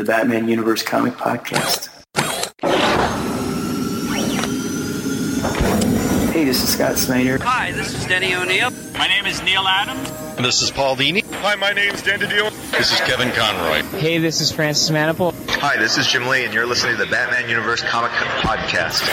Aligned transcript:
the 0.00 0.06
Batman 0.06 0.48
Universe 0.48 0.82
Comic 0.82 1.12
Podcast. 1.12 1.90
Hey, 6.32 6.44
this 6.44 6.62
is 6.62 6.72
Scott 6.72 6.96
Snyder. 6.96 7.36
Hi, 7.42 7.72
this 7.72 7.92
is 7.92 8.06
Denny 8.06 8.34
O'Neil. 8.34 8.70
My 8.94 9.08
name 9.08 9.26
is 9.26 9.42
Neal 9.42 9.68
Adams. 9.68 10.10
This 10.38 10.62
is 10.62 10.70
Paul 10.70 10.96
Dini. 10.96 11.22
Hi, 11.42 11.54
my 11.56 11.74
name's 11.74 12.00
Dan 12.00 12.18
DiDio. 12.18 12.50
This 12.70 12.92
is 12.94 13.00
Kevin 13.00 13.30
Conroy. 13.32 13.82
Hey, 13.98 14.16
this 14.16 14.40
is 14.40 14.50
Francis 14.50 14.88
Manapul. 14.88 15.34
Hi, 15.60 15.76
this 15.76 15.98
is 15.98 16.06
Jim 16.06 16.26
Lee, 16.26 16.46
and 16.46 16.54
you're 16.54 16.64
listening 16.64 16.96
to 16.96 17.04
the 17.04 17.10
Batman 17.10 17.50
Universe 17.50 17.82
Comic 17.82 18.12
Podcast. 18.12 19.04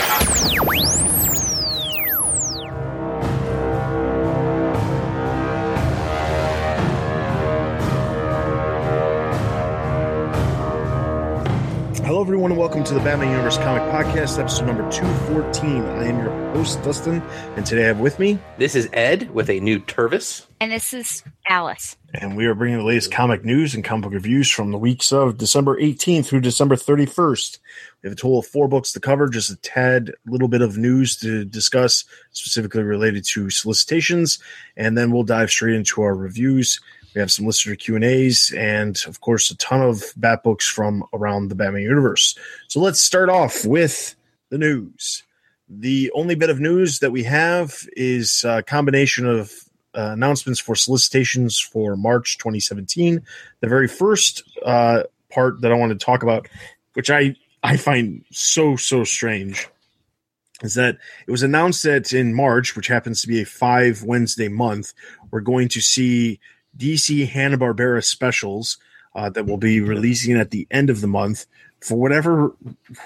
Hello, 12.18 12.26
everyone, 12.26 12.50
and 12.50 12.58
welcome 12.58 12.82
to 12.82 12.94
the 12.94 12.98
Batman 12.98 13.30
Universe 13.30 13.58
Comic 13.58 13.84
Podcast, 13.92 14.40
episode 14.40 14.66
number 14.66 14.82
214. 14.90 15.84
I 15.84 16.06
am 16.06 16.18
your 16.18 16.32
host, 16.52 16.82
Dustin, 16.82 17.22
and 17.54 17.64
today 17.64 17.84
I 17.84 17.86
have 17.86 18.00
with 18.00 18.18
me, 18.18 18.40
This 18.58 18.74
is 18.74 18.88
Ed 18.92 19.32
with 19.32 19.48
a 19.48 19.60
new 19.60 19.78
Turvis. 19.78 20.44
And 20.58 20.72
this 20.72 20.92
is 20.92 21.22
Alice. 21.48 21.96
and 22.14 22.36
we 22.36 22.46
are 22.46 22.56
bringing 22.56 22.78
the 22.78 22.84
latest 22.84 23.12
comic 23.12 23.44
news 23.44 23.72
and 23.72 23.84
comic 23.84 24.02
book 24.02 24.14
reviews 24.14 24.50
from 24.50 24.72
the 24.72 24.78
weeks 24.78 25.12
of 25.12 25.38
December 25.38 25.80
18th 25.80 26.26
through 26.26 26.40
December 26.40 26.74
31st. 26.74 27.60
We 28.02 28.08
have 28.08 28.18
a 28.18 28.20
total 28.20 28.40
of 28.40 28.46
four 28.46 28.66
books 28.66 28.90
to 28.94 29.00
cover, 29.00 29.28
just 29.28 29.50
a 29.50 29.56
tad 29.56 30.10
little 30.26 30.48
bit 30.48 30.60
of 30.60 30.76
news 30.76 31.16
to 31.18 31.44
discuss, 31.44 32.04
specifically 32.32 32.82
related 32.82 33.26
to 33.26 33.48
solicitations, 33.48 34.40
and 34.76 34.98
then 34.98 35.12
we'll 35.12 35.22
dive 35.22 35.52
straight 35.52 35.76
into 35.76 36.02
our 36.02 36.16
reviews. 36.16 36.80
We 37.18 37.20
have 37.20 37.32
some 37.32 37.46
listener 37.46 37.74
Q 37.74 37.96
and 37.96 38.04
A's, 38.04 38.54
and 38.56 38.96
of 39.08 39.20
course, 39.20 39.50
a 39.50 39.56
ton 39.56 39.82
of 39.82 40.04
bat 40.14 40.44
books 40.44 40.64
from 40.68 41.02
around 41.12 41.48
the 41.48 41.56
Batman 41.56 41.82
universe. 41.82 42.38
So 42.68 42.78
let's 42.78 43.00
start 43.00 43.28
off 43.28 43.64
with 43.64 44.14
the 44.50 44.58
news. 44.58 45.24
The 45.68 46.12
only 46.14 46.36
bit 46.36 46.48
of 46.48 46.60
news 46.60 47.00
that 47.00 47.10
we 47.10 47.24
have 47.24 47.74
is 47.96 48.44
a 48.44 48.62
combination 48.62 49.26
of 49.26 49.50
uh, 49.96 50.10
announcements 50.12 50.60
for 50.60 50.76
solicitations 50.76 51.58
for 51.58 51.96
March 51.96 52.38
2017. 52.38 53.20
The 53.62 53.68
very 53.68 53.88
first 53.88 54.44
uh, 54.64 55.02
part 55.28 55.60
that 55.62 55.72
I 55.72 55.74
want 55.74 55.90
to 55.90 55.98
talk 55.98 56.22
about, 56.22 56.46
which 56.92 57.10
I 57.10 57.34
I 57.64 57.78
find 57.78 58.24
so 58.30 58.76
so 58.76 59.02
strange, 59.02 59.66
is 60.62 60.74
that 60.74 60.98
it 61.26 61.32
was 61.32 61.42
announced 61.42 61.82
that 61.82 62.12
in 62.12 62.32
March, 62.32 62.76
which 62.76 62.86
happens 62.86 63.22
to 63.22 63.26
be 63.26 63.42
a 63.42 63.44
five 63.44 64.04
Wednesday 64.04 64.46
month, 64.46 64.94
we're 65.32 65.40
going 65.40 65.66
to 65.70 65.80
see 65.80 66.38
DC 66.78 67.28
Hanna 67.28 67.58
Barbera 67.58 68.04
specials 68.04 68.78
uh, 69.14 69.30
that 69.30 69.46
will 69.46 69.56
be 69.56 69.80
releasing 69.80 70.36
at 70.36 70.50
the 70.50 70.66
end 70.70 70.90
of 70.90 71.00
the 71.00 71.06
month. 71.06 71.46
For 71.80 71.96
whatever 71.96 72.54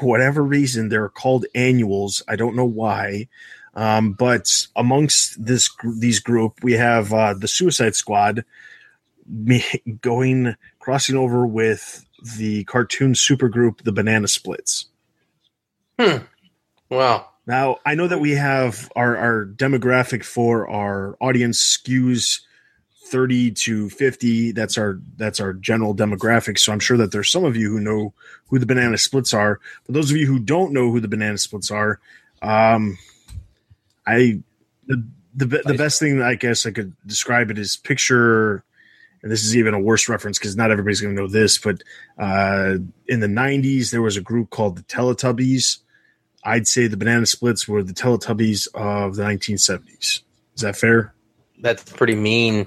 whatever 0.00 0.42
reason, 0.42 0.88
they're 0.88 1.08
called 1.08 1.46
annuals. 1.54 2.22
I 2.28 2.36
don't 2.36 2.56
know 2.56 2.64
why. 2.64 3.28
Um, 3.74 4.12
but 4.12 4.66
amongst 4.76 5.44
this 5.44 5.70
these 5.98 6.20
group, 6.20 6.62
we 6.62 6.72
have 6.74 7.12
uh, 7.12 7.34
the 7.34 7.48
Suicide 7.48 7.94
Squad 7.94 8.44
going 10.00 10.54
crossing 10.78 11.16
over 11.16 11.46
with 11.46 12.04
the 12.36 12.64
cartoon 12.64 13.14
supergroup, 13.14 13.82
the 13.82 13.92
Banana 13.92 14.28
Splits. 14.28 14.86
Hmm. 15.98 16.18
Wow. 16.90 17.28
Now, 17.46 17.78
I 17.84 17.94
know 17.94 18.06
that 18.06 18.20
we 18.20 18.32
have 18.32 18.90
our, 18.94 19.16
our 19.16 19.46
demographic 19.46 20.24
for 20.24 20.68
our 20.68 21.16
audience 21.20 21.58
skews 21.58 22.40
30 23.12 23.50
to 23.52 23.90
50. 23.90 24.52
That's 24.52 24.78
our 24.78 24.98
that's 25.18 25.38
our 25.38 25.52
general 25.52 25.94
demographic. 25.94 26.58
So 26.58 26.72
I'm 26.72 26.80
sure 26.80 26.96
that 26.96 27.12
there's 27.12 27.30
some 27.30 27.44
of 27.44 27.56
you 27.56 27.70
who 27.70 27.78
know 27.78 28.14
who 28.48 28.58
the 28.58 28.66
banana 28.66 28.96
splits 28.96 29.34
are. 29.34 29.60
For 29.84 29.92
those 29.92 30.10
of 30.10 30.16
you 30.16 30.26
who 30.26 30.38
don't 30.38 30.72
know 30.72 30.90
who 30.90 30.98
the 30.98 31.08
banana 31.08 31.36
splits 31.36 31.70
are, 31.70 32.00
um 32.40 32.98
I 34.06 34.40
the 34.86 35.06
the, 35.34 35.62
the 35.64 35.74
best 35.74 36.00
thing 36.00 36.22
I 36.22 36.34
guess 36.34 36.66
I 36.66 36.70
could 36.70 36.94
describe 37.06 37.50
it 37.50 37.58
is 37.58 37.76
picture 37.76 38.64
and 39.22 39.30
this 39.30 39.44
is 39.44 39.56
even 39.56 39.74
a 39.74 39.78
worse 39.78 40.08
reference 40.08 40.38
because 40.38 40.56
not 40.56 40.70
everybody's 40.70 41.00
going 41.00 41.14
to 41.14 41.22
know 41.22 41.28
this, 41.28 41.56
but 41.56 41.82
uh, 42.18 42.74
in 43.06 43.20
the 43.20 43.28
90s, 43.28 43.92
there 43.92 44.02
was 44.02 44.16
a 44.16 44.20
group 44.20 44.50
called 44.50 44.76
the 44.76 44.82
Teletubbies. 44.82 45.78
I'd 46.42 46.66
say 46.66 46.88
the 46.88 46.96
Banana 46.96 47.24
Splits 47.26 47.68
were 47.68 47.84
the 47.84 47.92
Teletubbies 47.92 48.66
of 48.74 49.14
the 49.14 49.22
1970s. 49.22 50.22
Is 50.56 50.62
that 50.62 50.74
fair? 50.74 51.14
That's 51.60 51.84
pretty 51.84 52.16
mean. 52.16 52.66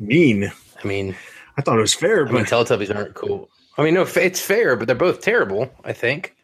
Mean. 0.00 0.50
I 0.82 0.86
mean, 0.86 1.14
I 1.56 1.62
thought 1.62 1.78
it 1.78 1.82
was 1.82 1.94
fair, 1.94 2.26
I 2.26 2.32
mean, 2.32 2.42
but 2.42 2.50
Teletubbies 2.50 2.94
aren't 2.94 3.14
cool. 3.14 3.50
I 3.78 3.84
mean, 3.84 3.94
no, 3.94 4.02
it's 4.02 4.40
fair, 4.40 4.74
but 4.74 4.86
they're 4.86 4.96
both 4.96 5.20
terrible, 5.20 5.70
I 5.84 5.92
think. 5.92 6.34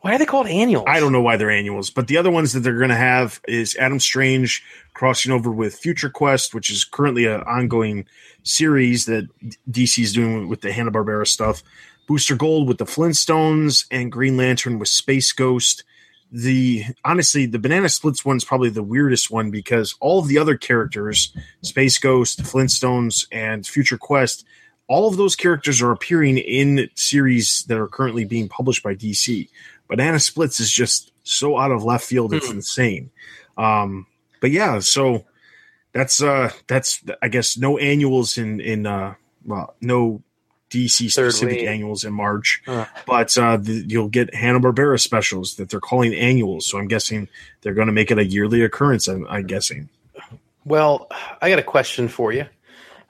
Why 0.00 0.14
are 0.14 0.18
they 0.18 0.26
called 0.26 0.46
annuals? 0.46 0.84
I 0.86 1.00
don't 1.00 1.12
know 1.12 1.20
why 1.20 1.36
they're 1.36 1.50
annuals. 1.50 1.90
But 1.90 2.06
the 2.06 2.16
other 2.16 2.30
ones 2.30 2.52
that 2.52 2.60
they're 2.60 2.78
going 2.78 2.90
to 2.90 2.96
have 2.96 3.40
is 3.48 3.76
Adam 3.76 3.98
Strange 3.98 4.62
crossing 4.94 5.32
over 5.32 5.50
with 5.50 5.74
Future 5.74 6.08
Quest, 6.08 6.54
which 6.54 6.70
is 6.70 6.84
currently 6.84 7.26
an 7.26 7.42
ongoing 7.42 8.06
series 8.44 9.06
that 9.06 9.28
DC 9.70 10.02
is 10.02 10.12
doing 10.12 10.48
with 10.48 10.60
the 10.60 10.72
Hanna 10.72 10.92
Barbera 10.92 11.26
stuff. 11.26 11.64
Booster 12.06 12.36
Gold 12.36 12.68
with 12.68 12.78
the 12.78 12.84
Flintstones 12.84 13.86
and 13.90 14.12
Green 14.12 14.36
Lantern 14.36 14.78
with 14.78 14.88
Space 14.88 15.32
Ghost. 15.32 15.82
The 16.30 16.84
honestly, 17.04 17.46
the 17.46 17.58
Banana 17.58 17.88
Splits 17.88 18.24
one 18.24 18.36
is 18.36 18.44
probably 18.44 18.70
the 18.70 18.82
weirdest 18.82 19.30
one 19.30 19.50
because 19.50 19.94
all 20.00 20.18
of 20.18 20.28
the 20.28 20.38
other 20.38 20.56
characters, 20.56 21.34
Space 21.62 21.98
Ghost, 21.98 22.42
Flintstones, 22.42 23.26
and 23.32 23.66
Future 23.66 23.96
Quest, 23.96 24.44
all 24.88 25.08
of 25.08 25.16
those 25.16 25.36
characters 25.36 25.80
are 25.80 25.90
appearing 25.90 26.38
in 26.38 26.90
series 26.94 27.64
that 27.68 27.78
are 27.78 27.88
currently 27.88 28.24
being 28.24 28.48
published 28.48 28.82
by 28.82 28.94
DC. 28.94 29.48
Banana 29.88 30.20
Splits 30.20 30.60
is 30.60 30.70
just 30.70 31.12
so 31.22 31.58
out 31.58 31.70
of 31.70 31.84
left 31.84 32.04
field, 32.04 32.34
it's 32.34 32.50
insane. 32.50 33.10
Um, 33.56 34.06
but 34.40 34.50
yeah, 34.50 34.80
so 34.80 35.24
that's 35.92 36.22
uh 36.22 36.50
that's 36.66 37.02
I 37.22 37.28
guess 37.28 37.56
no 37.56 37.78
annuals 37.78 38.38
in 38.38 38.60
in 38.60 38.86
uh 38.86 39.14
well 39.44 39.74
no 39.80 40.22
DC 40.70 41.10
specific 41.10 41.58
wave. 41.60 41.68
annuals 41.68 42.04
in 42.04 42.12
March, 42.12 42.62
Huh. 42.66 42.86
but 43.06 43.36
uh 43.38 43.56
the, 43.56 43.84
you'll 43.86 44.08
get 44.08 44.34
Hanna 44.34 44.60
Barbera 44.60 45.00
specials 45.00 45.54
that 45.56 45.70
they're 45.70 45.80
calling 45.80 46.14
annuals. 46.14 46.66
So 46.66 46.78
I'm 46.78 46.88
guessing 46.88 47.28
they're 47.62 47.74
going 47.74 47.86
to 47.86 47.92
make 47.92 48.10
it 48.10 48.18
a 48.18 48.24
yearly 48.24 48.62
occurrence. 48.62 49.08
I'm, 49.08 49.26
I'm 49.28 49.46
guessing. 49.46 49.88
Well, 50.64 51.08
I 51.40 51.48
got 51.50 51.58
a 51.58 51.62
question 51.62 52.08
for 52.08 52.32
you. 52.32 52.46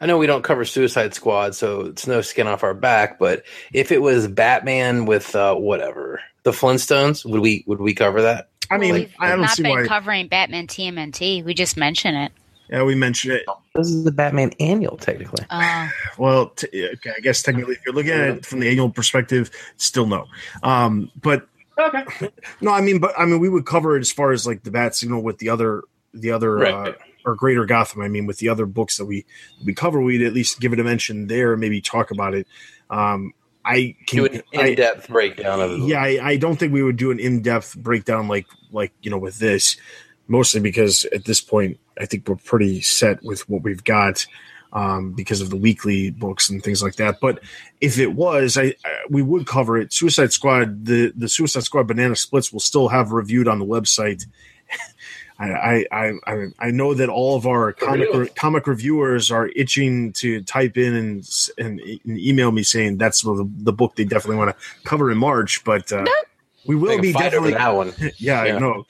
I 0.00 0.06
know 0.06 0.16
we 0.16 0.26
don't 0.28 0.44
cover 0.44 0.64
Suicide 0.64 1.14
Squad, 1.14 1.56
so 1.56 1.80
it's 1.86 2.06
no 2.06 2.20
skin 2.20 2.46
off 2.46 2.62
our 2.62 2.74
back. 2.74 3.18
But 3.18 3.42
if 3.72 3.90
it 3.90 4.00
was 4.00 4.28
Batman 4.28 5.06
with 5.06 5.34
uh, 5.34 5.56
whatever 5.56 6.20
the 6.44 6.52
Flintstones, 6.52 7.24
would 7.28 7.40
we 7.40 7.64
would 7.66 7.80
we 7.80 7.94
cover 7.94 8.22
that? 8.22 8.48
I 8.70 8.78
mean, 8.78 8.94
We've 8.94 9.14
I 9.18 9.30
don't 9.30 9.40
not 9.40 9.50
see 9.50 9.62
been 9.64 9.72
why. 9.72 9.86
covering 9.88 10.28
Batman 10.28 10.68
TMNT. 10.68 11.42
We 11.44 11.52
just 11.54 11.76
mention 11.76 12.14
it. 12.14 12.30
Yeah, 12.70 12.82
we 12.82 12.94
mentioned 12.94 13.34
it. 13.34 13.44
This 13.74 13.88
is 13.88 14.04
the 14.04 14.12
Batman 14.12 14.52
annual, 14.60 14.96
technically. 14.96 15.44
Oh, 15.50 15.88
Well, 16.18 16.48
t- 16.50 16.66
okay, 16.94 17.12
I 17.16 17.20
guess 17.20 17.42
technically, 17.42 17.74
if 17.74 17.80
you're 17.86 17.94
looking 17.94 18.12
at 18.12 18.28
it 18.28 18.46
from 18.46 18.60
the 18.60 18.68
annual 18.68 18.90
perspective, 18.90 19.50
still 19.76 20.06
no. 20.06 20.26
Um, 20.62 21.10
but 21.20 21.48
Okay. 21.78 22.04
no, 22.60 22.72
I 22.72 22.80
mean, 22.80 22.98
but 22.98 23.12
I 23.16 23.24
mean, 23.24 23.38
we 23.38 23.48
would 23.48 23.64
cover 23.64 23.96
it 23.96 24.00
as 24.00 24.10
far 24.10 24.32
as 24.32 24.46
like 24.46 24.64
the 24.64 24.70
bat 24.72 24.96
signal 24.96 25.22
with 25.22 25.38
the 25.38 25.48
other, 25.50 25.84
the 26.12 26.32
other, 26.32 26.66
uh, 26.66 26.92
or 27.24 27.36
Greater 27.36 27.64
Gotham. 27.66 28.02
I 28.02 28.08
mean, 28.08 28.26
with 28.26 28.38
the 28.38 28.48
other 28.48 28.66
books 28.66 28.96
that 28.96 29.04
we 29.04 29.24
we 29.64 29.74
cover, 29.74 30.00
we'd 30.00 30.22
at 30.22 30.32
least 30.32 30.58
give 30.60 30.72
it 30.72 30.80
a 30.80 30.84
mention 30.84 31.28
there, 31.28 31.52
and 31.52 31.60
maybe 31.60 31.80
talk 31.80 32.10
about 32.10 32.34
it. 32.34 32.48
Um, 32.90 33.32
I 33.64 33.94
can, 34.08 34.24
Do 34.24 34.24
an 34.26 34.42
in 34.52 34.74
depth 34.74 35.08
breakdown 35.08 35.60
of 35.60 35.70
it. 35.70 35.80
yeah, 35.82 36.02
I, 36.02 36.30
I 36.30 36.36
don't 36.36 36.56
think 36.58 36.72
we 36.72 36.82
would 36.82 36.96
do 36.96 37.10
an 37.12 37.20
in 37.20 37.42
depth 37.42 37.76
breakdown 37.76 38.26
like 38.26 38.46
like 38.72 38.92
you 39.02 39.10
know 39.12 39.18
with 39.18 39.38
this, 39.38 39.76
mostly 40.26 40.60
because 40.60 41.04
at 41.12 41.26
this 41.26 41.40
point 41.40 41.78
I 42.00 42.06
think 42.06 42.28
we're 42.28 42.36
pretty 42.36 42.80
set 42.80 43.22
with 43.22 43.48
what 43.48 43.62
we've 43.62 43.84
got 43.84 44.26
um, 44.72 45.12
because 45.12 45.40
of 45.40 45.50
the 45.50 45.56
weekly 45.56 46.10
books 46.10 46.50
and 46.50 46.62
things 46.62 46.82
like 46.82 46.96
that. 46.96 47.20
But 47.20 47.40
if 47.80 47.98
it 47.98 48.12
was, 48.14 48.56
I, 48.58 48.74
I 48.84 48.98
we 49.08 49.22
would 49.22 49.46
cover 49.46 49.78
it. 49.78 49.92
Suicide 49.92 50.32
Squad, 50.32 50.84
the 50.84 51.12
the 51.16 51.28
Suicide 51.28 51.62
Squad 51.64 51.86
banana 51.86 52.16
splits 52.16 52.52
will 52.52 52.60
still 52.60 52.88
have 52.88 53.12
reviewed 53.12 53.48
on 53.48 53.58
the 53.58 53.64
website. 53.66 54.26
I, 55.40 55.84
I, 55.92 56.12
I, 56.26 56.46
I 56.58 56.70
know 56.72 56.94
that 56.94 57.08
all 57.08 57.36
of 57.36 57.46
our 57.46 57.72
comic 57.72 58.08
Really? 58.12 58.28
comic 58.30 58.66
reviewers 58.66 59.30
are 59.30 59.46
itching 59.54 60.12
to 60.14 60.42
type 60.42 60.76
in 60.76 60.96
and, 60.96 61.30
and, 61.56 61.80
and 61.80 62.18
email 62.18 62.50
me 62.50 62.64
saying 62.64 62.98
that's 62.98 63.22
the, 63.22 63.48
the 63.58 63.72
book 63.72 63.94
they 63.94 64.02
definitely 64.04 64.34
want 64.36 64.50
to 64.50 64.64
cover 64.82 65.12
in 65.12 65.18
March. 65.18 65.62
But 65.62 65.92
uh, 65.92 66.04
we 66.66 66.74
will 66.74 67.00
be 67.00 67.12
definitely 67.12 67.52
that 67.52 67.68
one. 67.68 67.94
yeah, 68.00 68.10
Yeah. 68.44 68.56
I 68.56 68.58
know. 68.58 68.84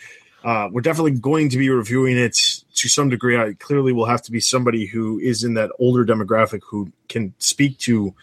Uh, 0.45 0.69
we're 0.71 0.81
definitely 0.81 1.13
going 1.13 1.49
to 1.51 1.59
be 1.59 1.69
reviewing 1.69 2.17
it 2.17 2.37
to 2.75 2.89
some 2.89 3.09
degree. 3.09 3.37
I 3.37 3.55
clearly 3.55 3.93
will 3.93 4.07
have 4.07 4.23
to 4.23 4.33
be 4.33 4.41
somebody 4.41 4.87
who 4.87 5.19
is 5.19 5.43
in 5.45 5.55
that 5.55 5.71
older 5.79 6.05
demographic 6.05 6.61
who 6.65 6.93
can 7.09 7.35
speak 7.39 7.79
to 7.79 8.15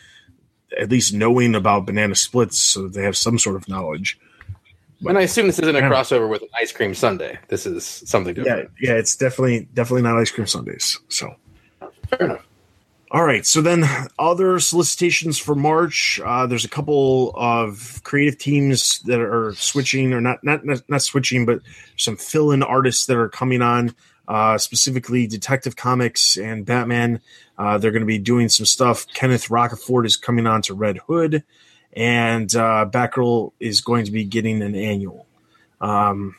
at 0.79 0.89
least 0.89 1.13
knowing 1.13 1.56
about 1.56 1.85
banana 1.85 2.15
splits 2.15 2.57
so 2.57 2.83
that 2.83 2.94
they 2.94 3.03
have 3.03 3.17
some 3.17 3.38
sort 3.38 3.56
of 3.56 3.67
knowledge. 3.67 4.17
And 5.06 5.17
I 5.17 5.21
assume 5.21 5.47
this 5.47 5.59
isn't 5.59 5.75
a 5.75 5.81
crossover 5.81 6.29
with 6.29 6.41
an 6.41 6.47
ice 6.56 6.71
cream 6.71 6.94
sundae. 6.94 7.38
This 7.50 7.65
is 7.65 7.85
something 7.85 8.35
Yeah, 8.38 8.63
yeah, 8.79 8.94
it's 8.94 9.15
definitely 9.15 9.68
definitely 9.73 10.01
not 10.03 10.18
ice 10.18 10.31
cream 10.31 10.47
Sundays. 10.47 11.00
So 11.09 11.35
Fair 12.09 12.25
enough. 12.27 12.47
All 13.12 13.24
right. 13.24 13.46
So 13.46 13.62
then, 13.62 13.86
other 14.18 14.60
solicitations 14.60 15.38
for 15.38 15.54
March. 15.54 16.19
Uh, 16.24 16.48
there's 16.48 16.66
a 16.66 16.69
couple 16.69 17.34
of 17.36 18.02
creative 18.04 18.38
teams 18.38 19.00
that 19.02 19.22
are 19.22 19.54
switching, 19.56 20.12
or 20.12 20.22
not 20.22 20.44
not 20.44 20.66
not, 20.66 21.02
switching, 21.02 21.46
but 21.46 21.62
some 21.98 22.18
fill-in 22.18 22.63
artists 22.63 23.06
that 23.06 23.18
are 23.18 23.30
coming 23.30 23.62
on. 23.62 23.96
Uh, 24.28 24.57
specifically, 24.57 25.28
Detective 25.28 25.75
Comics 25.75 26.36
and 26.36 26.66
Batman. 26.66 27.22
Uh, 27.60 27.78
they're 27.78 27.92
going 27.92 28.02
to 28.02 28.07
be 28.07 28.18
doing 28.18 28.50
some 28.50 28.66
stuff. 28.66 29.06
Kenneth 29.13 29.50
Rocafort 29.50 30.07
is 30.07 30.18
coming 30.18 30.48
on 30.48 30.63
to 30.63 30.74
Red 30.74 30.98
Hood, 30.98 31.44
and 31.94 32.54
uh, 32.56 32.90
Batgirl 32.90 33.52
is 33.60 33.81
going 33.81 34.06
to 34.06 34.12
be 34.12 34.25
getting 34.25 34.63
an 34.63 34.75
annual. 34.75 35.28
Um, 35.80 36.36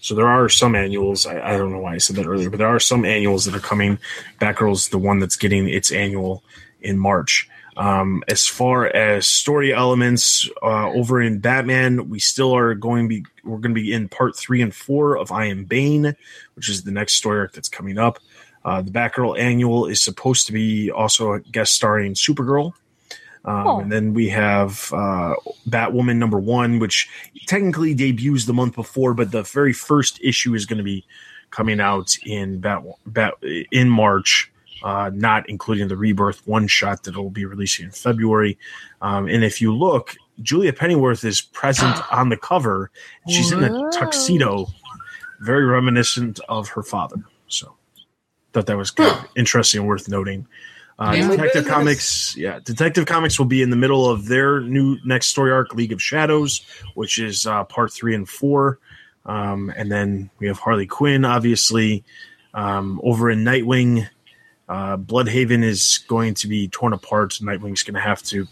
so 0.00 0.14
there 0.14 0.28
are 0.28 0.48
some 0.48 0.74
annuals. 0.74 1.26
I, 1.26 1.54
I, 1.54 1.58
don't 1.58 1.72
know 1.72 1.80
why 1.80 1.94
I 1.94 1.98
said 1.98 2.16
that 2.16 2.26
earlier, 2.26 2.50
but 2.50 2.58
there 2.58 2.68
are 2.68 2.80
some 2.80 3.04
annuals 3.04 3.44
that 3.44 3.54
are 3.54 3.60
coming. 3.60 3.98
Batgirl's 4.40 4.88
the 4.88 4.98
one 4.98 5.18
that's 5.18 5.36
getting 5.36 5.68
its 5.68 5.92
annual 5.92 6.42
in 6.80 6.98
March. 6.98 7.48
Um, 7.76 8.22
as 8.28 8.46
far 8.46 8.86
as 8.86 9.26
story 9.26 9.72
elements 9.72 10.48
uh, 10.62 10.90
over 10.90 11.20
in 11.20 11.38
Batman, 11.38 12.08
we 12.08 12.18
still 12.18 12.54
are 12.54 12.74
going 12.74 13.04
to 13.04 13.08
be 13.08 13.24
we're 13.44 13.58
going 13.58 13.74
to 13.74 13.80
be 13.80 13.92
in 13.92 14.08
part 14.08 14.36
three 14.36 14.60
and 14.60 14.74
four 14.74 15.16
of 15.16 15.32
I 15.32 15.46
Am 15.46 15.64
Bane, 15.64 16.16
which 16.54 16.68
is 16.68 16.82
the 16.82 16.90
next 16.90 17.14
story 17.14 17.38
arc 17.38 17.52
that's 17.52 17.68
coming 17.68 17.96
up. 17.96 18.18
Uh, 18.64 18.82
the 18.82 18.90
Batgirl 18.90 19.38
annual 19.38 19.86
is 19.86 20.02
supposed 20.02 20.46
to 20.46 20.52
be 20.52 20.90
also 20.90 21.38
guest 21.38 21.72
starring 21.72 22.14
Supergirl. 22.14 22.74
Um, 23.44 23.66
oh. 23.66 23.80
And 23.80 23.90
then 23.90 24.12
we 24.12 24.28
have 24.28 24.92
uh, 24.92 25.34
Batwoman 25.68 26.16
number 26.16 26.38
one, 26.38 26.78
which 26.78 27.08
technically 27.46 27.94
debuts 27.94 28.44
the 28.44 28.52
month 28.52 28.74
before, 28.74 29.14
but 29.14 29.32
the 29.32 29.42
very 29.42 29.72
first 29.72 30.20
issue 30.22 30.54
is 30.54 30.66
going 30.66 30.78
to 30.78 30.84
be 30.84 31.04
coming 31.50 31.80
out 31.80 32.16
in 32.24 32.60
Bat, 32.60 32.82
Bat 33.06 33.34
in 33.72 33.88
March, 33.88 34.50
uh, 34.82 35.10
not 35.12 35.48
including 35.48 35.88
the 35.88 35.96
Rebirth 35.96 36.46
one 36.46 36.66
shot 36.66 37.02
that 37.04 37.16
will 37.16 37.30
be 37.30 37.44
releasing 37.44 37.86
in 37.86 37.90
February. 37.92 38.58
Um, 39.02 39.26
and 39.28 39.42
if 39.42 39.60
you 39.60 39.74
look, 39.74 40.16
Julia 40.42 40.72
Pennyworth 40.72 41.24
is 41.24 41.40
present 41.40 41.96
on 42.12 42.28
the 42.28 42.36
cover. 42.36 42.90
She's 43.28 43.52
Whoa. 43.52 43.58
in 43.58 43.64
a 43.64 43.90
tuxedo, 43.90 44.66
very 45.40 45.64
reminiscent 45.64 46.40
of 46.48 46.68
her 46.70 46.82
father. 46.82 47.16
So, 47.48 47.74
thought 48.52 48.66
that 48.66 48.76
was 48.76 48.90
kind 48.90 49.10
of 49.10 49.28
interesting 49.36 49.80
and 49.80 49.88
worth 49.88 50.08
noting. 50.08 50.46
Uh, 51.00 51.14
Detective 51.14 51.66
Comics, 51.66 52.36
yeah, 52.36 52.60
Detective 52.62 53.06
Comics 53.06 53.38
will 53.38 53.46
be 53.46 53.62
in 53.62 53.70
the 53.70 53.76
middle 53.76 54.08
of 54.08 54.26
their 54.28 54.60
new 54.60 54.98
next 55.02 55.28
story 55.28 55.50
arc, 55.50 55.74
League 55.74 55.92
of 55.92 56.02
Shadows, 56.02 56.60
which 56.94 57.18
is 57.18 57.46
uh, 57.46 57.64
part 57.64 57.90
three 57.90 58.14
and 58.14 58.28
four. 58.28 58.78
Um, 59.24 59.72
and 59.74 59.90
then 59.90 60.28
we 60.38 60.46
have 60.46 60.58
Harley 60.58 60.86
Quinn, 60.86 61.24
obviously. 61.24 62.04
Um, 62.52 63.00
over 63.02 63.30
in 63.30 63.44
Nightwing, 63.44 64.10
uh, 64.68 64.98
Blüdhaven 64.98 65.64
is 65.64 66.04
going 66.06 66.34
to 66.34 66.48
be 66.48 66.68
torn 66.68 66.92
apart. 66.92 67.30
Nightwing's 67.40 67.82
going 67.82 67.94
to 67.94 68.00
have 68.00 68.22
to 68.24 68.46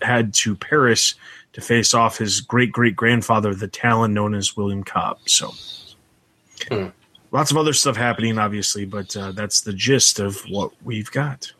head 0.00 0.32
to 0.34 0.56
Paris 0.56 1.14
to 1.52 1.60
face 1.60 1.92
off 1.92 2.16
his 2.16 2.40
great 2.40 2.72
great 2.72 2.96
grandfather, 2.96 3.54
the 3.54 3.68
Talon 3.68 4.14
known 4.14 4.34
as 4.34 4.56
William 4.56 4.82
Cobb. 4.82 5.18
So, 5.26 5.52
hmm. 6.70 6.86
lots 7.32 7.50
of 7.50 7.58
other 7.58 7.74
stuff 7.74 7.96
happening, 7.96 8.38
obviously, 8.38 8.86
but 8.86 9.14
uh, 9.14 9.32
that's 9.32 9.60
the 9.60 9.74
gist 9.74 10.20
of 10.20 10.40
what 10.48 10.70
we've 10.82 11.10
got 11.10 11.52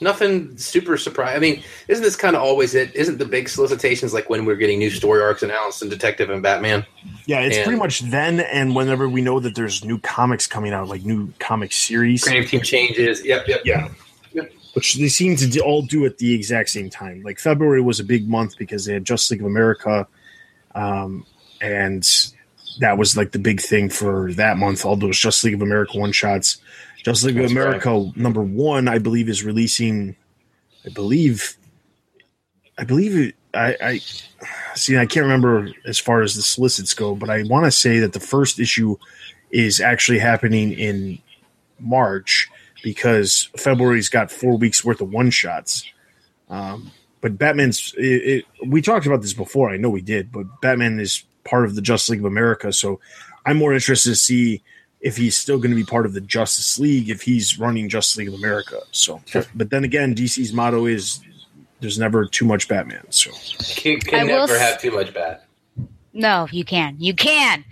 nothing 0.00 0.56
super 0.56 0.96
surprising. 0.96 1.36
I 1.36 1.40
mean, 1.40 1.62
isn't 1.88 2.02
this 2.02 2.16
kind 2.16 2.36
of 2.36 2.42
always 2.42 2.74
it? 2.74 2.94
Isn't 2.94 3.18
the 3.18 3.24
big 3.24 3.48
solicitations 3.48 4.14
like 4.14 4.30
when 4.30 4.44
we're 4.44 4.56
getting 4.56 4.78
new 4.78 4.90
story 4.90 5.20
arcs 5.22 5.42
announced 5.42 5.82
in 5.82 5.88
Detective 5.88 6.30
and 6.30 6.42
Batman? 6.42 6.86
Yeah, 7.26 7.40
it's 7.40 7.56
and 7.56 7.64
pretty 7.64 7.78
much 7.78 8.00
then 8.00 8.40
and 8.40 8.74
whenever 8.74 9.08
we 9.08 9.20
know 9.20 9.40
that 9.40 9.54
there's 9.54 9.84
new 9.84 9.98
comics 9.98 10.46
coming 10.46 10.72
out, 10.72 10.88
like 10.88 11.04
new 11.04 11.32
comic 11.38 11.72
series. 11.72 12.24
Creative 12.24 12.48
team 12.48 12.62
changes. 12.62 13.24
Yep, 13.24 13.48
yep. 13.48 13.60
Yeah. 13.64 13.88
Yep. 14.32 14.52
Which 14.74 14.94
they 14.94 15.08
seem 15.08 15.36
to 15.36 15.60
all 15.60 15.82
do 15.82 16.06
at 16.06 16.18
the 16.18 16.34
exact 16.34 16.70
same 16.70 16.88
time. 16.88 17.22
Like 17.22 17.38
February 17.38 17.82
was 17.82 18.00
a 18.00 18.04
big 18.04 18.28
month 18.28 18.56
because 18.58 18.84
they 18.86 18.94
had 18.94 19.04
Justice 19.04 19.32
League 19.32 19.40
of 19.40 19.46
America, 19.46 20.06
um, 20.74 21.26
and 21.60 22.08
that 22.80 22.96
was 22.96 23.16
like 23.16 23.32
the 23.32 23.38
big 23.38 23.60
thing 23.60 23.90
for 23.90 24.32
that 24.34 24.56
month. 24.56 24.84
All 24.84 24.96
those 24.96 25.18
Justice 25.18 25.44
League 25.44 25.54
of 25.54 25.62
America 25.62 25.98
one 25.98 26.12
shots 26.12 26.58
Justice 27.04 27.24
League 27.24 27.38
of 27.38 27.50
America 27.50 27.90
right. 27.90 28.16
number 28.16 28.42
one, 28.42 28.88
I 28.88 28.98
believe, 28.98 29.28
is 29.28 29.44
releasing. 29.44 30.16
I 30.86 30.90
believe, 30.90 31.56
I 32.78 32.84
believe 32.84 33.16
it, 33.16 33.34
I, 33.54 33.76
I 33.80 33.98
see. 34.74 34.96
I 34.96 35.06
can't 35.06 35.24
remember 35.24 35.68
as 35.84 35.98
far 35.98 36.22
as 36.22 36.34
the 36.34 36.42
solicits 36.42 36.94
go, 36.94 37.14
but 37.14 37.30
I 37.30 37.42
want 37.44 37.64
to 37.66 37.70
say 37.70 37.98
that 38.00 38.12
the 38.12 38.20
first 38.20 38.58
issue 38.58 38.96
is 39.50 39.80
actually 39.80 40.18
happening 40.18 40.72
in 40.72 41.18
March 41.78 42.48
because 42.82 43.48
February's 43.56 44.08
got 44.08 44.30
four 44.30 44.56
weeks 44.56 44.84
worth 44.84 45.00
of 45.00 45.12
one 45.12 45.30
shots. 45.30 45.84
Um, 46.48 46.90
but 47.20 47.38
Batman's. 47.38 47.94
It, 47.96 48.02
it, 48.02 48.44
we 48.66 48.82
talked 48.82 49.06
about 49.06 49.22
this 49.22 49.32
before. 49.32 49.70
I 49.70 49.76
know 49.76 49.90
we 49.90 50.02
did, 50.02 50.32
but 50.32 50.60
Batman 50.60 50.98
is 50.98 51.24
part 51.44 51.64
of 51.64 51.74
the 51.74 51.82
Justice 51.82 52.10
League 52.10 52.20
of 52.20 52.26
America, 52.26 52.72
so 52.72 53.00
I'm 53.44 53.56
more 53.56 53.72
interested 53.72 54.10
to 54.10 54.16
see 54.16 54.62
if 55.02 55.16
he's 55.16 55.36
still 55.36 55.58
going 55.58 55.70
to 55.70 55.76
be 55.76 55.84
part 55.84 56.06
of 56.06 56.14
the 56.14 56.20
Justice 56.20 56.78
League 56.78 57.10
if 57.10 57.22
he's 57.22 57.58
running 57.58 57.88
Justice 57.88 58.16
League 58.18 58.28
of 58.28 58.34
America. 58.34 58.80
So, 58.92 59.20
sure. 59.26 59.44
but 59.54 59.70
then 59.70 59.84
again, 59.84 60.14
DC's 60.14 60.52
motto 60.52 60.86
is 60.86 61.20
there's 61.80 61.98
never 61.98 62.24
too 62.24 62.44
much 62.44 62.68
Batman. 62.68 63.04
So 63.10 63.32
you 63.82 63.98
can 63.98 64.28
never 64.28 64.56
have 64.56 64.80
too 64.80 64.92
much 64.92 65.12
Bat. 65.12 65.44
No, 66.14 66.46
you 66.52 66.64
can. 66.64 66.96
You 67.00 67.14
can. 67.14 67.64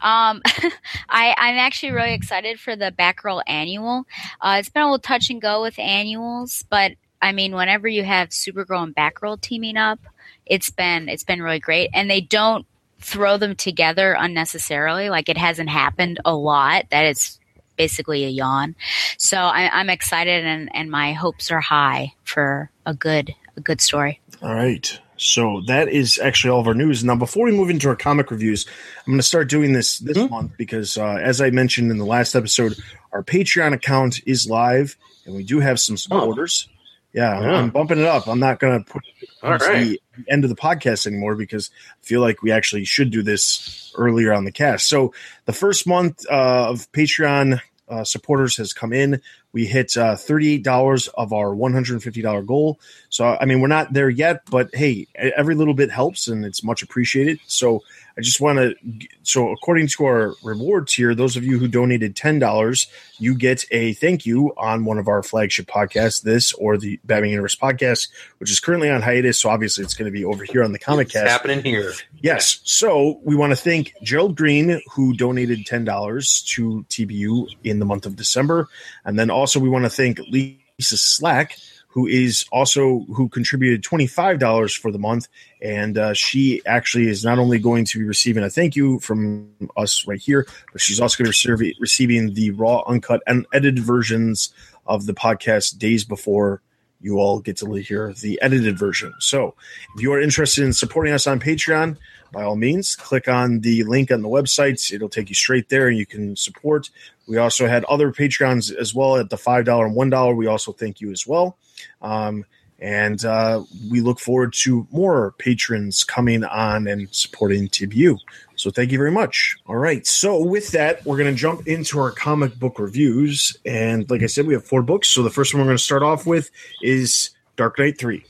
Um, 0.00 0.40
I, 1.08 1.34
I'm 1.36 1.56
actually 1.56 1.92
really 1.92 2.14
excited 2.14 2.58
for 2.58 2.74
the 2.74 2.92
Batgirl 2.96 3.42
annual. 3.46 4.06
Uh, 4.40 4.56
it's 4.58 4.70
been 4.70 4.82
a 4.82 4.86
little 4.86 4.98
touch 4.98 5.30
and 5.30 5.42
go 5.42 5.60
with 5.60 5.78
annuals, 5.78 6.64
but 6.70 6.92
I 7.20 7.32
mean, 7.32 7.54
whenever 7.54 7.88
you 7.88 8.04
have 8.04 8.28
Supergirl 8.28 8.84
and 8.84 8.94
Batgirl 8.94 9.40
teaming 9.40 9.76
up, 9.76 9.98
it's 10.46 10.70
been 10.70 11.08
it's 11.08 11.24
been 11.24 11.42
really 11.42 11.58
great, 11.58 11.90
and 11.92 12.08
they 12.08 12.20
don't 12.20 12.64
throw 13.00 13.36
them 13.36 13.54
together 13.54 14.16
unnecessarily. 14.18 15.10
Like 15.10 15.28
it 15.28 15.38
hasn't 15.38 15.70
happened 15.70 16.20
a 16.24 16.34
lot. 16.34 16.86
That 16.90 17.06
is 17.06 17.38
basically 17.76 18.24
a 18.24 18.28
yawn. 18.28 18.74
So 19.16 19.36
I, 19.38 19.80
am 19.80 19.88
excited 19.88 20.44
and, 20.44 20.68
and 20.74 20.90
my 20.90 21.12
hopes 21.12 21.50
are 21.50 21.60
high 21.60 22.14
for 22.24 22.70
a 22.84 22.94
good 22.94 23.34
a 23.56 23.60
good 23.60 23.80
story. 23.80 24.20
All 24.42 24.54
right. 24.54 24.98
So 25.16 25.62
that 25.66 25.88
is 25.88 26.18
actually 26.18 26.50
all 26.50 26.60
of 26.60 26.68
our 26.68 26.74
news. 26.74 27.02
Now, 27.02 27.16
before 27.16 27.44
we 27.44 27.52
move 27.52 27.70
into 27.70 27.88
our 27.88 27.96
comic 27.96 28.30
reviews, 28.30 28.66
I'm 28.98 29.12
going 29.12 29.18
to 29.18 29.22
start 29.24 29.48
doing 29.48 29.72
this 29.72 29.98
this 29.98 30.16
mm-hmm. 30.16 30.32
month 30.32 30.52
because, 30.56 30.96
uh, 30.96 31.18
as 31.20 31.40
I 31.40 31.50
mentioned 31.50 31.90
in 31.90 31.98
the 31.98 32.04
last 32.04 32.36
episode, 32.36 32.76
our 33.12 33.24
Patreon 33.24 33.72
account 33.72 34.20
is 34.26 34.48
live, 34.48 34.96
and 35.26 35.34
we 35.34 35.42
do 35.42 35.58
have 35.58 35.80
some 35.80 35.96
supporters. 35.96 36.68
Oh. 36.68 36.74
Yeah, 37.14 37.40
yeah, 37.40 37.52
I'm 37.54 37.70
bumping 37.70 37.98
it 37.98 38.04
up. 38.04 38.28
I'm 38.28 38.38
not 38.38 38.60
going 38.60 38.84
to 38.84 38.90
put 38.90 39.02
all 39.42 39.52
right. 39.52 39.88
the 39.88 40.00
end 40.26 40.44
of 40.44 40.50
the 40.50 40.56
podcast 40.56 41.06
anymore 41.06 41.34
because 41.34 41.70
I 42.02 42.04
feel 42.04 42.20
like 42.20 42.42
we 42.42 42.50
actually 42.50 42.84
should 42.84 43.10
do 43.10 43.22
this 43.22 43.92
earlier 43.96 44.32
on 44.32 44.44
the 44.44 44.52
cast. 44.52 44.88
So 44.88 45.12
the 45.44 45.52
first 45.52 45.86
month 45.86 46.24
uh, 46.30 46.70
of 46.70 46.90
Patreon 46.92 47.60
uh, 47.88 48.04
supporters 48.04 48.56
has 48.56 48.72
come 48.72 48.92
in. 48.92 49.20
We 49.52 49.66
hit 49.66 49.96
uh, 49.96 50.14
$38 50.14 51.08
of 51.14 51.32
our 51.32 51.54
$150 51.54 52.46
goal. 52.46 52.78
So, 53.08 53.36
I 53.40 53.46
mean, 53.46 53.60
we're 53.60 53.68
not 53.68 53.92
there 53.92 54.10
yet, 54.10 54.42
but 54.50 54.74
hey, 54.74 55.06
every 55.14 55.54
little 55.54 55.74
bit 55.74 55.90
helps 55.90 56.28
and 56.28 56.44
it's 56.44 56.62
much 56.62 56.82
appreciated. 56.82 57.40
So, 57.46 57.82
I 58.18 58.20
just 58.20 58.40
want 58.40 58.58
to. 58.58 58.74
So, 59.22 59.50
according 59.52 59.86
to 59.88 60.04
our 60.06 60.34
rewards 60.42 60.92
here, 60.92 61.14
those 61.14 61.36
of 61.36 61.44
you 61.44 61.56
who 61.56 61.68
donated 61.68 62.16
ten 62.16 62.40
dollars, 62.40 62.88
you 63.18 63.36
get 63.36 63.64
a 63.70 63.92
thank 63.94 64.26
you 64.26 64.52
on 64.56 64.84
one 64.84 64.98
of 64.98 65.06
our 65.06 65.22
flagship 65.22 65.66
podcasts, 65.66 66.22
this 66.22 66.52
or 66.54 66.76
the 66.76 66.98
Batman 67.04 67.30
Universe 67.30 67.54
podcast, 67.54 68.08
which 68.38 68.50
is 68.50 68.58
currently 68.58 68.90
on 68.90 69.02
hiatus. 69.02 69.40
So, 69.40 69.50
obviously, 69.50 69.84
it's 69.84 69.94
going 69.94 70.12
to 70.12 70.18
be 70.18 70.24
over 70.24 70.42
here 70.42 70.64
on 70.64 70.72
the 70.72 70.80
Comic 70.80 71.10
Cast. 71.10 71.28
Happening 71.28 71.62
here. 71.62 71.92
Yes. 72.20 72.58
So, 72.64 73.20
we 73.22 73.36
want 73.36 73.52
to 73.52 73.56
thank 73.56 73.94
Gerald 74.02 74.36
Green, 74.36 74.82
who 74.90 75.14
donated 75.14 75.64
ten 75.64 75.84
dollars 75.84 76.42
to 76.54 76.84
TBU 76.88 77.54
in 77.62 77.78
the 77.78 77.84
month 77.84 78.04
of 78.04 78.16
December, 78.16 78.68
and 79.04 79.16
then 79.16 79.30
also 79.30 79.60
we 79.60 79.68
want 79.68 79.84
to 79.84 79.90
thank 79.90 80.18
Lisa 80.28 80.96
Slack 80.96 81.56
who 81.88 82.06
is 82.06 82.44
also 82.52 83.00
who 83.14 83.28
contributed 83.28 83.82
$25 83.82 84.78
for 84.78 84.92
the 84.92 84.98
month 84.98 85.28
and 85.60 85.98
uh, 85.98 86.14
she 86.14 86.62
actually 86.66 87.08
is 87.08 87.24
not 87.24 87.38
only 87.38 87.58
going 87.58 87.84
to 87.84 87.98
be 87.98 88.04
receiving 88.04 88.44
a 88.44 88.50
thank 88.50 88.76
you 88.76 88.98
from 89.00 89.50
us 89.76 90.06
right 90.06 90.20
here 90.20 90.46
but 90.72 90.80
she's 90.80 91.00
also 91.00 91.22
going 91.22 91.32
to 91.32 91.56
be 91.56 91.74
receiving 91.80 92.34
the 92.34 92.50
raw 92.52 92.82
uncut 92.86 93.22
and 93.26 93.46
edited 93.52 93.82
versions 93.82 94.52
of 94.86 95.06
the 95.06 95.14
podcast 95.14 95.78
days 95.78 96.04
before 96.04 96.62
you 97.00 97.18
all 97.18 97.40
get 97.40 97.56
to 97.56 97.72
hear 97.74 98.12
the 98.20 98.40
edited 98.42 98.78
version 98.78 99.12
so 99.18 99.54
if 99.94 100.02
you 100.02 100.12
are 100.12 100.20
interested 100.20 100.64
in 100.64 100.72
supporting 100.72 101.12
us 101.12 101.26
on 101.26 101.40
patreon 101.40 101.96
by 102.32 102.42
all 102.42 102.56
means, 102.56 102.94
click 102.94 103.28
on 103.28 103.60
the 103.60 103.84
link 103.84 104.10
on 104.10 104.22
the 104.22 104.28
website. 104.28 104.92
It'll 104.92 105.08
take 105.08 105.28
you 105.28 105.34
straight 105.34 105.68
there 105.68 105.88
and 105.88 105.96
you 105.96 106.06
can 106.06 106.36
support. 106.36 106.90
We 107.26 107.38
also 107.38 107.66
had 107.66 107.84
other 107.84 108.12
Patreons 108.12 108.74
as 108.74 108.94
well 108.94 109.16
at 109.16 109.30
the 109.30 109.36
$5 109.36 109.86
and 109.86 109.96
$1. 109.96 110.36
We 110.36 110.46
also 110.46 110.72
thank 110.72 111.00
you 111.00 111.10
as 111.10 111.26
well. 111.26 111.56
Um, 112.02 112.44
and 112.80 113.24
uh, 113.24 113.64
we 113.90 114.00
look 114.00 114.20
forward 114.20 114.52
to 114.60 114.86
more 114.92 115.32
patrons 115.38 116.04
coming 116.04 116.44
on 116.44 116.86
and 116.86 117.12
supporting 117.12 117.68
TBU, 117.68 118.18
So 118.54 118.70
thank 118.70 118.92
you 118.92 118.98
very 118.98 119.10
much. 119.10 119.56
All 119.66 119.76
right. 119.76 120.06
So 120.06 120.40
with 120.40 120.70
that, 120.72 121.04
we're 121.04 121.16
going 121.16 121.32
to 121.34 121.38
jump 121.38 121.66
into 121.66 121.98
our 121.98 122.12
comic 122.12 122.56
book 122.58 122.78
reviews. 122.78 123.56
And 123.66 124.08
like 124.08 124.22
I 124.22 124.26
said, 124.26 124.46
we 124.46 124.54
have 124.54 124.64
four 124.64 124.82
books. 124.82 125.08
So 125.08 125.22
the 125.22 125.30
first 125.30 125.54
one 125.54 125.60
we're 125.60 125.66
going 125.66 125.76
to 125.76 125.82
start 125.82 126.04
off 126.04 126.24
with 126.24 126.50
is 126.80 127.30
Dark 127.56 127.78
Knight 127.78 127.98
3. 127.98 128.24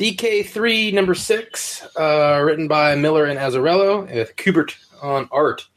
DK3 0.00 0.94
number 0.94 1.14
six, 1.14 1.86
uh, 1.94 2.40
written 2.42 2.66
by 2.66 2.96
Miller 2.96 3.26
and 3.26 3.38
Azzarello 3.38 4.10
with 4.10 4.34
Kubert 4.36 4.74
on 5.02 5.28
art. 5.30 5.68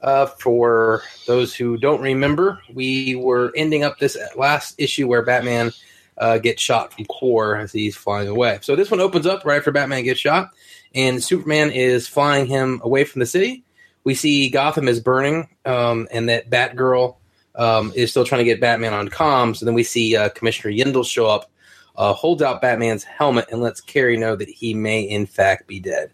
Uh, 0.00 0.26
for 0.26 1.02
those 1.26 1.54
who 1.54 1.76
don't 1.76 2.00
remember, 2.00 2.60
we 2.72 3.14
were 3.16 3.52
ending 3.56 3.82
up 3.82 3.98
this 3.98 4.16
last 4.36 4.74
issue 4.78 5.08
where 5.08 5.22
Batman 5.22 5.72
uh, 6.18 6.38
gets 6.38 6.62
shot 6.62 6.92
from 6.92 7.06
Quar 7.06 7.56
as 7.56 7.72
he's 7.72 7.96
flying 7.96 8.28
away. 8.28 8.58
So 8.62 8.76
this 8.76 8.90
one 8.90 9.00
opens 9.00 9.26
up 9.26 9.44
right 9.44 9.56
after 9.56 9.72
Batman 9.72 10.04
gets 10.04 10.20
shot, 10.20 10.50
and 10.94 11.22
Superman 11.22 11.70
is 11.70 12.06
flying 12.06 12.46
him 12.46 12.80
away 12.84 13.04
from 13.04 13.20
the 13.20 13.26
city. 13.26 13.64
We 14.04 14.14
see 14.14 14.50
Gotham 14.50 14.86
is 14.86 15.00
burning, 15.00 15.48
um, 15.64 16.06
and 16.12 16.28
that 16.28 16.50
Batgirl 16.50 17.16
um, 17.56 17.92
is 17.96 18.10
still 18.10 18.24
trying 18.24 18.40
to 18.40 18.44
get 18.44 18.60
Batman 18.60 18.94
on 18.94 19.08
comms. 19.08 19.60
And 19.60 19.68
then 19.68 19.74
we 19.74 19.82
see 19.82 20.14
uh, 20.14 20.28
Commissioner 20.28 20.72
Yindel 20.72 21.04
show 21.04 21.26
up 21.26 21.50
uh, 21.96 22.12
holds 22.12 22.42
out 22.42 22.60
Batman's 22.60 23.04
helmet 23.04 23.46
and 23.50 23.60
lets 23.60 23.80
Carrie 23.80 24.16
know 24.16 24.36
that 24.36 24.48
he 24.48 24.74
may, 24.74 25.02
in 25.02 25.26
fact, 25.26 25.66
be 25.66 25.80
dead. 25.80 26.10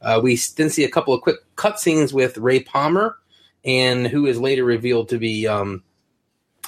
Uh, 0.00 0.20
we 0.22 0.36
then 0.56 0.70
see 0.70 0.84
a 0.84 0.90
couple 0.90 1.14
of 1.14 1.20
quick 1.20 1.36
cutscenes 1.56 2.12
with 2.12 2.38
Ray 2.38 2.60
Palmer, 2.60 3.18
and 3.66 4.06
who 4.06 4.26
is 4.26 4.40
later 4.40 4.64
revealed 4.64 5.10
to 5.10 5.18
be 5.18 5.46
um, 5.46 5.82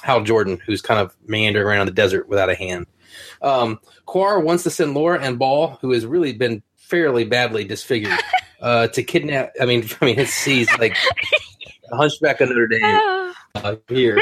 Hal 0.03 0.23
Jordan, 0.23 0.61
who's 0.65 0.81
kind 0.81 0.99
of 0.99 1.15
meandering 1.25 1.65
around 1.65 1.87
the 1.87 1.93
desert 1.93 2.27
without 2.29 2.49
a 2.49 2.55
hand. 2.55 2.85
Um, 3.41 3.79
Quar 4.05 4.39
wants 4.39 4.63
to 4.63 4.69
send 4.69 4.93
Laura 4.93 5.19
and 5.19 5.39
Ball, 5.39 5.79
who 5.81 5.91
has 5.91 6.05
really 6.05 6.33
been 6.33 6.61
fairly 6.75 7.23
badly 7.23 7.63
disfigured, 7.63 8.19
uh, 8.61 8.87
to 8.89 9.01
kidnap. 9.01 9.53
I 9.59 9.65
mean, 9.65 9.87
I 10.01 10.05
mean, 10.05 10.17
he's 10.17 10.77
like 10.77 10.95
Hunchback 11.91 12.41
of 12.41 12.49
Notre 12.49 12.67
Dame 12.67 13.33
uh, 13.55 13.75
here 13.87 14.21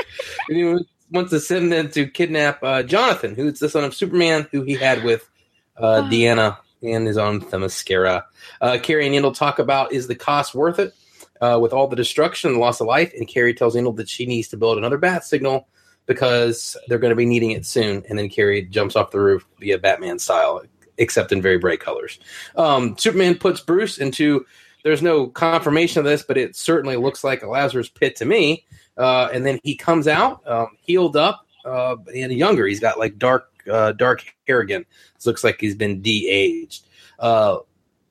wants 1.12 1.32
to 1.32 1.40
send 1.40 1.72
them 1.72 1.90
to 1.92 2.08
kidnap 2.08 2.64
uh, 2.64 2.84
Jonathan, 2.84 3.36
who's 3.36 3.60
the 3.60 3.70
son 3.70 3.84
of 3.84 3.96
Superman, 3.96 4.48
who 4.52 4.64
he 4.64 4.74
had 4.74 5.04
with 5.04 5.30
uh, 5.78 6.04
oh. 6.06 6.10
Deanna 6.10 6.58
and 6.84 7.08
is 7.08 7.18
on 7.18 7.42
Themyscira. 7.42 8.24
Uh, 8.62 8.78
Carrie 8.82 9.08
and 9.08 9.16
Yindel 9.16 9.36
talk 9.36 9.60
about 9.60 9.94
is 9.94 10.08
the 10.08 10.16
cost 10.16 10.54
worth 10.54 10.80
it 10.80 10.94
uh, 11.42 11.60
with 11.62 11.74
all 11.74 11.88
the 11.88 11.96
destruction 11.96 12.52
and 12.52 12.60
loss 12.60 12.82
of 12.82 12.88
life, 12.88 13.14
and 13.14 13.28
Carrie 13.28 13.54
tells 13.54 13.76
Yindel 13.76 13.96
that 13.98 14.10
she 14.10 14.26
needs 14.26 14.48
to 14.50 14.58
build 14.58 14.78
another 14.78 14.98
bat 14.98 15.24
signal 15.24 15.68
because 16.06 16.78
they're 16.88 17.00
going 17.00 17.12
to 17.12 17.16
be 17.16 17.26
needing 17.26 17.52
it 17.52 17.66
soon. 17.66 18.04
And 18.10 18.18
then 18.18 18.30
Carrie 18.30 18.64
jumps 18.64 18.96
off 18.96 19.12
the 19.12 19.20
roof 19.20 19.46
via 19.60 19.78
Batman 19.78 20.20
style, 20.20 20.64
except 20.98 21.32
in 21.32 21.42
very 21.42 21.58
bright 21.58 21.80
colors. 21.80 22.20
Um, 22.56 22.98
Superman 22.98 23.36
puts 23.36 23.62
Bruce 23.62 23.98
into. 23.98 24.46
There's 24.84 25.02
no 25.02 25.28
confirmation 25.28 26.00
of 26.00 26.06
this, 26.06 26.24
but 26.24 26.38
it 26.38 26.56
certainly 26.56 26.96
looks 26.96 27.24
like 27.24 27.44
a 27.44 27.48
Lazarus 27.48 27.90
pit 27.90 28.16
to 28.18 28.26
me. 28.26 28.66
Uh, 28.96 29.28
and 29.34 29.46
then 29.46 29.60
he 29.64 29.76
comes 29.76 30.08
out 30.08 30.48
um, 30.48 30.78
healed 30.82 31.18
up 31.18 31.46
uh, 31.66 31.98
and 32.16 32.32
younger. 32.32 32.66
He's 32.66 32.80
got 32.80 32.98
like 32.98 33.18
dark 33.18 33.50
uh, 33.70 33.92
dark 33.92 34.24
hair 34.48 34.60
again. 34.60 34.86
It 35.16 35.26
looks 35.26 35.44
like 35.44 35.60
he's 35.60 35.76
been 35.76 36.02
de-aged. 36.02 36.86
Uh, 37.20 37.58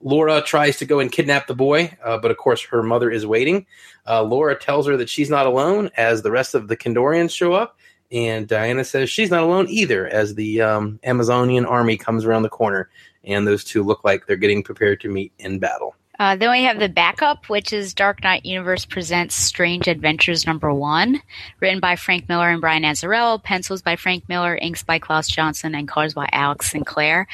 Laura 0.01 0.43
tries 0.43 0.77
to 0.79 0.85
go 0.85 1.01
and 1.01 1.11
kidnap 1.11 1.47
the 1.47 1.55
boy, 1.55 1.97
uh, 2.05 2.19
but 2.19 2.31
of 2.31 2.37
course 2.37 2.63
her 2.63 2.83
mother 2.83 3.11
is 3.11 3.27
waiting. 3.27 3.67
Uh, 4.07 4.23
Laura 4.23 4.55
tells 4.55 4.87
her 4.87 4.97
that 4.97 5.09
she's 5.09 5.31
not 5.31 5.47
alone 5.47 5.91
as 5.97 6.23
the 6.23 6.31
rest 6.31 6.55
of 6.55 6.69
the 6.69 6.77
Kandorians 6.77 7.31
show 7.31 7.53
up, 7.53 7.79
and 8.13 8.47
Diana 8.47 8.85
says 8.85 9.11
she's 9.11 9.31
not 9.31 9.43
alone 9.43 9.67
either 9.69 10.07
as 10.09 10.35
the 10.35 10.61
um, 10.61 11.01
Amazonian 11.05 11.65
army 11.65 11.97
comes 11.97 12.25
around 12.25 12.43
the 12.43 12.49
corner, 12.49 12.89
and 13.25 13.47
those 13.47 13.65
two 13.65 13.83
look 13.83 14.05
like 14.05 14.27
they're 14.27 14.37
getting 14.37 14.63
prepared 14.63 15.01
to 15.01 15.09
meet 15.09 15.33
in 15.39 15.59
battle. 15.59 15.95
Uh, 16.19 16.37
then 16.37 16.51
we 16.51 16.63
have 16.63 16.79
the 16.79 16.89
backup, 16.89 17.49
which 17.49 17.73
is 17.73 17.93
Dark 17.93 18.23
Knight 18.23 18.47
Universe 18.47 18.85
Presents 18.85 19.35
Strange 19.35 19.87
Adventures 19.87 20.47
number 20.47 20.73
one, 20.73 21.21
written 21.61 21.81
by 21.81 21.97
Frank 21.97 22.29
Miller 22.29 22.49
and 22.49 22.61
Brian 22.61 22.85
Azzarello, 22.85 23.43
pencils 23.43 23.83
by 23.83 23.97
Frank 23.97 24.29
Miller, 24.29 24.57
inks 24.57 24.83
by 24.83 24.99
Klaus 24.99 25.29
Janson, 25.29 25.75
and 25.75 25.87
colors 25.87 26.15
by 26.15 26.29
Alex 26.33 26.71
Sinclair. 26.71 27.27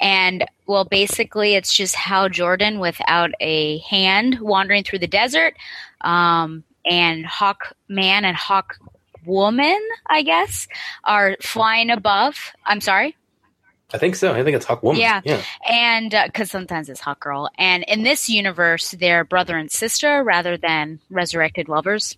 And 0.00 0.44
well, 0.66 0.84
basically, 0.84 1.54
it's 1.54 1.74
just 1.74 1.94
Hal 1.94 2.28
Jordan 2.28 2.78
without 2.78 3.30
a 3.40 3.78
hand 3.78 4.38
wandering 4.40 4.84
through 4.84 5.00
the 5.00 5.06
desert, 5.06 5.54
um, 6.00 6.64
and 6.84 7.26
Hawk 7.26 7.74
Man 7.88 8.24
and 8.24 8.36
Hawk 8.36 8.76
Woman, 9.26 9.78
I 10.06 10.22
guess, 10.22 10.66
are 11.04 11.36
flying 11.42 11.90
above. 11.90 12.52
I'm 12.64 12.80
sorry. 12.80 13.16
I 13.92 13.98
think 13.98 14.16
so. 14.16 14.32
I 14.32 14.44
think 14.44 14.56
it's 14.56 14.66
Hawk 14.66 14.82
Woman. 14.82 15.00
Yeah, 15.00 15.20
yeah. 15.24 15.42
and 15.68 16.10
because 16.26 16.48
uh, 16.50 16.58
sometimes 16.58 16.88
it's 16.88 17.00
Hawk 17.00 17.20
Girl. 17.20 17.50
And 17.58 17.84
in 17.88 18.02
this 18.02 18.28
universe, 18.28 18.92
they're 18.92 19.24
brother 19.24 19.56
and 19.56 19.70
sister 19.70 20.22
rather 20.22 20.56
than 20.56 21.00
resurrected 21.10 21.68
lovers. 21.68 22.16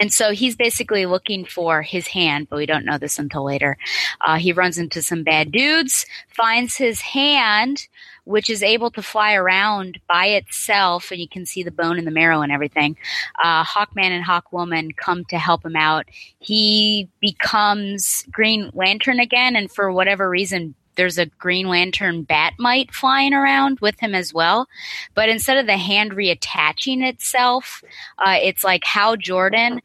And 0.00 0.12
so 0.12 0.32
he's 0.32 0.54
basically 0.54 1.06
looking 1.06 1.44
for 1.44 1.82
his 1.82 2.06
hand, 2.08 2.48
but 2.48 2.56
we 2.56 2.66
don't 2.66 2.84
know 2.84 2.98
this 2.98 3.18
until 3.18 3.44
later. 3.44 3.76
Uh, 4.20 4.36
he 4.36 4.52
runs 4.52 4.78
into 4.78 5.02
some 5.02 5.24
bad 5.24 5.50
dudes, 5.50 6.06
finds 6.28 6.76
his 6.76 7.00
hand, 7.00 7.88
which 8.24 8.50
is 8.50 8.62
able 8.62 8.90
to 8.90 9.02
fly 9.02 9.34
around 9.34 9.98
by 10.06 10.26
itself, 10.26 11.10
and 11.10 11.20
you 11.20 11.28
can 11.28 11.46
see 11.46 11.62
the 11.62 11.70
bone 11.70 11.98
and 11.98 12.06
the 12.06 12.12
marrow 12.12 12.42
and 12.42 12.52
everything. 12.52 12.96
Uh, 13.42 13.64
Hawkman 13.64 14.10
and 14.10 14.24
Hawkwoman 14.24 14.96
come 14.96 15.24
to 15.26 15.38
help 15.38 15.64
him 15.64 15.76
out. 15.76 16.06
He 16.38 17.08
becomes 17.20 18.24
Green 18.30 18.70
Lantern 18.74 19.18
again, 19.18 19.56
and 19.56 19.70
for 19.70 19.90
whatever 19.90 20.28
reason, 20.28 20.74
there's 20.98 21.16
a 21.16 21.26
Green 21.26 21.68
Lantern 21.68 22.24
Bat-Mite 22.24 22.92
flying 22.92 23.32
around 23.32 23.78
with 23.78 23.98
him 24.00 24.14
as 24.14 24.34
well. 24.34 24.66
But 25.14 25.28
instead 25.28 25.56
of 25.56 25.66
the 25.66 25.78
hand 25.78 26.10
reattaching 26.10 27.08
itself, 27.08 27.82
uh, 28.18 28.36
it's 28.42 28.64
like 28.64 28.84
Hal 28.84 29.16
Jordan 29.16 29.80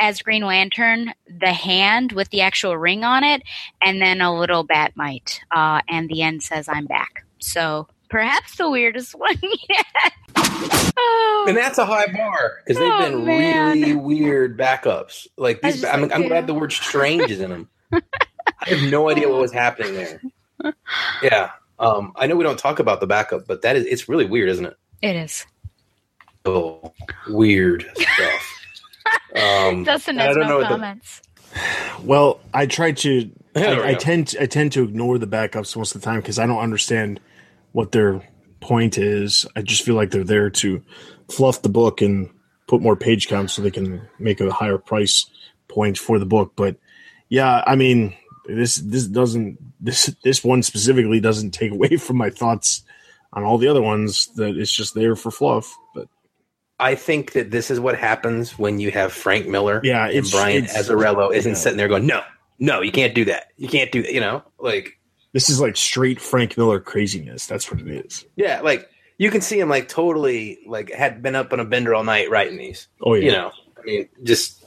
as 0.00 0.22
Green 0.22 0.44
Lantern, 0.44 1.12
the 1.28 1.52
hand 1.52 2.12
with 2.12 2.30
the 2.30 2.40
actual 2.40 2.78
ring 2.78 3.02
on 3.02 3.24
it, 3.24 3.42
and 3.82 4.00
then 4.00 4.20
a 4.20 4.34
little 4.34 4.62
Bat-Mite. 4.62 5.40
Uh, 5.50 5.82
and 5.88 6.08
the 6.08 6.22
end 6.22 6.42
says, 6.42 6.68
I'm 6.68 6.86
back. 6.86 7.24
So 7.40 7.88
perhaps 8.08 8.56
the 8.56 8.70
weirdest 8.70 9.14
one 9.18 9.36
yet. 9.42 10.12
oh. 10.36 11.46
And 11.48 11.56
that's 11.56 11.78
a 11.78 11.84
high 11.84 12.06
bar 12.12 12.60
because 12.64 12.78
they've 12.78 12.92
oh, 12.92 13.10
been 13.10 13.24
man. 13.24 13.80
really 13.80 13.96
weird 13.96 14.56
backups. 14.56 15.26
Like 15.36 15.62
these, 15.62 15.84
I'm, 15.84 16.12
I'm 16.12 16.28
glad 16.28 16.46
the 16.46 16.54
word 16.54 16.72
"strange" 16.72 17.28
is 17.28 17.40
in 17.40 17.50
them. 17.50 17.68
I 18.60 18.70
have 18.70 18.90
no 18.90 19.10
idea 19.10 19.28
what 19.28 19.40
was 19.40 19.52
happening 19.52 19.94
there. 19.94 20.20
Yeah. 21.22 21.50
Um, 21.78 22.12
I 22.16 22.26
know 22.26 22.36
we 22.36 22.44
don't 22.44 22.58
talk 22.58 22.78
about 22.78 23.00
the 23.00 23.06
backup, 23.06 23.46
but 23.46 23.62
that 23.62 23.76
is 23.76 23.84
it's 23.86 24.08
really 24.08 24.24
weird, 24.24 24.48
isn't 24.48 24.64
it? 24.64 24.76
It 25.02 25.16
is. 25.16 25.46
Oh, 26.44 26.92
weird 27.28 27.90
stuff. 27.94 28.60
Um, 29.34 29.84
Dustin 29.84 30.16
has 30.18 30.36
no 30.36 30.64
comments. 30.64 31.20
The, 31.52 32.02
well, 32.02 32.40
I 32.54 32.66
try 32.66 32.92
to. 32.92 33.30
I, 33.56 33.90
I 33.90 33.94
tend 33.94 34.28
to, 34.28 34.42
I 34.42 34.46
tend 34.46 34.72
to 34.72 34.82
ignore 34.84 35.18
the 35.18 35.26
backups 35.26 35.76
most 35.76 35.94
of 35.94 36.00
the 36.00 36.04
time 36.04 36.20
because 36.20 36.38
I 36.38 36.46
don't 36.46 36.60
understand 36.60 37.20
what 37.72 37.92
their 37.92 38.22
point 38.60 38.98
is. 38.98 39.46
I 39.56 39.62
just 39.62 39.82
feel 39.82 39.94
like 39.94 40.10
they're 40.10 40.24
there 40.24 40.50
to 40.50 40.82
fluff 41.30 41.62
the 41.62 41.68
book 41.68 42.00
and 42.00 42.30
put 42.68 42.82
more 42.82 42.96
page 42.96 43.28
counts 43.28 43.54
so 43.54 43.62
they 43.62 43.70
can 43.70 44.06
make 44.18 44.40
a 44.40 44.52
higher 44.52 44.78
price 44.78 45.26
point 45.68 45.98
for 45.98 46.18
the 46.18 46.26
book. 46.26 46.52
But 46.56 46.76
yeah, 47.28 47.62
I 47.66 47.76
mean, 47.76 48.14
this 48.48 48.76
this 48.76 49.06
doesn't 49.06 49.58
this 49.80 50.14
this 50.22 50.44
one 50.44 50.62
specifically 50.62 51.20
doesn't 51.20 51.52
take 51.52 51.72
away 51.72 51.96
from 51.96 52.16
my 52.16 52.30
thoughts 52.30 52.82
on 53.32 53.44
all 53.44 53.58
the 53.58 53.68
other 53.68 53.82
ones 53.82 54.28
that 54.36 54.56
it's 54.56 54.72
just 54.72 54.94
there 54.94 55.16
for 55.16 55.30
fluff 55.30 55.74
but 55.94 56.08
I 56.78 56.94
think 56.94 57.32
that 57.32 57.50
this 57.50 57.70
is 57.70 57.80
what 57.80 57.98
happens 57.98 58.58
when 58.58 58.78
you 58.80 58.90
have 58.90 59.12
Frank 59.12 59.46
Miller 59.48 59.80
yeah, 59.82 60.08
and 60.08 60.30
Brian 60.30 60.64
it's, 60.64 60.76
Azzarello 60.76 61.34
isn't 61.34 61.52
yeah. 61.52 61.56
sitting 61.56 61.78
there 61.78 61.88
going, 61.88 62.06
No, 62.06 62.22
no, 62.58 62.82
you 62.82 62.92
can't 62.92 63.14
do 63.14 63.24
that. 63.24 63.46
You 63.56 63.68
can't 63.68 63.90
do 63.90 64.02
that, 64.02 64.12
you 64.12 64.20
know, 64.20 64.42
like 64.58 64.98
this 65.32 65.48
is 65.50 65.60
like 65.60 65.76
straight 65.76 66.20
Frank 66.20 66.56
Miller 66.56 66.80
craziness. 66.80 67.46
That's 67.46 67.70
what 67.70 67.80
it 67.80 67.88
is. 67.88 68.24
Yeah, 68.36 68.60
like 68.60 68.88
you 69.18 69.30
can 69.30 69.40
see 69.40 69.58
him 69.58 69.68
like 69.68 69.88
totally 69.88 70.58
like 70.66 70.90
had 70.92 71.22
been 71.22 71.34
up 71.34 71.52
on 71.52 71.60
a 71.60 71.64
bender 71.64 71.94
all 71.94 72.04
night 72.04 72.30
writing 72.30 72.58
these. 72.58 72.88
Oh 73.02 73.14
yeah. 73.14 73.24
You 73.24 73.32
know, 73.32 73.52
I 73.78 73.82
mean, 73.84 74.08
just 74.22 74.64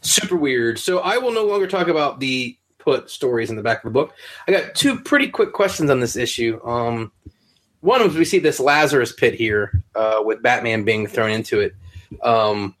super 0.00 0.36
weird. 0.36 0.78
So 0.78 0.98
I 0.98 1.18
will 1.18 1.32
no 1.32 1.44
longer 1.44 1.66
talk 1.66 1.88
about 1.88 2.20
the 2.20 2.56
put 2.86 3.10
stories 3.10 3.50
in 3.50 3.56
the 3.56 3.62
back 3.62 3.78
of 3.78 3.82
the 3.82 3.90
book. 3.90 4.14
I 4.46 4.52
got 4.52 4.76
two 4.76 5.00
pretty 5.00 5.28
quick 5.28 5.52
questions 5.52 5.90
on 5.90 5.98
this 5.98 6.16
issue. 6.16 6.64
Um, 6.64 7.10
one 7.80 8.00
was 8.00 8.14
we 8.14 8.24
see 8.24 8.38
this 8.38 8.60
Lazarus 8.60 9.12
pit 9.12 9.34
here 9.34 9.82
uh, 9.96 10.22
with 10.24 10.40
Batman 10.40 10.84
being 10.84 11.08
thrown 11.08 11.32
into 11.32 11.60
it. 11.60 11.74
Um, 12.22 12.76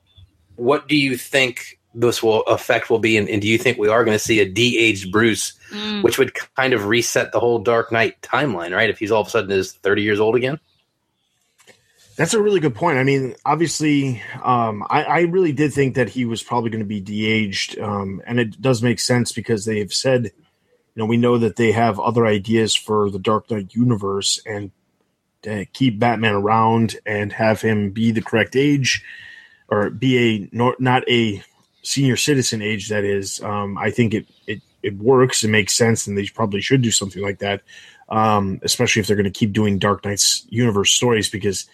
what 0.54 0.86
do 0.88 0.96
you 0.96 1.16
think 1.16 1.80
this 1.92 2.22
will 2.22 2.42
effect 2.42 2.88
will 2.88 3.00
be, 3.00 3.16
and, 3.16 3.28
and 3.28 3.42
do 3.42 3.48
you 3.48 3.58
think 3.58 3.78
we 3.78 3.88
are 3.88 4.04
going 4.04 4.14
to 4.14 4.24
see 4.24 4.38
a 4.38 4.48
de-aged 4.48 5.10
Bruce, 5.10 5.54
mm. 5.72 6.02
which 6.04 6.18
would 6.18 6.32
kind 6.54 6.72
of 6.72 6.86
reset 6.86 7.32
the 7.32 7.40
whole 7.40 7.58
Dark 7.58 7.90
Knight 7.90 8.20
timeline, 8.22 8.72
right? 8.72 8.90
If 8.90 8.98
he's 8.98 9.10
all 9.10 9.22
of 9.22 9.26
a 9.26 9.30
sudden 9.30 9.50
is 9.50 9.72
thirty 9.72 10.02
years 10.02 10.20
old 10.20 10.36
again. 10.36 10.60
That's 12.16 12.34
a 12.34 12.42
really 12.42 12.60
good 12.60 12.74
point. 12.74 12.98
I 12.98 13.04
mean, 13.04 13.34
obviously, 13.44 14.22
um, 14.42 14.84
I, 14.88 15.04
I, 15.04 15.20
really 15.20 15.52
did 15.52 15.74
think 15.74 15.96
that 15.96 16.08
he 16.08 16.24
was 16.24 16.42
probably 16.42 16.70
going 16.70 16.82
to 16.82 16.86
be 16.86 17.00
de-aged, 17.00 17.78
um, 17.78 18.22
and 18.26 18.40
it 18.40 18.60
does 18.60 18.82
make 18.82 19.00
sense 19.00 19.32
because 19.32 19.66
they've 19.66 19.92
said 19.92 20.32
you 20.96 21.02
know, 21.02 21.06
we 21.06 21.18
know 21.18 21.36
that 21.36 21.56
they 21.56 21.72
have 21.72 22.00
other 22.00 22.26
ideas 22.26 22.74
for 22.74 23.10
the 23.10 23.18
Dark 23.18 23.50
Knight 23.50 23.74
universe 23.74 24.40
and 24.46 24.70
to 25.42 25.66
keep 25.66 25.98
Batman 25.98 26.32
around 26.32 26.96
and 27.04 27.34
have 27.34 27.60
him 27.60 27.90
be 27.90 28.12
the 28.12 28.22
correct 28.22 28.56
age 28.56 29.04
or 29.68 29.90
be 29.90 30.18
a 30.18 30.48
not 30.52 31.08
a 31.08 31.42
senior 31.82 32.16
citizen 32.16 32.62
age 32.62 32.88
that 32.88 33.04
is 33.04 33.42
um, 33.42 33.76
I 33.76 33.90
think 33.90 34.14
it, 34.14 34.26
it 34.46 34.62
it 34.82 34.96
works 34.96 35.44
it 35.44 35.48
makes 35.48 35.76
sense 35.76 36.06
and 36.06 36.16
they 36.16 36.26
probably 36.28 36.62
should 36.62 36.82
do 36.82 36.90
something 36.90 37.22
like 37.22 37.40
that 37.40 37.62
um, 38.08 38.58
especially 38.62 39.00
if 39.00 39.06
they're 39.06 39.16
going 39.16 39.24
to 39.24 39.30
keep 39.30 39.52
doing 39.52 39.78
Dark 39.78 40.04
Knight's 40.04 40.46
universe 40.48 40.90
stories 40.90 41.28
because 41.28 41.66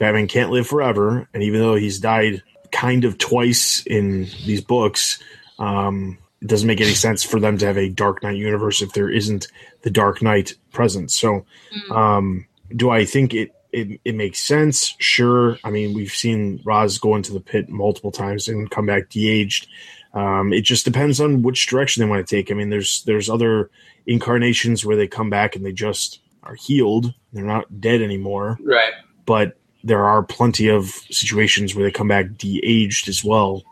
Batman 0.00 0.26
can't 0.26 0.50
live 0.50 0.66
forever 0.66 1.28
and 1.32 1.42
even 1.44 1.60
though 1.60 1.76
he's 1.76 2.00
died 2.00 2.42
kind 2.72 3.04
of 3.04 3.18
twice 3.18 3.84
in 3.86 4.22
these 4.44 4.60
books 4.60 5.22
um, 5.60 6.18
it 6.42 6.48
doesn't 6.48 6.66
make 6.66 6.80
any 6.80 6.94
sense 6.94 7.22
for 7.22 7.38
them 7.38 7.58
to 7.58 7.66
have 7.66 7.76
a 7.76 7.88
Dark 7.90 8.22
Knight 8.22 8.36
universe 8.36 8.80
if 8.82 8.92
there 8.94 9.10
isn't 9.10 9.46
the 9.82 9.90
Dark 9.90 10.22
Knight 10.22 10.54
present. 10.72 11.10
So, 11.12 11.44
um, 11.90 12.46
do 12.74 12.88
I 12.88 13.04
think 13.04 13.34
it, 13.34 13.54
it 13.72 14.00
it 14.06 14.14
makes 14.14 14.38
sense? 14.40 14.94
Sure. 14.98 15.58
I 15.64 15.70
mean, 15.70 15.92
we've 15.92 16.12
seen 16.12 16.62
Ra's 16.64 16.96
go 16.96 17.14
into 17.14 17.34
the 17.34 17.40
pit 17.40 17.68
multiple 17.68 18.10
times 18.10 18.48
and 18.48 18.70
come 18.70 18.86
back 18.86 19.10
de-aged. 19.10 19.68
Um, 20.14 20.54
it 20.54 20.62
just 20.62 20.86
depends 20.86 21.20
on 21.20 21.42
which 21.42 21.66
direction 21.66 22.02
they 22.02 22.08
want 22.08 22.26
to 22.26 22.36
take. 22.36 22.50
I 22.50 22.54
mean, 22.54 22.70
there's 22.70 23.02
there's 23.04 23.28
other 23.28 23.70
incarnations 24.06 24.82
where 24.82 24.96
they 24.96 25.06
come 25.08 25.28
back 25.28 25.56
and 25.56 25.64
they 25.66 25.72
just 25.72 26.20
are 26.42 26.54
healed. 26.54 27.12
They're 27.34 27.44
not 27.44 27.82
dead 27.82 28.00
anymore 28.00 28.56
Right. 28.62 28.94
but 29.26 29.58
there 29.84 30.04
are 30.04 30.22
plenty 30.22 30.68
of 30.68 30.86
situations 31.10 31.74
where 31.74 31.84
they 31.84 31.90
come 31.90 32.08
back 32.08 32.36
de-aged 32.36 33.08
as 33.08 33.24
well. 33.24 33.62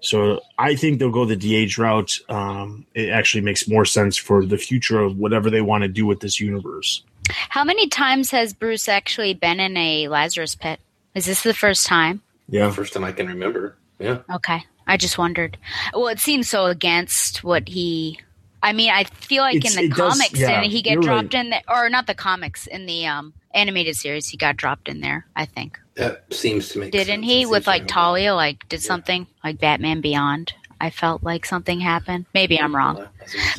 So 0.00 0.40
I 0.58 0.76
think 0.76 0.98
they'll 0.98 1.10
go 1.10 1.24
the 1.24 1.36
de-age 1.36 1.76
route. 1.76 2.18
Um, 2.28 2.86
it 2.94 3.10
actually 3.10 3.40
makes 3.40 3.68
more 3.68 3.84
sense 3.84 4.16
for 4.16 4.44
the 4.46 4.56
future 4.58 5.00
of 5.00 5.18
whatever 5.18 5.50
they 5.50 5.60
want 5.60 5.82
to 5.82 5.88
do 5.88 6.06
with 6.06 6.20
this 6.20 6.38
universe. 6.40 7.02
How 7.30 7.64
many 7.64 7.88
times 7.88 8.30
has 8.30 8.52
Bruce 8.52 8.88
actually 8.88 9.34
been 9.34 9.60
in 9.60 9.76
a 9.76 10.08
Lazarus 10.08 10.54
pit? 10.54 10.80
Is 11.14 11.26
this 11.26 11.42
the 11.42 11.52
first 11.52 11.86
time? 11.86 12.22
Yeah, 12.48 12.70
First 12.70 12.92
time 12.94 13.04
I 13.04 13.12
can 13.12 13.26
remember. 13.26 13.76
Yeah. 13.98 14.18
Okay. 14.32 14.64
I 14.86 14.96
just 14.96 15.18
wondered. 15.18 15.58
Well, 15.92 16.08
it 16.08 16.20
seems 16.20 16.48
so 16.48 16.66
against 16.66 17.44
what 17.44 17.68
he. 17.68 18.20
I 18.62 18.72
mean, 18.72 18.90
I 18.90 19.04
feel 19.04 19.42
like 19.42 19.56
It's- 19.56 19.76
in 19.76 19.80
the 19.88 19.92
it 19.92 19.96
does- 19.96 20.14
comics, 20.14 20.38
yeah, 20.40 20.60
didn't 20.60 20.72
he 20.72 20.80
get 20.82 21.00
dropped 21.00 21.34
right. 21.34 21.44
in 21.44 21.50
the, 21.50 21.60
Or 21.68 21.90
not 21.90 22.06
the 22.06 22.14
comics, 22.14 22.66
in 22.66 22.86
the 22.86 23.06
um, 23.06 23.34
animated 23.54 23.96
series, 23.96 24.28
he 24.28 24.36
got 24.36 24.56
dropped 24.56 24.88
in 24.88 25.00
there, 25.00 25.26
I 25.36 25.46
think. 25.46 25.78
That 25.94 26.24
seems 26.32 26.68
to 26.70 26.78
make 26.80 26.92
Didn't 26.92 27.22
sense. 27.22 27.26
he? 27.26 27.42
It 27.42 27.50
With 27.50 27.66
like 27.66 27.82
to- 27.82 27.88
Talia, 27.94 28.34
like 28.34 28.68
did 28.68 28.82
something 28.82 29.26
like 29.42 29.58
Batman 29.58 30.00
Beyond. 30.00 30.52
I 30.80 30.90
felt 30.90 31.24
like 31.24 31.44
something 31.44 31.80
happened. 31.80 32.26
Maybe 32.34 32.60
I'm 32.60 32.74
wrong. 32.76 33.04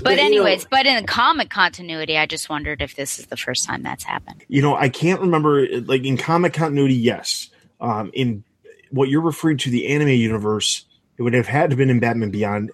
But 0.01 0.11
you 0.11 0.15
know- 0.15 0.23
anyways, 0.23 0.65
but 0.71 0.85
in 0.85 0.95
the 1.01 1.07
comic 1.07 1.49
continuity, 1.49 2.17
I 2.17 2.25
just 2.25 2.49
wondered 2.49 2.81
if 2.81 2.95
this 2.95 3.19
is 3.19 3.25
the 3.25 3.35
first 3.35 3.65
time 3.65 3.83
that's 3.83 4.05
happened. 4.05 4.43
you 4.47 4.61
know, 4.61 4.75
I 4.75 4.87
can't 4.89 5.19
remember. 5.19 5.67
Like 5.81 6.05
in 6.05 6.15
comic 6.17 6.53
continuity, 6.53 6.95
yes. 6.95 7.49
Um, 7.81 8.11
in 8.13 8.43
what 8.91 9.09
you're 9.09 9.21
referring 9.21 9.57
to, 9.57 9.69
the 9.69 9.87
anime 9.87 10.09
universe, 10.09 10.85
it 11.17 11.23
would 11.23 11.33
have 11.33 11.47
had 11.47 11.69
to 11.69 11.73
have 11.73 11.77
been 11.77 11.89
in 11.89 11.99
Batman 11.99 12.31
Beyond, 12.31 12.71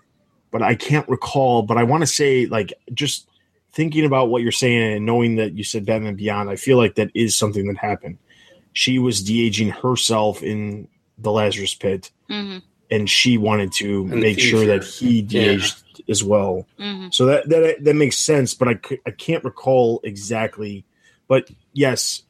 but 0.52 0.62
I 0.62 0.76
can't 0.76 1.08
recall. 1.10 1.64
But 1.64 1.78
I 1.78 1.84
want 1.84 2.02
to 2.02 2.08
say, 2.08 2.46
like, 2.46 2.72
just 2.94 3.28
thinking 3.76 4.06
about 4.06 4.30
what 4.30 4.42
you're 4.42 4.52
saying 4.54 4.96
and 4.96 5.06
knowing 5.06 5.36
that 5.36 5.54
you 5.54 5.64
said 5.64 5.86
Batman 5.86 6.16
Beyond, 6.16 6.50
I 6.50 6.56
feel 6.56 6.78
like 6.78 6.96
that 6.96 7.12
is 7.14 7.38
something 7.38 7.68
that 7.68 7.78
happened. 7.78 8.18
She 8.74 8.98
was 9.00 9.22
de 9.22 9.46
aging 9.46 9.70
herself 9.70 10.42
in 10.42 10.88
the 11.18 11.32
Lazarus 11.32 11.76
Pit, 11.76 12.12
hmm 12.28 12.58
and 12.92 13.10
she 13.10 13.36
wanted 13.38 13.72
to 13.74 14.08
In 14.12 14.20
make 14.20 14.40
sure 14.40 14.66
that 14.68 14.84
he 14.84 15.22
de 15.22 15.40
aged 15.40 15.76
as 16.08 16.24
well. 16.24 16.68
hmm 16.78 17.08
So 17.12 17.26
that 17.26 17.50
that 17.50 17.84
that 17.84 17.96
makes 17.96 18.18
sense, 18.18 18.54
but 18.54 18.68
I 18.68 18.80
I 19.06 19.12
can't 19.12 19.44
recall 19.44 20.00
exactly. 20.04 20.86
But 21.28 21.50
yes, 21.74 22.22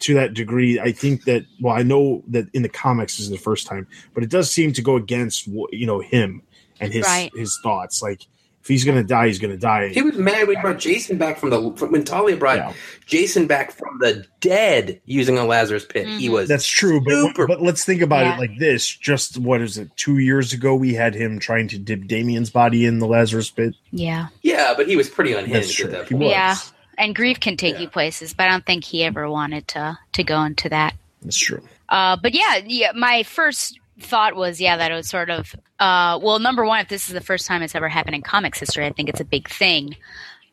to 0.00 0.14
that 0.14 0.34
degree, 0.34 0.80
I 0.80 0.92
think 0.92 1.24
that 1.24 1.44
well, 1.60 1.74
I 1.74 1.82
know 1.82 2.22
that 2.28 2.46
in 2.52 2.62
the 2.62 2.68
comics 2.68 3.16
this 3.16 3.26
is 3.26 3.30
the 3.30 3.38
first 3.38 3.66
time, 3.66 3.86
but 4.14 4.22
it 4.22 4.30
does 4.30 4.50
seem 4.50 4.72
to 4.74 4.82
go 4.82 4.96
against 4.96 5.46
you 5.46 5.86
know 5.86 6.00
him 6.00 6.42
and 6.80 6.92
his 6.92 7.06
Right. 7.06 7.30
his 7.34 7.58
thoughts. 7.62 8.02
Like 8.02 8.26
if 8.60 8.68
he's 8.68 8.84
gonna 8.84 9.02
die, 9.04 9.26
he's 9.28 9.38
gonna 9.38 9.56
die. 9.56 9.88
He 9.88 10.02
was 10.02 10.16
mad 10.16 10.46
when 10.46 10.56
he 10.56 10.62
brought 10.62 10.78
Jason 10.78 11.16
back 11.18 11.38
from 11.38 11.50
the 11.50 11.72
from, 11.76 11.92
when 11.92 12.04
Talia 12.04 12.36
brought 12.36 12.58
Yeah. 12.58 12.72
Jason 13.06 13.46
back 13.46 13.72
from 13.72 13.98
the 14.00 14.24
dead 14.40 15.00
using 15.06 15.38
a 15.38 15.44
Lazarus 15.44 15.84
pit. 15.84 16.06
He 16.06 16.28
Mhm. 16.28 16.32
was 16.32 16.48
That's 16.48 16.66
true, 16.66 17.00
but 17.00 17.12
super- 17.12 17.46
but 17.46 17.62
let's 17.62 17.84
think 17.84 18.02
about 18.02 18.24
Yeah. 18.26 18.34
it 18.36 18.38
like 18.38 18.58
this. 18.58 18.86
Just 18.86 19.38
what 19.38 19.60
is 19.62 19.78
it? 19.78 19.88
Two 19.96 20.18
years 20.18 20.52
ago, 20.52 20.74
we 20.74 20.94
had 20.94 21.14
him 21.14 21.38
trying 21.38 21.68
to 21.68 21.78
dip 21.78 22.06
Damian's 22.06 22.50
body 22.50 22.84
in 22.84 22.98
the 22.98 23.06
Lazarus 23.06 23.50
pit. 23.50 23.74
Yeah. 23.92 24.26
yeah, 24.42 24.74
but 24.76 24.86
he 24.88 24.96
was 24.96 25.08
pretty 25.08 25.32
unhinged 25.32 25.54
That's 25.54 25.70
at 25.70 25.76
true. 25.76 25.90
that 25.92 26.08
He 26.08 26.14
point. 26.14 26.24
was. 26.24 26.30
Yeah. 26.32 26.56
And 26.98 27.14
grief 27.14 27.40
can 27.40 27.56
take 27.56 27.76
Yeah. 27.76 27.80
you 27.82 27.88
places, 27.88 28.34
but 28.34 28.46
I 28.46 28.50
don't 28.50 28.66
think 28.66 28.84
he 28.84 29.04
ever 29.04 29.30
wanted 29.30 29.66
to 29.68 29.96
to 30.12 30.22
go 30.22 30.42
into 30.42 30.68
that. 30.68 30.94
That's 31.22 31.38
true. 31.38 31.62
Uh, 31.88 32.16
but 32.22 32.34
yeah, 32.34 32.60
yeah, 32.66 32.92
my 32.94 33.22
first 33.22 33.78
thought 34.00 34.34
was 34.36 34.60
yeah 34.60 34.76
that 34.76 34.90
it 34.90 34.94
was 34.94 35.08
sort 35.08 35.28
of 35.30 35.54
uh, 35.80 36.18
well, 36.22 36.38
number 36.38 36.64
one, 36.64 36.80
if 36.80 36.88
this 36.88 37.08
is 37.08 37.14
the 37.14 37.20
first 37.22 37.46
time 37.46 37.62
it's 37.62 37.74
ever 37.74 37.88
happened 37.88 38.14
in 38.14 38.22
comics 38.22 38.60
history, 38.60 38.86
I 38.86 38.92
think 38.92 39.08
it's 39.08 39.20
a 39.20 39.24
big 39.24 39.48
thing. 39.48 39.96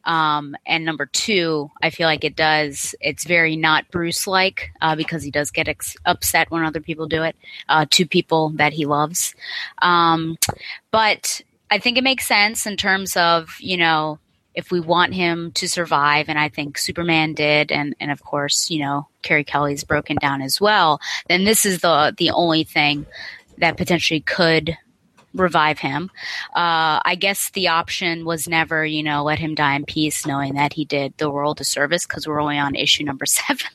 Um, 0.06 0.56
and 0.66 0.86
number 0.86 1.06
two, 1.06 1.70
I 1.84 1.90
feel 1.90 2.08
like 2.08 2.24
it 2.24 2.38
does. 2.38 2.96
It's 3.02 3.26
very 3.26 3.58
not 3.58 3.92
Bruce 3.92 4.26
like 4.26 4.72
uh, 4.82 4.96
because 4.96 5.22
he 5.22 5.32
does 5.32 5.52
get 5.52 5.68
ex- 5.68 5.98
upset 6.06 6.50
when 6.50 6.63
other 6.63 6.80
people 6.80 7.08
do 7.08 7.24
it 7.24 7.36
uh, 7.68 7.86
to 7.92 8.06
people 8.06 8.50
that 8.52 8.72
he 8.72 8.86
loves. 8.86 9.36
Um, 9.82 10.38
but 10.92 11.42
I 11.70 11.80
think 11.80 11.98
it 11.98 12.06
makes 12.06 12.26
sense 12.26 12.66
in 12.66 12.78
terms 12.78 13.18
of 13.18 13.58
you 13.60 13.76
know 13.76 14.20
if 14.56 14.72
we 14.72 14.80
want 14.80 15.13
him 15.13 15.52
to 15.56 15.68
survive, 15.68 16.30
and 16.30 16.40
I 16.40 16.48
think 16.48 16.78
Superman 16.78 17.34
did, 17.34 17.70
and 17.70 17.94
and 18.00 18.10
of 18.10 18.24
course 18.24 18.72
you 18.72 18.80
know 18.80 19.10
Carrie 19.24 19.44
Kelly's 19.44 19.84
broken 19.84 20.16
down 20.22 20.42
as 20.42 20.62
well. 20.62 21.02
Then 21.28 21.44
this 21.44 21.66
is 21.66 21.82
the 21.82 22.16
the 22.18 22.30
only 22.30 22.63
thing 22.63 23.06
that 23.58 23.76
potentially 23.76 24.22
could 24.22 24.78
revive 25.34 25.80
him. 25.80 26.10
Uh, 26.56 27.00
I 27.04 27.16
guess 27.20 27.50
the 27.52 27.68
option 27.68 28.26
was 28.26 28.48
never, 28.48 28.86
you 28.86 29.04
know, 29.04 29.24
let 29.24 29.40
him 29.40 29.56
die 29.56 29.76
in 29.76 29.86
peace, 29.86 30.26
knowing 30.26 30.56
that 30.56 30.74
he 30.74 30.86
did 30.86 31.13
the 31.18 31.30
world 31.30 31.62
a 31.62 31.63
service 31.63 32.06
because 32.06 32.28
we're 32.28 32.42
only 32.42 32.58
on 32.58 32.76
issue 32.76 33.04
number 33.04 33.26
seven. 33.28 33.68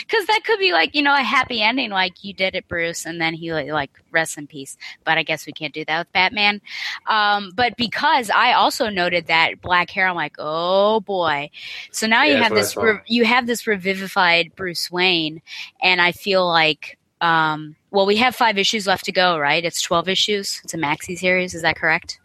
Because 0.00 0.26
that 0.26 0.40
could 0.44 0.58
be 0.58 0.72
like, 0.72 0.94
you 0.94 1.02
know, 1.02 1.14
a 1.14 1.22
happy 1.22 1.60
ending, 1.62 1.90
like 1.90 2.24
you 2.24 2.32
did 2.32 2.54
it, 2.54 2.68
Bruce, 2.68 3.04
and 3.04 3.20
then 3.20 3.34
he 3.34 3.52
like, 3.52 3.90
rests 4.10 4.38
in 4.38 4.46
peace. 4.46 4.76
But 5.04 5.18
I 5.18 5.22
guess 5.22 5.46
we 5.46 5.52
can't 5.52 5.74
do 5.74 5.84
that 5.84 5.98
with 5.98 6.12
Batman. 6.12 6.60
Um, 7.06 7.52
but 7.54 7.76
because 7.76 8.30
I 8.30 8.52
also 8.52 8.88
noted 8.88 9.26
that 9.26 9.60
black 9.60 9.90
hair, 9.90 10.08
I'm 10.08 10.16
like, 10.16 10.36
oh 10.38 11.00
boy. 11.00 11.50
So 11.90 12.06
now 12.06 12.24
Yeah, 12.24 12.36
you 12.36 12.42
have 12.42 12.54
this, 12.54 12.76
re- 12.76 13.00
you 13.06 13.24
have 13.24 13.46
this 13.46 13.66
revivified 13.66 14.54
Bruce 14.56 14.90
Wayne, 14.90 15.42
and 15.82 16.00
I 16.00 16.12
feel 16.12 16.46
like 16.48 16.98
um, 17.20 17.76
well, 17.90 18.06
we 18.06 18.16
have 18.16 18.34
five 18.34 18.58
issues 18.58 18.86
left 18.86 19.04
to 19.06 19.12
go, 19.12 19.38
right? 19.38 19.64
It's 19.64 19.82
12 19.82 20.08
issues. 20.08 20.60
It's 20.64 20.74
a 20.74 20.78
maxi 20.78 21.18
series. 21.18 21.54
Is 21.54 21.62
that 21.62 21.76
correct? 21.76 22.18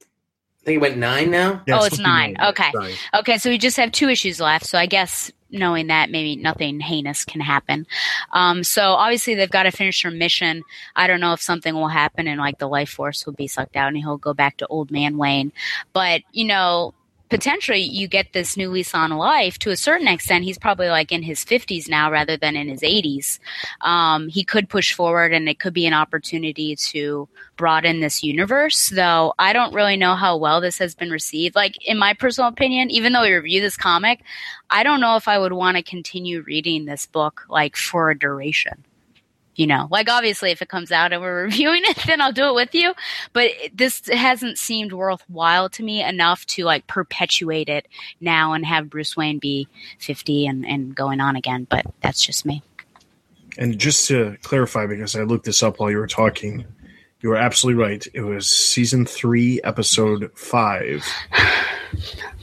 I 0.00 0.64
think 0.64 0.76
it 0.76 0.80
went 0.80 0.96
nine 0.96 1.30
now. 1.30 1.62
Yeah, 1.66 1.78
Oh, 1.78 1.84
it's 1.84 1.96
supposed 1.96 1.96
to 1.96 1.98
be 1.98 2.02
nine. 2.04 2.36
Okay. 2.42 2.70
Nine. 2.74 2.94
Okay, 3.14 3.38
so 3.38 3.50
we 3.50 3.58
just 3.58 3.76
have 3.76 3.92
two 3.92 4.08
issues 4.08 4.40
left. 4.40 4.64
So 4.66 4.78
I 4.78 4.86
guess 4.86 5.30
knowing 5.50 5.86
that 5.88 6.10
maybe 6.10 6.36
nothing 6.36 6.80
heinous 6.80 7.24
can 7.24 7.40
happen. 7.40 7.86
Um, 8.32 8.64
so 8.64 8.92
obviously 8.92 9.34
they've 9.34 9.50
got 9.50 9.64
to 9.64 9.70
finish 9.70 10.02
their 10.02 10.10
mission. 10.10 10.62
I 10.96 11.06
don't 11.06 11.20
know 11.20 11.32
if 11.32 11.40
something 11.40 11.74
will 11.74 11.88
happen 11.88 12.26
and 12.26 12.40
like 12.40 12.58
the 12.58 12.68
life 12.68 12.88
force 12.90 13.24
will 13.24 13.34
be 13.34 13.46
sucked 13.46 13.76
out 13.76 13.88
and 13.88 13.96
he'll 13.98 14.16
go 14.16 14.34
back 14.34 14.56
to 14.58 14.66
old 14.66 14.90
man 14.90 15.16
Wayne. 15.18 15.52
But, 15.92 16.22
you 16.32 16.46
know, 16.46 16.94
potentially 17.34 17.80
you 17.80 18.06
get 18.06 18.32
this 18.32 18.56
new 18.56 18.70
lease 18.70 18.94
on 18.94 19.10
life 19.10 19.58
to 19.58 19.70
a 19.70 19.76
certain 19.76 20.06
extent. 20.06 20.44
He's 20.44 20.56
probably 20.56 20.88
like 20.88 21.10
in 21.10 21.24
his 21.24 21.44
50s 21.44 21.88
now 21.88 22.08
rather 22.08 22.36
than 22.36 22.54
in 22.54 22.68
his 22.68 22.82
80s. 22.82 23.40
Um, 23.80 24.28
he 24.28 24.44
could 24.44 24.68
push 24.68 24.94
forward 24.94 25.32
and 25.32 25.48
it 25.48 25.58
could 25.58 25.74
be 25.74 25.84
an 25.84 25.94
opportunity 25.94 26.76
to 26.76 27.28
broaden 27.56 27.98
this 27.98 28.22
universe, 28.22 28.90
though 28.90 29.34
I 29.36 29.52
don't 29.52 29.74
really 29.74 29.96
know 29.96 30.14
how 30.14 30.36
well 30.36 30.60
this 30.60 30.78
has 30.78 30.94
been 30.94 31.10
received. 31.10 31.56
Like, 31.56 31.76
in 31.84 31.98
my 31.98 32.14
personal 32.14 32.48
opinion, 32.50 32.92
even 32.92 33.12
though 33.12 33.22
we 33.22 33.32
review 33.32 33.60
this 33.60 33.76
comic, 33.76 34.20
I 34.70 34.84
don't 34.84 35.00
know 35.00 35.16
if 35.16 35.26
I 35.26 35.36
would 35.36 35.52
want 35.52 35.76
to 35.76 35.82
continue 35.82 36.42
reading 36.42 36.84
this 36.84 37.04
book 37.04 37.46
like 37.48 37.74
for 37.74 38.10
a 38.10 38.18
duration. 38.18 38.84
You 39.56 39.66
know, 39.66 39.88
like 39.90 40.08
obviously, 40.08 40.50
if 40.50 40.62
it 40.62 40.68
comes 40.68 40.90
out 40.90 41.12
and 41.12 41.22
we're 41.22 41.42
reviewing 41.44 41.82
it, 41.84 41.98
then 42.06 42.20
I'll 42.20 42.32
do 42.32 42.48
it 42.48 42.54
with 42.54 42.74
you. 42.74 42.94
But 43.32 43.50
this 43.72 44.02
hasn't 44.08 44.58
seemed 44.58 44.92
worthwhile 44.92 45.68
to 45.70 45.82
me 45.82 46.02
enough 46.02 46.44
to 46.46 46.64
like 46.64 46.86
perpetuate 46.86 47.68
it 47.68 47.86
now 48.20 48.52
and 48.52 48.64
have 48.66 48.90
Bruce 48.90 49.16
Wayne 49.16 49.38
be 49.38 49.68
50 49.98 50.46
and, 50.46 50.66
and 50.66 50.94
going 50.94 51.20
on 51.20 51.36
again. 51.36 51.66
But 51.68 51.86
that's 52.00 52.24
just 52.24 52.44
me. 52.44 52.62
And 53.56 53.78
just 53.78 54.08
to 54.08 54.36
clarify, 54.42 54.86
because 54.86 55.14
I 55.14 55.22
looked 55.22 55.44
this 55.44 55.62
up 55.62 55.78
while 55.78 55.90
you 55.90 55.98
were 55.98 56.08
talking, 56.08 56.64
you 57.20 57.28
were 57.28 57.36
absolutely 57.36 57.82
right. 57.82 58.06
It 58.12 58.20
was 58.20 58.48
season 58.48 59.06
three, 59.06 59.60
episode 59.62 60.30
five, 60.34 61.06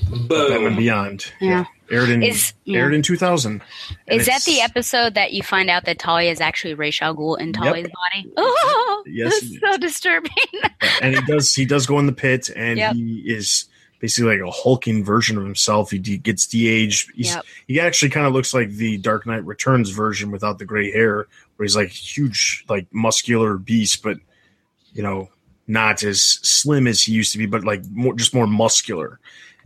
Batman 0.10 0.28
Boom. 0.28 0.76
Beyond. 0.76 1.32
Yeah. 1.40 1.66
Aired 1.92 2.10
in 2.10 2.24
Is- 2.24 2.54
yeah. 2.66 2.80
aired 2.80 2.94
in 2.94 3.02
two 3.02 3.18
thousand. 3.18 3.62
Is 4.08 4.26
that 4.26 4.44
the 4.44 4.62
episode 4.62 5.14
that 5.16 5.34
you 5.34 5.44
find 5.44 5.70
out 5.70 5.86
that 5.86 6.00
Talia 6.00 6.32
is 6.32 6.42
actually 6.42 6.74
Ra's 6.74 6.98
al 7.02 7.16
Ghul 7.16 7.40
in 7.40 7.54
Talia's 7.54 7.90
body? 8.14 8.32
Oh, 8.38 9.04
Yes, 9.08 9.40
that's 9.42 9.60
so 9.60 9.78
disturbing. 9.78 10.32
And 11.02 11.16
he 11.16 11.22
does 11.26 11.54
he 11.54 11.66
does 11.66 11.86
go 11.86 12.00
in 12.00 12.06
the 12.06 12.12
pit, 12.14 12.50
and 12.56 12.78
Yep. 12.78 12.94
he 12.96 13.20
is 13.26 13.66
basically 14.00 14.36
like 14.38 14.48
a 14.48 14.52
hulking 14.52 15.04
version 15.04 15.38
of 15.38 15.44
himself. 15.44 15.92
He 15.92 16.00
de- 16.00 16.18
gets 16.18 16.48
de-aged. 16.48 17.12
Yep. 17.16 17.46
He 17.68 17.80
actually 17.80 18.10
kind 18.10 18.26
of 18.26 18.34
looks 18.34 18.52
like 18.54 18.70
the 18.72 18.98
Dark 18.98 19.28
Knight 19.28 19.46
Returns 19.46 19.90
version 19.92 20.32
without 20.32 20.58
the 20.60 20.66
gray 20.66 20.92
hair, 20.92 21.28
where 21.56 21.64
he's 21.66 21.76
like 21.76 21.90
huge, 21.90 22.66
like 22.68 22.88
muscular 22.92 23.58
beast, 23.58 24.02
but 24.02 24.18
you 24.94 25.04
know, 25.04 25.30
not 25.68 26.02
as 26.04 26.22
slim 26.22 26.88
as 26.88 27.02
he 27.04 27.14
used 27.14 27.32
to 27.32 27.38
be, 27.38 27.46
but 27.46 27.64
like 27.64 27.84
more, 27.92 28.14
just 28.16 28.34
more 28.34 28.48
muscular. 28.48 29.20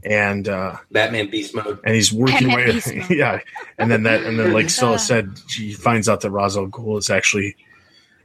And 0.05 0.47
uh, 0.47 0.77
Batman 0.91 1.29
Beast 1.31 1.55
Mode. 1.55 1.79
and 1.83 1.95
he's 1.95 2.13
working 2.13 2.47
Batman 2.49 2.79
way, 2.85 3.05
yeah. 3.09 3.39
And 3.79 3.89
then 3.89 4.03
that, 4.03 4.23
and 4.23 4.37
then 4.39 4.53
like 4.53 4.69
Stella 4.69 4.93
Uh. 4.95 4.97
said, 4.99 5.39
she 5.47 5.73
finds 5.73 6.07
out 6.07 6.21
that 6.21 6.29
Ra's 6.31 6.55
al 6.55 6.67
Ghul 6.67 6.99
is 6.99 7.09
actually 7.09 7.55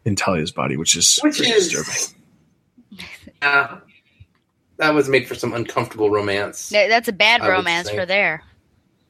in 0.05 0.15
Talia's 0.15 0.51
body, 0.53 0.77
which 0.77 0.95
is 0.97 1.19
Which 1.21 1.41
is- 1.41 1.69
disturbing. 1.69 2.17
Uh, 3.43 3.79
that 4.77 4.93
was 4.93 5.09
made 5.09 5.27
for 5.27 5.35
some 5.35 5.55
uncomfortable 5.55 6.11
romance. 6.11 6.69
Th- 6.69 6.91
That's 6.91 7.09
a 7.09 7.13
bad 7.13 7.41
I 7.41 7.49
romance 7.49 7.89
for 7.89 8.05
there. 8.05 8.43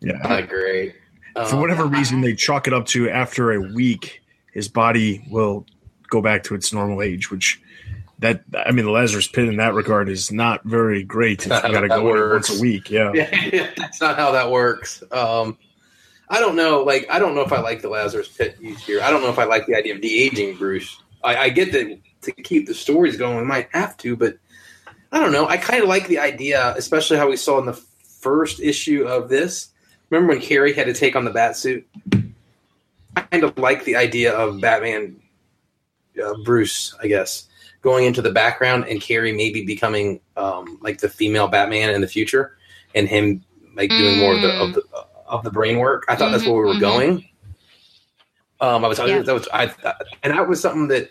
Yeah. 0.00 0.18
Not 0.22 0.48
great. 0.48 0.94
for 1.34 1.54
Um, 1.56 1.60
whatever 1.60 1.84
reason 1.84 2.20
they 2.20 2.34
chalk 2.36 2.68
it 2.68 2.72
up 2.72 2.86
to 2.86 3.10
after 3.10 3.50
a 3.52 3.60
week 3.60 4.22
his 4.52 4.68
body 4.68 5.24
will 5.28 5.66
go 6.08 6.20
back 6.22 6.44
to 6.44 6.54
its 6.54 6.72
normal 6.72 7.02
age 7.02 7.30
which 7.32 7.60
that 8.20 8.42
i 8.66 8.70
mean 8.70 8.84
the 8.84 8.90
lazarus 8.90 9.26
pit 9.26 9.48
in 9.48 9.56
that 9.56 9.74
regard 9.74 10.08
is 10.08 10.30
not 10.32 10.62
very 10.64 11.02
great 11.02 11.46
if 11.46 11.64
you 11.64 11.72
gotta 11.72 11.88
go 11.88 11.98
in 11.98 12.04
works. 12.04 12.48
once 12.48 12.58
a 12.58 12.62
week 12.62 12.90
yeah 12.90 13.12
Yeah, 13.52 13.70
that's 13.76 14.00
not 14.00 14.16
how 14.16 14.32
that 14.32 14.50
works. 14.50 15.02
Um, 15.10 15.58
I 16.28 16.38
don't 16.38 16.54
know. 16.54 16.84
Like, 16.84 17.06
I 17.10 17.18
don't 17.18 17.34
know 17.34 17.40
if 17.40 17.52
I 17.52 17.60
like 17.60 17.82
the 17.82 17.88
Lazarus 17.88 18.28
Pit 18.28 18.56
used 18.60 18.84
here. 18.84 19.00
I 19.02 19.10
don't 19.10 19.20
know 19.22 19.30
if 19.30 19.38
I 19.38 19.44
like 19.44 19.66
the 19.66 19.74
idea 19.74 19.94
of 19.96 20.00
de 20.00 20.22
aging 20.22 20.56
Bruce. 20.56 20.96
I, 21.24 21.36
I 21.36 21.48
get 21.48 21.72
that 21.72 21.98
to 22.22 22.32
keep 22.32 22.66
the 22.66 22.74
stories 22.74 23.16
going, 23.16 23.38
we 23.38 23.44
might 23.44 23.68
have 23.72 23.96
to, 23.98 24.16
but 24.16 24.36
I 25.10 25.18
don't 25.18 25.32
know. 25.32 25.48
I 25.48 25.56
kind 25.56 25.82
of 25.82 25.88
like 25.88 26.06
the 26.06 26.18
idea, 26.20 26.74
especially 26.76 27.16
how 27.16 27.28
we 27.28 27.36
saw 27.36 27.58
in 27.58 27.66
the 27.66 27.72
first 28.20 28.60
issue 28.60 29.04
of 29.04 29.28
this. 29.28 29.70
Remember 30.10 30.34
when 30.34 30.42
Carrie 30.42 30.72
had 30.72 30.86
to 30.86 30.92
take 30.94 31.16
on 31.16 31.24
the 31.24 31.30
bat 31.30 31.56
suit? 31.56 31.86
I 33.16 33.22
kind 33.22 33.42
of 33.42 33.58
like 33.58 33.84
the 33.84 33.96
idea 33.96 34.32
of 34.32 34.60
Batman, 34.60 35.20
uh, 36.22 36.34
Bruce, 36.44 36.94
I 37.02 37.08
guess, 37.08 37.48
going 37.82 38.04
into 38.04 38.20
the 38.22 38.30
background 38.30 38.84
and 38.88 39.00
Carrie 39.00 39.32
maybe 39.32 39.64
becoming 39.64 40.20
um, 40.36 40.78
like 40.82 40.98
the 40.98 41.08
female 41.08 41.48
Batman 41.48 41.90
in 41.90 42.00
the 42.00 42.06
future, 42.08 42.56
and 42.94 43.08
him 43.08 43.44
like 43.76 43.90
doing 43.90 44.18
more 44.18 44.34
of 44.34 44.40
the 44.42 44.52
of 44.52 44.74
the 44.74 44.82
of 45.26 45.44
the 45.44 45.50
brain 45.50 45.78
work. 45.78 46.04
I 46.08 46.16
thought 46.16 46.30
that's 46.32 46.44
where 46.44 46.54
we 46.54 46.60
were 46.60 46.74
Mhm, 46.74 46.76
mhm. 46.76 46.80
going. 46.80 47.28
Um, 48.60 48.84
I 48.84 48.88
was, 48.88 48.98
Yeah. 48.98 49.22
that 49.22 49.32
was, 49.32 49.48
I, 49.54 49.72
and 50.22 50.34
that 50.34 50.46
was 50.48 50.60
something 50.60 50.88
that 50.88 51.08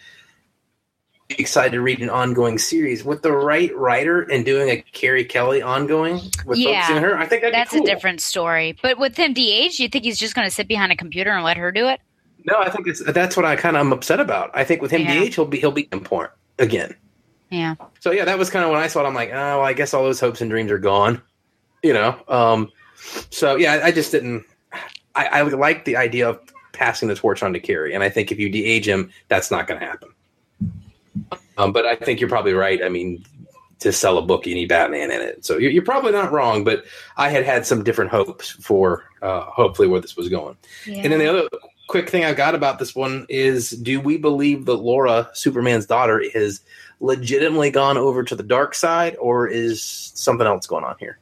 excited 1.30 1.72
to 1.72 1.82
read 1.82 2.00
an 2.02 2.10
ongoing 2.10 2.58
series 2.58 3.04
with 3.04 3.22
the 3.22 3.32
right 3.32 3.76
writer 3.76 4.22
and 4.22 4.44
doing 4.46 4.70
a 4.70 4.82
Carrie 4.94 5.24
Kelly 5.24 5.62
ongoing 5.62 6.20
with 6.46 6.58
Yeah. 6.58 6.82
focusing 6.82 7.04
her. 7.04 7.18
I 7.18 7.26
think 7.28 7.42
that'd 7.44 7.54
That's 7.56 7.72
be 7.72 7.80
cool. 7.80 7.88
a 7.88 7.90
different 7.90 8.20
story. 8.22 8.76
But 8.82 8.98
with 9.00 9.16
him 9.16 9.34
de-aged, 9.34 9.80
you 9.80 9.88
think 9.90 10.04
he's 10.04 10.18
just 10.20 10.36
going 10.36 10.48
to 10.48 10.52
sit 10.54 10.68
behind 10.68 10.92
a 10.92 10.96
computer 10.96 11.32
and 11.32 11.44
let 11.44 11.58
her 11.58 11.72
do 11.72 11.88
it? 11.88 12.00
No, 12.46 12.58
I 12.60 12.70
think 12.70 12.88
it's, 12.88 13.04
that's 13.04 13.36
what 13.38 13.46
I 13.46 13.56
kind 13.56 13.76
of 13.78 13.82
am 13.82 13.94
upset 13.94 14.20
about. 14.20 14.50
I 14.54 14.64
think 14.64 14.82
with 14.82 14.92
him 14.92 15.02
Yeah. 15.02 15.24
DH, 15.26 15.36
he'll 15.36 15.46
be 15.46 15.60
he'll 15.60 15.72
be 15.72 15.88
important 15.92 16.34
again. 16.60 16.96
Yeah. 17.50 17.76
So 18.00 18.12
yeah, 18.12 18.26
that 18.26 18.38
was 18.38 18.50
kind 18.50 18.64
of 18.64 18.72
when 18.72 18.80
I 18.80 18.88
saw 18.88 19.04
it. 19.04 19.08
I'm 19.08 19.16
like, 19.16 19.30
oh, 19.30 19.34
well, 19.34 19.62
I 19.62 19.74
guess 19.74 19.94
all 19.94 20.04
those 20.04 20.20
hopes 20.20 20.42
and 20.42 20.50
dreams 20.50 20.72
are 20.72 20.78
gone. 20.78 21.22
You 21.84 21.94
know. 21.94 22.22
Um, 22.28 22.72
so 23.30 23.56
yeah, 23.56 23.82
I, 23.84 23.92
just 23.92 24.12
didn't. 24.12 24.46
I, 25.16 25.26
I 25.26 25.42
like 25.42 25.86
the 25.86 25.98
idea 25.98 26.30
of 26.30 26.40
passing 26.74 27.08
the 27.08 27.16
torch 27.16 27.42
on 27.42 27.54
to 27.54 27.60
Carrie, 27.60 27.94
and 27.94 28.04
I 28.04 28.10
think 28.10 28.32
if 28.32 28.40
you 28.40 28.50
de-age 28.50 28.88
him, 28.88 29.12
that's 29.28 29.50
not 29.50 29.68
going 29.68 29.80
to 29.80 29.86
happen. 29.86 30.10
Um, 31.58 31.72
but 31.72 31.86
I 31.86 31.96
think 31.96 32.20
you're 32.20 32.30
probably 32.30 32.54
right. 32.54 32.84
I 32.84 32.90
mean, 32.90 33.26
to 33.80 33.92
sell 33.92 34.18
a 34.18 34.22
book, 34.22 34.46
you 34.46 34.56
need 34.56 34.70
Batman 34.70 35.12
in 35.12 35.22
it. 35.22 35.46
So 35.46 35.58
you're, 35.58 35.72
you're 35.72 35.84
probably 35.84 36.12
not 36.12 36.32
wrong. 36.32 36.64
But 36.64 36.86
I 37.18 37.30
had 37.30 37.46
had 37.46 37.66
some 37.66 37.84
different 37.84 38.12
hopes 38.12 38.50
for 38.52 39.06
uh, 39.22 39.42
hopefully 39.42 39.88
where 39.88 40.02
this 40.02 40.16
was 40.16 40.30
going. 40.30 40.58
yeah. 40.86 41.02
And 41.04 41.12
then 41.12 41.20
the 41.20 41.28
other 41.28 41.50
quick 41.90 42.10
thing 42.10 42.24
I've 42.24 42.38
got 42.38 42.54
about 42.54 42.78
this 42.78 42.96
one 42.96 43.26
is 43.28 43.72
do 43.72 44.00
we 44.00 44.18
believe 44.18 44.66
that 44.66 44.76
Laura, 44.76 45.30
Superman's 45.34 45.88
daughter, 45.88 46.20
is 46.20 46.62
legitimately 47.00 47.72
gone 47.72 47.98
over 47.98 48.24
to 48.24 48.36
the 48.36 48.44
dark 48.44 48.76
side 48.76 49.18
or 49.20 49.48
is 49.48 49.82
something 50.14 50.46
else 50.46 50.68
going 50.68 50.86
on 50.86 50.96
here? 51.00 51.18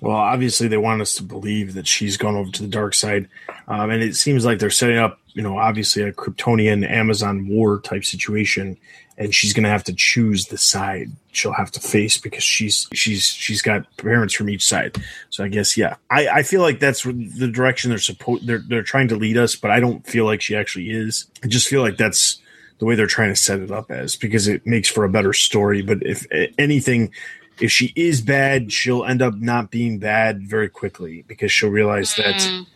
well 0.00 0.16
obviously 0.16 0.68
they 0.68 0.76
want 0.76 1.00
us 1.02 1.14
to 1.16 1.22
believe 1.22 1.74
that 1.74 1.86
she's 1.86 2.16
gone 2.16 2.36
over 2.36 2.50
to 2.50 2.62
the 2.62 2.68
dark 2.68 2.94
side 2.94 3.28
um, 3.66 3.90
and 3.90 4.02
it 4.02 4.14
seems 4.14 4.44
like 4.44 4.58
they're 4.58 4.70
setting 4.70 4.96
up 4.96 5.18
you 5.34 5.42
know 5.42 5.58
obviously 5.58 6.02
a 6.02 6.12
kryptonian 6.12 6.88
amazon 6.88 7.48
war 7.48 7.80
type 7.80 8.04
situation 8.04 8.76
and 9.20 9.34
she's 9.34 9.52
going 9.52 9.64
to 9.64 9.68
have 9.68 9.82
to 9.84 9.92
choose 9.92 10.46
the 10.46 10.56
side 10.56 11.10
she'll 11.32 11.52
have 11.52 11.70
to 11.72 11.80
face 11.80 12.16
because 12.18 12.42
she's 12.42 12.86
she's 12.94 13.24
she's 13.26 13.60
got 13.62 13.84
parents 13.96 14.32
from 14.34 14.48
each 14.48 14.64
side. 14.64 14.96
So 15.30 15.44
i 15.44 15.48
guess 15.48 15.76
yeah. 15.76 15.96
I 16.10 16.28
i 16.28 16.42
feel 16.42 16.62
like 16.62 16.78
that's 16.80 17.02
the 17.02 17.50
direction 17.52 17.90
they're 17.90 17.98
supposed 17.98 18.46
they're 18.46 18.62
they're 18.66 18.82
trying 18.82 19.08
to 19.08 19.16
lead 19.16 19.36
us 19.36 19.54
but 19.56 19.70
i 19.70 19.80
don't 19.80 20.06
feel 20.06 20.24
like 20.24 20.40
she 20.40 20.56
actually 20.56 20.90
is. 20.90 21.26
I 21.44 21.48
just 21.48 21.68
feel 21.68 21.82
like 21.82 21.96
that's 21.96 22.40
the 22.78 22.84
way 22.86 22.94
they're 22.94 23.06
trying 23.08 23.30
to 23.30 23.36
set 23.36 23.58
it 23.60 23.70
up 23.72 23.90
as 23.90 24.14
because 24.16 24.46
it 24.48 24.64
makes 24.64 24.88
for 24.88 25.04
a 25.04 25.08
better 25.10 25.32
story. 25.32 25.82
But 25.82 25.98
if 26.02 26.26
anything 26.58 27.12
if 27.60 27.72
she 27.72 27.92
is 27.96 28.20
bad 28.20 28.72
she'll 28.72 29.04
end 29.04 29.20
up 29.20 29.34
not 29.34 29.70
being 29.72 29.98
bad 29.98 30.42
very 30.42 30.68
quickly 30.68 31.24
because 31.26 31.50
she'll 31.52 31.70
realize 31.70 32.14
that 32.16 32.36
Mm. 32.36 32.66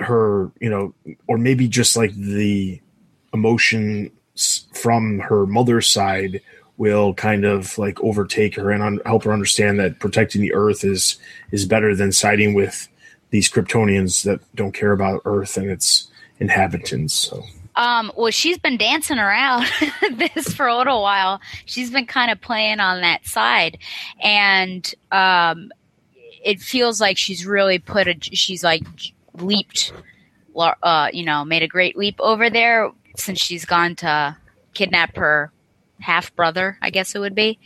her, 0.00 0.50
you 0.60 0.68
know, 0.68 0.92
or 1.26 1.38
maybe 1.38 1.68
just 1.68 1.96
like 1.96 2.12
the 2.14 2.80
emotions 3.32 4.10
from 4.72 5.18
her 5.20 5.46
mother's 5.46 5.88
side 5.88 6.40
will 6.76 7.14
kind 7.14 7.44
of 7.44 7.78
like 7.78 7.98
overtake 8.00 8.54
her 8.56 8.70
and 8.70 8.82
un- 8.82 9.00
help 9.06 9.24
her 9.24 9.32
understand 9.32 9.78
that 9.80 9.98
protecting 9.98 10.42
the 10.42 10.52
earth 10.52 10.84
is 10.84 11.16
is 11.50 11.64
better 11.64 11.94
than 11.94 12.12
siding 12.12 12.54
with 12.54 12.88
these 13.30 13.50
Kryptonians 13.50 14.24
that 14.24 14.40
don't 14.54 14.72
care 14.72 14.92
about 14.92 15.22
Earth 15.24 15.56
and 15.56 15.70
its 15.70 16.08
inhabitants. 16.38 17.14
So 17.14 17.44
Um, 17.74 18.12
well, 18.16 18.30
she's 18.30 18.58
been 18.58 18.76
dancing 18.76 19.18
around 19.18 19.66
this 20.12 20.52
for 20.54 20.66
a 20.66 20.76
little 20.76 21.02
while. 21.02 21.40
She's 21.66 21.90
been 21.90 22.06
kind 22.06 22.30
of 22.30 22.40
playing 22.40 22.80
on 22.80 23.02
that 23.02 23.26
side, 23.26 23.78
and 24.22 24.90
um, 25.12 25.70
it 26.42 26.60
feels 26.60 27.00
like 27.00 27.18
she's 27.18 27.44
really 27.44 27.78
put 27.78 28.08
a. 28.08 28.16
She's 28.20 28.64
like 28.64 28.84
leaped, 29.34 29.92
uh, 30.56 31.10
you 31.12 31.24
know, 31.24 31.44
made 31.44 31.62
a 31.62 31.68
great 31.68 31.96
leap 31.96 32.16
over 32.20 32.48
there 32.48 32.90
since 33.18 33.40
she's 33.40 33.64
gone 33.64 33.94
to 33.96 34.36
kidnap 34.74 35.16
her 35.16 35.52
half 36.00 36.34
brother, 36.34 36.78
I 36.82 36.90
guess 36.90 37.14
it 37.14 37.18
would 37.18 37.34
be. 37.34 37.58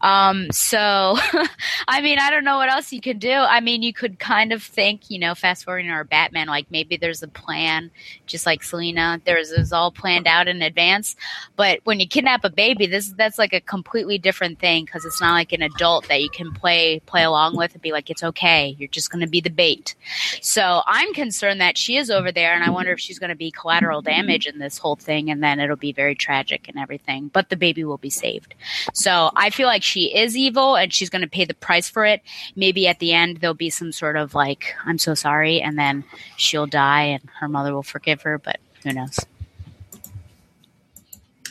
Um, 0.00 0.50
so, 0.50 0.78
I 1.88 2.00
mean, 2.00 2.18
I 2.18 2.30
don't 2.30 2.44
know 2.44 2.56
what 2.56 2.70
else 2.70 2.92
you 2.92 3.00
could 3.00 3.18
do. 3.18 3.32
I 3.32 3.60
mean, 3.60 3.82
you 3.82 3.92
could 3.92 4.18
kind 4.18 4.52
of 4.52 4.62
think, 4.62 5.10
you 5.10 5.18
know, 5.18 5.34
fast 5.34 5.64
forwarding 5.64 5.90
our 5.90 6.04
Batman, 6.04 6.48
like 6.48 6.70
maybe 6.70 6.96
there's 6.96 7.22
a 7.22 7.28
plan, 7.28 7.90
just 8.26 8.46
like 8.46 8.62
Selina, 8.62 9.20
there's 9.24 9.72
all 9.72 9.90
planned 9.90 10.26
out 10.26 10.48
in 10.48 10.62
advance. 10.62 11.16
But 11.56 11.80
when 11.84 12.00
you 12.00 12.08
kidnap 12.08 12.44
a 12.44 12.50
baby, 12.50 12.86
this 12.86 13.12
that's 13.16 13.38
like 13.38 13.52
a 13.52 13.60
completely 13.60 14.18
different 14.18 14.58
thing 14.58 14.84
because 14.84 15.04
it's 15.04 15.20
not 15.20 15.32
like 15.32 15.52
an 15.52 15.62
adult 15.62 16.08
that 16.08 16.22
you 16.22 16.30
can 16.30 16.52
play 16.52 17.00
play 17.00 17.22
along 17.22 17.56
with 17.56 17.74
and 17.74 17.82
be 17.82 17.92
like, 17.92 18.10
it's 18.10 18.22
okay, 18.22 18.74
you're 18.78 18.88
just 18.88 19.10
going 19.10 19.24
to 19.24 19.30
be 19.30 19.40
the 19.40 19.50
bait. 19.50 19.94
So 20.40 20.82
I'm 20.86 21.12
concerned 21.14 21.60
that 21.60 21.78
she 21.78 21.96
is 21.96 22.10
over 22.10 22.32
there, 22.32 22.54
and 22.54 22.64
I 22.64 22.70
wonder 22.70 22.92
if 22.92 23.00
she's 23.00 23.18
going 23.18 23.30
to 23.30 23.36
be 23.36 23.50
collateral 23.50 24.02
damage 24.02 24.46
in 24.46 24.58
this 24.58 24.78
whole 24.78 24.96
thing, 24.96 25.30
and 25.30 25.42
then 25.42 25.60
it'll 25.60 25.76
be 25.76 25.92
very 25.92 26.14
tragic 26.14 26.68
and 26.68 26.78
everything. 26.78 27.28
But 27.28 27.48
the 27.48 27.56
baby 27.56 27.75
will 27.84 27.98
be 27.98 28.10
saved. 28.10 28.54
So 28.92 29.30
I 29.36 29.50
feel 29.50 29.66
like 29.66 29.82
she 29.82 30.14
is 30.14 30.36
evil, 30.36 30.76
and 30.76 30.92
she's 30.92 31.10
going 31.10 31.22
to 31.22 31.28
pay 31.28 31.44
the 31.44 31.54
price 31.54 31.88
for 31.88 32.04
it. 32.04 32.22
Maybe 32.54 32.86
at 32.86 32.98
the 32.98 33.12
end 33.12 33.38
there'll 33.38 33.54
be 33.54 33.70
some 33.70 33.92
sort 33.92 34.16
of 34.16 34.34
like, 34.34 34.74
I'm 34.84 34.98
so 34.98 35.14
sorry, 35.14 35.60
and 35.60 35.78
then 35.78 36.04
she'll 36.36 36.66
die, 36.66 37.02
and 37.02 37.28
her 37.40 37.48
mother 37.48 37.74
will 37.74 37.82
forgive 37.82 38.22
her. 38.22 38.38
But 38.38 38.58
who 38.82 38.92
knows? 38.92 39.18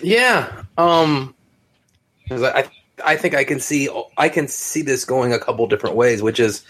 Yeah. 0.02 0.64
Um 0.78 1.36
I 2.32 2.70
I 3.04 3.16
think 3.16 3.36
I 3.36 3.44
can 3.44 3.60
see 3.60 3.90
I 4.18 4.30
can 4.30 4.48
see 4.48 4.82
this 4.82 5.06
going 5.06 5.34
a 5.34 5.40
couple 5.40 5.68
different 5.68 5.96
ways, 5.96 6.22
which 6.22 6.40
is 6.40 6.64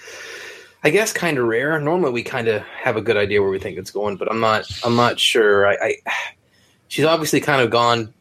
I 0.84 0.90
guess 0.90 1.12
kind 1.14 1.38
of 1.38 1.46
rare. 1.46 1.80
Normally 1.80 2.12
we 2.12 2.24
kind 2.24 2.48
of 2.48 2.62
have 2.62 2.96
a 2.96 3.02
good 3.02 3.18
idea 3.18 3.42
where 3.42 3.50
we 3.50 3.60
think 3.60 3.78
it's 3.78 3.92
going, 3.92 4.18
but 4.18 4.30
I'm 4.30 4.40
not 4.40 4.66
I'm 4.84 4.96
not 4.96 5.20
sure. 5.20 5.68
I, 5.68 5.74
I 6.06 6.12
she's 6.88 7.06
obviously 7.06 7.42
kind 7.42 7.62
of 7.62 7.70
gone 7.72 8.14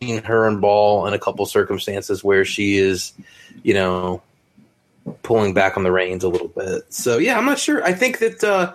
between 0.00 0.22
her 0.24 0.48
and 0.48 0.60
Ball 0.60 1.06
in 1.06 1.14
a 1.14 1.18
couple 1.18 1.44
circumstances 1.44 2.24
where 2.24 2.44
she 2.44 2.78
is, 2.78 3.12
you 3.62 3.74
know, 3.74 4.22
pulling 5.22 5.52
back 5.52 5.76
on 5.76 5.82
the 5.82 5.92
reins 5.92 6.24
a 6.24 6.28
little 6.28 6.48
bit. 6.48 6.92
So 6.92 7.18
yeah, 7.18 7.36
I'm 7.36 7.44
not 7.44 7.58
sure. 7.58 7.84
I 7.84 7.92
think 7.92 8.18
that 8.18 8.42
uh 8.42 8.72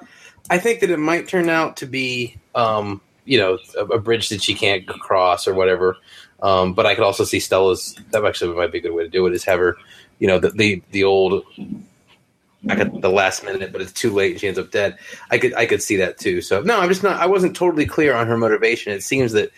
I 0.50 0.60
think 0.60 0.82
that 0.82 0.92
it 0.92 1.00
might 1.00 1.28
turn 1.28 1.50
out 1.50 1.78
to 1.78 1.88
be 1.88 2.36
um 2.54 3.02
you 3.26 3.40
know 3.40 3.58
a, 3.78 3.86
a 3.86 4.00
bridge 4.00 4.30
that 4.30 4.44
she 4.44 4.54
can't 4.54 4.88
cross 4.88 5.48
or 5.48 5.56
whatever. 5.56 5.98
Um, 6.44 6.74
but 6.74 6.86
I 6.86 6.94
could 6.94 7.04
also 7.04 7.24
see 7.24 7.40
Stella's. 7.40 8.00
That 8.12 8.24
actually 8.24 8.56
might 8.56 8.72
be 8.72 8.78
a 8.78 8.82
good 8.82 8.94
way 8.94 9.04
to 9.04 9.10
do 9.10 9.26
it. 9.26 9.34
Is 9.34 9.46
have 9.46 9.60
her, 9.60 9.78
you 10.20 10.28
know, 10.28 10.38
the 10.38 10.50
the, 10.50 10.84
the 10.92 11.06
old 11.06 11.44
I 12.70 12.76
got 12.76 13.02
the 13.02 13.10
last 13.10 13.44
minute, 13.44 13.72
but 13.72 13.82
it's 13.82 13.92
too 13.92 14.12
late 14.12 14.34
and 14.34 14.42
she 14.42 14.48
ends 14.48 14.60
up 14.60 14.70
dead. 14.70 15.00
I 15.32 15.40
could 15.40 15.56
I 15.56 15.66
could 15.66 15.82
see 15.82 15.96
that 15.98 16.20
too. 16.20 16.42
So 16.42 16.62
no, 16.62 16.80
I'm 16.80 16.90
just 16.90 17.02
not. 17.02 17.20
I 17.20 17.26
wasn't 17.26 17.56
totally 17.56 17.88
clear 17.88 18.14
on 18.14 18.28
her 18.28 18.38
motivation. 18.38 18.94
It 18.94 19.02
seems 19.02 19.32
that 19.32 19.52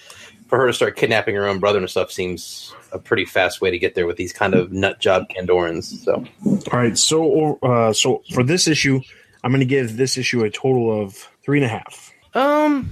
for 0.47 0.57
her 0.57 0.67
to 0.67 0.73
start 0.73 0.95
kidnapping 0.95 1.36
her 1.36 1.47
own 1.47 1.60
brother 1.60 1.79
and 1.79 1.89
stuff 1.89 2.12
seems 2.12 2.73
a 2.91 2.99
pretty 2.99 3.25
fast 3.25 3.62
way 3.62 3.69
to 3.69 3.77
get 3.77 3.95
there 3.95 4.07
with 4.07 4.17
these 4.17 4.31
kind 4.33 4.53
of 4.53 4.71
nut 4.71 4.99
job 4.99 5.27
Kandorans. 5.29 5.83
So 6.03 6.25
All 6.71 6.79
right, 6.79 6.97
so 6.97 7.60
uh, 7.62 7.93
so 7.93 8.23
for 8.33 8.43
this 8.43 8.67
issue, 8.67 8.99
I'm 9.43 9.51
going 9.51 9.60
to 9.60 9.65
give 9.65 9.97
this 9.97 10.17
issue 10.17 10.43
a 10.43 10.49
total 10.49 11.01
of 11.01 11.15
three 11.43 11.57
and 11.57 11.65
a 11.65 11.69
half. 11.69 12.13
um, 12.33 12.89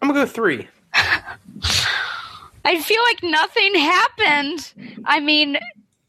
I'm 0.00 0.08
gonna 0.08 0.24
go 0.24 0.26
three. 0.26 0.68
I 2.64 2.80
feel 2.82 3.02
like 3.04 3.22
nothing 3.22 3.74
happened. 3.74 4.72
I 5.04 5.20
mean, 5.20 5.58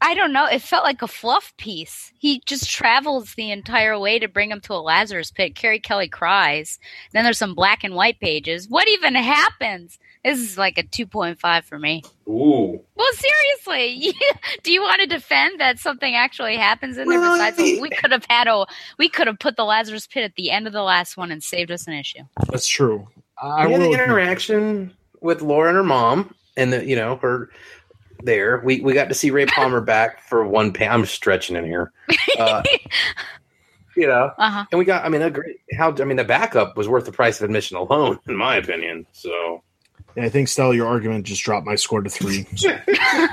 I 0.02 0.14
don't 0.14 0.32
know. 0.32 0.46
It 0.46 0.62
felt 0.62 0.84
like 0.84 1.02
a 1.02 1.08
fluff 1.08 1.54
piece. 1.56 2.12
He 2.18 2.42
just 2.46 2.70
travels 2.70 3.34
the 3.34 3.50
entire 3.50 3.98
way 3.98 4.18
to 4.18 4.28
bring 4.28 4.50
him 4.50 4.60
to 4.62 4.74
a 4.74 4.80
Lazarus 4.80 5.30
pit. 5.30 5.54
Carrie 5.54 5.80
Kelly 5.80 6.08
cries. 6.08 6.78
Then 7.12 7.24
there's 7.24 7.38
some 7.38 7.54
black 7.54 7.84
and 7.84 7.94
white 7.94 8.20
pages. 8.20 8.68
What 8.68 8.88
even 8.88 9.14
happens? 9.14 9.98
This 10.24 10.38
is 10.38 10.58
like 10.58 10.76
a 10.76 10.82
2.5 10.82 11.64
for 11.64 11.78
me. 11.78 12.02
Ooh, 12.28 12.78
Well, 12.94 13.08
seriously, 13.14 14.12
do 14.62 14.70
you 14.72 14.82
want 14.82 15.00
to 15.00 15.06
defend 15.06 15.58
that 15.60 15.78
something 15.78 16.14
actually 16.14 16.56
happens 16.56 16.98
in 16.98 17.08
there? 17.08 17.18
Well, 17.20 17.34
Besides, 17.38 17.58
I- 17.58 17.80
we 17.80 17.88
could 17.90 18.12
have 18.12 18.26
had 18.28 18.46
a, 18.46 18.66
we 18.98 19.08
could 19.08 19.26
have 19.26 19.38
put 19.38 19.56
the 19.56 19.64
Lazarus 19.64 20.06
pit 20.06 20.22
at 20.24 20.34
the 20.34 20.50
end 20.50 20.66
of 20.66 20.72
the 20.74 20.82
last 20.82 21.16
one 21.16 21.30
and 21.32 21.42
saved 21.42 21.70
us 21.70 21.86
an 21.86 21.94
issue. 21.94 22.22
That's 22.50 22.68
true. 22.68 23.08
I 23.42 23.66
we 23.66 23.72
had 23.72 23.80
the 23.80 23.86
will. 23.86 23.94
admit- 23.94 24.08
interaction 24.08 24.94
with 25.22 25.40
Laura 25.40 25.68
and 25.70 25.76
her 25.76 25.84
mom, 25.84 26.34
and 26.56 26.72
the 26.72 26.84
you 26.84 26.96
know 26.96 27.16
her 27.16 27.48
there. 28.22 28.60
We 28.62 28.80
we 28.82 28.92
got 28.92 29.08
to 29.08 29.14
see 29.14 29.30
Ray 29.30 29.46
Palmer 29.46 29.80
back 29.94 30.22
for 30.28 30.46
one 30.46 30.72
pan. 30.72 30.92
I'm 30.92 31.06
stretching 31.06 31.56
in 31.56 31.64
here, 31.64 31.92
uh, 32.38 32.62
you 33.96 34.06
know. 34.06 34.32
Uh 34.36 34.50
huh. 34.50 34.64
And 34.70 34.78
we 34.78 34.84
got, 34.84 35.04
I 35.04 35.08
mean, 35.08 35.22
a 35.22 35.30
great, 35.30 35.56
how, 35.78 35.94
I 35.98 36.04
mean, 36.04 36.18
the 36.18 36.24
backup 36.24 36.76
was 36.76 36.88
worth 36.88 37.06
the 37.06 37.12
price 37.12 37.40
of 37.40 37.44
admission 37.44 37.76
alone, 37.78 38.18
in 38.28 38.36
my 38.36 38.56
opinion. 38.56 39.06
So, 39.12 39.62
I 40.16 40.28
think 40.28 40.48
Stella, 40.48 40.74
your 40.74 40.86
argument 40.86 41.26
just 41.26 41.42
dropped 41.42 41.66
my 41.66 41.74
score 41.76 42.02
to 42.02 42.10
three. 42.10 42.46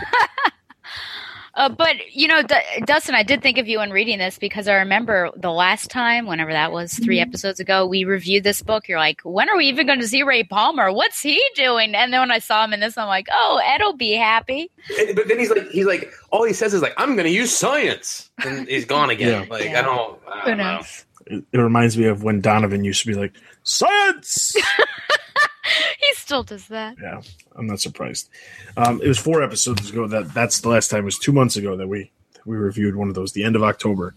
Uh, 1.57 1.69
but 1.69 1.95
you 2.13 2.27
know, 2.27 2.43
D- 2.43 2.53
Dustin, 2.85 3.15
I 3.15 3.23
did 3.23 3.41
think 3.41 3.57
of 3.57 3.67
you 3.67 3.79
when 3.79 3.89
reading 3.89 4.19
this 4.19 4.37
because 4.37 4.67
I 4.67 4.75
remember 4.75 5.31
the 5.35 5.51
last 5.51 5.89
time, 5.89 6.27
whenever 6.27 6.51
that 6.53 6.71
was, 6.71 6.93
3 6.93 7.19
episodes 7.19 7.59
ago, 7.59 7.87
we 7.87 8.03
reviewed 8.03 8.43
this 8.43 8.61
book. 8.61 8.87
You're 8.87 8.99
like, 8.99 9.21
when 9.23 9.49
are 9.49 9.57
we 9.57 9.65
even 9.65 9.87
going 9.87 9.99
to 9.99 10.07
see 10.07 10.21
Ray 10.21 10.43
Palmer? 10.43 10.91
What's 10.93 11.19
he 11.19 11.43
doing? 11.55 11.95
And 11.95 12.13
then 12.13 12.19
when 12.19 12.29
I 12.29 12.37
saw 12.37 12.63
him 12.63 12.73
in 12.73 12.79
this, 12.79 12.95
I'm 12.95 13.07
like, 13.07 13.25
oh, 13.31 13.59
Ed'll 13.65 13.93
be 13.93 14.11
happy. 14.13 14.69
but 15.15 15.27
then 15.27 15.39
he's 15.39 15.49
like, 15.49 15.67
he's 15.71 15.87
like, 15.87 16.11
all 16.29 16.43
he 16.45 16.53
says 16.53 16.75
is 16.75 16.83
like, 16.83 16.93
I'm 16.95 17.15
going 17.15 17.25
to 17.25 17.33
use 17.33 17.57
science. 17.57 18.29
And 18.45 18.67
he's 18.67 18.85
gone 18.85 19.09
again. 19.09 19.41
Yeah. 19.41 19.47
Like, 19.49 19.65
Yeah. 19.65 19.79
I 19.79 19.81
don't, 19.81 20.19
I 20.31 20.45
don't 20.45 20.57
know. 20.59 20.75
knows? 20.75 21.05
it, 21.25 21.43
it 21.53 21.57
reminds 21.57 21.97
me 21.97 22.05
of 22.05 22.21
when 22.21 22.39
Donovan 22.39 22.83
used 22.83 23.01
to 23.01 23.07
be 23.07 23.15
like, 23.15 23.33
"Science." 23.63 24.55
He 25.99 26.13
still 26.13 26.43
does 26.43 26.67
that. 26.67 26.95
yeah, 27.01 27.21
I'm 27.55 27.67
not 27.67 27.79
surprised. 27.79 28.29
Um, 28.75 29.01
it 29.01 29.07
was 29.07 29.17
four 29.17 29.41
episodes 29.43 29.89
ago. 29.89 30.07
That 30.07 30.33
that's 30.33 30.61
the 30.61 30.69
last 30.69 30.89
time. 30.89 31.01
It 31.01 31.05
was 31.05 31.19
two 31.19 31.31
months 31.31 31.55
ago 31.57 31.75
that 31.75 31.87
we 31.87 32.11
we 32.45 32.55
reviewed 32.55 32.95
one 32.95 33.09
of 33.09 33.15
those. 33.15 33.33
The 33.33 33.43
end 33.43 33.55
of 33.55 33.63
October. 33.63 34.15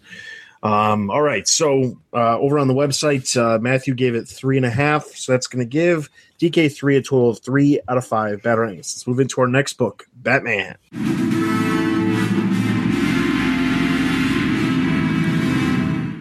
Um, 0.62 1.10
all 1.10 1.22
right, 1.22 1.48
so 1.48 1.98
uh, 2.12 2.38
over 2.38 2.58
on 2.58 2.68
the 2.68 2.74
website, 2.74 3.34
uh, 3.34 3.58
Matthew 3.58 3.94
gave 3.94 4.14
it 4.14 4.28
three 4.28 4.58
and 4.58 4.66
a 4.66 4.70
half, 4.70 5.06
so 5.06 5.32
that's 5.32 5.46
going 5.46 5.64
to 5.64 5.68
give 5.68 6.10
DK 6.38 6.70
three 6.74 6.96
a 6.96 7.02
total 7.02 7.30
of 7.30 7.40
three 7.40 7.80
out 7.88 7.96
of 7.96 8.06
five 8.06 8.42
batarangs. 8.42 8.76
Let's 8.76 9.06
move 9.06 9.20
into 9.20 9.40
our 9.40 9.46
next 9.46 9.74
book, 9.74 10.06
Batman. 10.14 10.76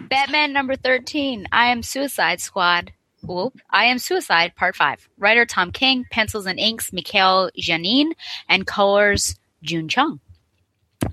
Batman 0.08 0.52
number 0.52 0.74
13. 0.76 1.46
I 1.52 1.66
am 1.66 1.82
Suicide 1.82 2.40
Squad. 2.40 2.92
Whoop. 3.22 3.60
I 3.70 3.84
am 3.86 3.98
Suicide, 3.98 4.54
part 4.56 4.76
5. 4.76 5.08
Writer 5.18 5.44
Tom 5.44 5.72
King, 5.72 6.04
pencils 6.10 6.46
and 6.46 6.58
inks 6.58 6.92
Mikel 6.92 7.50
Janin, 7.56 8.12
and 8.48 8.66
colors 8.66 9.36
June 9.62 9.88
Chung. 9.88 10.20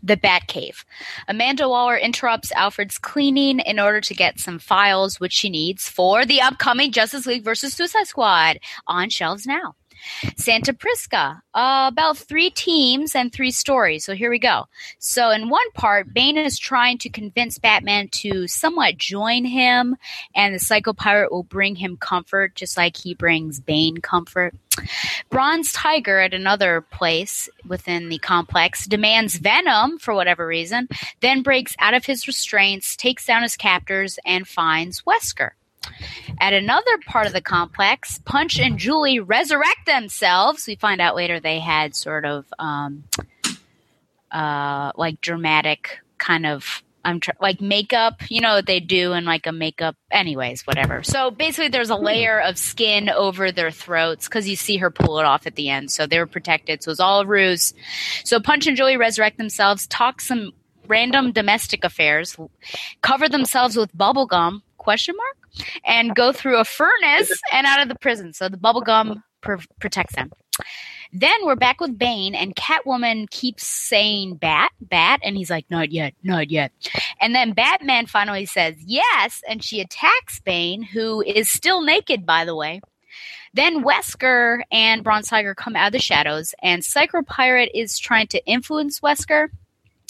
The 0.03 0.17
Batcave. 0.17 0.83
Amanda 1.27 1.67
Waller 1.67 1.97
interrupts 1.97 2.51
Alfred's 2.51 2.97
cleaning 2.97 3.59
in 3.59 3.79
order 3.79 4.01
to 4.01 4.13
get 4.13 4.39
some 4.39 4.59
files 4.59 5.19
which 5.19 5.33
she 5.33 5.49
needs 5.49 5.87
for 5.87 6.25
the 6.25 6.41
upcoming 6.41 6.91
Justice 6.91 7.25
League 7.25 7.43
versus 7.43 7.73
Suicide 7.73 8.07
Squad 8.07 8.59
on 8.85 9.09
shelves 9.09 9.45
now. 9.45 9.75
Santa 10.35 10.73
Prisca, 10.73 11.41
uh, 11.53 11.89
about 11.91 12.17
three 12.17 12.49
teams 12.49 13.15
and 13.15 13.31
three 13.31 13.51
stories. 13.51 14.05
So 14.05 14.15
here 14.15 14.29
we 14.29 14.39
go. 14.39 14.65
So 14.99 15.31
in 15.31 15.49
one 15.49 15.69
part, 15.71 16.13
Bane 16.13 16.37
is 16.37 16.59
trying 16.59 16.97
to 16.99 17.09
convince 17.09 17.57
Batman 17.57 18.09
to 18.09 18.47
somewhat 18.47 18.97
join 18.97 19.45
him, 19.45 19.95
and 20.35 20.55
the 20.55 20.59
Psycho 20.59 20.93
Pirate 20.93 21.31
will 21.31 21.43
bring 21.43 21.75
him 21.75 21.97
comfort, 21.97 22.55
just 22.55 22.77
like 22.77 22.97
he 22.97 23.13
brings 23.13 23.59
Bane 23.59 23.97
comfort. 23.97 24.53
Bronze 25.29 25.73
Tiger 25.73 26.19
at 26.19 26.33
another 26.33 26.81
place 26.81 27.49
within 27.67 28.09
the 28.09 28.19
complex 28.19 28.85
demands 28.85 29.37
Venom 29.37 29.97
for 29.97 30.13
whatever 30.13 30.45
reason, 30.45 30.87
then 31.21 31.41
breaks 31.41 31.75
out 31.79 31.93
of 31.93 32.05
his 32.05 32.27
restraints, 32.27 32.95
takes 32.95 33.25
down 33.25 33.41
his 33.41 33.57
captors, 33.57 34.19
and 34.25 34.47
finds 34.47 35.01
Wesker. 35.01 35.51
At 36.39 36.53
another 36.53 36.97
part 37.05 37.27
of 37.27 37.33
the 37.33 37.41
complex, 37.41 38.19
Punch 38.25 38.59
and 38.59 38.77
Jewelee 38.77 39.19
resurrect 39.19 39.85
themselves. 39.85 40.67
We 40.67 40.75
find 40.75 41.01
out 41.01 41.15
later 41.15 41.39
they 41.39 41.59
had 41.59 41.95
sort 41.95 42.25
of 42.25 42.45
um, 42.59 43.03
uh, 44.31 44.91
like 44.95 45.21
dramatic 45.21 45.99
kind 46.17 46.45
of 46.45 46.83
I'm 47.07 47.21
tr- 47.21 47.31
like 47.39 47.61
makeup, 47.61 48.29
you 48.29 48.41
know 48.41 48.55
what 48.55 48.65
they 48.65 48.81
do 48.81 49.13
in 49.13 49.23
like 49.23 49.47
a 49.47 49.53
makeup. 49.53 49.95
Anyways, 50.11 50.67
whatever. 50.67 51.03
So 51.03 51.31
basically, 51.31 51.69
there's 51.69 51.89
a 51.89 51.95
layer 51.95 52.41
of 52.41 52.57
skin 52.57 53.09
over 53.09 53.49
their 53.49 53.71
throats 53.71 54.27
because 54.27 54.47
you 54.49 54.57
see 54.57 54.75
her 54.77 54.91
pull 54.91 55.17
it 55.19 55.25
off 55.25 55.47
at 55.47 55.55
the 55.55 55.69
end. 55.69 55.89
So 55.89 56.05
they 56.05 56.19
were 56.19 56.27
protected. 56.27 56.83
So 56.83 56.89
it 56.89 56.91
was 56.91 56.99
all 56.99 57.21
a 57.21 57.25
ruse. 57.25 57.73
So 58.25 58.41
Punch 58.41 58.67
and 58.67 58.75
Jewelee 58.75 58.97
resurrect 58.97 59.37
themselves, 59.37 59.87
talk 59.87 60.19
some 60.19 60.51
random 60.87 61.31
domestic 61.31 61.85
affairs, 61.85 62.35
cover 63.01 63.29
themselves 63.29 63.77
with 63.77 63.97
bubble 63.97 64.25
gum 64.25 64.63
question 64.87 65.15
mark 65.17 65.67
and 65.83 66.15
go 66.15 66.31
through 66.31 66.57
a 66.57 66.63
furnace 66.63 67.29
and 67.51 67.67
out 67.67 67.81
of 67.81 67.89
the 67.89 67.95
prison 67.95 68.31
so 68.31 68.47
the 68.47 68.55
bubble 68.55 68.79
gum 68.79 69.21
pr- 69.41 69.55
protects 69.81 70.15
them 70.15 70.31
then 71.13 71.45
we're 71.45 71.55
back 71.55 71.79
with 71.79 71.97
Bane, 71.97 72.35
and 72.35 72.55
Catwoman 72.55 73.29
keeps 73.29 73.65
saying 73.65 74.35
bat, 74.35 74.71
bat, 74.81 75.21
and 75.23 75.37
he's 75.37 75.49
like, 75.49 75.65
not 75.69 75.91
yet, 75.91 76.13
not 76.21 76.51
yet. 76.51 76.73
And 77.21 77.33
then 77.33 77.53
Batman 77.53 78.07
finally 78.07 78.45
says 78.45 78.75
yes, 78.85 79.41
and 79.47 79.63
she 79.63 79.79
attacks 79.79 80.41
Bane, 80.41 80.81
who 80.81 81.21
is 81.21 81.49
still 81.49 81.81
naked, 81.81 82.25
by 82.25 82.43
the 82.43 82.55
way. 82.55 82.81
Then 83.53 83.83
Wesker 83.83 84.61
and 84.69 85.03
Bronze 85.03 85.29
Tiger 85.29 85.55
come 85.55 85.75
out 85.75 85.87
of 85.87 85.93
the 85.93 85.99
shadows, 85.99 86.53
and 86.61 86.83
Psycho 86.83 87.21
Pirate 87.21 87.71
is 87.73 87.97
trying 87.97 88.27
to 88.27 88.45
influence 88.45 88.99
Wesker 88.99 89.47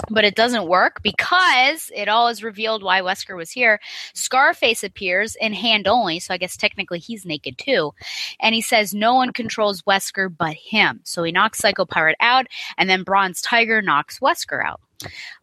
but 0.10 0.24
it 0.24 0.36
doesn't 0.36 0.68
work 0.68 1.02
because 1.02 1.92
it 1.96 2.08
all 2.08 2.28
is 2.28 2.44
revealed 2.44 2.84
why 2.84 3.02
Wesker 3.02 3.36
was 3.36 3.52
here. 3.52 3.80
Scarface 4.14 4.84
appears 4.84 5.36
in 5.36 5.54
hand 5.54 5.88
only, 5.88 6.20
so 6.20 6.34
I 6.34 6.38
guess 6.38 6.56
technically 6.56 7.00
he's 7.00 7.26
naked 7.26 7.58
too. 7.58 7.94
And 8.40 8.54
he 8.54 8.62
says 8.62 8.94
no 8.94 9.16
one 9.16 9.34
controls 9.34 9.82
Wesker 9.84 10.34
but 10.36 10.56
him. 10.56 11.02
So 11.04 11.24
he 11.24 11.32
knocks 11.32 11.60
Psycho 11.60 11.86
Pirate 11.86 12.18
out, 12.20 12.48
and 12.78 12.90
then 12.90 13.04
Bronze 13.04 13.42
Tiger 13.42 13.82
knocks 13.82 14.20
Wesker 14.20 14.64
out. 14.64 14.82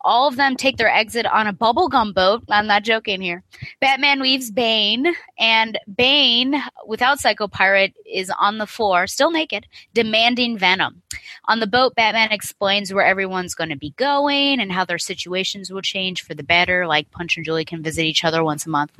All 0.01 0.29
of 0.29 0.37
them 0.37 0.57
take 0.57 0.77
their 0.77 0.90
exit 0.90 1.27
on 1.27 1.47
a 1.47 1.53
bubblegum 1.53 2.12
boat. 2.12 2.43
I'm 2.51 2.67
not 2.67 2.83
joking 2.83 3.21
here. 3.21 3.43
Batman 3.81 4.21
weaves 4.21 4.51
Bane, 4.51 5.14
and 5.38 5.79
Bane, 5.97 6.62
without 6.87 7.21
Psycho 7.21 7.49
Pirate, 7.49 7.95
is 8.05 8.31
on 8.38 8.59
the 8.59 8.67
floor, 8.67 9.07
still 9.07 9.31
naked, 9.31 9.67
demanding 9.95 10.59
Venom. 10.59 11.03
On 11.47 11.61
the 11.61 11.67
boat, 11.67 11.95
Batman 11.95 12.33
explains 12.33 12.93
where 12.93 13.05
everyone's 13.05 13.55
going 13.55 13.71
to 13.71 13.77
be 13.77 13.90
going 13.97 14.61
and 14.61 14.73
how 14.73 14.85
their 14.85 14.99
situations 14.99 15.71
will 15.71 15.83
change 15.83 16.23
for 16.23 16.35
the 16.35 16.43
better, 16.43 16.87
like 16.87 17.11
Punch 17.11 17.37
and 17.37 17.47
Jewelee 17.47 17.64
can 17.64 17.83
visit 17.83 18.05
each 18.05 18.25
other 18.25 18.43
once 18.43 18.67
a 18.67 18.71
month. 18.71 18.93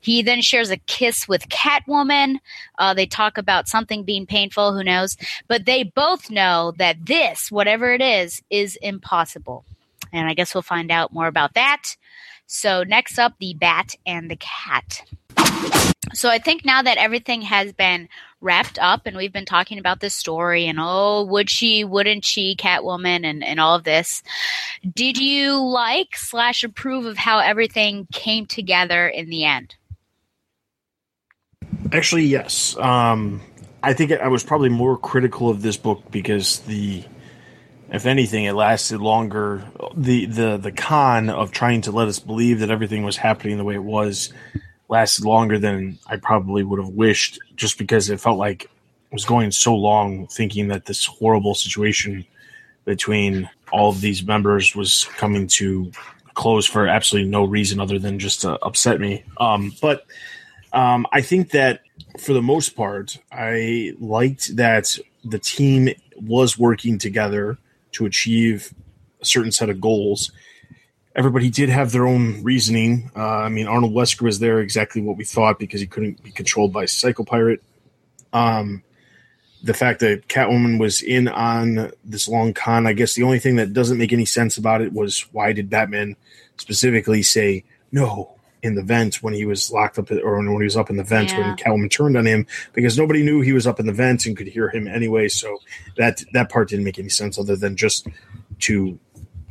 He 0.00 0.22
then 0.22 0.42
shares 0.42 0.70
a 0.70 0.76
kiss 0.76 1.26
with 1.26 1.48
Catwoman. 1.48 2.38
Uh, 2.78 2.92
they 2.94 3.06
talk 3.06 3.38
about 3.38 3.68
something 3.68 4.04
being 4.04 4.26
painful, 4.26 4.74
who 4.74 4.84
knows? 4.84 5.16
But 5.48 5.64
they 5.64 5.82
both 5.82 6.30
know 6.30 6.72
that 6.76 7.06
this, 7.06 7.50
whatever 7.50 7.92
it 7.92 8.02
is, 8.02 8.42
is 8.50 8.76
impossible. 8.76 9.64
And 10.12 10.28
I 10.28 10.34
guess 10.34 10.54
we'll 10.54 10.62
find 10.62 10.90
out 10.90 11.12
more 11.12 11.26
about 11.26 11.54
that. 11.54 11.96
So, 12.46 12.82
next 12.82 13.18
up, 13.18 13.34
the 13.38 13.54
bat 13.54 13.94
and 14.04 14.30
the 14.30 14.36
cat. 14.36 15.02
So, 16.12 16.28
I 16.28 16.38
think 16.38 16.64
now 16.64 16.82
that 16.82 16.98
everything 16.98 17.42
has 17.42 17.72
been 17.72 18.08
wrapped 18.42 18.78
up 18.78 19.06
and 19.06 19.16
we've 19.16 19.32
been 19.32 19.46
talking 19.46 19.78
about 19.78 20.00
this 20.00 20.14
story 20.14 20.66
and 20.66 20.78
oh, 20.80 21.24
would 21.24 21.48
she, 21.48 21.84
wouldn't 21.84 22.24
she, 22.24 22.56
Catwoman, 22.56 23.24
and, 23.24 23.42
and 23.42 23.60
all 23.60 23.76
of 23.76 23.84
this, 23.84 24.22
did 24.94 25.16
you 25.16 25.62
like 25.62 26.16
slash 26.16 26.64
approve 26.64 27.06
of 27.06 27.16
how 27.16 27.38
everything 27.38 28.06
came 28.12 28.46
together 28.46 29.08
in 29.08 29.30
the 29.30 29.44
end? 29.44 29.76
Actually, 31.92 32.24
yes. 32.24 32.76
Um, 32.76 33.40
I 33.82 33.92
think 33.92 34.12
I 34.12 34.28
was 34.28 34.42
probably 34.42 34.68
more 34.68 34.98
critical 34.98 35.48
of 35.48 35.62
this 35.62 35.76
book 35.76 36.02
because 36.10 36.58
the, 36.60 37.04
if 37.92 38.06
anything, 38.06 38.44
it 38.44 38.54
lasted 38.54 39.00
longer. 39.00 39.62
The 39.94 40.24
the 40.24 40.56
the 40.56 40.72
con 40.72 41.28
of 41.28 41.52
trying 41.52 41.82
to 41.82 41.92
let 41.92 42.08
us 42.08 42.18
believe 42.18 42.60
that 42.60 42.70
everything 42.70 43.02
was 43.02 43.18
happening 43.18 43.58
the 43.58 43.64
way 43.64 43.74
it 43.74 43.84
was 43.84 44.32
lasted 44.88 45.26
longer 45.26 45.58
than 45.58 45.98
I 46.06 46.16
probably 46.16 46.64
would 46.64 46.78
have 46.78 46.88
wished, 46.88 47.38
just 47.54 47.76
because 47.78 48.08
it 48.08 48.18
felt 48.18 48.38
like 48.38 48.64
it 48.64 48.70
was 49.12 49.26
going 49.26 49.50
so 49.50 49.76
long 49.76 50.26
thinking 50.26 50.68
that 50.68 50.86
this 50.86 51.04
horrible 51.04 51.54
situation 51.54 52.24
between 52.86 53.48
all 53.70 53.90
of 53.90 54.00
these 54.00 54.24
members 54.24 54.74
was 54.74 55.04
coming 55.16 55.46
to 55.46 55.92
close 56.34 56.66
for 56.66 56.88
absolutely 56.88 57.30
no 57.30 57.44
reason 57.44 57.78
other 57.78 57.98
than 57.98 58.18
just 58.18 58.40
to 58.40 58.58
upset 58.64 59.00
me. 59.00 59.22
Um, 59.36 59.72
but 59.82 60.06
um, 60.72 61.06
I 61.12 61.20
think 61.20 61.50
that 61.50 61.82
for 62.18 62.32
the 62.32 62.42
most 62.42 62.70
part, 62.70 63.18
I 63.30 63.92
liked 64.00 64.56
that 64.56 64.96
the 65.24 65.38
team 65.38 65.90
was 66.16 66.58
working 66.58 66.98
together 66.98 67.58
to 67.92 68.06
achieve 68.06 68.74
a 69.20 69.24
certain 69.24 69.52
set 69.52 69.70
of 69.70 69.80
goals. 69.80 70.32
Everybody 71.14 71.50
did 71.50 71.68
have 71.68 71.92
their 71.92 72.06
own 72.06 72.42
reasoning. 72.42 73.10
Uh, 73.14 73.20
I 73.20 73.48
mean, 73.48 73.66
Arnold 73.66 73.92
Wesker 73.92 74.22
was 74.22 74.38
there 74.38 74.60
exactly 74.60 75.02
what 75.02 75.16
we 75.16 75.24
thought 75.24 75.58
because 75.58 75.80
he 75.80 75.86
couldn't 75.86 76.22
be 76.22 76.30
controlled 76.30 76.72
by 76.72 76.86
Psycho 76.86 77.22
Pirate. 77.22 77.62
Um, 78.32 78.82
the 79.62 79.74
fact 79.74 80.00
that 80.00 80.26
Catwoman 80.28 80.80
was 80.80 81.02
in 81.02 81.28
on 81.28 81.92
this 82.04 82.28
long 82.28 82.52
con, 82.52 82.86
I 82.86 82.94
guess 82.94 83.14
the 83.14 83.22
only 83.22 83.38
thing 83.38 83.56
that 83.56 83.72
doesn't 83.72 83.98
make 83.98 84.12
any 84.12 84.24
sense 84.24 84.56
about 84.56 84.80
it 84.80 84.92
was 84.92 85.20
why 85.32 85.52
did 85.52 85.70
Batman 85.70 86.16
specifically 86.56 87.22
say 87.22 87.64
no 87.92 88.34
in 88.62 88.74
the 88.76 88.82
vent 88.82 89.16
when 89.22 89.34
he 89.34 89.44
was 89.44 89.70
locked 89.72 89.98
up 89.98 90.10
or 90.10 90.36
when 90.36 90.46
he 90.60 90.64
was 90.64 90.76
up 90.76 90.88
in 90.88 90.96
the 90.96 91.02
vent 91.04 91.30
Yeah. 91.32 91.40
when 91.48 91.56
Catwoman 91.56 91.90
turned 91.90 92.16
on 92.16 92.26
him 92.26 92.46
because 92.72 92.96
nobody 92.96 93.22
knew 93.22 93.40
he 93.40 93.52
was 93.52 93.66
up 93.66 93.80
in 93.80 93.86
the 93.86 93.92
vent 93.92 94.24
and 94.26 94.36
could 94.36 94.46
hear 94.46 94.68
him 94.70 94.86
anyway. 94.86 95.28
So 95.28 95.58
that 95.96 96.22
that 96.32 96.48
part 96.48 96.68
didn't 96.68 96.84
make 96.84 96.98
any 96.98 97.08
sense 97.08 97.38
other 97.38 97.56
than 97.56 97.76
just 97.76 98.06
to 98.60 98.98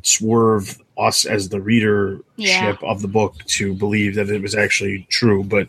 swerve 0.03 0.79
us 0.97 1.25
as 1.25 1.49
the 1.49 1.61
readership 1.61 2.23
Yeah. 2.37 2.75
of 2.83 3.01
the 3.01 3.07
book 3.07 3.35
to 3.47 3.73
believe 3.73 4.15
that 4.15 4.29
it 4.29 4.41
was 4.41 4.55
actually 4.55 5.05
true. 5.09 5.43
But 5.43 5.67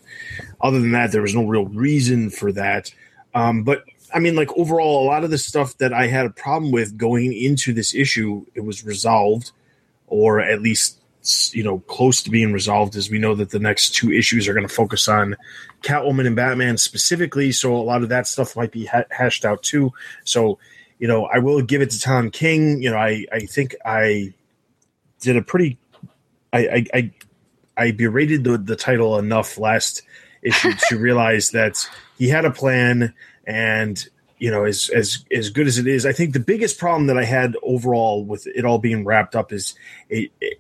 other 0.61 0.81
than 0.81 0.93
that, 0.93 1.13
there 1.13 1.23
was 1.23 1.35
no 1.35 1.45
real 1.45 1.67
reason 1.67 2.31
for 2.31 2.53
that. 2.53 2.93
Um, 3.35 3.63
but 3.65 3.85
I 4.15 4.19
mean, 4.19 4.37
like 4.37 4.51
overall, 4.57 5.03
a 5.03 5.07
lot 5.07 5.25
of 5.25 5.31
the 5.31 5.39
stuff 5.39 5.77
that 5.79 5.93
I 5.93 6.07
had 6.07 6.27
a 6.27 6.31
problem 6.31 6.71
with 6.71 6.97
going 6.99 7.33
into 7.33 7.73
this 7.73 7.95
issue, 7.95 8.45
it 8.55 8.61
was 8.61 8.85
resolved, 8.85 9.53
or 10.07 10.39
at 10.41 10.61
least 10.63 10.99
you 11.55 11.63
know 11.63 11.79
close 11.81 12.23
to 12.23 12.31
being 12.31 12.53
resolved. 12.53 12.97
As 12.97 13.11
we 13.11 13.19
know 13.19 13.35
that 13.35 13.51
the 13.51 13.59
next 13.59 13.95
two 13.95 14.13
issues 14.13 14.49
are 14.49 14.55
going 14.55 14.67
to 14.67 14.75
focus 14.75 15.09
on 15.09 15.37
Catwoman 15.83 16.27
and 16.27 16.37
Batman 16.37 16.77
specifically, 16.77 17.53
so 17.53 17.75
a 17.75 17.83
lot 17.83 18.03
of 18.03 18.09
that 18.09 18.27
stuff 18.27 18.57
might 18.57 18.73
be 18.73 18.87
ha- 18.87 19.05
hashed 19.11 19.45
out 19.45 19.63
too. 19.63 19.93
So 20.25 20.59
you 20.99 21.09
know, 21.09 21.27
I 21.27 21.39
will 21.39 21.63
give 21.63 21.83
it 21.83 21.91
to 21.91 22.01
Tom 22.01 22.31
King. 22.31 22.83
You 22.83 22.91
know, 22.91 22.97
I 22.97 23.27
I 23.33 23.41
think 23.41 23.75
I 23.85 24.35
did 25.21 25.37
a 25.37 25.43
pretty 25.43 25.79
I 26.53 26.59
I 26.59 26.87
I, 26.95 27.11
I 27.77 27.91
berated 27.93 28.45
the 28.45 28.59
the 28.59 28.77
title 28.77 29.19
enough 29.19 29.59
last 29.59 30.03
issue 30.43 30.73
to 30.89 30.99
realize 30.99 31.51
that 31.51 31.89
he 32.19 32.29
had 32.29 32.45
a 32.45 32.51
plan 32.51 33.15
and 33.47 34.09
you 34.39 34.51
know 34.51 34.65
as 34.65 34.91
as 34.91 35.25
as 35.33 35.51
good 35.51 35.67
as 35.67 35.79
it 35.79 35.87
is 35.87 36.05
i 36.05 36.13
think 36.13 36.33
the 36.33 36.41
biggest 36.41 36.79
problem 36.79 37.07
that 37.07 37.19
i 37.19 37.25
had 37.25 37.57
overall 37.63 38.25
with 38.25 38.47
it 38.47 38.65
all 38.65 38.79
being 38.79 39.05
wrapped 39.05 39.35
up 39.35 39.53
is 39.53 39.75
it, 40.09 40.31
it 40.41 40.59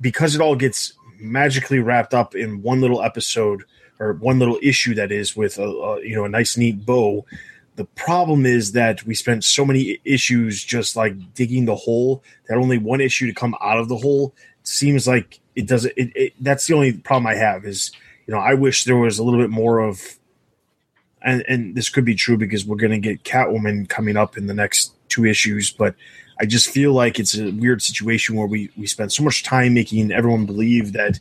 because 0.00 0.34
it 0.34 0.40
all 0.40 0.56
gets 0.56 0.94
magically 1.18 1.78
wrapped 1.78 2.14
up 2.14 2.34
in 2.34 2.62
one 2.62 2.80
little 2.80 3.02
episode 3.02 3.64
or 3.98 4.14
one 4.14 4.38
little 4.38 4.58
issue 4.62 4.94
that 4.94 5.12
is 5.12 5.36
with 5.36 5.58
a, 5.58 5.64
a 5.64 6.02
you 6.02 6.14
know 6.14 6.24
a 6.24 6.28
nice 6.28 6.56
neat 6.56 6.84
bow 6.84 7.24
the 7.76 7.84
problem 7.84 8.46
is 8.46 8.72
that 8.72 9.04
we 9.04 9.14
spent 9.14 9.42
so 9.42 9.64
many 9.64 9.98
issues 10.04 10.62
just 10.62 10.94
like 10.94 11.34
digging 11.34 11.64
the 11.64 11.74
hole 11.74 12.22
that 12.48 12.56
only 12.56 12.78
one 12.78 13.00
issue 13.00 13.26
to 13.26 13.32
come 13.32 13.54
out 13.60 13.78
of 13.78 13.88
the 13.88 13.96
hole 13.96 14.34
seems 14.62 15.06
like 15.06 15.40
it 15.54 15.66
doesn't 15.66 15.92
it, 15.96 16.12
it, 16.14 16.32
that's 16.40 16.66
the 16.66 16.74
only 16.74 16.92
problem 16.92 17.26
i 17.26 17.34
have 17.34 17.64
is 17.64 17.92
you 18.26 18.34
know 18.34 18.40
i 18.40 18.54
wish 18.54 18.84
there 18.84 18.96
was 18.96 19.18
a 19.18 19.24
little 19.24 19.40
bit 19.40 19.50
more 19.50 19.78
of 19.78 20.18
and 21.22 21.44
and 21.48 21.74
this 21.74 21.88
could 21.88 22.04
be 22.04 22.14
true 22.14 22.36
because 22.36 22.66
we're 22.66 22.76
going 22.76 22.92
to 22.92 22.98
get 22.98 23.24
catwoman 23.24 23.88
coming 23.88 24.16
up 24.16 24.36
in 24.36 24.46
the 24.46 24.54
next 24.54 24.94
two 25.08 25.24
issues 25.24 25.70
but 25.70 25.94
i 26.40 26.46
just 26.46 26.70
feel 26.70 26.92
like 26.92 27.18
it's 27.18 27.36
a 27.36 27.50
weird 27.52 27.82
situation 27.82 28.36
where 28.36 28.46
we 28.46 28.70
we 28.76 28.86
spent 28.86 29.12
so 29.12 29.22
much 29.22 29.42
time 29.42 29.74
making 29.74 30.10
everyone 30.12 30.46
believe 30.46 30.92
that 30.92 31.18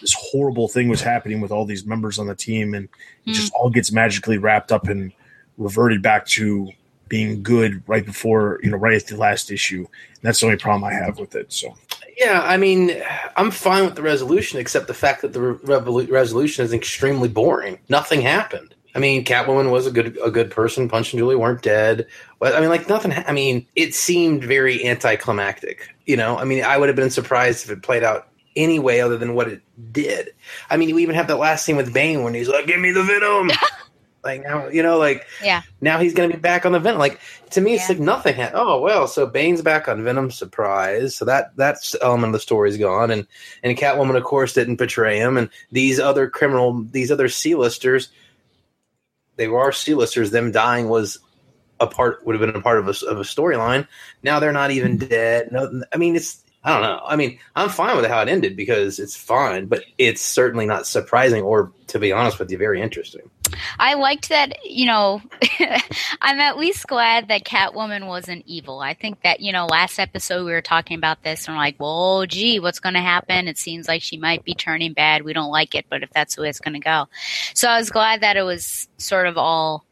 this 0.00 0.14
horrible 0.18 0.68
thing 0.68 0.88
was 0.88 1.00
happening 1.00 1.40
with 1.40 1.50
all 1.50 1.64
these 1.64 1.86
members 1.86 2.18
on 2.18 2.26
the 2.26 2.34
team 2.34 2.74
and 2.74 2.88
it 3.26 3.32
just 3.32 3.52
mm. 3.52 3.56
all 3.56 3.70
gets 3.70 3.92
magically 3.92 4.38
wrapped 4.38 4.72
up 4.72 4.88
and 4.88 5.12
reverted 5.58 6.02
back 6.02 6.26
to 6.26 6.68
being 7.08 7.42
good 7.42 7.82
right 7.86 8.06
before 8.06 8.58
you 8.62 8.70
know 8.70 8.76
right 8.76 8.94
at 8.94 9.06
the 9.06 9.16
last 9.16 9.50
issue 9.50 9.86
and 9.86 10.22
that's 10.22 10.40
the 10.40 10.46
only 10.46 10.58
problem 10.58 10.84
i 10.84 10.92
have 10.92 11.18
with 11.18 11.34
it 11.34 11.52
so 11.52 11.74
Yeah, 12.20 12.42
I 12.44 12.58
mean, 12.58 13.02
I'm 13.36 13.50
fine 13.50 13.86
with 13.86 13.94
the 13.94 14.02
resolution, 14.02 14.60
except 14.60 14.88
the 14.88 14.94
fact 14.94 15.22
that 15.22 15.32
the 15.32 15.40
re- 15.40 15.78
revolu- 15.78 16.10
resolution 16.10 16.62
is 16.62 16.74
extremely 16.74 17.30
boring. 17.30 17.78
Nothing 17.88 18.20
happened. 18.20 18.74
I 18.94 18.98
mean, 18.98 19.24
Catwoman 19.24 19.70
was 19.70 19.86
a 19.86 19.90
good 19.90 20.18
a 20.22 20.30
good 20.30 20.50
person. 20.50 20.88
Punch 20.88 21.12
and 21.12 21.18
Jewelee 21.20 21.36
weren't 21.36 21.62
dead. 21.62 22.06
But 22.38 22.54
I 22.54 22.60
mean, 22.60 22.68
like 22.70 22.88
nothing. 22.88 23.12
I 23.12 23.32
mean, 23.32 23.66
it 23.76 23.94
seemed 23.94 24.42
very 24.44 24.84
anticlimactic. 24.86 25.94
You 26.06 26.16
know, 26.16 26.36
I 26.38 26.44
mean, 26.44 26.64
I 26.64 26.76
would 26.76 26.88
have 26.88 26.96
been 26.96 27.10
surprised 27.10 27.64
if 27.64 27.70
it 27.70 27.82
played 27.82 28.02
out 28.02 28.26
any 28.56 28.78
way 28.80 29.00
other 29.00 29.16
than 29.16 29.34
what 29.34 29.48
it 29.48 29.62
did. 29.92 30.30
I 30.68 30.76
mean, 30.76 30.94
we 30.94 31.02
even 31.02 31.14
have 31.14 31.28
that 31.28 31.36
last 31.38 31.64
scene 31.64 31.76
with 31.76 31.92
Bane 31.94 32.24
when 32.24 32.34
he's 32.34 32.48
like, 32.48 32.66
"Give 32.66 32.80
me 32.80 32.90
the 32.90 33.04
venom." 33.04 33.50
like 34.24 34.42
now, 34.42 34.68
you 34.68 34.82
know, 34.82 34.98
like 34.98 35.24
Yeah. 35.42 35.62
now 35.80 35.98
he's 35.98 36.12
going 36.14 36.28
to 36.30 36.36
be 36.36 36.40
back 36.40 36.66
on 36.66 36.72
the 36.72 36.78
Venom. 36.80 36.98
Like 36.98 37.20
to 37.52 37.60
me, 37.60 37.74
it's 37.74 37.84
Yeah. 37.88 37.94
like 37.94 38.00
nothing. 38.00 38.34
Ha- 38.36 38.50
oh 38.54 38.80
well, 38.80 39.06
so 39.06 39.24
Bane's 39.26 39.62
back 39.62 39.88
on 39.88 40.02
Venom. 40.04 40.30
Surprise! 40.30 41.14
So 41.14 41.24
that 41.26 41.56
that 41.56 41.76
element 42.02 42.26
of 42.30 42.32
the 42.34 42.40
story's 42.40 42.76
gone, 42.76 43.10
and 43.10 43.26
and 43.62 43.78
Catwoman, 43.78 44.16
of 44.16 44.24
course, 44.24 44.52
didn't 44.52 44.76
betray 44.76 45.18
him. 45.18 45.36
And 45.36 45.48
these 45.70 46.00
other 46.00 46.28
criminal, 46.28 46.82
these 46.90 47.10
other 47.12 47.28
C-listers, 47.28 48.08
they 49.40 49.48
were 49.48 49.72
C-listers. 49.72 50.30
Them 50.30 50.52
dying 50.52 50.90
was 50.90 51.18
a 51.80 51.86
part 51.86 52.26
would 52.26 52.38
have 52.38 52.46
been 52.46 52.54
a 52.54 52.62
part 52.62 52.78
of 52.78 52.86
a, 52.86 53.06
of 53.06 53.18
a 53.18 53.22
storyline. 53.22 53.88
Now 54.22 54.38
they're 54.38 54.52
not 54.52 54.70
even 54.70 54.98
dead. 54.98 55.50
No, 55.50 55.82
I 55.92 55.96
mean 55.96 56.14
it's. 56.14 56.44
I 56.62 56.72
don't 56.72 56.82
know. 56.82 57.00
I 57.06 57.16
mean, 57.16 57.38
I'm 57.56 57.70
fine 57.70 57.96
with 57.96 58.06
how 58.06 58.20
it 58.20 58.28
ended 58.28 58.54
because 58.54 58.98
it's 58.98 59.16
fine, 59.16 59.66
but 59.66 59.84
it's 59.96 60.20
certainly 60.20 60.66
not 60.66 60.86
surprising 60.86 61.42
or, 61.42 61.72
to 61.86 61.98
be 61.98 62.12
honest 62.12 62.38
with 62.38 62.50
you, 62.50 62.58
very 62.58 62.82
interesting. 62.82 63.30
I 63.78 63.94
liked 63.94 64.28
that, 64.28 64.64
you 64.64 64.84
know, 64.84 65.22
I'm 66.20 66.38
at 66.38 66.58
least 66.58 66.86
glad 66.86 67.28
that 67.28 67.44
Catwoman 67.44 68.06
wasn't 68.06 68.44
evil. 68.46 68.80
I 68.80 68.92
think 68.92 69.22
that, 69.22 69.40
you 69.40 69.52
know, 69.52 69.66
last 69.66 69.98
episode 69.98 70.44
we 70.44 70.52
were 70.52 70.60
talking 70.60 70.98
about 70.98 71.22
this 71.22 71.48
and 71.48 71.56
we're 71.56 71.62
like, 71.62 71.80
well, 71.80 72.26
gee, 72.26 72.60
what's 72.60 72.78
going 72.78 72.94
to 72.94 73.00
happen? 73.00 73.48
It 73.48 73.56
seems 73.56 73.88
like 73.88 74.02
she 74.02 74.18
might 74.18 74.44
be 74.44 74.54
turning 74.54 74.92
bad. 74.92 75.22
We 75.22 75.32
don't 75.32 75.50
like 75.50 75.74
it, 75.74 75.86
but 75.88 76.02
if 76.02 76.10
that's 76.10 76.36
the 76.36 76.42
way 76.42 76.50
it's 76.50 76.60
going 76.60 76.74
to 76.74 76.80
go. 76.80 77.08
So 77.54 77.68
I 77.68 77.78
was 77.78 77.90
glad 77.90 78.20
that 78.20 78.36
it 78.36 78.42
was 78.42 78.86
sort 78.98 79.26
of 79.26 79.38
all. 79.38 79.84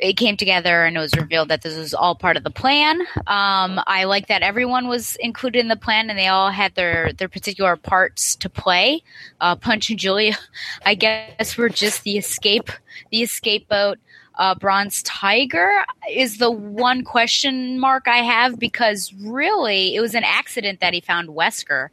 It 0.00 0.16
came 0.16 0.36
together 0.36 0.84
and 0.84 0.96
it 0.96 1.00
was 1.00 1.14
revealed 1.14 1.48
that 1.48 1.60
this 1.62 1.76
was 1.76 1.92
all 1.92 2.14
part 2.14 2.38
of 2.38 2.44
the 2.44 2.50
plan. 2.50 3.02
Um, 3.26 3.80
I 3.86 4.04
like 4.04 4.28
that 4.28 4.42
everyone 4.42 4.88
was 4.88 5.16
included 5.16 5.60
in 5.60 5.68
the 5.68 5.76
plan 5.76 6.08
and 6.08 6.18
they 6.18 6.28
all 6.28 6.50
had 6.50 6.74
their, 6.74 7.12
their 7.12 7.28
particular 7.28 7.76
parts 7.76 8.34
to 8.36 8.48
play. 8.48 9.02
Uh, 9.40 9.56
Punch 9.56 9.90
and 9.90 9.98
Jewelee 9.98 10.34
I 10.86 10.94
guess 10.94 11.58
we're 11.58 11.68
just 11.68 12.04
the 12.04 12.16
escape, 12.16 12.70
the 13.10 13.22
escape 13.22 13.68
boat. 13.68 13.98
Uh, 14.36 14.54
Bronze 14.54 15.02
Tiger 15.02 15.84
is 16.10 16.38
the 16.38 16.50
one 16.50 17.04
question 17.04 17.78
mark 17.78 18.08
I 18.08 18.18
have 18.18 18.58
because 18.58 19.12
really 19.20 19.94
it 19.94 20.00
was 20.00 20.14
an 20.14 20.24
accident 20.24 20.80
that 20.80 20.94
he 20.94 21.02
found 21.02 21.28
Wesker, 21.28 21.88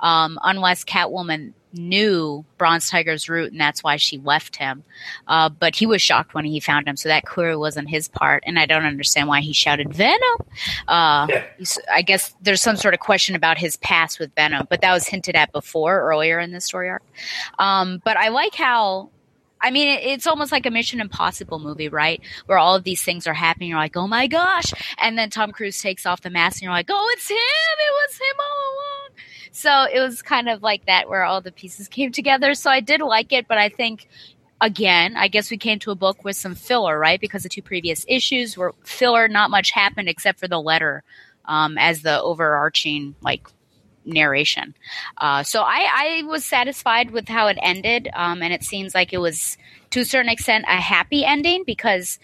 um, 0.00 0.38
unless 0.44 0.84
Catwoman 0.84 1.54
knew 1.72 2.44
Bronze 2.56 2.88
Tiger's 2.90 3.28
route 3.28 3.52
and 3.52 3.60
that's 3.60 3.82
why 3.82 3.96
she 3.96 4.18
left 4.18 4.56
him. 4.56 4.84
Uh, 5.26 5.48
but 5.48 5.76
he 5.76 5.86
was 5.86 6.00
shocked 6.02 6.34
when 6.34 6.44
he 6.44 6.60
found 6.60 6.88
him, 6.88 6.96
so 6.96 7.08
that 7.08 7.24
clearly 7.24 7.56
wasn't 7.56 7.88
his 7.88 8.08
part, 8.08 8.42
and 8.46 8.58
I 8.58 8.66
don't 8.66 8.84
understand 8.84 9.28
why 9.28 9.40
he 9.40 9.52
shouted 9.52 9.92
Venom. 9.94 10.20
Uh, 10.86 11.26
Yeah. 11.28 11.44
I 11.92 12.02
guess 12.02 12.34
there's 12.42 12.62
some 12.62 12.76
sort 12.76 12.94
of 12.94 13.00
question 13.00 13.34
about 13.34 13.58
his 13.58 13.76
past 13.76 14.18
with 14.18 14.34
Venom, 14.34 14.66
but 14.70 14.80
that 14.80 14.92
was 14.92 15.06
hinted 15.06 15.34
at 15.36 15.52
before 15.52 16.00
earlier 16.00 16.38
in 16.40 16.52
the 16.52 16.60
story 16.60 16.88
arc. 16.88 17.02
Um, 17.58 18.00
but 18.04 18.16
I 18.16 18.28
like 18.28 18.54
how. 18.54 19.10
I 19.60 19.72
mean, 19.72 19.88
it, 19.88 20.04
it's 20.04 20.28
almost 20.28 20.52
like 20.52 20.66
a 20.66 20.70
Mission 20.70 21.00
Impossible 21.00 21.58
movie, 21.58 21.88
right? 21.88 22.20
Where 22.46 22.58
all 22.58 22.76
of 22.76 22.84
these 22.84 23.02
things 23.02 23.26
are 23.26 23.34
happening. 23.34 23.70
You're 23.70 23.78
like, 23.78 23.96
oh 23.96 24.06
my 24.06 24.28
gosh. 24.28 24.72
And 24.98 25.18
then 25.18 25.30
Tom 25.30 25.50
Cruise 25.50 25.82
takes 25.82 26.06
off 26.06 26.20
the 26.20 26.30
mask 26.30 26.58
and 26.58 26.62
you're 26.62 26.70
like, 26.70 26.86
oh, 26.88 27.10
it's 27.14 27.28
him. 27.28 27.36
It 27.36 27.92
was 27.92 28.16
him 28.18 28.36
all 28.38 28.72
along. 28.72 29.07
So 29.52 29.84
it 29.92 30.00
was 30.00 30.22
kind 30.22 30.48
of 30.48 30.62
like 30.62 30.86
that 30.86 31.08
where 31.08 31.24
all 31.24 31.40
the 31.40 31.52
pieces 31.52 31.88
came 31.98 32.12
together. 32.12 32.54
So 32.54 32.70
I 32.70 32.80
did 32.80 33.00
like 33.00 33.32
it, 33.32 33.46
but 33.48 33.58
I 33.58 33.68
think 33.68 34.08
again, 34.60 35.16
I 35.16 35.28
guess 35.28 35.50
we 35.50 35.56
came 35.56 35.78
to 35.80 35.90
a 35.90 35.94
book 35.94 36.24
with 36.24 36.36
some 36.36 36.54
filler, 36.54 36.98
right? 36.98 37.20
Because 37.20 37.44
the 37.44 37.48
two 37.48 37.62
previous 37.62 38.04
issues 38.08 38.56
were 38.56 38.74
filler, 38.84 39.28
not 39.28 39.50
much 39.50 39.70
happened 39.70 40.08
except 40.08 40.40
for 40.40 40.48
the 40.48 40.60
letter 40.60 41.04
um, 41.44 41.78
as 41.78 42.02
the 42.02 42.20
overarching 42.20 43.14
like 43.20 43.48
narration. 44.04 44.74
Uh, 45.18 45.42
so 45.42 45.62
I, 45.62 46.22
I 46.22 46.22
was 46.26 46.44
satisfied 46.44 47.10
with 47.10 47.28
how 47.28 47.46
it 47.48 47.58
ended, 47.62 48.08
um, 48.14 48.42
and 48.42 48.52
it 48.52 48.64
seems 48.64 48.94
like 48.94 49.12
it 49.12 49.18
was 49.18 49.56
to 49.90 50.00
a 50.00 50.04
certain 50.04 50.30
extent 50.30 50.64
a 50.68 50.76
happy 50.76 51.24
ending 51.24 51.64
because 51.64 52.18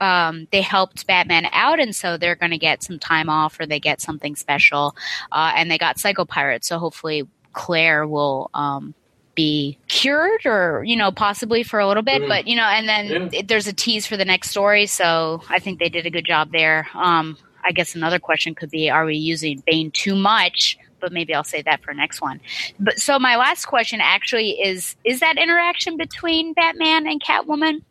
um, 0.00 0.46
they 0.52 0.60
helped 0.62 1.06
Batman 1.06 1.46
out, 1.52 1.80
and 1.80 1.94
so 1.94 2.16
they're 2.16 2.34
going 2.36 2.50
to 2.52 2.58
get 2.58 2.82
some 2.82 2.98
time 2.98 3.28
off 3.28 3.58
or 3.60 3.66
they 3.66 3.80
get 3.80 4.00
something 4.00 4.36
special, 4.36 4.94
uh, 5.32 5.52
and 5.56 5.70
they 5.70 5.78
got 5.78 5.98
Psycho 5.98 6.24
Pirate. 6.24 6.64
So 6.64 6.78
hopefully 6.78 7.26
Claire 7.52 8.06
will 8.06 8.50
um, 8.54 8.94
be 9.34 9.76
cured 9.88 10.46
or 10.46 10.82
you 10.86 10.96
know 10.96 11.12
possibly 11.12 11.62
for 11.62 11.78
a 11.78 11.86
little 11.86 12.02
bit 12.02 12.22
Mm. 12.22 12.28
but 12.28 12.46
you 12.48 12.56
know 12.56 12.62
and 12.64 12.88
then 12.88 13.06
Yeah. 13.06 13.40
it- 13.40 13.48
there's 13.48 13.66
a 13.66 13.72
tease 13.74 14.06
for 14.06 14.16
the 14.16 14.24
next 14.24 14.48
story 14.48 14.86
so 14.86 15.42
i 15.50 15.58
think 15.58 15.78
they 15.78 15.90
did 15.90 16.06
a 16.06 16.10
good 16.10 16.24
job 16.24 16.52
there 16.52 16.88
um 16.94 17.36
i 17.62 17.70
guess 17.70 17.94
another 17.94 18.18
question 18.18 18.54
could 18.54 18.70
be 18.70 18.88
are 18.88 19.04
we 19.04 19.16
using 19.16 19.62
bane 19.66 19.90
too 19.90 20.14
much 20.14 20.78
but 21.00 21.12
maybe 21.12 21.34
i'll 21.34 21.44
save 21.44 21.66
that 21.66 21.82
for 21.82 21.92
next 21.92 22.22
one 22.22 22.40
but 22.80 22.98
so 22.98 23.18
my 23.18 23.36
last 23.36 23.66
question 23.66 24.00
actually 24.00 24.52
is 24.52 24.96
is 25.04 25.20
that 25.20 25.36
interaction 25.36 25.98
between 25.98 26.54
batman 26.54 27.06
and 27.06 27.22
catwoman 27.22 27.82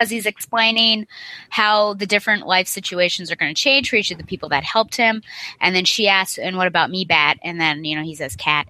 as 0.00 0.10
he's 0.10 0.26
explaining 0.26 1.06
how 1.50 1.94
the 1.94 2.06
different 2.06 2.46
life 2.46 2.68
situations 2.68 3.30
are 3.30 3.36
going 3.36 3.54
to 3.54 3.60
change 3.60 3.90
for 3.90 3.96
each 3.96 4.10
of 4.10 4.18
the 4.18 4.24
people 4.24 4.48
that 4.50 4.64
helped 4.64 4.96
him. 4.96 5.22
And 5.60 5.74
then 5.74 5.84
she 5.84 6.08
asks, 6.08 6.38
And 6.38 6.56
what 6.56 6.66
about 6.66 6.90
me, 6.90 7.04
Bat? 7.04 7.38
And 7.42 7.60
then, 7.60 7.84
you 7.84 7.96
know, 7.96 8.02
he 8.02 8.14
says, 8.14 8.36
Cat. 8.36 8.66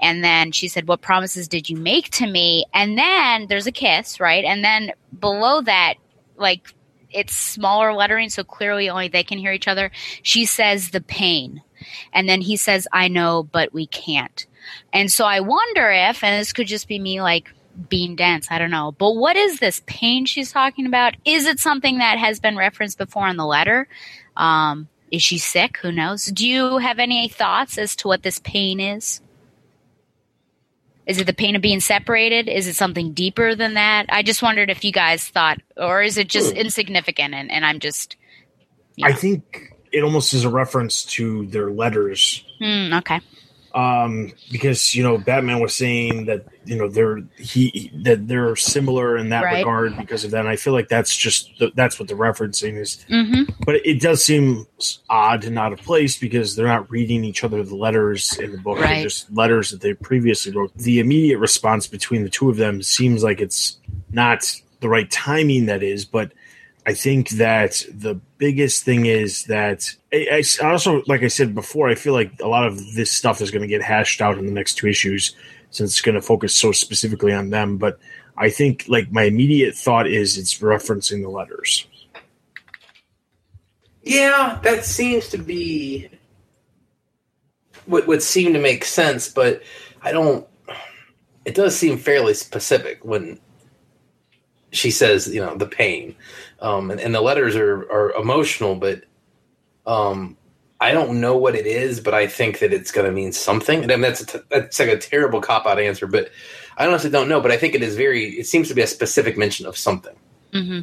And 0.00 0.22
then 0.22 0.52
she 0.52 0.68
said, 0.68 0.88
What 0.88 1.00
promises 1.00 1.48
did 1.48 1.68
you 1.68 1.76
make 1.76 2.10
to 2.10 2.26
me? 2.26 2.64
And 2.72 2.96
then 2.96 3.46
there's 3.48 3.66
a 3.66 3.72
kiss, 3.72 4.20
right? 4.20 4.44
And 4.44 4.64
then 4.64 4.92
below 5.18 5.60
that, 5.62 5.94
like, 6.36 6.72
it's 7.10 7.34
smaller 7.34 7.94
lettering, 7.94 8.28
so 8.28 8.44
clearly 8.44 8.90
only 8.90 9.08
they 9.08 9.22
can 9.22 9.38
hear 9.38 9.52
each 9.52 9.68
other. 9.68 9.90
She 10.22 10.44
says, 10.44 10.90
The 10.90 11.00
pain. 11.00 11.62
And 12.12 12.28
then 12.28 12.40
he 12.40 12.56
says, 12.56 12.88
I 12.92 13.08
know, 13.08 13.44
but 13.44 13.72
we 13.72 13.86
can't. 13.86 14.46
And 14.92 15.10
so 15.10 15.24
I 15.24 15.40
wonder 15.40 15.90
if, 15.90 16.22
and 16.22 16.40
this 16.40 16.52
could 16.52 16.66
just 16.66 16.88
be 16.88 16.98
me 16.98 17.22
like 17.22 17.52
being 17.88 18.16
dense, 18.16 18.48
I 18.50 18.58
don't 18.58 18.70
know. 18.70 18.92
But 18.92 19.12
what 19.16 19.36
is 19.36 19.60
this 19.60 19.82
pain 19.86 20.24
she's 20.26 20.52
talking 20.52 20.86
about? 20.86 21.14
Is 21.24 21.46
it 21.46 21.60
something 21.60 21.98
that 21.98 22.18
has 22.18 22.40
been 22.40 22.56
referenced 22.56 22.98
before 22.98 23.28
in 23.28 23.36
the 23.36 23.46
letter? 23.46 23.86
Um, 24.36 24.88
is 25.10 25.22
she 25.22 25.38
sick? 25.38 25.78
Who 25.78 25.92
knows? 25.92 26.26
Do 26.26 26.46
you 26.46 26.78
have 26.78 26.98
any 26.98 27.28
thoughts 27.28 27.78
as 27.78 27.96
to 27.96 28.08
what 28.08 28.22
this 28.22 28.38
pain 28.40 28.80
is? 28.80 29.20
Is 31.06 31.18
it 31.18 31.26
the 31.26 31.32
pain 31.32 31.56
of 31.56 31.62
being 31.62 31.80
separated? 31.80 32.48
Is 32.48 32.66
it 32.66 32.74
something 32.74 33.14
deeper 33.14 33.54
than 33.54 33.74
that? 33.74 34.06
I 34.10 34.22
just 34.22 34.42
wondered 34.42 34.68
if 34.68 34.84
you 34.84 34.92
guys 34.92 35.26
thought, 35.26 35.58
or 35.76 36.02
is 36.02 36.18
it 36.18 36.28
just 36.28 36.52
insignificant 36.52 37.32
and, 37.32 37.50
and 37.50 37.64
I'm 37.64 37.80
just. 37.80 38.16
I 39.02 39.12
think 39.12 39.72
it 39.92 40.02
almost 40.02 40.34
is 40.34 40.44
a 40.44 40.50
reference 40.50 41.04
to 41.04 41.46
their 41.46 41.70
letters 41.70 42.44
Hmm, 42.58 42.92
okay. 42.94 43.20
um 43.74 44.32
because 44.50 44.94
you 44.94 45.02
know 45.02 45.16
batman 45.16 45.60
was 45.60 45.74
saying 45.74 46.26
that 46.26 46.44
you 46.68 46.76
know 46.76 46.88
they're 46.88 47.22
he 47.38 47.90
that 48.04 48.28
they're 48.28 48.54
similar 48.56 49.16
in 49.16 49.30
that 49.30 49.42
Right. 49.44 49.58
regard 49.58 49.96
because 49.96 50.22
of 50.24 50.30
that. 50.32 50.40
And 50.40 50.48
i 50.48 50.56
feel 50.56 50.72
like 50.72 50.88
that's 50.88 51.16
just 51.16 51.50
the, 51.58 51.72
that's 51.74 51.98
what 51.98 52.08
the 52.08 52.14
referencing 52.14 52.76
is. 52.78 53.04
Hmm 53.08 53.42
but 53.64 53.76
it 53.84 54.00
does 54.00 54.24
seem 54.24 54.66
odd 55.10 55.44
and 55.44 55.58
out 55.58 55.72
of 55.72 55.80
place 55.80 56.16
because 56.16 56.56
they're 56.56 56.66
not 56.66 56.90
reading 56.90 57.24
each 57.24 57.44
other 57.44 57.62
the 57.62 57.74
letters 57.76 58.36
in 58.38 58.52
the 58.52 58.58
book. 58.58 58.78
Right. 58.78 58.94
they're 58.94 59.02
just 59.04 59.30
letters 59.34 59.70
that 59.70 59.80
they 59.80 59.92
previously 59.94 60.52
wrote. 60.52 60.72
The 60.76 61.00
immediate 61.00 61.38
response 61.38 61.86
between 61.86 62.22
the 62.22 62.30
two 62.30 62.48
of 62.50 62.56
them 62.56 62.82
seems 62.82 63.22
like 63.24 63.40
it's 63.40 63.78
not 64.10 64.44
the 64.80 64.88
right 64.88 65.10
timing 65.10 65.66
that 65.66 65.82
is 65.82 66.04
but 66.04 66.32
i 66.86 66.94
think 66.94 67.30
that 67.30 67.84
the 67.92 68.14
biggest 68.38 68.84
thing 68.84 69.04
is 69.06 69.44
that 69.46 69.92
I, 70.12 70.42
I 70.62 70.64
also 70.66 71.02
like 71.08 71.22
i 71.24 71.28
said 71.28 71.54
before 71.54 71.88
i 71.88 71.94
feel 71.96 72.12
like 72.12 72.32
a 72.40 72.46
lot 72.48 72.64
of 72.66 72.78
this 72.94 73.10
stuff 73.10 73.40
is 73.42 73.50
going 73.50 73.62
to 73.62 73.68
get 73.68 73.82
hashed 73.82 74.20
out 74.22 74.38
in 74.38 74.46
the 74.46 74.52
next 74.52 74.74
two 74.74 74.86
issues 74.86 75.34
since 75.70 75.90
it's 75.90 76.00
going 76.00 76.14
to 76.14 76.22
focus 76.22 76.54
so 76.54 76.72
specifically 76.72 77.32
on 77.32 77.50
them 77.50 77.76
but 77.76 77.98
i 78.36 78.48
think 78.48 78.84
like 78.88 79.10
my 79.12 79.24
immediate 79.24 79.74
thought 79.74 80.06
is 80.06 80.38
it's 80.38 80.58
referencing 80.60 81.22
the 81.22 81.28
letters 81.28 81.86
Yeah, 84.08 84.58
that 84.62 84.86
seems 84.86 85.28
to 85.28 85.38
be 85.38 86.08
what 87.84 88.06
would 88.06 88.22
seem 88.22 88.54
to 88.54 88.58
make 88.58 88.86
sense, 88.86 89.28
but 89.28 89.62
I 90.00 90.12
don't. 90.12 90.48
It 91.44 91.54
does 91.54 91.76
seem 91.76 91.98
fairly 91.98 92.32
specific 92.32 93.04
when 93.04 93.38
she 94.70 94.90
says, 94.90 95.28
you 95.28 95.42
know, 95.42 95.58
the 95.58 95.66
pain, 95.66 96.16
um, 96.60 96.90
and, 96.90 96.98
and 97.02 97.14
the 97.14 97.20
letters 97.20 97.54
are 97.54 97.80
are 97.92 98.12
emotional, 98.12 98.76
but 98.76 99.04
um, 99.86 100.37
I 100.80 100.92
don't 100.92 101.20
know 101.20 101.36
what 101.36 101.56
it 101.56 101.66
is, 101.66 102.00
but 102.00 102.14
I 102.14 102.26
think 102.28 102.60
that 102.60 102.72
it's 102.72 102.92
going 102.92 103.06
to 103.06 103.12
mean 103.12 103.32
something. 103.32 103.82
And 103.82 103.90
I 103.90 103.96
mean, 103.96 104.02
that's 104.02 104.20
a 104.20 104.26
t- 104.26 104.38
that's 104.48 104.78
like 104.78 104.88
a 104.88 104.98
terrible 104.98 105.40
cop 105.40 105.66
out 105.66 105.80
answer, 105.80 106.06
but 106.06 106.30
I 106.76 106.86
honestly 106.86 107.10
don't 107.10 107.28
know. 107.28 107.40
But 107.40 107.50
I 107.50 107.56
think 107.56 107.74
it 107.74 107.82
is 107.82 107.96
very. 107.96 108.38
It 108.38 108.46
seems 108.46 108.68
to 108.68 108.74
be 108.74 108.82
a 108.82 108.86
specific 108.86 109.36
mention 109.36 109.66
of 109.66 109.76
something 109.76 110.14
hmm 110.52 110.80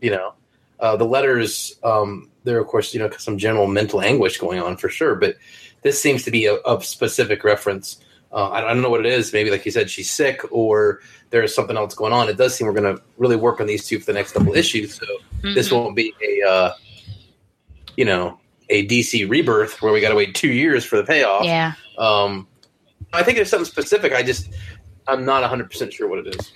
you 0.00 0.10
know 0.10 0.32
uh, 0.80 0.96
the 0.96 1.04
letters 1.04 1.78
um, 1.84 2.30
there 2.44 2.56
are 2.56 2.60
of 2.60 2.66
course 2.66 2.94
you 2.94 3.00
know 3.00 3.10
some 3.18 3.38
general 3.38 3.66
mental 3.66 4.00
anguish 4.00 4.38
going 4.38 4.60
on 4.60 4.76
for 4.76 4.88
sure 4.88 5.14
but 5.14 5.36
this 5.82 6.00
seems 6.00 6.22
to 6.24 6.30
be 6.30 6.46
a, 6.46 6.56
a 6.66 6.82
specific 6.82 7.44
reference 7.44 7.98
uh, 8.32 8.48
I, 8.50 8.60
don't 8.60 8.82
know 8.82 8.90
what 8.90 9.04
it 9.04 9.12
is 9.12 9.32
maybe 9.32 9.50
like 9.50 9.66
you 9.66 9.72
said 9.72 9.90
she's 9.90 10.10
sick 10.10 10.40
or 10.50 11.00
there's 11.30 11.54
something 11.54 11.76
else 11.76 11.94
going 11.94 12.12
on 12.12 12.28
it 12.28 12.36
does 12.36 12.54
seem 12.54 12.66
we're 12.66 12.72
going 12.72 12.96
to 12.96 13.02
really 13.18 13.36
work 13.36 13.60
on 13.60 13.66
these 13.66 13.86
two 13.86 13.98
for 13.98 14.06
the 14.06 14.12
next 14.12 14.32
couple 14.32 14.54
issues 14.54 14.94
so 14.94 15.06
this 15.54 15.70
won't 15.70 15.94
be 15.94 16.14
a 16.26 16.48
uh, 16.48 16.72
you 17.96 18.04
know 18.04 18.39
a 18.70 18.86
dc 18.86 19.28
rebirth 19.28 19.82
where 19.82 19.92
we 19.92 20.00
got 20.00 20.08
to 20.08 20.14
wait 20.14 20.34
two 20.34 20.48
years 20.52 20.84
for 20.84 20.96
the 20.96 21.04
payoff 21.04 21.44
Yeah. 21.44 21.74
um, 21.98 22.48
i 23.12 23.22
think 23.22 23.36
there's 23.36 23.50
something 23.50 23.66
specific 23.66 24.12
i 24.14 24.22
just 24.22 24.48
i'm 25.06 25.24
not 25.24 25.48
100% 25.48 25.92
sure 25.92 26.08
what 26.08 26.20
it 26.26 26.34
is 26.34 26.52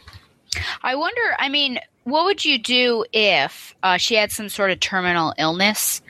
I 0.83 0.95
wonder. 0.95 1.21
I 1.41 1.49
mean, 1.49 1.81
what 2.05 2.27
would 2.27 2.45
you 2.45 2.59
do 2.59 3.05
if 3.13 3.75
uh, 3.83 3.97
she 3.97 4.15
had 4.15 4.31
some 4.31 4.49
sort 4.49 4.71
of 4.71 4.79
terminal 4.79 5.35
illness? 5.37 6.01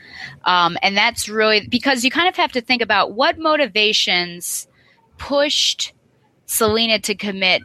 Um, 0.43 0.77
and 0.83 0.95
that's 0.95 1.27
really 1.27 1.67
because 1.67 2.03
you 2.03 2.11
kind 2.11 2.29
of 2.29 2.35
have 2.35 2.51
to 2.51 2.61
think 2.61 2.83
about 2.83 3.13
what 3.13 3.39
motivations 3.39 4.67
pushed 5.17 5.93
Selina 6.45 6.99
to 6.99 7.15
commit 7.15 7.63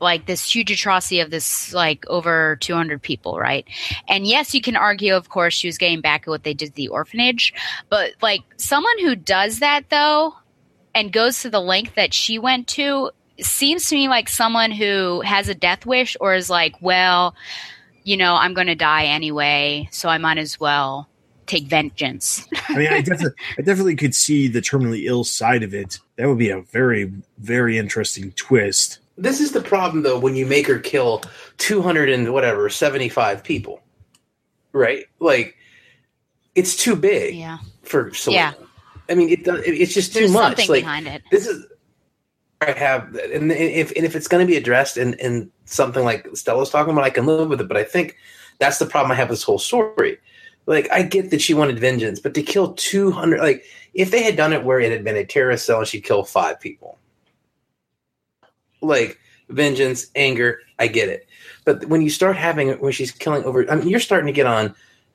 like 0.00 0.26
this 0.26 0.54
huge 0.54 0.70
atrocity 0.70 1.20
of 1.20 1.30
this 1.30 1.72
like 1.72 2.04
over 2.08 2.56
200 2.60 3.00
people 3.00 3.38
right 3.38 3.66
and 4.08 4.26
yes 4.26 4.54
you 4.54 4.60
can 4.60 4.76
argue 4.76 5.14
of 5.14 5.28
course 5.30 5.54
she 5.54 5.68
was 5.68 5.78
getting 5.78 6.00
back 6.00 6.22
at 6.22 6.28
what 6.28 6.42
they 6.42 6.52
did 6.52 6.66
to 6.66 6.74
the 6.74 6.88
orphanage 6.88 7.54
but 7.88 8.12
like 8.20 8.42
someone 8.56 8.98
who 9.00 9.16
does 9.16 9.60
that 9.60 9.88
though 9.88 10.34
and 10.94 11.12
goes 11.12 11.42
to 11.42 11.50
the 11.50 11.60
length 11.60 11.94
that 11.94 12.12
she 12.12 12.38
went 12.38 12.66
to 12.66 13.10
seems 13.40 13.88
to 13.88 13.94
me 13.94 14.08
like 14.08 14.28
someone 14.28 14.70
who 14.70 15.20
has 15.20 15.48
a 15.48 15.54
death 15.54 15.86
wish 15.86 16.16
or 16.20 16.34
is 16.34 16.50
like, 16.50 16.74
well, 16.80 17.34
you 18.04 18.16
know, 18.16 18.34
I'm 18.34 18.54
going 18.54 18.68
to 18.68 18.74
die 18.74 19.06
anyway, 19.06 19.88
so 19.90 20.08
I 20.08 20.18
might 20.18 20.38
as 20.38 20.58
well 20.60 21.08
take 21.46 21.64
vengeance. 21.64 22.46
I 22.68 22.78
mean, 22.78 22.88
I 22.88 23.00
definitely, 23.00 23.38
I 23.58 23.62
definitely 23.62 23.96
could 23.96 24.14
see 24.14 24.48
the 24.48 24.60
terminally 24.60 25.04
ill 25.04 25.24
side 25.24 25.62
of 25.62 25.74
it. 25.74 25.98
That 26.16 26.28
would 26.28 26.38
be 26.38 26.50
a 26.50 26.60
very, 26.60 27.12
very 27.38 27.78
interesting 27.78 28.32
twist. 28.32 29.00
This 29.18 29.40
is 29.40 29.52
the 29.52 29.62
problem, 29.62 30.02
though, 30.02 30.18
when 30.18 30.36
you 30.36 30.46
make 30.46 30.66
her 30.66 30.78
kill 30.78 31.22
200 31.58 32.10
and 32.10 32.32
whatever, 32.32 32.68
75 32.68 33.42
people, 33.42 33.80
right? 34.72 35.04
Like, 35.20 35.56
it's 36.54 36.76
too 36.76 36.96
big 36.96 37.34
yeah. 37.34 37.58
for 37.82 38.12
Selina. 38.12 38.54
Yeah. 38.58 38.66
I 39.08 39.14
mean, 39.14 39.30
it, 39.30 39.44
does- 39.44 39.62
it's 39.64 39.94
just 39.94 40.12
There's 40.14 40.30
too 40.30 40.34
much. 40.34 40.68
Like, 40.68 40.82
behind 40.82 41.06
it. 41.06 41.22
this 41.30 41.46
is. 41.46 41.66
I 42.62 42.72
have, 42.72 43.14
and 43.14 43.52
if 43.52 43.92
and 43.94 44.06
if 44.06 44.16
it's 44.16 44.28
going 44.28 44.44
to 44.44 44.50
be 44.50 44.56
addressed 44.56 44.96
in, 44.96 45.12
in 45.14 45.50
something 45.66 46.02
like 46.02 46.26
Stella's 46.34 46.70
talking 46.70 46.90
about, 46.90 47.04
I 47.04 47.10
can 47.10 47.26
live 47.26 47.50
with 47.50 47.60
it. 47.60 47.68
But 47.68 47.76
I 47.76 47.84
think 47.84 48.16
that's 48.58 48.78
the 48.78 48.86
problem 48.86 49.12
I 49.12 49.14
have 49.16 49.28
with 49.28 49.38
this 49.38 49.44
whole 49.44 49.58
story. 49.58 50.18
Like, 50.64 50.90
I 50.90 51.02
get 51.02 51.30
that 51.30 51.42
she 51.42 51.52
wanted 51.52 51.78
vengeance, 51.78 52.18
but 52.18 52.32
to 52.34 52.42
kill 52.42 52.72
200, 52.72 53.40
like, 53.40 53.64
if 53.94 54.10
they 54.10 54.22
had 54.22 54.36
done 54.36 54.52
it 54.52 54.64
where 54.64 54.80
it 54.80 54.90
had 54.90 55.04
been 55.04 55.16
a 55.16 55.24
terrorist 55.24 55.66
cell 55.66 55.80
and 55.80 55.86
she 55.86 56.00
killed 56.00 56.28
five 56.28 56.58
people, 56.58 56.98
like 58.80 59.18
vengeance, 59.48 60.06
anger, 60.14 60.60
I 60.78 60.88
get 60.88 61.08
it. 61.08 61.26
But 61.64 61.86
when 61.86 62.02
you 62.02 62.10
start 62.10 62.36
having 62.36 62.70
when 62.78 62.92
she's 62.92 63.10
killing 63.10 63.44
over, 63.44 63.68
I 63.70 63.76
mean, 63.76 63.88
you're 63.88 64.00
starting 64.00 64.26
to 64.26 64.32
get 64.32 64.46
on 64.46 64.74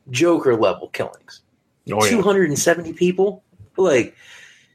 Joker 0.09 0.55
level 0.55 0.89
killings. 0.89 1.41
Oh, 1.91 2.03
yeah. 2.03 2.11
270 2.11 2.93
people? 2.93 3.43
Like, 3.77 4.15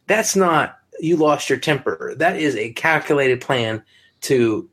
that's 0.07 0.37
not, 0.37 0.79
you 1.01 1.17
lost 1.17 1.51
your 1.51 1.59
temper. 1.59 2.15
That 2.17 2.37
is 2.37 2.57
a 2.57 2.73
calculated 2.73 3.41
plan 3.41 3.83
to 4.23 4.69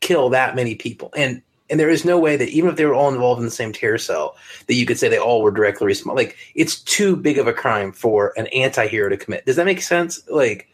kill 0.00 0.30
that 0.30 0.56
many 0.56 0.74
people. 0.74 1.10
And, 1.16 1.42
and 1.70 1.78
there 1.78 1.90
is 1.90 2.04
no 2.04 2.18
way 2.18 2.36
that 2.36 2.48
even 2.48 2.70
if 2.70 2.76
they 2.76 2.86
were 2.86 2.94
all 2.94 3.12
involved 3.12 3.40
in 3.40 3.44
the 3.44 3.50
same 3.50 3.72
terror 3.72 3.98
cell, 3.98 4.36
that 4.66 4.74
you 4.74 4.86
could 4.86 4.98
say 4.98 5.08
they 5.08 5.18
all 5.18 5.42
were 5.42 5.50
directly 5.50 5.86
responsible. 5.86 6.16
Like, 6.16 6.36
it's 6.54 6.80
too 6.80 7.16
big 7.16 7.38
of 7.38 7.46
a 7.46 7.52
crime 7.52 7.92
for 7.92 8.32
an 8.36 8.46
anti-hero 8.48 9.10
to 9.10 9.16
commit. 9.16 9.44
Does 9.44 9.56
that 9.56 9.66
make 9.66 9.82
sense? 9.82 10.26
Like, 10.30 10.68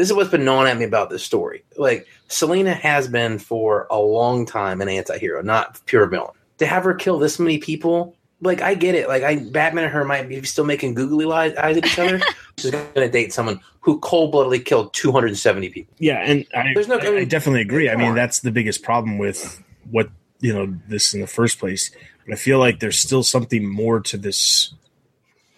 this 0.00 0.08
is 0.08 0.14
what's 0.14 0.30
been 0.30 0.46
gnawing 0.46 0.66
at 0.66 0.78
me 0.78 0.84
about 0.86 1.10
this 1.10 1.22
story. 1.22 1.62
Like, 1.76 2.06
Selina 2.28 2.72
has 2.72 3.06
been 3.06 3.38
for 3.38 3.86
a 3.90 3.98
long 3.98 4.46
time 4.46 4.80
an 4.80 4.88
anti-hero, 4.88 5.42
not 5.42 5.78
pure 5.84 6.06
villain. 6.06 6.32
To 6.56 6.66
have 6.66 6.84
her 6.84 6.94
kill 6.94 7.18
this 7.18 7.38
many 7.38 7.58
people, 7.58 8.16
like 8.40 8.62
I 8.62 8.74
get 8.74 8.94
it. 8.94 9.08
Like 9.08 9.22
I, 9.22 9.36
Batman 9.36 9.84
and 9.84 9.92
her 9.92 10.06
might 10.06 10.26
be 10.26 10.42
still 10.44 10.64
making 10.64 10.94
googly 10.94 11.30
eyes 11.30 11.54
eyes 11.56 11.76
at 11.76 11.84
each 11.84 11.98
other. 11.98 12.18
She's 12.58 12.70
going 12.70 12.86
to 12.94 13.10
date 13.10 13.34
someone 13.34 13.60
who 13.80 13.98
cold 14.00 14.32
bloodedly 14.32 14.64
killed 14.64 14.94
270 14.94 15.68
people. 15.68 15.94
Yeah, 15.98 16.18
and 16.18 16.46
I, 16.54 16.72
There's 16.74 16.88
no- 16.88 16.98
I, 16.98 17.18
I 17.18 17.24
definitely 17.24 17.60
agree. 17.60 17.90
I 17.90 17.96
mean, 17.96 18.08
on. 18.08 18.14
that's 18.14 18.40
the 18.40 18.50
biggest 18.50 18.82
problem 18.82 19.18
with 19.18 19.62
what 19.90 20.08
you 20.40 20.54
know 20.54 20.74
this 20.88 21.12
in 21.12 21.20
the 21.20 21.26
first 21.26 21.58
place. 21.58 21.90
But 22.24 22.32
I 22.32 22.36
feel 22.36 22.58
like 22.58 22.80
there's 22.80 22.98
still 22.98 23.22
something 23.22 23.68
more 23.68 24.00
to 24.00 24.16
this 24.16 24.72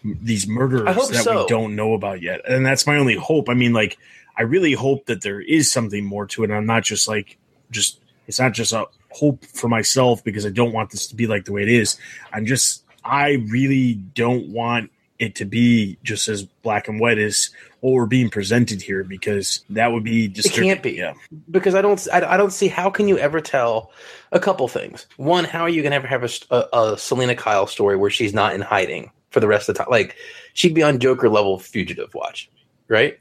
these 0.04 0.48
murderers 0.48 1.08
that 1.10 1.22
so. 1.22 1.42
we 1.42 1.48
don't 1.48 1.76
know 1.76 1.94
about 1.94 2.22
yet, 2.22 2.40
and 2.48 2.66
that's 2.66 2.86
my 2.86 2.96
only 2.96 3.14
hope. 3.14 3.48
I 3.48 3.54
mean, 3.54 3.72
like, 3.72 3.98
I 4.36 4.42
really 4.42 4.72
hope 4.72 5.06
that 5.06 5.22
there 5.22 5.40
is 5.40 5.70
something 5.70 6.04
more 6.04 6.26
to 6.28 6.44
it. 6.44 6.50
I'm 6.50 6.66
not 6.66 6.84
just 6.84 7.08
like 7.08 7.38
just 7.70 8.00
it's 8.26 8.40
not 8.40 8.52
just 8.52 8.72
a 8.72 8.86
hope 9.10 9.44
for 9.44 9.68
myself 9.68 10.24
because 10.24 10.46
I 10.46 10.50
don't 10.50 10.72
want 10.72 10.90
this 10.90 11.06
to 11.08 11.16
be 11.16 11.26
like 11.26 11.44
the 11.44 11.52
way 11.52 11.62
it 11.62 11.68
is. 11.68 11.98
I'm 12.32 12.46
just 12.46 12.84
I 13.04 13.44
really 13.48 13.94
don't 13.94 14.48
want 14.48 14.90
it 15.18 15.36
to 15.36 15.44
be 15.44 15.98
just 16.02 16.28
as 16.28 16.42
black 16.42 16.88
and 16.88 16.98
white 16.98 17.18
as 17.18 17.50
what 17.80 17.92
we're 17.92 18.06
being 18.06 18.28
presented 18.28 18.82
here 18.82 19.04
because 19.04 19.64
that 19.70 19.92
would 19.92 20.02
be 20.02 20.28
disturbing. 20.28 20.68
can't 20.68 20.82
be. 20.82 20.92
Yeah. 20.92 21.14
because 21.50 21.74
I 21.74 21.82
don't 21.82 22.06
I, 22.12 22.34
I 22.34 22.36
don't 22.36 22.52
see 22.52 22.68
how 22.68 22.90
can 22.90 23.06
you 23.08 23.18
ever 23.18 23.40
tell 23.40 23.92
a 24.32 24.40
couple 24.40 24.66
things. 24.68 25.06
One, 25.16 25.44
how 25.44 25.62
are 25.62 25.68
you 25.68 25.82
gonna 25.82 25.96
ever 25.96 26.08
have 26.08 26.24
a, 26.24 26.30
a, 26.50 26.92
a 26.92 26.98
Selina 26.98 27.36
Kyle 27.36 27.66
story 27.66 27.96
where 27.96 28.10
she's 28.10 28.34
not 28.34 28.54
in 28.54 28.60
hiding 28.60 29.10
for 29.30 29.40
the 29.40 29.46
rest 29.46 29.68
of 29.68 29.76
the 29.76 29.84
time? 29.84 29.90
Like 29.90 30.16
she'd 30.54 30.74
be 30.74 30.82
on 30.82 30.98
Joker 30.98 31.28
level 31.28 31.58
fugitive 31.58 32.14
watch, 32.14 32.50
right? 32.88 33.18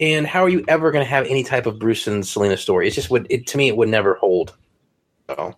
And 0.00 0.26
how 0.26 0.42
are 0.42 0.48
you 0.48 0.64
ever 0.68 0.90
gonna 0.90 1.04
have 1.04 1.26
any 1.26 1.44
type 1.44 1.66
of 1.66 1.78
Bruce 1.78 2.06
and 2.06 2.26
Selina 2.26 2.56
story? 2.56 2.86
It's 2.86 2.96
just 2.96 3.10
would 3.10 3.26
it 3.30 3.46
to 3.48 3.58
me 3.58 3.68
it 3.68 3.76
would 3.76 3.88
never 3.88 4.14
hold. 4.14 4.56
Oh, 5.28 5.54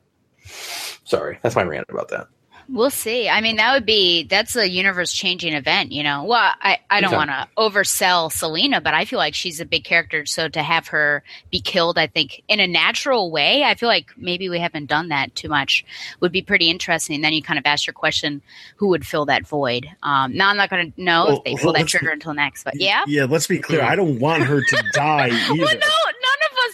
sorry, 1.05 1.39
that's 1.43 1.57
my 1.57 1.63
rant 1.63 1.87
about 1.89 2.09
that. 2.09 2.29
We'll 2.69 2.91
see. 2.91 3.29
I 3.29 3.41
mean, 3.41 3.57
that 3.57 3.75
would 3.75 3.87
be 3.87 4.25
that's 4.25 4.57
a 4.57 4.69
universe 4.69 5.13
changing 5.13 5.53
event, 5.55 5.93
you 5.93 6.03
know. 6.03 6.25
Well, 6.25 6.53
I, 6.61 6.79
I 6.91 7.01
don't 7.01 7.13
want 7.13 7.31
to 7.31 7.47
oversell 7.57 8.33
Selina, 8.33 8.81
but 8.81 8.93
I 8.93 9.05
feel 9.05 9.19
like 9.19 9.35
she's 9.35 9.61
a 9.61 9.65
big 9.65 9.85
character. 9.85 10.27
So 10.27 10.49
to 10.49 10.63
have 10.63 10.89
her 10.89 11.23
be 11.51 11.61
killed, 11.61 11.97
I 11.97 12.09
think 12.09 12.43
in 12.49 12.59
a 12.59 12.67
natural 12.67 13.31
way, 13.31 13.63
I 13.63 13.75
feel 13.75 13.89
like 13.89 14.11
maybe 14.17 14.49
we 14.49 14.59
haven't 14.59 14.87
done 14.87 15.09
that 15.09 15.35
too 15.37 15.49
much. 15.49 15.85
Would 16.21 16.33
be 16.33 16.43
pretty 16.43 16.69
interesting. 16.69 17.21
Then 17.21 17.33
you 17.33 17.43
kind 17.43 17.59
of 17.59 17.67
ask 17.67 17.87
your 17.87 17.95
question, 17.95 18.43
who 18.77 18.89
would 18.89 19.07
fill 19.07 19.27
that 19.27 19.47
void? 19.47 19.87
Um, 20.03 20.37
now 20.37 20.51
I'm 20.51 20.57
not 20.57 20.69
going 20.69 20.93
to 20.93 21.01
know 21.01 21.27
Well, 21.27 21.37
if 21.39 21.45
they 21.45 21.55
well, 21.55 21.63
pull 21.63 21.73
that 21.75 21.87
trigger 21.87 22.11
until 22.11 22.35
next, 22.35 22.65
but 22.65 22.75
yeah. 22.81 23.05
Yeah, 23.07 23.27
let's 23.27 23.47
be 23.47 23.59
clear. 23.59 23.83
I 23.83 23.95
don't 23.95 24.19
want 24.19 24.43
her 24.43 24.61
to 24.61 24.85
die 24.93 25.29
either. 25.33 25.63
Well, 25.63 25.75
no, 25.75 26.06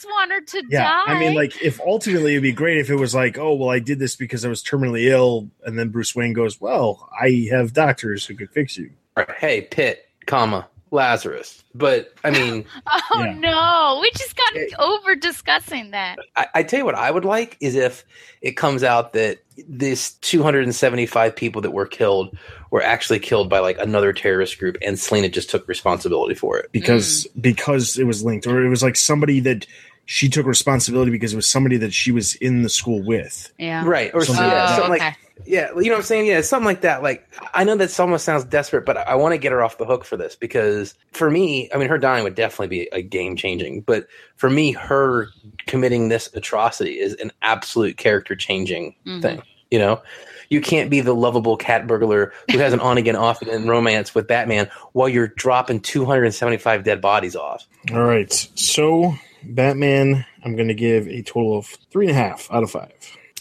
none 0.05 0.13
of 0.13 0.21
us 0.21 0.31
want 0.31 0.33
her 0.33 0.41
to 0.41 0.67
Yeah, 0.69 0.85
die. 0.85 1.15
I 1.15 1.19
mean, 1.19 1.35
like, 1.35 1.61
if 1.63 1.81
ultimately 1.81 2.33
it'd 2.33 2.43
be 2.43 2.53
great 2.53 2.79
if 2.79 2.91
it 2.91 2.97
was 2.97 3.15
like, 3.15 3.39
oh, 3.39 3.55
well, 3.55 3.71
I 3.71 3.79
did 3.79 3.99
this 3.99 4.17
because 4.17 4.45
I 4.45 4.49
was 4.49 4.63
terminally 4.63 5.09
ill, 5.09 5.49
and 5.65 5.79
then 5.79 5.89
Bruce 5.89 6.15
Wayne 6.15 6.33
goes, 6.33 6.61
well, 6.61 7.09
I 7.21 7.49
have 7.51 7.73
doctors 7.73 8.27
who 8.27 8.35
could 8.35 8.51
fix 8.51 8.77
you. 8.77 8.91
Hey, 9.39 9.63
Pit, 9.63 10.09
comma 10.27 10.69
Lazarus. 10.93 11.65
But 11.75 12.15
I 12.23 12.31
mean. 12.31 12.65
oh 12.87 13.25
yeah. 13.25 13.33
no, 13.33 13.99
we 14.01 14.11
just 14.13 14.37
got 14.37 14.53
over 14.79 15.17
discussing 15.17 15.91
that. 15.91 16.19
I, 16.37 16.47
I 16.57 16.63
tell 16.63 16.79
you 16.79 16.85
what 16.85 16.95
I 16.95 17.11
would 17.11 17.25
like 17.25 17.57
is 17.61 17.75
if 17.75 18.05
it 18.43 18.53
comes 18.53 18.85
out 18.85 19.15
that 19.15 19.39
this 19.69 20.13
275 20.15 21.35
people 21.35 21.63
that 21.63 21.71
were 21.73 21.87
killed 21.87 22.37
were 22.71 22.83
actually 22.83 23.19
killed 23.19 23.49
by 23.49 23.59
like 23.59 23.79
another 23.79 24.13
terrorist 24.13 24.59
group 24.59 24.77
and 24.83 24.99
Selina 24.99 25.29
just 25.29 25.51
took 25.51 25.67
responsibility 25.67 26.35
for 26.35 26.59
it. 26.59 26.71
because 26.73 27.27
mm. 27.27 27.43
because 27.43 27.99
it 27.99 28.05
was 28.05 28.23
linked, 28.23 28.47
or 28.47 28.63
it 28.63 28.69
was 28.69 28.83
like 28.83 28.97
somebody 28.97 29.41
that 29.41 29.67
she 30.05 30.29
took 30.29 30.47
responsibility 30.47 31.11
because 31.11 31.33
it 31.33 31.37
was 31.37 31.47
somebody 31.47 31.77
that 31.79 31.93
she 31.93 32.11
was 32.13 32.35
in 32.37 32.63
the 32.63 32.69
school 32.69 33.03
with. 33.03 33.53
Yeah. 33.59 33.85
Right. 33.87 34.11
Or 34.15 34.25
Something 34.25 34.45
yeah, 34.45 34.65
like 34.65 34.69
something 34.69 34.93
okay. 34.95 35.05
like 35.07 35.17
yeah, 35.45 35.71
you 35.75 35.85
know 35.87 35.93
what 35.93 35.97
I'm 35.99 36.03
saying? 36.03 36.27
Yeah, 36.27 36.41
something 36.43 36.67
like 36.67 36.83
that. 36.83 37.03
Like 37.03 37.27
I 37.55 37.65
know 37.65 37.75
that 37.77 37.99
almost 37.99 38.25
sounds 38.25 38.45
desperate, 38.45 38.85
but 38.85 38.97
I 38.97 39.15
want 39.17 39.33
to 39.33 39.39
get 39.39 39.51
her 39.53 39.63
off 39.63 39.79
the 39.79 39.85
hook 39.87 40.05
for 40.05 40.17
this 40.17 40.37
because 40.37 40.95
for 41.13 41.31
me, 41.31 41.69
I 41.75 41.79
mean 41.79 41.89
her 41.89 41.99
dying 41.99 42.23
would 42.25 42.35
definitely 42.35 42.69
be 42.69 42.89
a 42.93 43.03
game 43.03 43.37
changing, 43.37 43.81
but 43.83 44.07
for 44.37 44.51
me 44.51 44.73
her 44.73 45.29
committing 45.67 46.09
this 46.09 46.29
atrocity 46.35 46.99
is 47.01 47.15
an 47.15 47.33
absolute 47.43 47.97
character 47.97 48.37
changing 48.37 48.95
Mhm. 49.07 49.23
thing. 49.23 49.43
You 49.71 49.79
know, 49.79 50.03
you 50.51 50.61
can't 50.61 50.91
be 50.91 51.01
the 51.01 51.15
lovable 51.15 51.57
cat 51.57 51.87
burglar 51.87 52.33
who 52.51 52.59
has 52.59 52.73
an 52.75 52.81
on 52.81 52.99
again, 52.99 53.17
off 53.17 53.41
again 53.41 53.67
romance 53.67 54.15
with 54.15 54.29
Batman 54.29 54.69
while 54.93 55.09
you're 55.09 55.29
dropping 55.29 55.81
275 55.81 56.85
dead 56.85 57.01
bodies 57.01 57.35
off. 57.35 57.67
All 57.93 58.03
right, 58.03 58.31
so 58.55 59.15
Batman, 59.45 60.25
I'm 60.45 60.57
going 60.57 60.69
to 60.69 60.75
give 60.75 61.09
a 61.09 61.23
total 61.23 61.57
of 61.57 61.67
three 61.67 62.07
and 62.07 62.17
a 62.17 62.19
half 62.19 62.51
out 62.51 62.63
of 62.63 62.71
five. 62.71 62.93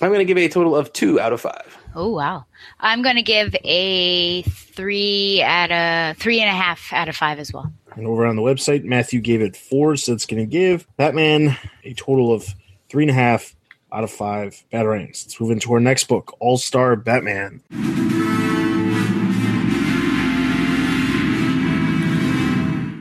I'm 0.01 0.09
going 0.09 0.19
to 0.19 0.25
give 0.25 0.37
a 0.37 0.47
total 0.47 0.75
of 0.75 0.91
two 0.93 1.19
out 1.19 1.31
of 1.31 1.41
five. 1.41 1.77
Oh 1.93 2.09
wow! 2.09 2.45
I'm 2.79 3.01
going 3.03 3.17
to 3.17 3.21
give 3.21 3.55
a 3.63 4.41
three 4.43 5.43
out 5.43 5.71
of 5.71 6.17
three 6.17 6.39
and 6.39 6.49
a 6.49 6.53
half 6.53 6.91
out 6.91 7.07
of 7.09 7.15
five 7.15 7.37
as 7.37 7.53
well. 7.53 7.71
And 7.95 8.07
over 8.07 8.25
on 8.25 8.35
the 8.35 8.41
website, 8.41 8.83
Matthew 8.83 9.19
gave 9.19 9.41
it 9.41 9.55
four, 9.55 9.95
so 9.97 10.13
it's 10.13 10.25
going 10.25 10.41
to 10.41 10.47
give 10.47 10.87
Batman 10.97 11.57
a 11.83 11.93
total 11.93 12.33
of 12.33 12.45
three 12.89 13.03
and 13.03 13.11
a 13.11 13.13
half 13.13 13.55
out 13.91 14.03
of 14.03 14.11
five 14.11 14.63
batarangs. 14.71 15.25
Let's 15.25 15.39
move 15.39 15.51
into 15.51 15.71
our 15.73 15.79
next 15.79 16.05
book, 16.05 16.35
All 16.39 16.57
Star 16.57 16.95
Batman. 16.95 17.61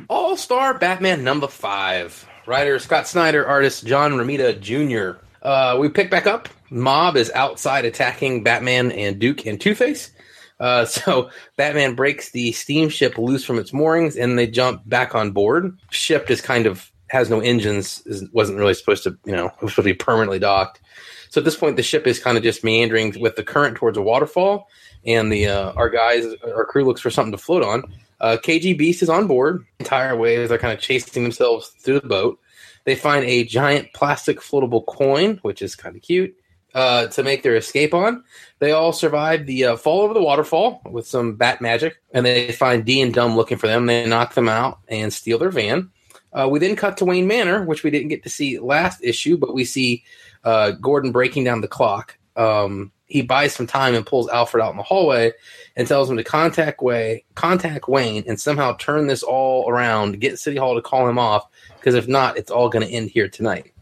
All 0.09 0.36
Star 0.36 0.74
Batman 0.74 1.22
number 1.22 1.46
five. 1.46 2.26
Writer 2.47 2.78
Scott 2.78 3.07
Snyder, 3.07 3.47
artist 3.47 3.86
John 3.86 4.12
Romita 4.12 4.59
Jr. 4.61 5.18
Uh, 5.43 5.76
we 5.78 5.88
pick 5.88 6.11
back 6.11 6.26
up. 6.26 6.49
Mob 6.70 7.16
is 7.16 7.30
outside 7.34 7.84
attacking 7.84 8.43
Batman 8.43 8.93
and 8.93 9.18
Duke 9.18 9.47
and 9.47 9.61
Two 9.61 9.74
Face. 9.74 10.11
Uh, 10.59 10.84
so 10.86 11.30
Batman 11.57 11.95
breaks 11.95 12.30
the 12.30 12.53
steamship 12.53 13.18
loose 13.18 13.45
from 13.45 13.59
its 13.59 13.72
moorings 13.72 14.16
and 14.16 14.38
they 14.38 14.47
jump 14.47 14.82
back 14.88 15.14
on 15.14 15.32
board. 15.32 15.78
Ship 15.91 16.30
is 16.30 16.41
kind 16.41 16.66
of 16.66 16.91
has 17.09 17.28
no 17.28 17.41
engines, 17.41 18.03
is, 18.07 18.24
wasn't 18.32 18.57
really 18.57 18.74
supposed 18.74 19.03
to, 19.03 19.18
you 19.24 19.32
know, 19.32 19.47
it 19.47 19.62
was 19.62 19.72
supposed 19.72 19.76
to 19.76 19.82
be 19.82 19.95
permanently 19.95 20.38
docked. 20.38 20.80
So 21.30 21.41
at 21.41 21.45
this 21.45 21.57
point, 21.57 21.76
the 21.76 21.82
ship 21.82 22.07
is 22.07 22.20
kind 22.20 22.36
of 22.36 22.45
just 22.45 22.62
meandering 22.62 23.20
with 23.20 23.36
the 23.36 23.43
current 23.43 23.76
towards 23.76 23.99
a 23.99 24.03
waterfall, 24.03 24.68
and 25.05 25.30
the 25.32 25.47
uh, 25.47 25.72
our 25.72 25.88
guys, 25.88 26.24
our 26.45 26.64
crew 26.64 26.84
looks 26.84 27.01
for 27.01 27.11
something 27.11 27.32
to 27.32 27.38
float 27.38 27.62
on. 27.62 27.84
Uh, 28.20 28.36
KG 28.36 28.76
Beast 28.76 29.02
is 29.02 29.08
on 29.08 29.26
board 29.26 29.64
entire 29.78 30.22
as 30.26 30.48
they're 30.48 30.58
kind 30.58 30.74
of 30.74 30.80
chasing 30.80 31.22
themselves 31.22 31.68
through 31.68 32.00
the 32.00 32.08
boat. 32.08 32.38
They 32.84 32.94
find 32.94 33.24
a 33.24 33.44
giant 33.44 33.92
plastic 33.92 34.40
floatable 34.40 34.84
coin, 34.86 35.38
which 35.42 35.62
is 35.62 35.74
kind 35.74 35.96
of 35.96 36.02
cute, 36.02 36.34
uh, 36.74 37.08
to 37.08 37.22
make 37.22 37.42
their 37.42 37.56
escape 37.56 37.94
on. 37.94 38.24
They 38.58 38.72
all 38.72 38.92
survive 38.92 39.46
the 39.46 39.64
uh, 39.64 39.76
fall 39.76 40.02
over 40.02 40.14
the 40.14 40.22
waterfall 40.22 40.82
with 40.90 41.06
some 41.06 41.36
bat 41.36 41.60
magic, 41.60 42.00
and 42.12 42.24
they 42.24 42.52
find 42.52 42.84
D 42.84 43.00
and 43.00 43.12
Dumb 43.12 43.36
looking 43.36 43.58
for 43.58 43.66
them. 43.66 43.86
They 43.86 44.06
knock 44.06 44.34
them 44.34 44.48
out 44.48 44.80
and 44.88 45.12
steal 45.12 45.38
their 45.38 45.50
van. 45.50 45.90
Uh, 46.32 46.48
we 46.50 46.58
then 46.58 46.76
cut 46.76 46.96
to 46.98 47.04
Wayne 47.04 47.26
Manor, 47.26 47.64
which 47.64 47.82
we 47.82 47.90
didn't 47.90 48.08
get 48.08 48.22
to 48.22 48.30
see 48.30 48.58
last 48.58 49.02
issue, 49.02 49.36
but 49.36 49.54
we 49.54 49.64
see 49.64 50.04
uh, 50.44 50.72
Gordon 50.72 51.12
breaking 51.12 51.44
down 51.44 51.60
the 51.60 51.68
clock. 51.68 52.18
Um, 52.36 52.92
he 53.06 53.22
buys 53.22 53.52
some 53.52 53.66
time 53.66 53.94
and 53.94 54.06
pulls 54.06 54.28
Alfred 54.28 54.62
out 54.62 54.70
in 54.70 54.76
the 54.76 54.84
hallway 54.84 55.32
and 55.80 55.88
tells 55.88 56.10
him 56.10 56.18
to 56.18 56.22
contact 56.22 56.82
Way, 56.82 57.24
contact 57.34 57.88
Wayne, 57.88 58.22
and 58.26 58.38
somehow 58.38 58.76
turn 58.76 59.06
this 59.06 59.22
all 59.22 59.66
around. 59.66 60.20
Get 60.20 60.38
City 60.38 60.58
Hall 60.58 60.74
to 60.74 60.82
call 60.82 61.08
him 61.08 61.18
off, 61.18 61.46
because 61.78 61.94
if 61.94 62.06
not, 62.06 62.36
it's 62.36 62.50
all 62.50 62.68
going 62.68 62.86
to 62.86 62.92
end 62.92 63.08
here 63.08 63.30
tonight. 63.30 63.72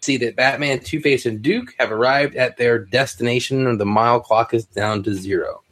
See 0.00 0.16
that 0.18 0.36
Batman, 0.36 0.78
Two 0.78 1.00
Face, 1.00 1.26
and 1.26 1.42
Duke 1.42 1.74
have 1.80 1.90
arrived 1.90 2.36
at 2.36 2.56
their 2.56 2.78
destination, 2.78 3.66
and 3.66 3.80
the 3.80 3.84
mile 3.84 4.20
clock 4.20 4.54
is 4.54 4.64
down 4.64 5.02
to 5.02 5.12
zero. 5.12 5.64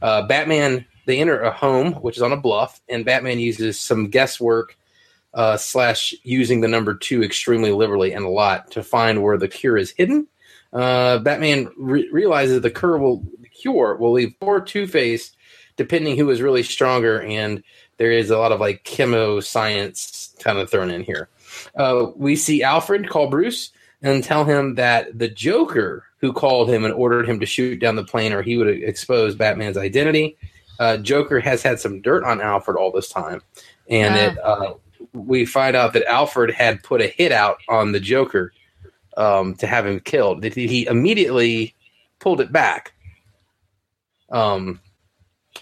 Uh, 0.00 0.26
Batman, 0.26 0.86
they 1.04 1.20
enter 1.20 1.38
a 1.42 1.50
home 1.50 1.92
which 1.96 2.16
is 2.16 2.22
on 2.22 2.32
a 2.32 2.38
bluff, 2.38 2.80
and 2.88 3.04
Batman 3.04 3.40
uses 3.40 3.78
some 3.78 4.08
guesswork 4.08 4.74
uh, 5.34 5.58
slash 5.58 6.14
using 6.22 6.62
the 6.62 6.68
number 6.68 6.94
two 6.94 7.22
extremely 7.22 7.72
liberally 7.72 8.14
and 8.14 8.24
a 8.24 8.30
lot 8.30 8.70
to 8.70 8.82
find 8.82 9.22
where 9.22 9.36
the 9.36 9.48
cure 9.48 9.76
is 9.76 9.90
hidden. 9.90 10.26
Uh, 10.72 11.18
Batman 11.18 11.70
re- 11.76 12.08
realizes 12.10 12.62
the 12.62 12.70
cure 12.70 12.96
will 12.96 13.22
cure 13.60 13.96
will 13.96 14.12
leave 14.12 14.34
poor 14.40 14.60
Two 14.60 14.86
Face, 14.86 15.32
depending 15.76 16.16
who 16.16 16.30
is 16.30 16.42
really 16.42 16.62
stronger, 16.62 17.20
and 17.22 17.62
there 17.96 18.12
is 18.12 18.30
a 18.30 18.38
lot 18.38 18.52
of 18.52 18.60
like 18.60 18.84
chemo 18.84 19.42
science 19.42 20.34
kind 20.40 20.58
of 20.58 20.70
thrown 20.70 20.90
in 20.90 21.02
here. 21.02 21.28
Uh, 21.76 22.06
we 22.16 22.36
see 22.36 22.62
Alfred 22.62 23.08
call 23.08 23.28
Bruce 23.28 23.72
and 24.02 24.22
tell 24.22 24.44
him 24.44 24.76
that 24.76 25.18
the 25.18 25.28
Joker 25.28 26.04
who 26.20 26.32
called 26.32 26.68
him 26.68 26.84
and 26.84 26.94
ordered 26.94 27.28
him 27.28 27.40
to 27.40 27.46
shoot 27.46 27.78
down 27.78 27.96
the 27.96 28.04
plane, 28.04 28.32
or 28.32 28.42
he 28.42 28.56
would 28.56 28.68
expose 28.68 29.34
Batman's 29.34 29.76
identity. 29.76 30.36
Uh, 30.78 30.96
Joker 30.96 31.40
has 31.40 31.62
had 31.62 31.80
some 31.80 32.00
dirt 32.00 32.24
on 32.24 32.40
Alfred 32.40 32.76
all 32.76 32.92
this 32.92 33.08
time, 33.08 33.42
and 33.88 34.16
it, 34.16 34.38
uh, 34.38 34.74
we 35.12 35.44
find 35.44 35.76
out 35.76 35.92
that 35.92 36.04
Alfred 36.06 36.50
had 36.50 36.82
put 36.82 37.00
a 37.00 37.08
hit 37.08 37.32
out 37.32 37.58
on 37.68 37.92
the 37.92 38.00
Joker 38.00 38.52
um, 39.16 39.54
to 39.56 39.66
have 39.66 39.86
him 39.86 40.00
killed. 40.00 40.42
That 40.42 40.54
he 40.54 40.86
immediately 40.86 41.74
pulled 42.20 42.40
it 42.40 42.52
back. 42.52 42.94
Um, 44.30 44.80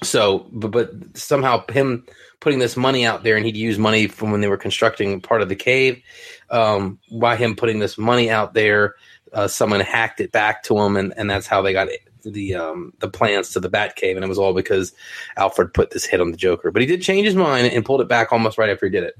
so, 0.02 0.46
but, 0.52 0.70
but 0.70 1.16
somehow 1.16 1.64
him 1.70 2.06
putting 2.40 2.58
this 2.58 2.76
money 2.76 3.06
out 3.06 3.22
there, 3.22 3.36
and 3.36 3.46
he'd 3.46 3.56
use 3.56 3.78
money 3.78 4.06
from 4.06 4.30
when 4.30 4.40
they 4.40 4.48
were 4.48 4.56
constructing 4.56 5.20
part 5.20 5.42
of 5.42 5.48
the 5.48 5.56
cave. 5.56 6.02
Um, 6.50 6.98
by 7.20 7.36
him 7.36 7.56
putting 7.56 7.78
this 7.78 7.96
money 7.96 8.30
out 8.30 8.54
there, 8.54 8.94
uh, 9.32 9.48
someone 9.48 9.80
hacked 9.80 10.20
it 10.20 10.32
back 10.32 10.62
to 10.64 10.78
him, 10.78 10.96
and, 10.96 11.14
and 11.16 11.30
that's 11.30 11.46
how 11.46 11.62
they 11.62 11.72
got 11.72 11.88
the 12.24 12.54
um, 12.54 12.92
the 12.98 13.08
plans 13.08 13.50
to 13.50 13.60
the 13.60 13.70
Batcave, 13.70 14.16
and 14.16 14.24
it 14.24 14.28
was 14.28 14.38
all 14.38 14.52
because 14.52 14.92
Alfred 15.36 15.72
put 15.72 15.90
this 15.90 16.04
hit 16.04 16.20
on 16.20 16.30
the 16.30 16.36
Joker. 16.36 16.70
But 16.70 16.82
he 16.82 16.86
did 16.86 17.02
change 17.02 17.26
his 17.26 17.36
mind 17.36 17.68
and 17.68 17.84
pulled 17.84 18.00
it 18.00 18.08
back 18.08 18.32
almost 18.32 18.58
right 18.58 18.70
after 18.70 18.86
he 18.86 18.92
did 18.92 19.04
it. 19.04 19.14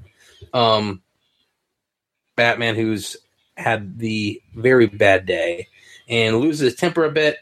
Um, 0.53 1.01
Batman, 2.35 2.75
who's 2.75 3.17
had 3.55 3.97
the 3.97 4.41
very 4.55 4.85
bad 4.85 5.25
day 5.25 5.67
and 6.07 6.37
loses 6.37 6.71
his 6.71 6.75
temper 6.75 7.05
a 7.05 7.11
bit, 7.11 7.37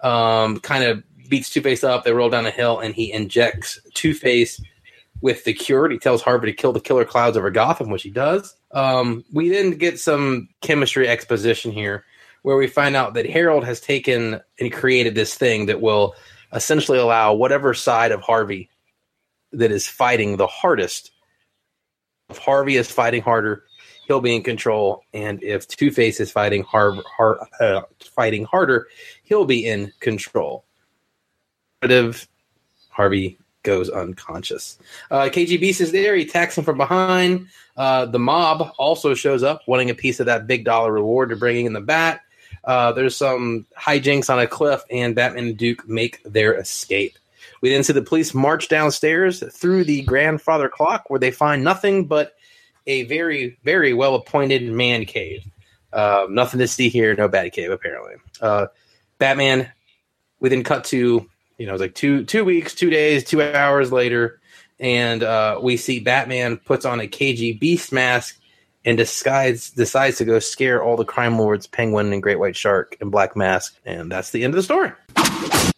um, 0.00 0.60
kind 0.60 0.84
of 0.84 1.02
beats 1.26 1.50
Two 1.50 1.60
Face 1.60 1.84
up. 1.84 2.04
They 2.04 2.12
roll 2.12 2.30
down 2.30 2.46
a 2.46 2.50
hill, 2.50 2.78
and 2.78 2.94
he 2.94 3.12
injects 3.12 3.78
Two 3.94 4.14
Face 4.14 4.60
with 5.20 5.44
the 5.44 5.54
cure. 5.54 5.88
He 5.88 5.98
tells 5.98 6.22
Harvey 6.22 6.46
to 6.46 6.56
kill 6.56 6.72
the 6.72 6.80
killer 6.80 7.04
clouds 7.04 7.36
over 7.36 7.50
Gotham, 7.50 7.90
which 7.90 8.02
he 8.02 8.10
does. 8.10 8.54
Um, 8.72 9.24
we 9.32 9.48
then 9.48 9.72
get 9.72 9.98
some 9.98 10.48
chemistry 10.60 11.08
exposition 11.08 11.72
here, 11.72 12.04
where 12.42 12.56
we 12.56 12.66
find 12.66 12.94
out 12.94 13.14
that 13.14 13.28
Harold 13.28 13.64
has 13.64 13.80
taken 13.80 14.40
and 14.60 14.72
created 14.72 15.14
this 15.14 15.34
thing 15.34 15.66
that 15.66 15.80
will 15.80 16.14
essentially 16.52 16.98
allow 16.98 17.34
whatever 17.34 17.74
side 17.74 18.12
of 18.12 18.20
Harvey 18.20 18.70
that 19.52 19.72
is 19.72 19.86
fighting 19.86 20.36
the 20.36 20.46
hardest. 20.46 21.10
If 22.28 22.38
Harvey 22.38 22.76
is 22.76 22.90
fighting 22.90 23.22
harder, 23.22 23.64
he'll 24.06 24.20
be 24.20 24.36
in 24.36 24.42
control, 24.42 25.02
and 25.14 25.42
if 25.42 25.66
Two 25.66 25.90
Face 25.90 26.20
is 26.20 26.30
fighting 26.30 26.62
hard, 26.62 26.98
hard 27.16 27.38
uh, 27.60 27.82
fighting 28.14 28.44
harder, 28.44 28.88
he'll 29.22 29.46
be 29.46 29.66
in 29.66 29.92
control. 30.00 30.65
Harvey 32.90 33.38
goes 33.62 33.90
unconscious. 33.90 34.78
Uh, 35.10 35.24
KG 35.24 35.60
Beast 35.60 35.80
is 35.80 35.92
there. 35.92 36.14
He 36.14 36.22
attacks 36.22 36.56
him 36.56 36.64
from 36.64 36.78
behind. 36.78 37.48
Uh, 37.76 38.06
the 38.06 38.18
mob 38.18 38.72
also 38.78 39.12
shows 39.12 39.42
up, 39.42 39.62
wanting 39.66 39.90
a 39.90 39.94
piece 39.94 40.20
of 40.20 40.26
that 40.26 40.46
big 40.46 40.64
dollar 40.64 40.92
reward 40.92 41.30
to 41.30 41.36
bringing 41.36 41.66
in 41.66 41.72
the 41.74 41.80
bat. 41.80 42.22
Uh, 42.64 42.92
there's 42.92 43.16
some 43.16 43.66
hijinks 43.78 44.30
on 44.30 44.38
a 44.38 44.46
cliff, 44.46 44.82
and 44.90 45.14
Batman 45.14 45.48
and 45.48 45.56
Duke 45.56 45.86
make 45.88 46.22
their 46.24 46.54
escape. 46.54 47.18
We 47.60 47.70
then 47.70 47.84
see 47.84 47.92
the 47.92 48.02
police 48.02 48.34
march 48.34 48.68
downstairs 48.68 49.42
through 49.52 49.84
the 49.84 50.02
grandfather 50.02 50.68
clock, 50.68 51.10
where 51.10 51.20
they 51.20 51.30
find 51.30 51.62
nothing 51.62 52.06
but 52.06 52.34
a 52.86 53.04
very, 53.04 53.58
very 53.64 53.92
well 53.92 54.14
appointed 54.14 54.62
man 54.70 55.04
cave. 55.04 55.44
Uh, 55.92 56.26
nothing 56.28 56.60
to 56.60 56.68
see 56.68 56.88
here, 56.88 57.14
no 57.14 57.28
bad 57.28 57.52
cave, 57.52 57.70
apparently. 57.70 58.14
Uh, 58.40 58.66
Batman, 59.18 59.70
we 60.40 60.48
then 60.48 60.64
cut 60.64 60.84
to 60.84 61.28
you 61.58 61.66
know, 61.66 61.74
it's 61.74 61.80
like 61.80 61.94
two 61.94 62.24
two 62.24 62.44
weeks, 62.44 62.74
two 62.74 62.90
days, 62.90 63.24
two 63.24 63.42
hours 63.42 63.92
later, 63.92 64.40
and 64.78 65.22
uh, 65.22 65.58
we 65.62 65.76
see 65.76 66.00
Batman 66.00 66.58
puts 66.58 66.84
on 66.84 67.00
a 67.00 67.08
KG 67.08 67.58
Beast 67.58 67.92
mask 67.92 68.38
and 68.84 68.96
decides 68.96 69.70
decides 69.70 70.18
to 70.18 70.24
go 70.24 70.38
scare 70.38 70.82
all 70.82 70.96
the 70.96 71.04
crime 71.04 71.38
lords, 71.38 71.66
Penguin 71.66 72.12
and 72.12 72.22
Great 72.22 72.38
White 72.38 72.56
Shark 72.56 72.96
and 73.00 73.10
Black 73.10 73.36
Mask, 73.36 73.76
and 73.84 74.10
that's 74.10 74.30
the 74.30 74.44
end 74.44 74.54
of 74.54 74.56
the 74.56 74.62
story. 74.62 74.92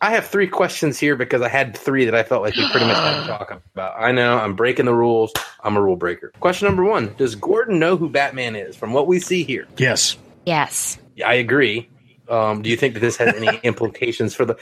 I 0.00 0.12
have 0.12 0.26
three 0.26 0.46
questions 0.46 0.98
here 0.98 1.16
because 1.16 1.42
I 1.42 1.48
had 1.48 1.76
three 1.76 2.04
that 2.04 2.14
I 2.14 2.22
felt 2.22 2.42
like 2.42 2.54
we 2.54 2.70
pretty 2.70 2.86
much 2.86 2.96
had 2.96 3.22
to 3.22 3.26
talk 3.26 3.50
about. 3.50 4.00
I 4.00 4.12
know 4.12 4.38
I'm 4.38 4.54
breaking 4.54 4.84
the 4.84 4.94
rules. 4.94 5.32
I'm 5.64 5.76
a 5.76 5.82
rule 5.82 5.96
breaker. 5.96 6.32
Question 6.38 6.66
number 6.66 6.84
one: 6.84 7.14
Does 7.18 7.34
Gordon 7.34 7.78
know 7.78 7.96
who 7.96 8.08
Batman 8.08 8.54
is 8.54 8.76
from 8.76 8.92
what 8.92 9.06
we 9.06 9.18
see 9.18 9.42
here? 9.42 9.66
Yes. 9.76 10.16
Yes. 10.44 10.98
I 11.24 11.34
agree. 11.34 11.88
Um, 12.28 12.62
do 12.62 12.68
you 12.68 12.76
think 12.76 12.94
that 12.94 13.00
this 13.00 13.16
has 13.16 13.34
any 13.34 13.58
implications 13.62 14.34
for 14.34 14.44
the? 14.44 14.54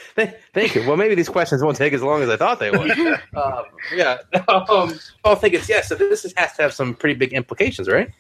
Thank 0.55 0.75
you. 0.75 0.87
Well, 0.87 0.97
maybe 0.97 1.15
these 1.15 1.29
questions 1.29 1.63
won't 1.63 1.77
take 1.77 1.93
as 1.93 2.03
long 2.03 2.23
as 2.23 2.29
I 2.29 2.37
thought 2.37 2.61
they 2.61 2.71
would. 2.71 2.91
um, 3.37 3.65
yeah. 3.95 4.19
Um, 4.49 4.99
I 5.25 5.35
think 5.35 5.55
it's 5.55 5.69
yes. 5.69 5.89
So 5.89 5.95
this 5.95 6.25
is, 6.25 6.33
has 6.37 6.55
to 6.55 6.63
have 6.63 6.73
some 6.73 6.95
pretty 6.95 7.15
big 7.15 7.33
implications, 7.33 7.89
right? 7.89 8.11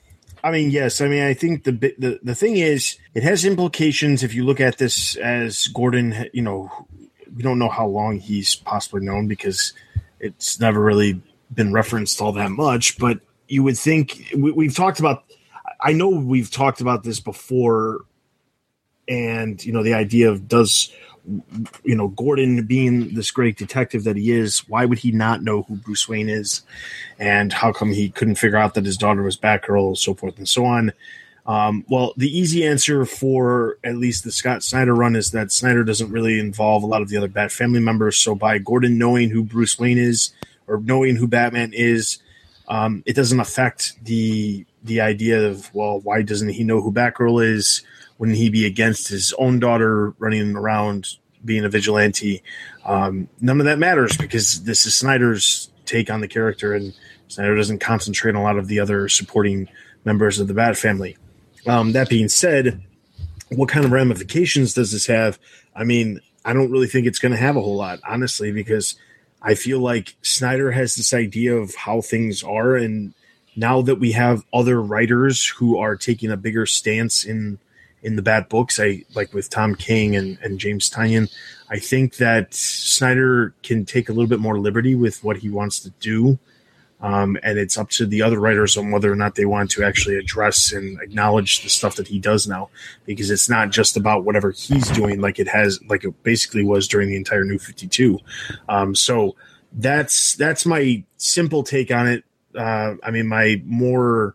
I 0.44 0.50
mean, 0.50 0.70
yes. 0.70 1.00
I 1.00 1.08
mean, 1.08 1.22
I 1.22 1.34
think 1.34 1.64
the 1.64 1.72
the 1.72 2.20
the 2.22 2.34
thing 2.34 2.56
is, 2.56 2.98
it 3.14 3.22
has 3.22 3.44
implications 3.44 4.22
if 4.22 4.34
you 4.34 4.44
look 4.44 4.60
at 4.60 4.78
this 4.78 5.16
as 5.16 5.66
Gordon. 5.68 6.28
You 6.32 6.42
know, 6.42 6.88
we 7.34 7.42
don't 7.42 7.58
know 7.58 7.68
how 7.68 7.86
long 7.86 8.18
he's 8.18 8.54
possibly 8.54 9.04
known 9.04 9.28
because 9.28 9.72
it's 10.20 10.60
never 10.60 10.80
really 10.80 11.20
been 11.52 11.72
referenced 11.72 12.20
all 12.20 12.32
that 12.32 12.50
much. 12.50 12.98
But 12.98 13.20
you 13.48 13.62
would 13.62 13.78
think 13.78 14.32
we, 14.36 14.52
we've 14.52 14.74
talked 14.74 15.00
about. 15.00 15.24
I 15.80 15.92
know 15.92 16.08
we've 16.08 16.50
talked 16.50 16.80
about 16.80 17.02
this 17.02 17.20
before 17.20 18.00
and 19.08 19.64
you 19.64 19.72
know 19.72 19.82
the 19.82 19.94
idea 19.94 20.30
of 20.30 20.48
does 20.48 20.92
you 21.84 21.94
know 21.94 22.08
Gordon 22.08 22.66
being 22.66 23.14
this 23.14 23.30
great 23.30 23.56
detective 23.56 24.04
that 24.04 24.16
he 24.16 24.32
is, 24.32 24.60
why 24.68 24.84
would 24.84 24.98
he 24.98 25.10
not 25.10 25.42
know 25.42 25.62
who 25.62 25.76
Bruce 25.76 26.08
Wayne 26.08 26.28
is, 26.28 26.62
and 27.18 27.52
how 27.52 27.72
come 27.72 27.92
he 27.92 28.10
couldn't 28.10 28.36
figure 28.36 28.58
out 28.58 28.74
that 28.74 28.84
his 28.84 28.96
daughter 28.96 29.22
was 29.22 29.36
Batgirl, 29.36 29.96
so 29.96 30.14
forth 30.14 30.38
and 30.38 30.48
so 30.48 30.64
on. 30.64 30.92
Um, 31.46 31.84
well, 31.88 32.12
the 32.16 32.36
easy 32.36 32.66
answer 32.66 33.04
for 33.04 33.78
at 33.84 33.96
least 33.96 34.24
the 34.24 34.32
Scott 34.32 34.64
Snyder 34.64 34.94
run 34.94 35.14
is 35.14 35.30
that 35.30 35.52
Snyder 35.52 35.84
doesn't 35.84 36.10
really 36.10 36.40
involve 36.40 36.82
a 36.82 36.86
lot 36.86 37.02
of 37.02 37.08
the 37.08 37.16
other 37.16 37.28
Bat 37.28 37.52
family 37.52 37.78
members. 37.78 38.16
So 38.16 38.34
by 38.34 38.58
Gordon 38.58 38.98
knowing 38.98 39.30
who 39.30 39.44
Bruce 39.44 39.78
Wayne 39.78 39.98
is 39.98 40.32
or 40.66 40.80
knowing 40.80 41.14
who 41.14 41.28
Batman 41.28 41.72
is, 41.72 42.18
um, 42.68 43.04
it 43.06 43.14
doesn't 43.14 43.38
affect 43.38 43.92
the 44.04 44.66
the 44.82 45.00
idea 45.00 45.48
of 45.48 45.72
well, 45.74 46.00
why 46.00 46.22
doesn't 46.22 46.48
he 46.48 46.64
know 46.64 46.80
who 46.80 46.92
Batgirl 46.92 47.44
is? 47.44 47.82
Wouldn't 48.18 48.38
he 48.38 48.48
be 48.48 48.66
against 48.66 49.08
his 49.08 49.32
own 49.38 49.58
daughter 49.58 50.14
running 50.18 50.56
around 50.56 51.08
being 51.44 51.64
a 51.64 51.68
vigilante? 51.68 52.42
Um, 52.84 53.28
none 53.40 53.60
of 53.60 53.66
that 53.66 53.78
matters 53.78 54.16
because 54.16 54.64
this 54.64 54.86
is 54.86 54.94
Snyder's 54.94 55.70
take 55.84 56.10
on 56.10 56.20
the 56.20 56.28
character, 56.28 56.74
and 56.74 56.94
Snyder 57.28 57.56
doesn't 57.56 57.78
concentrate 57.78 58.34
on 58.34 58.40
a 58.40 58.42
lot 58.42 58.58
of 58.58 58.68
the 58.68 58.80
other 58.80 59.08
supporting 59.08 59.68
members 60.04 60.38
of 60.38 60.48
the 60.48 60.54
Bat 60.54 60.76
family. 60.76 61.16
Um, 61.66 61.92
that 61.92 62.08
being 62.08 62.28
said, 62.28 62.82
what 63.50 63.68
kind 63.68 63.84
of 63.84 63.92
ramifications 63.92 64.74
does 64.74 64.92
this 64.92 65.06
have? 65.06 65.38
I 65.74 65.84
mean, 65.84 66.20
I 66.44 66.52
don't 66.52 66.70
really 66.70 66.86
think 66.86 67.06
it's 67.06 67.18
going 67.18 67.32
to 67.32 67.38
have 67.38 67.56
a 67.56 67.60
whole 67.60 67.76
lot, 67.76 68.00
honestly, 68.08 68.52
because 68.52 68.94
I 69.42 69.54
feel 69.54 69.80
like 69.80 70.16
Snyder 70.22 70.70
has 70.70 70.94
this 70.94 71.12
idea 71.12 71.56
of 71.56 71.74
how 71.74 72.00
things 72.00 72.42
are, 72.42 72.76
and 72.76 73.14
now 73.56 73.82
that 73.82 73.96
we 73.96 74.12
have 74.12 74.44
other 74.52 74.80
writers 74.80 75.46
who 75.46 75.78
are 75.78 75.96
taking 75.96 76.30
a 76.30 76.36
bigger 76.36 76.66
stance 76.66 77.24
in 77.24 77.58
in 78.06 78.16
the 78.16 78.22
bad 78.22 78.48
books. 78.48 78.78
I 78.78 79.04
like 79.14 79.34
with 79.34 79.50
Tom 79.50 79.74
King 79.74 80.16
and, 80.16 80.38
and 80.40 80.58
James 80.58 80.88
Tynion. 80.88 81.28
I 81.68 81.78
think 81.80 82.16
that 82.16 82.54
Snyder 82.54 83.52
can 83.62 83.84
take 83.84 84.08
a 84.08 84.12
little 84.12 84.28
bit 84.28 84.38
more 84.38 84.58
liberty 84.58 84.94
with 84.94 85.24
what 85.24 85.38
he 85.38 85.50
wants 85.50 85.80
to 85.80 85.90
do. 86.00 86.38
Um, 87.00 87.36
and 87.42 87.58
it's 87.58 87.76
up 87.76 87.90
to 87.90 88.06
the 88.06 88.22
other 88.22 88.40
writers 88.40 88.76
on 88.76 88.90
whether 88.90 89.12
or 89.12 89.16
not 89.16 89.34
they 89.34 89.44
want 89.44 89.70
to 89.72 89.84
actually 89.84 90.16
address 90.16 90.72
and 90.72 90.98
acknowledge 91.02 91.62
the 91.62 91.68
stuff 91.68 91.96
that 91.96 92.08
he 92.08 92.18
does 92.18 92.46
now, 92.46 92.70
because 93.04 93.30
it's 93.30 93.50
not 93.50 93.70
just 93.70 93.98
about 93.98 94.24
whatever 94.24 94.52
he's 94.52 94.88
doing, 94.90 95.20
like 95.20 95.38
it 95.38 95.48
has, 95.48 95.78
like 95.88 96.04
it 96.04 96.22
basically 96.22 96.64
was 96.64 96.88
during 96.88 97.08
the 97.08 97.16
entire 97.16 97.44
New 97.44 97.58
Fifty 97.58 97.86
Two. 97.86 98.18
Um, 98.68 98.94
so 98.94 99.36
that's 99.72 100.36
that's 100.36 100.64
my 100.64 101.04
simple 101.18 101.62
take 101.62 101.90
on 101.90 102.08
it. 102.08 102.24
Uh, 102.54 102.94
I 103.02 103.10
mean, 103.10 103.26
my 103.26 103.60
more 103.66 104.34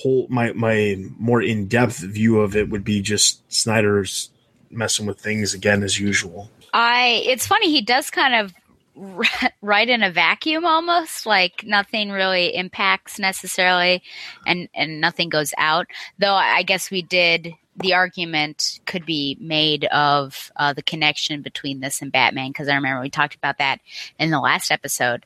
whole 0.00 0.26
my 0.30 0.52
my 0.52 0.96
more 1.18 1.42
in 1.42 1.66
depth 1.66 1.98
view 1.98 2.40
of 2.40 2.56
it 2.56 2.70
would 2.70 2.84
be 2.84 3.02
just 3.02 3.42
Snyder's 3.52 4.30
messing 4.70 5.06
with 5.06 5.20
things 5.20 5.52
again 5.52 5.82
as 5.82 5.98
usual. 5.98 6.50
I 6.72 7.22
it's 7.26 7.46
funny 7.46 7.70
he 7.70 7.82
does 7.82 8.10
kind 8.10 8.34
of 8.34 8.54
write 9.62 9.88
in 9.88 10.02
a 10.02 10.10
vacuum 10.10 10.64
almost 10.64 11.26
like 11.26 11.64
nothing 11.64 12.10
really 12.10 12.54
impacts 12.54 13.18
necessarily 13.18 14.02
and 14.46 14.68
and 14.74 15.00
nothing 15.00 15.28
goes 15.28 15.52
out. 15.58 15.86
Though 16.18 16.34
i 16.34 16.62
guess 16.62 16.90
we 16.90 17.02
did 17.02 17.52
the 17.76 17.94
argument 17.94 18.80
could 18.84 19.06
be 19.06 19.38
made 19.40 19.86
of 19.86 20.50
uh, 20.56 20.72
the 20.74 20.82
connection 20.82 21.40
between 21.40 21.80
this 21.80 22.02
and 22.02 22.12
batman 22.12 22.50
because 22.50 22.68
i 22.68 22.74
remember 22.74 23.00
we 23.00 23.08
talked 23.08 23.34
about 23.34 23.58
that 23.58 23.80
in 24.18 24.30
the 24.30 24.40
last 24.40 24.70
episode. 24.70 25.24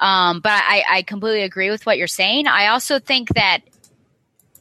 Um, 0.00 0.40
but 0.40 0.50
I, 0.50 0.84
I 0.90 1.02
completely 1.02 1.42
agree 1.42 1.70
with 1.70 1.86
what 1.86 1.98
you're 1.98 2.06
saying. 2.06 2.46
I 2.46 2.68
also 2.68 2.98
think 2.98 3.28
that 3.34 3.60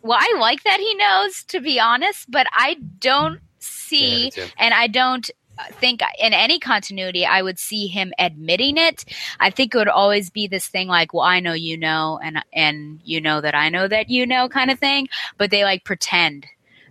well, 0.02 0.18
I 0.20 0.38
like 0.40 0.64
that 0.64 0.80
he 0.80 0.94
knows, 0.96 1.44
to 1.46 1.60
be 1.60 1.80
honest, 1.80 2.30
but 2.30 2.48
I 2.54 2.78
don't 3.00 3.40
see, 3.60 4.32
yeah, 4.36 4.48
and 4.58 4.74
I 4.74 4.88
don't 4.88 5.30
think 5.74 6.02
in 6.20 6.34
any 6.34 6.60
continuity 6.60 7.26
I 7.26 7.42
would 7.42 7.60
see 7.60 7.88
him 7.88 8.14
admitting 8.18 8.78
it. 8.78 9.06
I 9.40 9.50
think 9.50 9.74
it 9.74 9.78
would 9.78 9.88
always 9.88 10.30
be 10.30 10.48
this 10.48 10.68
thing 10.68 10.88
like, 10.88 11.14
"Well, 11.14 11.24
I 11.24 11.40
know 11.40 11.54
you 11.54 11.78
know, 11.78 12.20
and 12.24 12.44
and 12.54 13.00
you 13.04 13.22
know 13.22 13.42
that 13.42 13.56
I 13.56 13.70
know 13.70 13.88
that 13.88 14.10
you 14.10 14.26
know," 14.26 14.50
kind 14.50 14.72
of 14.72 14.80
thing. 14.80 15.08
But 15.38 15.52
they 15.52 15.64
like 15.64 15.84
pretend 15.84 16.48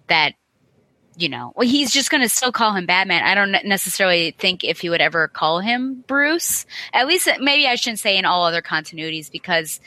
that 0.09 0.35
you 1.17 1.29
know, 1.29 1.53
well, 1.55 1.69
he's 1.69 1.93
just 1.93 2.11
going 2.11 2.23
to 2.23 2.29
still 2.29 2.53
call 2.53 2.73
him 2.73 2.87
Batman. 2.87 3.23
I 3.23 3.35
don't 3.35 3.55
necessarily 3.67 4.31
think 4.39 4.65
if 4.65 4.81
he 4.81 4.89
would 4.89 5.03
ever 5.03 5.29
call 5.29 5.61
him 5.61 6.03
Bruce. 6.07 6.65
At 6.95 7.07
least, 7.07 7.29
maybe 7.41 7.67
I 7.67 7.75
shouldn't 7.75 7.99
say 7.99 8.17
in 8.17 8.25
all 8.25 8.45
other 8.45 8.63
continuities 8.63 9.31
because 9.31 9.81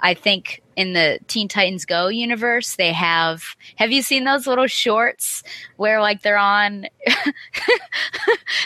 I 0.00 0.14
think 0.14 0.62
in 0.76 0.92
the 0.92 1.18
Teen 1.26 1.48
Titans 1.48 1.84
Go 1.84 2.08
universe, 2.08 2.76
they 2.76 2.92
have. 2.92 3.56
Have 3.76 3.90
you 3.90 4.02
seen 4.02 4.24
those 4.24 4.46
little 4.46 4.66
shorts 4.66 5.42
where 5.76 6.00
like 6.00 6.22
they're 6.22 6.38
on, 6.38 6.86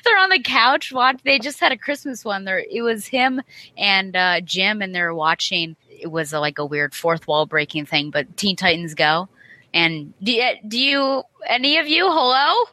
they're 0.04 0.18
on 0.18 0.28
the 0.28 0.42
couch? 0.42 0.92
Watch. 0.92 1.20
They 1.24 1.38
just 1.38 1.60
had 1.60 1.72
a 1.72 1.78
Christmas 1.78 2.24
one. 2.24 2.44
There, 2.44 2.58
it 2.58 2.82
was 2.82 3.06
him 3.06 3.40
and 3.76 4.14
uh, 4.14 4.40
Jim, 4.42 4.82
and 4.82 4.94
they're 4.94 5.14
watching. 5.14 5.76
It 5.88 6.10
was 6.10 6.32
a, 6.32 6.40
like 6.40 6.58
a 6.58 6.66
weird 6.66 6.94
fourth 6.94 7.26
wall 7.26 7.46
breaking 7.46 7.86
thing, 7.86 8.10
but 8.10 8.36
Teen 8.36 8.56
Titans 8.56 8.94
Go. 8.94 9.28
And 9.72 10.12
do 10.22 10.38
do 10.68 10.78
you 10.78 11.22
any 11.46 11.78
of 11.78 11.88
you 11.88 12.04
hello? 12.04 12.64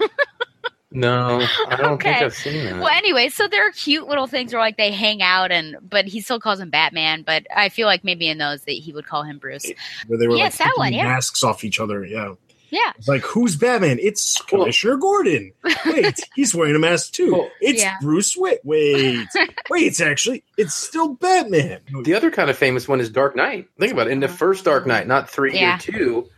No, 0.96 1.46
I 1.68 1.76
don't 1.76 1.92
okay. 1.92 2.12
think 2.12 2.22
I've 2.22 2.34
seen 2.34 2.64
that. 2.64 2.76
Well, 2.76 2.88
anyway, 2.88 3.28
so 3.28 3.46
there 3.48 3.68
are 3.68 3.70
cute 3.70 4.08
little 4.08 4.26
things 4.26 4.54
where 4.54 4.62
like 4.62 4.78
they 4.78 4.90
hang 4.92 5.20
out, 5.20 5.52
and 5.52 5.76
but 5.82 6.06
he 6.06 6.22
still 6.22 6.40
calls 6.40 6.58
him 6.58 6.70
Batman. 6.70 7.22
But 7.22 7.46
I 7.54 7.68
feel 7.68 7.86
like 7.86 8.02
maybe 8.02 8.28
in 8.28 8.38
those 8.38 8.62
that 8.62 8.72
he 8.72 8.94
would 8.94 9.06
call 9.06 9.22
him 9.22 9.38
Bruce. 9.38 9.70
Where 10.06 10.18
they 10.18 10.26
were 10.26 10.36
yes, 10.36 10.58
like 10.58 10.68
that 10.70 10.78
one, 10.78 10.92
yeah. 10.94 11.04
masks 11.04 11.44
off 11.44 11.64
each 11.64 11.80
other. 11.80 12.02
Yeah, 12.02 12.32
Yeah. 12.70 12.92
It's 12.96 13.08
like, 13.08 13.20
who's 13.20 13.56
Batman? 13.56 13.98
It's 14.00 14.40
Commissioner 14.40 14.96
Gordon. 14.96 15.52
Wait, 15.84 16.18
he's 16.34 16.54
wearing 16.54 16.74
a 16.74 16.78
mask 16.78 17.12
too. 17.12 17.32
Well, 17.32 17.50
it's 17.60 17.82
Yeah. 17.82 17.96
Bruce 18.00 18.34
Wayne. 18.34 18.56
Wait, 18.64 19.28
wait, 19.70 19.86
it's 19.86 20.00
actually 20.00 20.44
it's 20.56 20.74
still 20.74 21.12
Batman. 21.12 21.80
The 22.04 22.14
other 22.14 22.30
kind 22.30 22.48
of 22.48 22.56
famous 22.56 22.88
one 22.88 23.00
is 23.00 23.10
Dark 23.10 23.36
Knight. 23.36 23.68
Think 23.78 23.92
about 23.92 24.06
it. 24.06 24.12
In 24.12 24.20
the 24.20 24.28
uh-huh. 24.28 24.36
first 24.36 24.64
Dark 24.64 24.86
Knight, 24.86 25.06
not 25.06 25.28
three 25.28 25.52
Yeah. 25.52 25.76
or 25.76 25.78
two, 25.78 26.30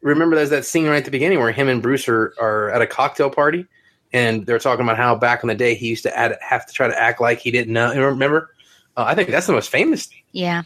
remember 0.00 0.34
there's 0.34 0.50
that 0.50 0.64
scene 0.64 0.88
right 0.88 0.96
at 0.96 1.04
the 1.04 1.12
beginning 1.12 1.38
where 1.38 1.52
him 1.52 1.68
and 1.68 1.80
Bruce 1.80 2.08
are, 2.08 2.34
are 2.40 2.70
at 2.70 2.82
a 2.82 2.86
cocktail 2.88 3.30
party 3.30 3.68
and 4.12 4.46
they're 4.46 4.58
talking 4.58 4.84
about 4.84 4.96
how 4.96 5.14
back 5.14 5.42
in 5.42 5.48
the 5.48 5.54
day 5.54 5.74
he 5.74 5.88
used 5.88 6.02
to 6.04 6.16
add, 6.16 6.36
have 6.40 6.66
to 6.66 6.72
try 6.72 6.88
to 6.88 6.98
act 6.98 7.20
like 7.20 7.40
he 7.40 7.50
didn't 7.50 7.72
know. 7.72 7.94
Remember? 7.94 8.50
Uh, 8.96 9.04
I 9.06 9.14
think 9.14 9.30
that's 9.30 9.46
the 9.46 9.52
most 9.52 9.70
famous. 9.70 10.08
Yeah. 10.32 10.62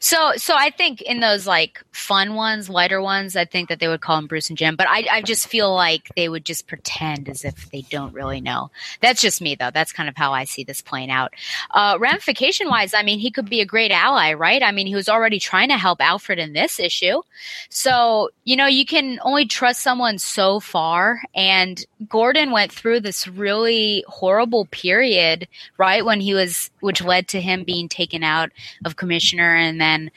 So 0.00 0.32
so 0.36 0.54
I 0.56 0.70
think 0.70 1.02
in 1.02 1.20
those 1.20 1.46
like 1.46 1.82
fun 1.92 2.34
ones, 2.34 2.68
lighter 2.70 3.00
ones, 3.00 3.36
I 3.36 3.44
think 3.44 3.68
that 3.68 3.80
they 3.80 3.88
would 3.88 4.00
call 4.00 4.18
him 4.18 4.26
Bruce 4.26 4.48
and 4.48 4.58
Jim. 4.58 4.76
But 4.76 4.86
I 4.88 5.06
I 5.10 5.22
just 5.22 5.48
feel 5.48 5.74
like 5.74 6.08
they 6.16 6.28
would 6.28 6.44
just 6.44 6.66
pretend 6.66 7.28
as 7.28 7.44
if 7.44 7.70
they 7.70 7.82
don't 7.82 8.14
really 8.14 8.40
know. 8.40 8.70
That's 9.00 9.20
just 9.20 9.40
me 9.40 9.54
though. 9.54 9.70
That's 9.70 9.92
kind 9.92 10.08
of 10.08 10.16
how 10.16 10.32
I 10.32 10.44
see 10.44 10.64
this 10.64 10.80
playing 10.80 11.10
out. 11.10 11.34
Uh, 11.70 11.96
ramification 12.00 12.68
wise, 12.68 12.94
I 12.94 13.02
mean, 13.02 13.18
he 13.18 13.30
could 13.30 13.48
be 13.48 13.60
a 13.60 13.66
great 13.66 13.90
ally, 13.90 14.32
right? 14.32 14.62
I 14.62 14.72
mean, 14.72 14.86
he 14.86 14.94
was 14.94 15.08
already 15.08 15.38
trying 15.38 15.68
to 15.68 15.78
help 15.78 16.00
Alfred 16.00 16.38
in 16.38 16.52
this 16.52 16.80
issue. 16.80 17.22
So 17.68 18.30
you 18.44 18.56
know, 18.56 18.66
you 18.66 18.86
can 18.86 19.18
only 19.22 19.46
trust 19.46 19.80
someone 19.80 20.18
so 20.18 20.60
far. 20.60 21.20
And 21.34 21.84
Gordon 22.08 22.50
went 22.50 22.70
through 22.72 23.00
this 23.00 23.26
really 23.26 24.04
horrible 24.06 24.66
period, 24.66 25.48
right 25.78 26.04
when 26.04 26.20
he 26.20 26.34
was, 26.34 26.70
which 26.80 27.02
led 27.02 27.28
to 27.28 27.40
him 27.40 27.64
being 27.64 27.88
taken 27.88 28.22
out 28.22 28.50
of 28.84 28.96
commissioner 28.96 29.54
and 29.54 29.80
then 29.80 30.10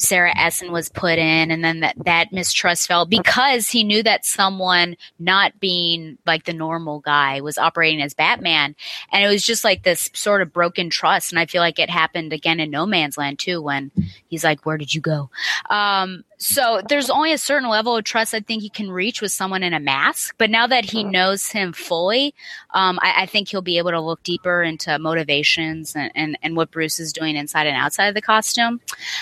Sarah 0.00 0.36
Essen 0.36 0.72
was 0.72 0.88
put 0.88 1.18
in 1.18 1.50
and 1.50 1.62
then 1.62 1.80
that, 1.80 1.94
that 2.04 2.32
mistrust 2.32 2.88
fell 2.88 3.04
because 3.04 3.68
he 3.68 3.84
knew 3.84 4.02
that 4.02 4.24
someone 4.24 4.96
not 5.18 5.60
being 5.60 6.16
like 6.26 6.44
the 6.44 6.54
normal 6.54 7.00
guy 7.00 7.42
was 7.42 7.58
operating 7.58 8.00
as 8.00 8.14
Batman. 8.14 8.74
And 9.12 9.22
it 9.22 9.28
was 9.28 9.42
just 9.42 9.62
like 9.62 9.82
this 9.82 10.08
sort 10.14 10.40
of 10.40 10.54
broken 10.54 10.88
trust. 10.88 11.32
And 11.32 11.38
I 11.38 11.44
feel 11.44 11.60
like 11.60 11.78
it 11.78 11.90
happened 11.90 12.32
again 12.32 12.60
in 12.60 12.70
No 12.70 12.86
Man's 12.86 13.18
Land 13.18 13.38
too, 13.38 13.60
when 13.60 13.90
he's 14.28 14.42
like, 14.42 14.64
where 14.64 14.78
did 14.78 14.94
you 14.94 15.02
go? 15.02 15.28
Um, 15.68 16.24
so 16.40 16.80
there's 16.88 17.10
only 17.10 17.34
a 17.34 17.38
certain 17.38 17.68
level 17.68 17.94
of 17.96 18.04
trust 18.04 18.32
I 18.32 18.40
think 18.40 18.62
he 18.62 18.70
can 18.70 18.90
reach 18.90 19.20
with 19.20 19.30
someone 19.30 19.62
in 19.62 19.74
a 19.74 19.78
mask. 19.78 20.34
But 20.38 20.48
now 20.48 20.66
that 20.66 20.86
he 20.86 21.04
knows 21.04 21.48
him 21.48 21.74
fully, 21.74 22.34
um, 22.70 22.98
I, 23.02 23.22
I 23.22 23.26
think 23.26 23.48
he'll 23.48 23.60
be 23.60 23.76
able 23.76 23.90
to 23.90 24.00
look 24.00 24.22
deeper 24.22 24.62
into 24.62 24.98
motivations 24.98 25.94
and, 25.94 26.10
and, 26.14 26.38
and 26.42 26.56
what 26.56 26.70
Bruce 26.70 26.98
is 26.98 27.12
doing 27.12 27.36
inside 27.36 27.66
and 27.66 27.76
outside 27.76 28.06
of 28.06 28.14
the 28.14 28.22
costume. 28.22 28.80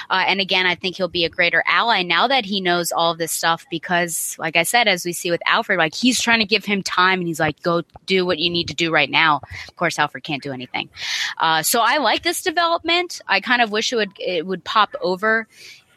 Uh, 0.09 0.25
and 0.29 0.41
again, 0.41 0.65
I 0.65 0.77
think 0.77 0.95
he'll 0.95 1.09
be 1.09 1.25
a 1.25 1.29
greater 1.29 1.65
ally 1.67 2.03
now 2.03 2.29
that 2.29 2.45
he 2.45 2.61
knows 2.61 2.93
all 2.93 3.11
of 3.11 3.19
this 3.19 3.33
stuff 3.33 3.67
because, 3.69 4.37
like 4.39 4.55
I 4.55 4.63
said, 4.63 4.87
as 4.87 5.05
we 5.05 5.13
see 5.13 5.33
with 5.33 5.43
Alfred, 5.45 5.77
like 5.79 5.97
he's 5.97 6.21
trying 6.21 6.39
to 6.39 6.47
give 6.47 6.65
him 6.65 6.85
time 6.85 7.19
and 7.19 7.27
he's 7.27 7.41
like, 7.41 7.61
go 7.63 7.83
do 8.07 8.25
what 8.25 8.39
you 8.39 8.49
need 8.49 8.69
to 8.69 8.75
do 8.75 8.93
right 8.93 9.11
now. 9.11 9.41
Of 9.67 9.75
course, 9.75 9.99
Alfred 9.99 10.23
can't 10.23 10.43
do 10.43 10.53
anything. 10.53 10.89
Uh, 11.37 11.65
so 11.65 11.81
I 11.81 11.97
like 11.97 12.23
this 12.23 12.43
development. 12.43 13.21
I 13.27 13.41
kind 13.41 13.61
of 13.61 13.73
wish 13.73 13.93
it 13.93 13.97
would 13.97 14.13
it 14.21 14.47
would 14.47 14.63
pop 14.63 14.95
over 15.01 15.49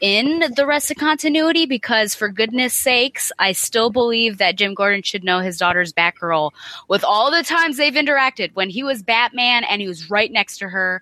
in 0.02 0.44
the 0.56 0.66
rest 0.66 0.92
of 0.92 0.98
continuity 0.98 1.66
because 1.66 2.14
for 2.14 2.28
goodness 2.28 2.74
sakes 2.74 3.32
i 3.40 3.52
still 3.52 3.90
believe 3.90 4.38
that 4.38 4.56
jim 4.56 4.74
gordon 4.74 5.02
should 5.02 5.24
know 5.24 5.40
his 5.40 5.58
daughter's 5.58 5.94
batgirl 5.94 6.52
with 6.88 7.04
all 7.04 7.32
the 7.32 7.44
times 7.44 7.78
they've 7.78 7.94
interacted 7.94 8.54
when 8.54 8.70
he 8.70 8.84
was 8.84 9.04
batman 9.04 9.64
and 9.64 9.82
he 9.82 9.88
was 9.88 10.10
right 10.10 10.32
next 10.32 10.58
to 10.58 10.70
her. 10.70 11.02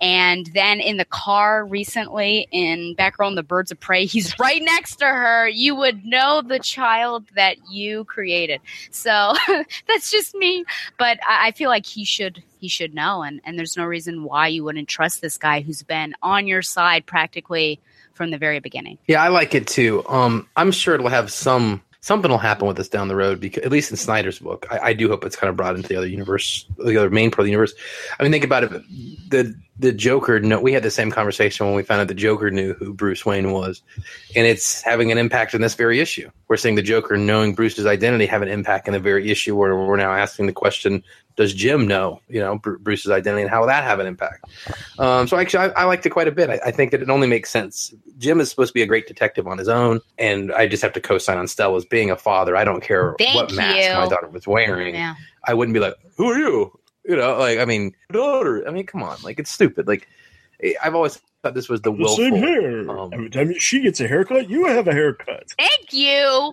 And 0.00 0.46
then 0.54 0.80
in 0.80 0.96
the 0.96 1.04
car 1.04 1.64
recently 1.64 2.46
in 2.50 2.94
batgirl 2.96 3.28
and 3.28 3.38
the 3.38 3.42
birds 3.42 3.70
of 3.70 3.80
prey 3.80 4.04
he's 4.06 4.38
right 4.38 4.62
next 4.62 4.96
to 4.96 5.06
her. 5.06 5.48
You 5.48 5.74
would 5.76 6.04
know 6.04 6.42
the 6.42 6.58
child 6.58 7.24
that 7.34 7.56
you 7.70 8.04
created. 8.04 8.60
So 8.90 9.34
that's 9.88 10.10
just 10.10 10.34
me. 10.34 10.64
But 10.98 11.18
I, 11.28 11.48
I 11.48 11.50
feel 11.52 11.68
like 11.70 11.86
he 11.86 12.04
should 12.04 12.42
he 12.58 12.68
should 12.68 12.94
know. 12.94 13.22
And, 13.22 13.40
and 13.44 13.56
there's 13.56 13.76
no 13.76 13.84
reason 13.84 14.24
why 14.24 14.48
you 14.48 14.64
wouldn't 14.64 14.88
trust 14.88 15.20
this 15.20 15.38
guy 15.38 15.60
who's 15.60 15.82
been 15.82 16.14
on 16.22 16.48
your 16.48 16.62
side 16.62 17.06
practically 17.06 17.80
from 18.18 18.30
the 18.30 18.36
very 18.36 18.60
beginning. 18.60 18.98
Yeah, 19.06 19.22
I 19.22 19.28
like 19.28 19.54
it 19.54 19.66
too. 19.66 20.06
Um, 20.08 20.46
I'm 20.56 20.72
sure 20.72 20.94
it'll 20.94 21.08
have 21.08 21.32
some 21.32 21.82
something 22.00 22.30
will 22.30 22.38
happen 22.38 22.66
with 22.66 22.76
this 22.76 22.88
down 22.88 23.08
the 23.08 23.16
road 23.16 23.40
because 23.40 23.62
at 23.64 23.70
least 23.70 23.90
in 23.90 23.96
Snyder's 23.96 24.38
book, 24.38 24.66
I, 24.70 24.78
I 24.78 24.92
do 24.92 25.08
hope 25.08 25.24
it's 25.24 25.36
kind 25.36 25.50
of 25.50 25.56
brought 25.56 25.76
into 25.76 25.88
the 25.88 25.96
other 25.96 26.06
universe, 26.06 26.66
the 26.78 26.96
other 26.96 27.10
main 27.10 27.30
part 27.30 27.40
of 27.40 27.44
the 27.44 27.50
universe. 27.50 27.74
I 28.18 28.22
mean, 28.22 28.32
think 28.32 28.44
about 28.44 28.64
it. 28.64 28.70
The 29.30 29.54
the 29.78 29.92
Joker. 29.92 30.40
No, 30.40 30.60
we 30.60 30.72
had 30.72 30.82
the 30.82 30.90
same 30.90 31.10
conversation 31.10 31.66
when 31.66 31.74
we 31.74 31.82
found 31.82 32.00
out 32.00 32.08
the 32.08 32.14
Joker 32.14 32.50
knew 32.50 32.74
who 32.74 32.92
Bruce 32.92 33.24
Wayne 33.24 33.52
was, 33.52 33.82
and 34.34 34.46
it's 34.46 34.82
having 34.82 35.12
an 35.12 35.18
impact 35.18 35.54
in 35.54 35.60
this 35.60 35.74
very 35.74 36.00
issue. 36.00 36.30
We're 36.48 36.56
seeing 36.56 36.74
the 36.74 36.82
Joker 36.82 37.16
knowing 37.16 37.54
Bruce's 37.54 37.86
identity 37.86 38.26
have 38.26 38.42
an 38.42 38.48
impact 38.48 38.88
in 38.88 38.94
the 38.94 39.00
very 39.00 39.30
issue 39.30 39.54
where 39.56 39.76
we're 39.76 39.96
now 39.96 40.12
asking 40.12 40.46
the 40.46 40.52
question: 40.52 41.02
Does 41.38 41.54
Jim 41.54 41.86
know, 41.86 42.20
you 42.28 42.40
know, 42.40 42.58
Bru- 42.58 42.80
Bruce's 42.80 43.12
identity, 43.12 43.42
and 43.42 43.50
how 43.50 43.60
will 43.60 43.68
that 43.68 43.84
have 43.84 44.00
an 44.00 44.06
impact? 44.08 44.44
Um, 44.98 45.28
so 45.28 45.36
actually, 45.36 45.70
I, 45.72 45.82
I 45.82 45.84
liked 45.84 46.04
it 46.04 46.10
quite 46.10 46.26
a 46.26 46.32
bit. 46.32 46.50
I, 46.50 46.58
I 46.66 46.70
think 46.72 46.90
that 46.90 47.00
it 47.00 47.08
only 47.08 47.28
makes 47.28 47.48
sense. 47.48 47.94
Jim 48.18 48.40
is 48.40 48.50
supposed 48.50 48.70
to 48.70 48.74
be 48.74 48.82
a 48.82 48.86
great 48.86 49.06
detective 49.06 49.46
on 49.46 49.56
his 49.56 49.68
own, 49.68 50.00
and 50.18 50.50
I 50.52 50.66
just 50.66 50.82
have 50.82 50.92
to 50.94 51.00
co-sign 51.00 51.38
on 51.38 51.46
Stella's 51.46 51.84
being 51.84 52.10
a 52.10 52.16
father. 52.16 52.56
I 52.56 52.64
don't 52.64 52.82
care 52.82 53.14
Thank 53.20 53.36
what 53.36 53.54
mask 53.54 53.76
you. 53.88 53.94
my 53.94 54.08
daughter 54.08 54.28
was 54.28 54.48
wearing. 54.48 54.96
Yeah. 54.96 55.14
I 55.46 55.54
wouldn't 55.54 55.74
be 55.74 55.78
like, 55.80 55.94
"Who 56.16 56.28
are 56.28 56.36
you?" 56.36 56.76
You 57.04 57.14
know, 57.14 57.38
like 57.38 57.60
I 57.60 57.64
mean, 57.64 57.92
daughter. 58.12 58.66
I 58.66 58.72
mean, 58.72 58.84
come 58.84 59.04
on, 59.04 59.16
like 59.22 59.38
it's 59.38 59.52
stupid. 59.52 59.86
Like 59.86 60.08
I've 60.82 60.96
always 60.96 61.20
thought 61.44 61.54
this 61.54 61.68
was 61.68 61.80
the 61.82 61.92
The 61.92 62.08
same 62.08 62.34
hair. 62.34 62.90
um, 62.90 63.10
Every 63.12 63.30
time 63.30 63.54
she 63.60 63.80
gets 63.80 64.00
a 64.00 64.08
haircut, 64.08 64.50
you 64.50 64.66
have 64.66 64.88
a 64.88 64.92
haircut. 64.92 65.44
Thank 65.56 65.92
you. 65.92 66.52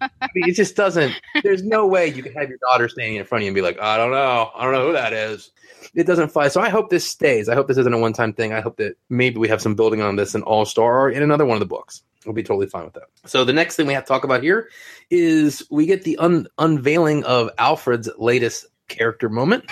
I 0.00 0.28
mean, 0.34 0.48
it 0.48 0.54
just 0.54 0.76
doesn't. 0.76 1.14
There's 1.42 1.62
no 1.62 1.86
way 1.86 2.08
you 2.08 2.22
can 2.22 2.32
have 2.34 2.48
your 2.48 2.58
daughter 2.58 2.88
standing 2.88 3.16
in 3.16 3.24
front 3.24 3.42
of 3.42 3.44
you 3.44 3.48
and 3.48 3.54
be 3.54 3.62
like, 3.62 3.80
"I 3.80 3.96
don't 3.96 4.10
know, 4.10 4.50
I 4.54 4.64
don't 4.64 4.72
know 4.72 4.86
who 4.86 4.92
that 4.92 5.12
is." 5.12 5.50
It 5.94 6.06
doesn't 6.06 6.28
fly. 6.28 6.48
So 6.48 6.60
I 6.60 6.68
hope 6.68 6.90
this 6.90 7.06
stays. 7.06 7.48
I 7.48 7.54
hope 7.54 7.68
this 7.68 7.78
isn't 7.78 7.92
a 7.92 7.98
one-time 7.98 8.32
thing. 8.32 8.52
I 8.52 8.60
hope 8.60 8.76
that 8.76 8.96
maybe 9.10 9.38
we 9.38 9.48
have 9.48 9.60
some 9.60 9.74
building 9.74 10.00
on 10.00 10.16
this 10.16 10.34
in 10.34 10.42
All 10.42 10.64
Star 10.64 11.02
or 11.02 11.10
in 11.10 11.22
another 11.22 11.44
one 11.44 11.56
of 11.56 11.60
the 11.60 11.66
books. 11.66 12.02
We'll 12.24 12.34
be 12.34 12.42
totally 12.42 12.68
fine 12.68 12.84
with 12.84 12.94
that. 12.94 13.08
So 13.26 13.44
the 13.44 13.52
next 13.52 13.76
thing 13.76 13.86
we 13.86 13.94
have 13.94 14.04
to 14.04 14.08
talk 14.08 14.24
about 14.24 14.42
here 14.42 14.68
is 15.10 15.66
we 15.70 15.86
get 15.86 16.04
the 16.04 16.16
un- 16.18 16.46
unveiling 16.58 17.24
of 17.24 17.50
Alfred's 17.58 18.08
latest 18.16 18.66
character 18.88 19.28
moment 19.28 19.64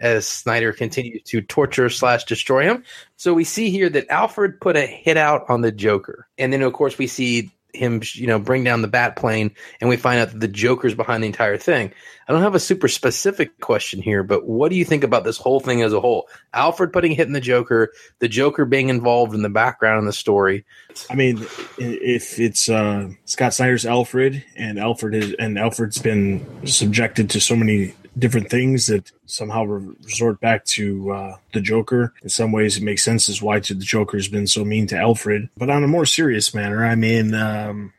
as 0.00 0.26
Snyder 0.26 0.72
continues 0.72 1.22
to 1.24 1.40
torture 1.40 1.88
slash 1.88 2.24
destroy 2.24 2.64
him. 2.64 2.84
So 3.16 3.34
we 3.34 3.44
see 3.44 3.70
here 3.70 3.88
that 3.88 4.08
Alfred 4.08 4.60
put 4.60 4.76
a 4.76 4.86
hit 4.86 5.16
out 5.16 5.48
on 5.48 5.62
the 5.62 5.72
Joker, 5.72 6.28
and 6.38 6.52
then 6.52 6.62
of 6.62 6.72
course 6.74 6.98
we 6.98 7.06
see 7.06 7.50
him, 7.76 8.02
you 8.14 8.26
know, 8.26 8.38
bring 8.38 8.64
down 8.64 8.82
the 8.82 8.88
bat 8.88 9.16
plane, 9.16 9.54
and 9.80 9.88
we 9.88 9.96
find 9.96 10.20
out 10.20 10.30
that 10.32 10.40
the 10.40 10.48
Joker's 10.48 10.94
behind 10.94 11.22
the 11.22 11.28
entire 11.28 11.56
thing. 11.56 11.92
I 12.28 12.32
don't 12.32 12.42
have 12.42 12.54
a 12.54 12.60
super 12.60 12.88
specific 12.88 13.60
question 13.60 14.02
here, 14.02 14.22
but 14.22 14.46
what 14.46 14.70
do 14.70 14.76
you 14.76 14.84
think 14.84 15.04
about 15.04 15.24
this 15.24 15.38
whole 15.38 15.60
thing 15.60 15.82
as 15.82 15.92
a 15.92 16.00
whole? 16.00 16.28
Alfred 16.54 16.92
putting 16.92 17.12
hit 17.12 17.28
in 17.28 17.32
the 17.32 17.40
Joker, 17.40 17.92
the 18.18 18.28
Joker 18.28 18.64
being 18.64 18.88
involved 18.88 19.34
in 19.34 19.42
the 19.42 19.48
background 19.48 20.00
in 20.00 20.06
the 20.06 20.12
story. 20.12 20.64
I 21.08 21.14
mean, 21.14 21.46
if 21.78 22.40
it's 22.40 22.68
uh, 22.68 23.10
Scott 23.26 23.54
Snyder's 23.54 23.86
Alfred, 23.86 24.44
and 24.56 24.78
Alfred 24.78 25.14
is, 25.14 25.34
and 25.38 25.58
Alfred's 25.58 25.98
been 25.98 26.44
subjected 26.66 27.30
to 27.30 27.40
so 27.40 27.54
many 27.54 27.94
different 28.18 28.48
things 28.50 28.86
that 28.86 29.12
somehow 29.26 29.64
resort 29.64 30.40
back 30.40 30.64
to 30.64 31.12
uh, 31.12 31.36
the 31.52 31.60
Joker. 31.60 32.14
In 32.22 32.28
some 32.28 32.52
ways, 32.52 32.76
it 32.76 32.82
makes 32.82 33.04
sense 33.04 33.28
as 33.28 33.42
why 33.42 33.60
to 33.60 33.74
the 33.74 33.84
Joker's 33.84 34.28
been 34.28 34.46
so 34.46 34.64
mean 34.64 34.86
to 34.88 34.96
Alfred. 34.98 35.48
But 35.56 35.70
on 35.70 35.84
a 35.84 35.88
more 35.88 36.06
serious 36.06 36.54
manner, 36.54 36.84
I 36.84 36.94
mean, 36.94 37.34
um, 37.34 37.92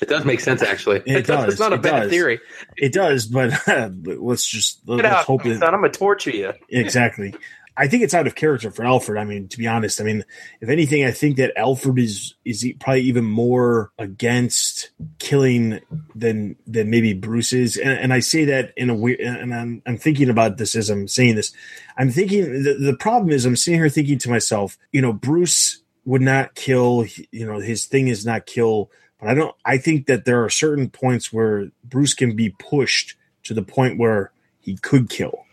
It 0.00 0.08
does 0.08 0.24
make 0.24 0.40
sense, 0.40 0.62
actually. 0.62 1.02
It 1.06 1.26
does, 1.26 1.48
It's 1.52 1.60
not 1.60 1.72
a 1.72 1.76
it 1.76 1.82
bad 1.82 2.00
does. 2.02 2.10
theory. 2.10 2.40
it 2.76 2.92
does. 2.92 3.26
But 3.26 3.52
let's 4.04 4.46
just 4.46 4.84
Get 4.86 4.96
let's 4.96 5.06
out, 5.06 5.24
hope 5.24 5.42
son. 5.42 5.52
it 5.52 5.62
I'm 5.62 5.72
gonna 5.72 5.88
torture 5.90 6.30
you. 6.30 6.52
exactly. 6.68 7.34
I 7.76 7.88
think 7.88 8.02
it's 8.02 8.14
out 8.14 8.26
of 8.26 8.34
character 8.34 8.70
for 8.70 8.84
Alfred. 8.84 9.18
I 9.18 9.24
mean, 9.24 9.48
to 9.48 9.58
be 9.58 9.66
honest, 9.66 10.00
I 10.00 10.04
mean, 10.04 10.24
if 10.60 10.68
anything, 10.68 11.04
I 11.04 11.10
think 11.10 11.36
that 11.36 11.56
Alfred 11.56 11.98
is 11.98 12.34
is 12.44 12.66
probably 12.80 13.02
even 13.02 13.24
more 13.24 13.92
against 13.98 14.90
killing 15.18 15.80
than 16.14 16.56
than 16.66 16.90
maybe 16.90 17.14
Bruce 17.14 17.52
is. 17.52 17.76
And, 17.76 17.98
and 17.98 18.12
I 18.12 18.20
say 18.20 18.44
that 18.46 18.72
in 18.76 18.90
a 18.90 18.94
weird. 18.94 19.20
And 19.20 19.54
I'm 19.54 19.82
I'm 19.86 19.96
thinking 19.96 20.28
about 20.28 20.58
this 20.58 20.76
as 20.76 20.90
I'm 20.90 21.08
saying 21.08 21.36
this. 21.36 21.52
I'm 21.96 22.10
thinking 22.10 22.62
the 22.62 22.74
the 22.74 22.96
problem 22.96 23.30
is 23.30 23.46
I'm 23.46 23.56
sitting 23.56 23.80
here 23.80 23.88
thinking 23.88 24.18
to 24.18 24.30
myself, 24.30 24.76
you 24.92 25.00
know, 25.00 25.12
Bruce 25.12 25.82
would 26.04 26.22
not 26.22 26.54
kill. 26.54 27.06
You 27.30 27.46
know, 27.46 27.58
his 27.58 27.86
thing 27.86 28.08
is 28.08 28.26
not 28.26 28.46
kill. 28.46 28.90
But 29.18 29.30
I 29.30 29.34
don't. 29.34 29.54
I 29.64 29.78
think 29.78 30.06
that 30.06 30.26
there 30.26 30.44
are 30.44 30.50
certain 30.50 30.90
points 30.90 31.32
where 31.32 31.70
Bruce 31.84 32.12
can 32.12 32.36
be 32.36 32.50
pushed 32.50 33.16
to 33.44 33.54
the 33.54 33.62
point 33.62 33.98
where 33.98 34.32
he 34.60 34.76
could 34.76 35.08
kill. 35.08 35.46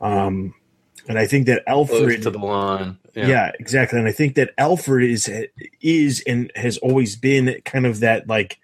Um, 0.00 0.54
and 1.08 1.18
I 1.18 1.26
think 1.26 1.46
that 1.46 1.64
Close 1.66 1.90
Alfred, 1.90 2.22
to 2.22 2.30
the 2.30 2.38
line. 2.38 2.98
yeah. 3.14 3.52
exactly. 3.58 3.98
And 3.98 4.08
I 4.08 4.12
think 4.12 4.34
that 4.36 4.52
Alfred 4.58 5.08
is 5.08 5.30
is 5.80 6.22
and 6.26 6.50
has 6.56 6.78
always 6.78 7.16
been 7.16 7.60
kind 7.64 7.86
of 7.86 8.00
that 8.00 8.28
like 8.28 8.58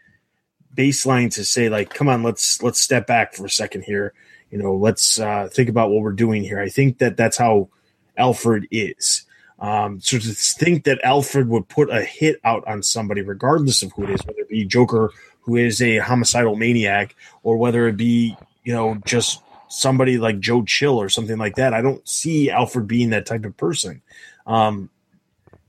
baseline 0.75 1.33
to 1.35 1.45
say 1.45 1.69
like, 1.69 1.95
come 1.95 2.09
on, 2.09 2.23
let's 2.23 2.63
let's 2.63 2.81
step 2.81 3.07
back 3.07 3.35
for 3.35 3.47
a 3.47 3.51
second 3.51 3.83
here. 3.83 4.13
You 4.51 4.59
know, 4.59 4.75
let's 4.75 5.19
uh, 5.19 5.49
think 5.51 5.69
about 5.69 5.91
what 5.91 6.03
we're 6.03 6.13
doing 6.13 6.43
here. 6.43 6.61
I 6.61 6.69
think 6.69 6.99
that 6.99 7.17
that's 7.17 7.39
how 7.39 7.69
Alfred 8.17 8.69
is. 8.71 9.25
Um, 9.59 10.01
so 10.01 10.19
to 10.19 10.29
think 10.29 10.85
that 10.85 11.05
Alfred 11.05 11.49
would 11.49 11.69
put 11.69 11.89
a 11.89 12.03
hit 12.03 12.41
out 12.43 12.67
on 12.67 12.83
somebody, 12.83 13.23
regardless 13.23 13.83
of 13.83 13.93
who 13.93 14.05
it 14.05 14.11
is, 14.11 14.21
whether 14.27 14.41
it 14.41 14.49
be 14.49 14.65
Joker 14.65 15.11
who 15.43 15.57
is 15.57 15.83
a 15.83 15.99
homicidal 15.99 16.57
maniac, 16.57 17.15
or 17.43 17.57
whether 17.57 17.87
it 17.89 17.97
be 17.97 18.37
you 18.65 18.73
know 18.73 18.97
just 19.05 19.41
somebody 19.73 20.19
like 20.19 20.39
Joe 20.39 20.63
Chill 20.63 21.01
or 21.01 21.09
something 21.09 21.39
like 21.39 21.57
that. 21.57 21.73
I 21.73 21.81
don't 21.81 22.07
see 22.07 22.51
Alfred 22.51 22.87
being 22.87 23.11
that 23.11 23.27
type 23.27 23.45
of 23.45 23.57
person. 23.57 24.03
Um, 24.47 24.91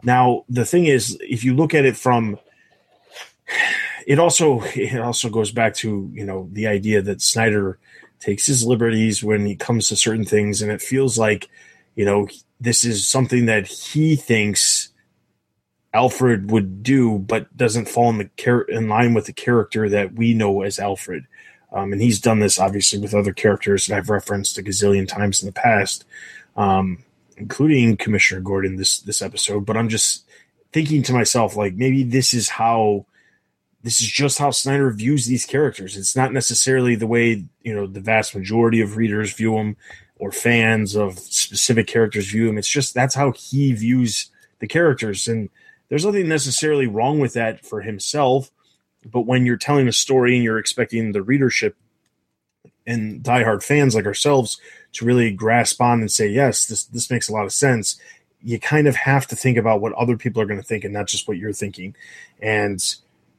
now 0.04 0.44
the 0.50 0.66
thing 0.66 0.86
is, 0.86 1.18
if 1.22 1.44
you 1.44 1.56
look 1.56 1.74
at 1.74 1.86
it 1.86 1.96
from 1.96 2.38
it 4.06 4.20
also 4.20 4.62
it 4.76 5.00
also 5.00 5.30
goes 5.30 5.52
back 5.52 5.76
to 5.76 6.10
you 6.14 6.26
know 6.26 6.50
the 6.52 6.68
idea 6.68 7.02
that 7.02 7.22
Snyder 7.22 7.80
takes 8.20 8.46
his 8.46 8.66
liberties 8.66 9.24
when 9.24 9.46
he 9.46 9.56
comes 9.56 9.88
to 9.88 9.96
certain 9.96 10.26
things, 10.26 10.62
and 10.62 10.72
it 10.72 10.82
feels 10.82 11.18
like 11.18 11.50
you 11.96 12.06
know 12.06 12.28
this 12.60 12.84
is 12.84 13.08
something 13.08 13.46
that 13.46 13.68
he 13.68 14.16
thinks 14.16 14.90
Alfred 15.94 16.52
would 16.52 16.84
do, 16.84 17.20
but 17.20 17.56
doesn't 17.56 17.88
fall 17.88 18.10
in 18.10 18.18
the 18.18 18.30
char- 18.38 18.64
in 18.64 18.90
line 18.90 19.14
with 19.14 19.26
the 19.26 19.34
character 19.34 19.88
that 19.90 20.14
we 20.14 20.34
know 20.34 20.62
as 20.62 20.80
Alfred. 20.80 21.26
Um, 21.74 21.92
and 21.92 22.02
he's 22.02 22.22
done 22.22 22.40
this 22.40 22.60
obviously 22.60 23.00
with 23.00 23.14
other 23.14 23.34
characters 23.34 23.88
that 23.88 23.98
I've 23.98 24.10
referenced 24.10 24.58
a 24.58 24.64
gazillion 24.64 25.08
times 25.08 25.42
in 25.42 25.48
the 25.48 25.54
past, 25.54 26.06
um, 26.56 27.00
including 27.36 27.98
Commissioner 27.98 28.42
Gordon 28.42 28.76
this 28.76 29.00
this 29.00 29.22
episode. 29.22 29.66
But 29.66 29.76
I'm 29.76 29.90
just 29.90 30.26
thinking 30.72 31.04
to 31.04 31.14
myself, 31.14 31.56
like 31.56 31.74
maybe 31.74 32.04
this 32.04 32.34
is 32.34 32.50
how 32.50 33.06
this 33.82 34.02
is 34.02 34.08
just 34.08 34.38
how 34.38 34.52
Snyder 34.52 34.92
views 34.92 35.26
these 35.26 35.46
characters. 35.46 35.98
It's 35.98 36.16
not 36.16 36.32
necessarily 36.32 36.96
the 36.96 37.08
way 37.08 37.46
you 37.64 37.76
know 37.76 37.88
the 37.88 38.00
vast 38.00 38.36
majority 38.36 38.80
of 38.82 38.96
readers 38.96 39.34
view 39.34 39.56
them 39.56 39.76
or 40.18 40.32
fans 40.32 40.96
of 40.96 41.20
specific 41.20 41.88
characters 41.88 42.30
view 42.30 42.48
them. 42.48 42.58
It's 42.58 42.70
just 42.70 42.94
that's 42.94 43.16
how 43.16 43.32
he 43.32 43.74
views 43.74 44.30
the 44.60 44.68
characters, 44.68 45.28
and 45.28 45.50
there's 45.90 46.06
nothing 46.06 46.28
necessarily 46.30 46.88
wrong 46.88 47.20
with 47.20 47.34
that 47.34 47.66
for 47.66 47.82
himself. 47.82 48.52
But 49.10 49.22
when 49.22 49.46
you're 49.46 49.58
telling 49.58 49.88
a 49.88 49.94
story 49.94 50.36
and 50.36 50.44
you're 50.44 50.60
expecting 50.60 51.12
the 51.12 51.22
readership 51.22 51.76
and 52.86 53.24
diehard 53.24 53.64
fans 53.64 53.96
like 53.96 54.06
ourselves 54.06 54.60
to 54.94 55.06
really 55.06 55.32
grasp 55.32 55.82
on 55.82 56.02
and 56.02 56.12
say, 56.12 56.28
yes, 56.28 56.66
this 56.66 56.84
this 56.84 57.10
makes 57.10 57.30
a 57.30 57.34
lot 57.34 57.46
of 57.46 57.54
sense, 57.54 58.00
you 58.42 58.60
kind 58.60 58.88
of 58.88 58.96
have 58.96 59.28
to 59.28 59.36
think 59.36 59.58
about 59.58 59.82
what 59.82 59.94
other 59.94 60.18
people 60.18 60.42
are 60.42 60.46
going 60.46 60.60
to 60.60 60.66
think 60.66 60.84
and 60.84 60.94
not 60.94 61.08
just 61.08 61.28
what 61.28 61.38
you're 61.38 61.54
thinking. 61.54 61.96
And 62.42 62.84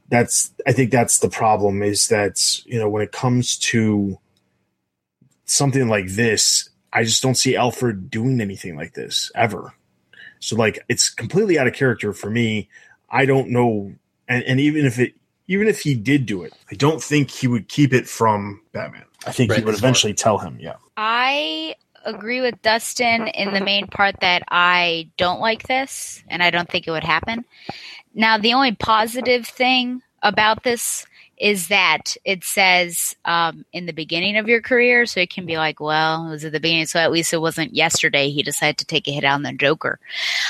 that's 0.08 0.52
I 0.66 0.72
think 0.72 0.90
that's 0.90 1.18
the 1.18 1.28
problem 1.28 1.82
is 1.82 2.08
that 2.08 2.64
you 2.66 2.78
know 2.78 2.88
when 2.88 3.02
it 3.02 3.12
comes 3.12 3.56
to 3.58 4.18
something 5.44 5.88
like 5.88 6.08
this, 6.08 6.70
I 6.92 7.04
just 7.04 7.22
don't 7.22 7.36
see 7.36 7.56
Alfred 7.56 8.10
doing 8.10 8.40
anything 8.40 8.76
like 8.76 8.94
this 8.94 9.30
ever. 9.34 9.74
So 10.40 10.56
like 10.56 10.78
it's 10.88 11.08
completely 11.10 11.58
out 11.58 11.66
of 11.66 11.74
character 11.74 12.12
for 12.12 12.30
me. 12.30 12.68
I 13.10 13.26
don't 13.26 13.50
know, 13.50 13.94
and, 14.26 14.42
and 14.44 14.60
even 14.60 14.86
if 14.86 14.98
it 14.98 15.14
even 15.46 15.68
if 15.68 15.80
he 15.80 15.94
did 15.94 16.26
do 16.26 16.42
it, 16.42 16.52
I 16.70 16.74
don't 16.74 17.02
think 17.02 17.30
he 17.30 17.46
would 17.46 17.68
keep 17.68 17.92
it 17.92 18.08
from 18.08 18.60
Batman. 18.72 19.04
I 19.26 19.32
think 19.32 19.50
Right, 19.50 19.60
he 19.60 19.64
would 19.64 19.72
that's 19.72 19.80
eventually 19.80 20.14
tell 20.14 20.38
him. 20.38 20.58
Yeah, 20.60 20.76
I 20.96 21.76
agree 22.04 22.40
with 22.40 22.60
Dustin 22.62 23.28
in 23.28 23.54
the 23.54 23.60
main 23.60 23.86
part 23.86 24.20
that 24.20 24.42
I 24.50 25.08
don't 25.16 25.40
like 25.40 25.62
this 25.64 26.22
and 26.28 26.42
I 26.42 26.50
don't 26.50 26.68
think 26.68 26.86
it 26.86 26.90
would 26.90 27.04
happen. 27.04 27.44
Now, 28.14 28.38
the 28.38 28.52
only 28.52 28.72
positive 28.72 29.46
thing 29.46 30.02
about 30.22 30.62
this 30.62 31.06
is 31.38 31.68
that 31.68 32.16
it 32.24 32.44
says 32.44 33.14
um, 33.24 33.64
in 33.72 33.86
the 33.86 33.92
beginning 33.92 34.36
of 34.36 34.48
your 34.48 34.60
career, 34.62 35.06
so 35.06 35.20
it 35.20 35.30
can 35.30 35.46
be 35.46 35.56
like, 35.56 35.80
well, 35.80 36.26
it 36.28 36.30
was 36.30 36.44
at 36.44 36.52
the 36.52 36.60
beginning, 36.60 36.86
so 36.86 37.00
at 37.00 37.12
least 37.12 37.32
it 37.32 37.40
wasn't 37.40 37.74
yesterday 37.74 38.30
he 38.30 38.42
decided 38.42 38.78
to 38.78 38.84
take 38.84 39.08
a 39.08 39.12
hit 39.12 39.24
on 39.24 39.42
the 39.42 39.52
Joker. 39.52 39.98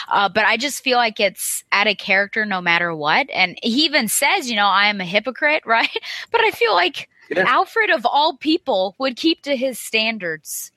Uh, 0.09 0.29
but 0.29 0.45
I 0.45 0.57
just 0.57 0.85
feel 0.85 0.97
like 0.99 1.21
it's 1.21 1.65
out 1.73 1.87
of 1.87 1.99
character 1.99 2.45
no 2.45 2.61
matter 2.61 2.95
what. 2.95 3.29
And 3.33 3.59
he 3.63 3.85
even 3.85 4.09
says, 4.09 4.51
you 4.51 4.57
know, 4.57 4.67
I 4.67 4.89
am 4.89 5.01
a 5.01 5.05
hypocrite, 5.05 5.63
right? 5.67 5.89
But 6.31 6.43
I 6.43 6.51
feel 6.51 6.75
like 6.75 7.09
Yeah. 7.31 7.45
Alfred 7.49 7.91
of 7.91 8.05
all 8.07 8.37
people 8.37 8.95
would 8.99 9.17
keep 9.17 9.43
to 9.43 9.57
his 9.57 9.79
standards. 9.81 10.71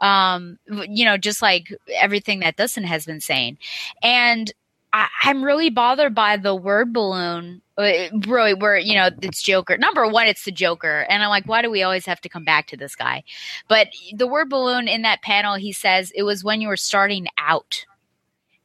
Um, 0.00 0.58
you 0.88 1.04
know, 1.04 1.16
just 1.16 1.40
like 1.42 1.68
everything 1.94 2.40
that 2.40 2.56
Dustin 2.56 2.84
has 2.84 3.06
been 3.06 3.20
saying. 3.20 3.58
And 4.02 4.52
I, 4.92 5.08
I'm 5.22 5.44
really 5.44 5.70
bothered 5.70 6.14
by 6.14 6.36
the 6.36 6.54
word 6.54 6.92
balloon. 6.92 7.62
Uh, 7.76 8.08
we're 8.26 8.78
you 8.78 8.94
know 8.94 9.10
it's 9.22 9.42
Joker. 9.42 9.76
Number 9.76 10.06
one, 10.06 10.26
it's 10.26 10.44
the 10.44 10.52
Joker, 10.52 11.06
and 11.08 11.22
I'm 11.22 11.28
like, 11.28 11.46
why 11.46 11.62
do 11.62 11.70
we 11.70 11.82
always 11.82 12.06
have 12.06 12.20
to 12.22 12.28
come 12.28 12.44
back 12.44 12.68
to 12.68 12.76
this 12.76 12.94
guy? 12.94 13.24
But 13.68 13.88
the 14.14 14.26
word 14.26 14.48
balloon 14.50 14.88
in 14.88 15.02
that 15.02 15.22
panel, 15.22 15.54
he 15.54 15.72
says 15.72 16.12
it 16.14 16.22
was 16.22 16.44
when 16.44 16.60
you 16.60 16.68
were 16.68 16.76
starting 16.76 17.26
out, 17.38 17.84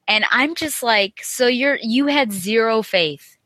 and 0.07 0.26
I'm 0.32 0.55
just 0.55 0.84
like, 0.84 1.24
so 1.24 1.47
you're 1.47 1.80
you 1.82 2.07
had 2.07 2.32
zero 2.32 2.84
faith 2.84 3.38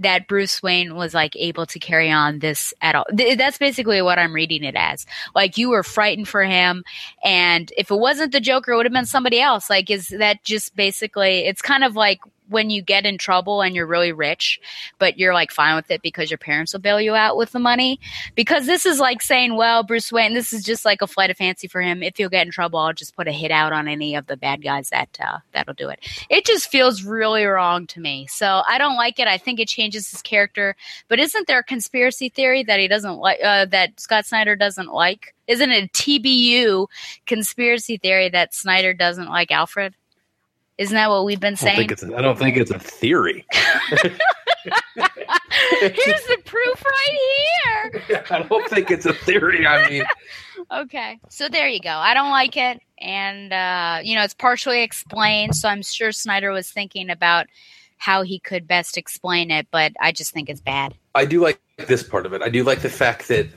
that 0.00 0.26
Bruce 0.26 0.62
Wayne 0.62 0.94
was 0.94 1.12
like 1.12 1.36
able 1.36 1.66
to 1.66 1.78
carry 1.78 2.10
on 2.10 2.38
this 2.38 2.72
at 2.80 2.94
all. 2.94 3.04
Th- 3.14 3.36
that's 3.36 3.58
basically 3.58 4.00
what 4.00 4.18
I'm 4.18 4.32
reading 4.32 4.64
it 4.64 4.74
as. 4.74 5.06
Like 5.34 5.58
you 5.58 5.70
were 5.70 5.82
frightened 5.82 6.28
for 6.28 6.44
him, 6.44 6.84
and 7.24 7.72
if 7.76 7.90
it 7.90 7.98
wasn't 7.98 8.32
the 8.32 8.40
Joker, 8.40 8.72
it 8.72 8.76
would 8.76 8.86
have 8.86 8.92
been 8.92 9.06
somebody 9.06 9.40
else. 9.40 9.68
Like, 9.68 9.90
is 9.90 10.08
that 10.08 10.44
just 10.44 10.74
basically? 10.76 11.46
It's 11.46 11.62
kind 11.62 11.84
of 11.84 11.96
like 11.96 12.20
when 12.50 12.68
you 12.68 12.82
get 12.82 13.06
in 13.06 13.16
trouble 13.16 13.62
and 13.62 13.74
you're 13.74 13.86
really 13.86 14.12
rich, 14.12 14.60
but 14.98 15.18
you're 15.18 15.32
like 15.32 15.50
fine 15.50 15.76
with 15.76 15.90
it 15.90 16.02
because 16.02 16.30
your 16.30 16.38
parents 16.38 16.72
will 16.72 16.80
bail 16.80 17.00
you 17.00 17.14
out 17.14 17.36
with 17.36 17.52
the 17.52 17.58
money. 17.58 17.98
Because 18.34 18.66
this 18.66 18.84
is 18.84 18.98
like 18.98 19.22
saying, 19.22 19.56
well, 19.56 19.82
Bruce 19.82 20.12
Wayne, 20.12 20.34
this 20.34 20.52
is 20.52 20.64
just 20.64 20.84
like 20.84 21.00
a 21.00 21.06
flight 21.06 21.30
of 21.30 21.36
fancy 21.36 21.68
for 21.68 21.80
him. 21.80 22.02
If 22.02 22.18
you'll 22.18 22.28
get 22.28 22.46
in 22.46 22.52
trouble, 22.52 22.80
I'll 22.80 22.92
just 22.92 23.16
put 23.16 23.28
a 23.28 23.32
hit 23.32 23.50
out 23.50 23.72
on 23.72 23.88
any 23.88 24.14
of 24.14 24.26
the 24.26 24.36
bad 24.36 24.62
guys 24.62 24.90
that 24.90 25.16
uh, 25.24 25.38
that'll 25.52 25.74
do 25.74 25.88
it. 25.88 26.00
It 26.28 26.44
just 26.44 26.70
feels 26.70 27.04
really 27.04 27.44
wrong 27.44 27.86
to 27.88 28.00
me. 28.00 28.26
So 28.28 28.62
I 28.68 28.78
don't 28.78 28.96
like 28.96 29.18
it. 29.18 29.28
I 29.28 29.38
think 29.38 29.60
it 29.60 29.68
changes 29.68 30.10
his 30.10 30.22
character. 30.22 30.76
But 31.08 31.20
isn't 31.20 31.46
there 31.46 31.60
a 31.60 31.64
conspiracy 31.64 32.28
theory 32.28 32.64
that 32.64 32.80
he 32.80 32.88
doesn't 32.88 33.18
like 33.18 33.38
uh, 33.42 33.66
that 33.66 34.00
Scott 34.00 34.26
Snyder 34.26 34.56
doesn't 34.56 34.92
like? 34.92 35.34
Isn't 35.46 35.70
it 35.70 35.84
a 35.84 35.88
TBU 35.88 36.86
conspiracy 37.26 37.96
theory 37.96 38.28
that 38.28 38.54
Snyder 38.54 38.94
doesn't 38.94 39.28
like 39.28 39.50
Alfred? 39.50 39.94
Isn't 40.80 40.94
that 40.94 41.10
what 41.10 41.26
we've 41.26 41.38
been 41.38 41.48
I 41.48 41.50
don't 41.50 41.58
saying? 41.58 41.76
think 41.76 41.92
it's. 41.92 42.02
A, 42.02 42.16
I 42.16 42.22
don't 42.22 42.38
think 42.38 42.56
it's 42.56 42.70
a 42.70 42.78
theory. 42.78 43.44
Here's 45.80 46.24
the 46.26 46.38
proof 46.46 46.82
right 46.82 47.18
here. 48.08 48.24
I 48.30 48.42
don't 48.42 48.66
think 48.70 48.90
it's 48.90 49.04
a 49.04 49.12
theory. 49.12 49.66
I 49.66 49.90
mean, 49.90 50.04
Okay, 50.72 51.18
so 51.28 51.50
there 51.50 51.68
you 51.68 51.80
go. 51.80 51.90
I 51.90 52.14
don't 52.14 52.30
like 52.30 52.56
it, 52.56 52.80
and 52.98 53.52
uh, 53.52 54.00
you 54.02 54.14
know 54.14 54.24
it's 54.24 54.32
partially 54.32 54.82
explained. 54.82 55.54
So 55.54 55.68
I'm 55.68 55.82
sure 55.82 56.12
Snyder 56.12 56.50
was 56.50 56.70
thinking 56.70 57.10
about 57.10 57.46
how 57.98 58.22
he 58.22 58.38
could 58.38 58.66
best 58.66 58.96
explain 58.96 59.50
it, 59.50 59.66
but 59.70 59.92
I 60.00 60.12
just 60.12 60.32
think 60.32 60.48
it's 60.48 60.62
bad. 60.62 60.94
I 61.14 61.26
do 61.26 61.42
like 61.42 61.60
this 61.76 62.02
part 62.02 62.24
of 62.24 62.32
it. 62.32 62.40
I 62.40 62.48
do 62.48 62.64
like 62.64 62.80
the 62.80 62.88
fact 62.88 63.28
that 63.28 63.48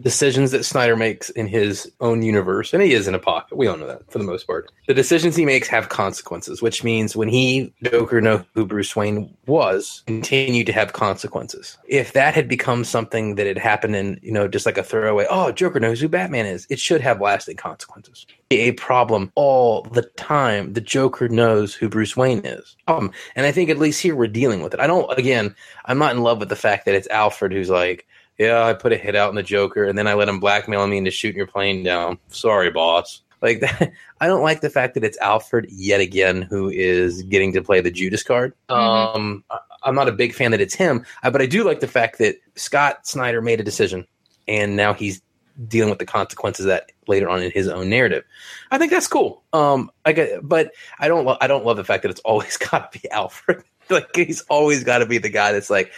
decisions 0.00 0.50
that 0.50 0.64
Snyder 0.64 0.96
makes 0.96 1.30
in 1.30 1.46
his 1.46 1.90
own 2.00 2.22
universe, 2.22 2.72
and 2.72 2.82
he 2.82 2.92
is 2.92 3.06
in 3.06 3.14
a 3.14 3.18
pocket. 3.18 3.56
We 3.56 3.66
all 3.66 3.76
know 3.76 3.86
that 3.86 4.10
for 4.10 4.18
the 4.18 4.24
most 4.24 4.46
part. 4.46 4.70
The 4.86 4.94
decisions 4.94 5.36
he 5.36 5.44
makes 5.44 5.68
have 5.68 5.88
consequences, 5.88 6.62
which 6.62 6.82
means 6.82 7.16
when 7.16 7.28
he 7.28 7.72
Joker 7.82 8.20
know 8.20 8.44
who 8.54 8.66
Bruce 8.66 8.94
Wayne 8.96 9.34
was, 9.46 10.02
continue 10.06 10.64
to 10.64 10.72
have 10.72 10.92
consequences. 10.92 11.78
If 11.86 12.12
that 12.12 12.34
had 12.34 12.48
become 12.48 12.84
something 12.84 13.34
that 13.36 13.46
had 13.46 13.58
happened 13.58 13.96
in, 13.96 14.18
you 14.22 14.32
know, 14.32 14.48
just 14.48 14.66
like 14.66 14.78
a 14.78 14.82
throwaway, 14.82 15.26
oh, 15.30 15.52
Joker 15.52 15.80
knows 15.80 16.00
who 16.00 16.08
Batman 16.08 16.46
is, 16.46 16.66
it 16.70 16.78
should 16.78 17.00
have 17.00 17.20
lasting 17.20 17.56
consequences. 17.56 18.26
A 18.50 18.72
problem 18.72 19.30
all 19.36 19.82
the 19.82 20.02
time. 20.02 20.72
The 20.72 20.80
Joker 20.80 21.28
knows 21.28 21.74
who 21.74 21.88
Bruce 21.88 22.16
Wayne 22.16 22.44
is. 22.44 22.76
Um, 22.88 23.12
and 23.36 23.46
I 23.46 23.52
think 23.52 23.70
at 23.70 23.78
least 23.78 24.02
here 24.02 24.16
we're 24.16 24.26
dealing 24.26 24.62
with 24.62 24.74
it. 24.74 24.80
I 24.80 24.86
don't. 24.86 25.16
Again, 25.16 25.54
I'm 25.84 25.98
not 25.98 26.16
in 26.16 26.22
love 26.22 26.38
with 26.40 26.48
the 26.48 26.56
fact 26.56 26.84
that 26.86 26.94
it's 26.94 27.08
Alfred 27.08 27.52
who's 27.52 27.70
like, 27.70 28.06
yeah, 28.40 28.64
I 28.64 28.72
put 28.72 28.92
a 28.92 28.96
hit 28.96 29.14
out 29.14 29.28
on 29.28 29.34
the 29.34 29.42
Joker, 29.42 29.84
and 29.84 29.98
then 29.98 30.06
I 30.06 30.14
let 30.14 30.28
him 30.28 30.40
blackmail 30.40 30.86
me 30.86 30.96
into 30.96 31.10
shooting 31.10 31.36
your 31.36 31.46
plane 31.46 31.82
down. 31.82 32.18
Sorry, 32.28 32.70
boss. 32.70 33.20
Like 33.42 33.60
that, 33.60 33.92
I 34.20 34.26
don't 34.26 34.42
like 34.42 34.62
the 34.62 34.70
fact 34.70 34.94
that 34.94 35.04
it's 35.04 35.18
Alfred 35.18 35.66
yet 35.70 36.00
again 36.00 36.40
who 36.42 36.70
is 36.70 37.22
getting 37.24 37.52
to 37.52 37.62
play 37.62 37.82
the 37.82 37.90
Judas 37.90 38.22
card. 38.22 38.54
Mhm. 38.70 39.14
Um, 39.14 39.44
I'm 39.82 39.94
not 39.94 40.08
a 40.08 40.12
big 40.12 40.32
fan 40.34 40.52
that 40.52 40.60
it's 40.60 40.74
him, 40.74 41.04
uh, 41.22 41.30
but 41.30 41.42
I 41.42 41.46
do 41.46 41.64
like 41.64 41.80
the 41.80 41.86
fact 41.86 42.18
that 42.18 42.36
Scott 42.54 43.06
Snyder 43.06 43.42
made 43.42 43.60
a 43.60 43.64
decision, 43.64 44.06
and 44.48 44.74
now 44.74 44.94
he's 44.94 45.20
dealing 45.68 45.90
with 45.90 45.98
the 45.98 46.06
consequences 46.06 46.64
of 46.64 46.70
that 46.70 46.92
later 47.06 47.28
on 47.28 47.42
in 47.42 47.50
his 47.50 47.68
own 47.68 47.90
narrative. 47.90 48.24
I 48.70 48.78
think 48.78 48.90
that's 48.90 49.06
cool. 49.06 49.42
Um, 49.52 49.90
I 50.06 50.12
get, 50.12 50.40
but 50.48 50.72
I 50.98 51.08
don't. 51.08 51.26
Lo- 51.26 51.36
I 51.42 51.46
don't 51.46 51.66
love 51.66 51.76
the 51.76 51.84
fact 51.84 52.02
that 52.04 52.10
it's 52.10 52.20
always 52.20 52.56
got 52.70 52.90
to 52.92 52.98
be 52.98 53.10
Alfred. 53.10 53.62
like 53.90 54.14
he's 54.14 54.40
always 54.42 54.82
got 54.84 54.98
to 54.98 55.06
be 55.06 55.18
the 55.18 55.28
guy 55.28 55.52
that's 55.52 55.68
like, 55.70 55.92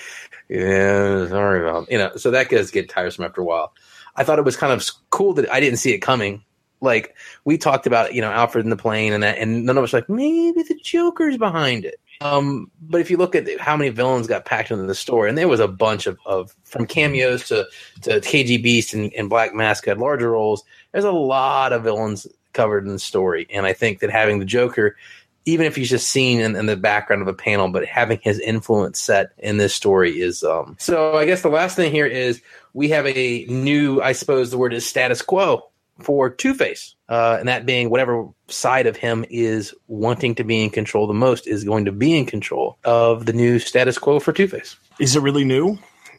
yeah, 0.48 1.28
sorry 1.28 1.60
about 1.60 1.90
you 1.90 1.98
know. 1.98 2.16
So 2.16 2.30
that 2.30 2.50
does 2.50 2.70
get 2.70 2.88
tiresome 2.88 3.24
after 3.24 3.40
a 3.40 3.44
while. 3.44 3.72
I 4.16 4.24
thought 4.24 4.38
it 4.38 4.44
was 4.44 4.56
kind 4.56 4.72
of 4.72 4.86
cool 5.10 5.32
that 5.34 5.52
I 5.52 5.60
didn't 5.60 5.78
see 5.78 5.92
it 5.92 5.98
coming. 5.98 6.44
Like 6.80 7.16
we 7.44 7.58
talked 7.58 7.86
about, 7.86 8.12
you 8.12 8.20
know, 8.20 8.30
Alfred 8.30 8.64
in 8.64 8.70
the 8.70 8.76
plane 8.76 9.12
and 9.12 9.22
that, 9.22 9.38
and 9.38 9.64
none 9.64 9.78
of 9.78 9.84
us 9.84 9.92
like 9.92 10.08
maybe 10.08 10.62
the 10.62 10.78
Joker's 10.82 11.38
behind 11.38 11.84
it. 11.84 12.00
Um, 12.20 12.70
but 12.80 13.00
if 13.00 13.10
you 13.10 13.16
look 13.16 13.34
at 13.34 13.48
how 13.60 13.76
many 13.76 13.90
villains 13.90 14.26
got 14.26 14.44
packed 14.44 14.70
into 14.70 14.84
the 14.84 14.94
store, 14.94 15.26
and 15.26 15.38
there 15.38 15.48
was 15.48 15.60
a 15.60 15.68
bunch 15.68 16.06
of, 16.06 16.18
of 16.26 16.54
from 16.64 16.86
cameos 16.86 17.48
to 17.48 17.66
to 18.02 18.20
KG 18.20 18.62
Beast 18.62 18.94
and, 18.94 19.12
and 19.14 19.30
Black 19.30 19.54
Mask 19.54 19.86
had 19.86 19.98
larger 19.98 20.30
roles. 20.30 20.64
There's 20.92 21.04
a 21.04 21.12
lot 21.12 21.72
of 21.72 21.84
villains 21.84 22.26
covered 22.52 22.84
in 22.84 22.92
the 22.92 22.98
story, 22.98 23.46
and 23.50 23.64
I 23.64 23.72
think 23.72 24.00
that 24.00 24.10
having 24.10 24.38
the 24.38 24.44
Joker 24.44 24.96
even 25.44 25.66
if 25.66 25.74
he's 25.76 25.90
just 25.90 26.08
seen 26.08 26.40
in, 26.40 26.54
in 26.56 26.66
the 26.66 26.76
background 26.76 27.22
of 27.22 27.28
a 27.28 27.34
panel, 27.34 27.68
but 27.68 27.84
having 27.84 28.18
his 28.22 28.38
influence 28.40 28.98
set 28.98 29.32
in 29.38 29.56
this 29.56 29.74
story 29.74 30.20
is. 30.20 30.42
Um, 30.44 30.76
so 30.78 31.16
I 31.16 31.24
guess 31.24 31.42
the 31.42 31.48
last 31.48 31.76
thing 31.76 31.90
here 31.90 32.06
is 32.06 32.40
we 32.74 32.88
have 32.90 33.06
a 33.06 33.44
new, 33.46 34.00
I 34.00 34.12
suppose 34.12 34.50
the 34.50 34.58
word 34.58 34.72
is 34.72 34.86
status 34.86 35.20
quo 35.22 35.68
for 36.00 36.30
Two 36.30 36.54
Face, 36.54 36.94
uh, 37.08 37.36
and 37.38 37.48
that 37.48 37.66
being 37.66 37.90
whatever 37.90 38.28
side 38.48 38.86
of 38.86 38.96
him 38.96 39.24
is 39.30 39.74
wanting 39.88 40.34
to 40.36 40.44
be 40.44 40.62
in 40.62 40.70
control 40.70 41.06
the 41.06 41.14
most 41.14 41.46
is 41.46 41.64
going 41.64 41.84
to 41.84 41.92
be 41.92 42.16
in 42.16 42.26
control 42.26 42.78
of 42.84 43.26
the 43.26 43.32
new 43.32 43.58
status 43.58 43.98
quo 43.98 44.18
for 44.20 44.32
Two 44.32 44.48
Face. 44.48 44.76
Is 45.00 45.16
it 45.16 45.20
really 45.22 45.44
new? 45.44 45.78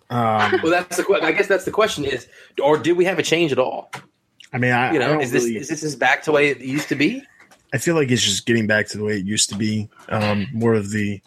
Um, 0.09 0.59
Well, 0.63 0.71
that's 0.71 0.97
the 0.97 1.03
que- 1.03 1.21
I 1.21 1.32
guess 1.32 1.47
that's 1.47 1.65
the 1.65 1.71
question 1.71 2.05
is, 2.05 2.28
or 2.61 2.78
did 2.78 2.97
we 2.97 3.05
have 3.05 3.19
a 3.19 3.24
change 3.24 3.51
at 3.51 3.59
all? 3.59 3.89
I 4.53 4.59
mean, 4.59 4.71
I, 4.71 4.91
You 4.93 4.99
I 5.01 5.05
know, 5.05 5.13
don't 5.13 5.21
is 5.21 5.32
this 5.32 5.45
is 5.45 5.67
this 5.67 5.82
is 5.82 5.95
back 5.95 6.21
to 6.24 6.26
the 6.26 6.32
way 6.34 6.49
it 6.49 6.59
used 6.59 6.88
to 6.89 6.95
be? 6.95 7.24
I 7.74 7.80
feel 7.80 7.95
like 7.95 8.11
it's 8.11 8.21
just 8.21 8.45
getting 8.45 8.67
back 8.67 8.88
to 8.89 8.97
the 8.97 9.03
way 9.03 9.17
it 9.17 9.26
used 9.26 9.49
to 9.49 9.57
be. 9.57 9.89
Um, 10.07 10.47
more 10.53 10.76
of 10.76 10.91
the 10.91 11.21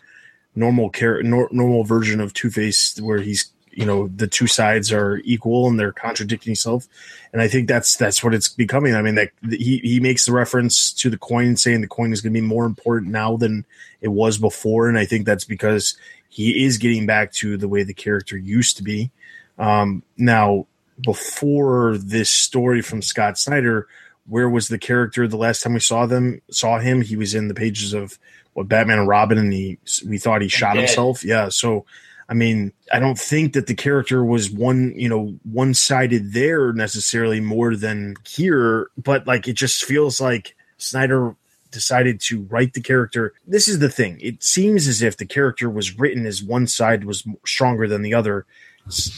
normal 0.55 0.91
char- 0.91 1.23
nor- 1.23 1.49
normal 1.51 1.85
version 1.85 2.21
of 2.21 2.33
Two 2.33 2.51
Face, 2.51 2.99
where 3.01 3.21
he's 3.21 3.51
you 3.73 3.85
know 3.85 4.09
the 4.09 4.27
two 4.27 4.47
sides 4.47 4.91
are 4.91 5.21
equal 5.25 5.69
and 5.69 5.79
they're 5.79 5.93
contradicting 5.93 6.51
himself. 6.51 6.89
And 7.33 7.43
I 7.43 7.49
think 7.49 7.69
that's 7.69 7.97
that's 7.97 8.25
what 8.25 8.33
it's 8.33 8.49
becoming. 8.49 8.95
I 8.95 9.03
mean, 9.03 9.17
that 9.17 9.31
he 9.43 9.79
he 9.79 10.01
makes 10.01 10.25
the 10.25 10.33
reference 10.33 10.93
to 10.95 11.11
the 11.11 11.19
coin, 11.19 11.57
saying 11.57 11.83
the 11.83 11.89
coin 11.89 12.13
is 12.13 12.21
going 12.21 12.33
to 12.33 12.41
be 12.41 12.47
more 12.47 12.65
important 12.65 13.13
now 13.13 13.37
than 13.37 13.67
it 14.01 14.09
was 14.09 14.39
before. 14.39 14.89
And 14.89 14.99
I 14.99 15.05
think 15.05 15.27
that's 15.27 15.45
because 15.45 15.97
he 16.29 16.65
is 16.65 16.79
getting 16.79 17.07
back 17.07 17.33
to 17.33 17.57
the 17.57 17.69
way 17.69 17.83
the 17.83 17.95
character 17.95 18.37
used 18.37 18.77
to 18.77 18.83
be. 18.83 19.11
Um, 19.59 20.03
now, 20.17 20.67
before 21.03 21.99
this 21.99 22.31
story 22.31 22.83
from 22.83 23.03
Scott 23.03 23.39
Snyder, 23.39 23.89
where 24.29 24.49
was 24.49 24.69
the 24.69 24.79
character 24.79 25.27
the 25.27 25.37
last 25.37 25.63
time 25.63 25.75
we 25.75 25.81
saw 25.81 26.07
them 26.07 26.41
saw 26.51 26.79
him? 26.79 27.03
He 27.03 27.17
was 27.17 27.35
in 27.35 27.49
the 27.49 27.55
pages 27.55 27.93
of 27.93 28.19
what 28.55 28.69
batman 28.69 28.99
and 28.99 29.09
robin 29.09 29.39
and 29.39 29.53
he 29.53 29.79
we 30.07 30.19
thought 30.19 30.43
he 30.43 30.49
shot 30.49 30.77
himself? 30.77 31.25
Yeah 31.25 31.49
so 31.49 31.85
i 32.29 32.35
mean 32.35 32.73
i 32.93 32.99
don't 32.99 33.19
think 33.19 33.53
that 33.53 33.67
the 33.67 33.75
character 33.75 34.25
was 34.25 34.51
one 34.51 34.93
you 34.97 35.09
know 35.09 35.39
one-sided 35.45 36.33
there 36.33 36.73
necessarily 36.73 37.41
more 37.41 37.77
than 37.77 38.17
here 38.27 38.91
but 38.97 39.27
like 39.27 39.47
it 39.47 39.53
just 39.53 39.85
feels 39.85 40.21
like 40.21 40.57
snyder 40.79 41.37
decided 41.77 42.21
to 42.23 42.43
write 42.45 42.73
the 42.73 42.81
character. 42.81 43.35
This 43.47 43.69
is 43.69 43.81
the 43.81 43.91
thing. 43.91 44.19
It 44.21 44.43
seems 44.43 44.89
as 44.89 45.03
if 45.03 45.19
the 45.19 45.27
character 45.27 45.69
was 45.69 45.99
written 45.99 46.25
as 46.25 46.43
one 46.43 46.67
side 46.67 47.05
was 47.05 47.27
stronger 47.45 47.87
than 47.87 48.01
the 48.01 48.15
other 48.15 48.47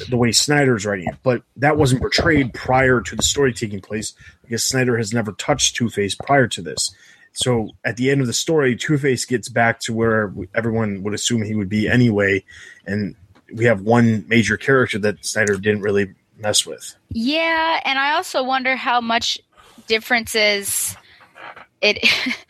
the 0.09 0.17
way 0.17 0.33
Snyder's 0.33 0.87
writing 0.87 1.09
it, 1.09 1.17
but 1.23 1.43
that 1.57 1.77
wasn't 1.77 2.01
portrayed 2.01 2.55
prior 2.55 3.01
to 3.01 3.17
the 3.17 3.23
story 3.23 3.53
taking 3.53 3.81
place 3.81 4.15
because 4.43 4.65
Snyder 4.65 4.97
has 4.97 5.13
never 5.13 5.33
touched 5.33 5.77
Two 5.77 5.91
Face 5.91 6.15
prior 6.15 6.47
to 6.49 6.63
this. 6.63 6.95
So 7.33 7.71
at 7.85 7.97
the 7.97 8.11
end 8.11 8.21
of 8.21 8.27
the 8.27 8.33
story, 8.33 8.77
Two 8.77 8.99
Face 8.99 9.25
gets 9.25 9.49
back 9.49 9.81
to 9.81 9.93
where 9.93 10.33
everyone 10.55 11.03
would 11.03 11.15
assume 11.15 11.43
he 11.43 11.55
would 11.55 11.69
be 11.69 11.89
anyway, 11.89 12.45
and 12.87 13.15
we 13.53 13.67
have 13.67 13.83
one 13.83 14.25
major 14.29 14.57
character 14.57 14.99
that 15.01 15.25
Snyder 15.25 15.57
didn't 15.57 15.83
really 15.83 16.15
mess 16.39 16.67
with. 16.67 16.97
Yeah, 17.11 17.81
and 17.85 17.99
I 17.99 18.15
also 18.15 18.43
wonder 18.43 18.77
how 18.77 19.01
much 19.01 19.39
differences 19.87 20.97
it 21.81 21.99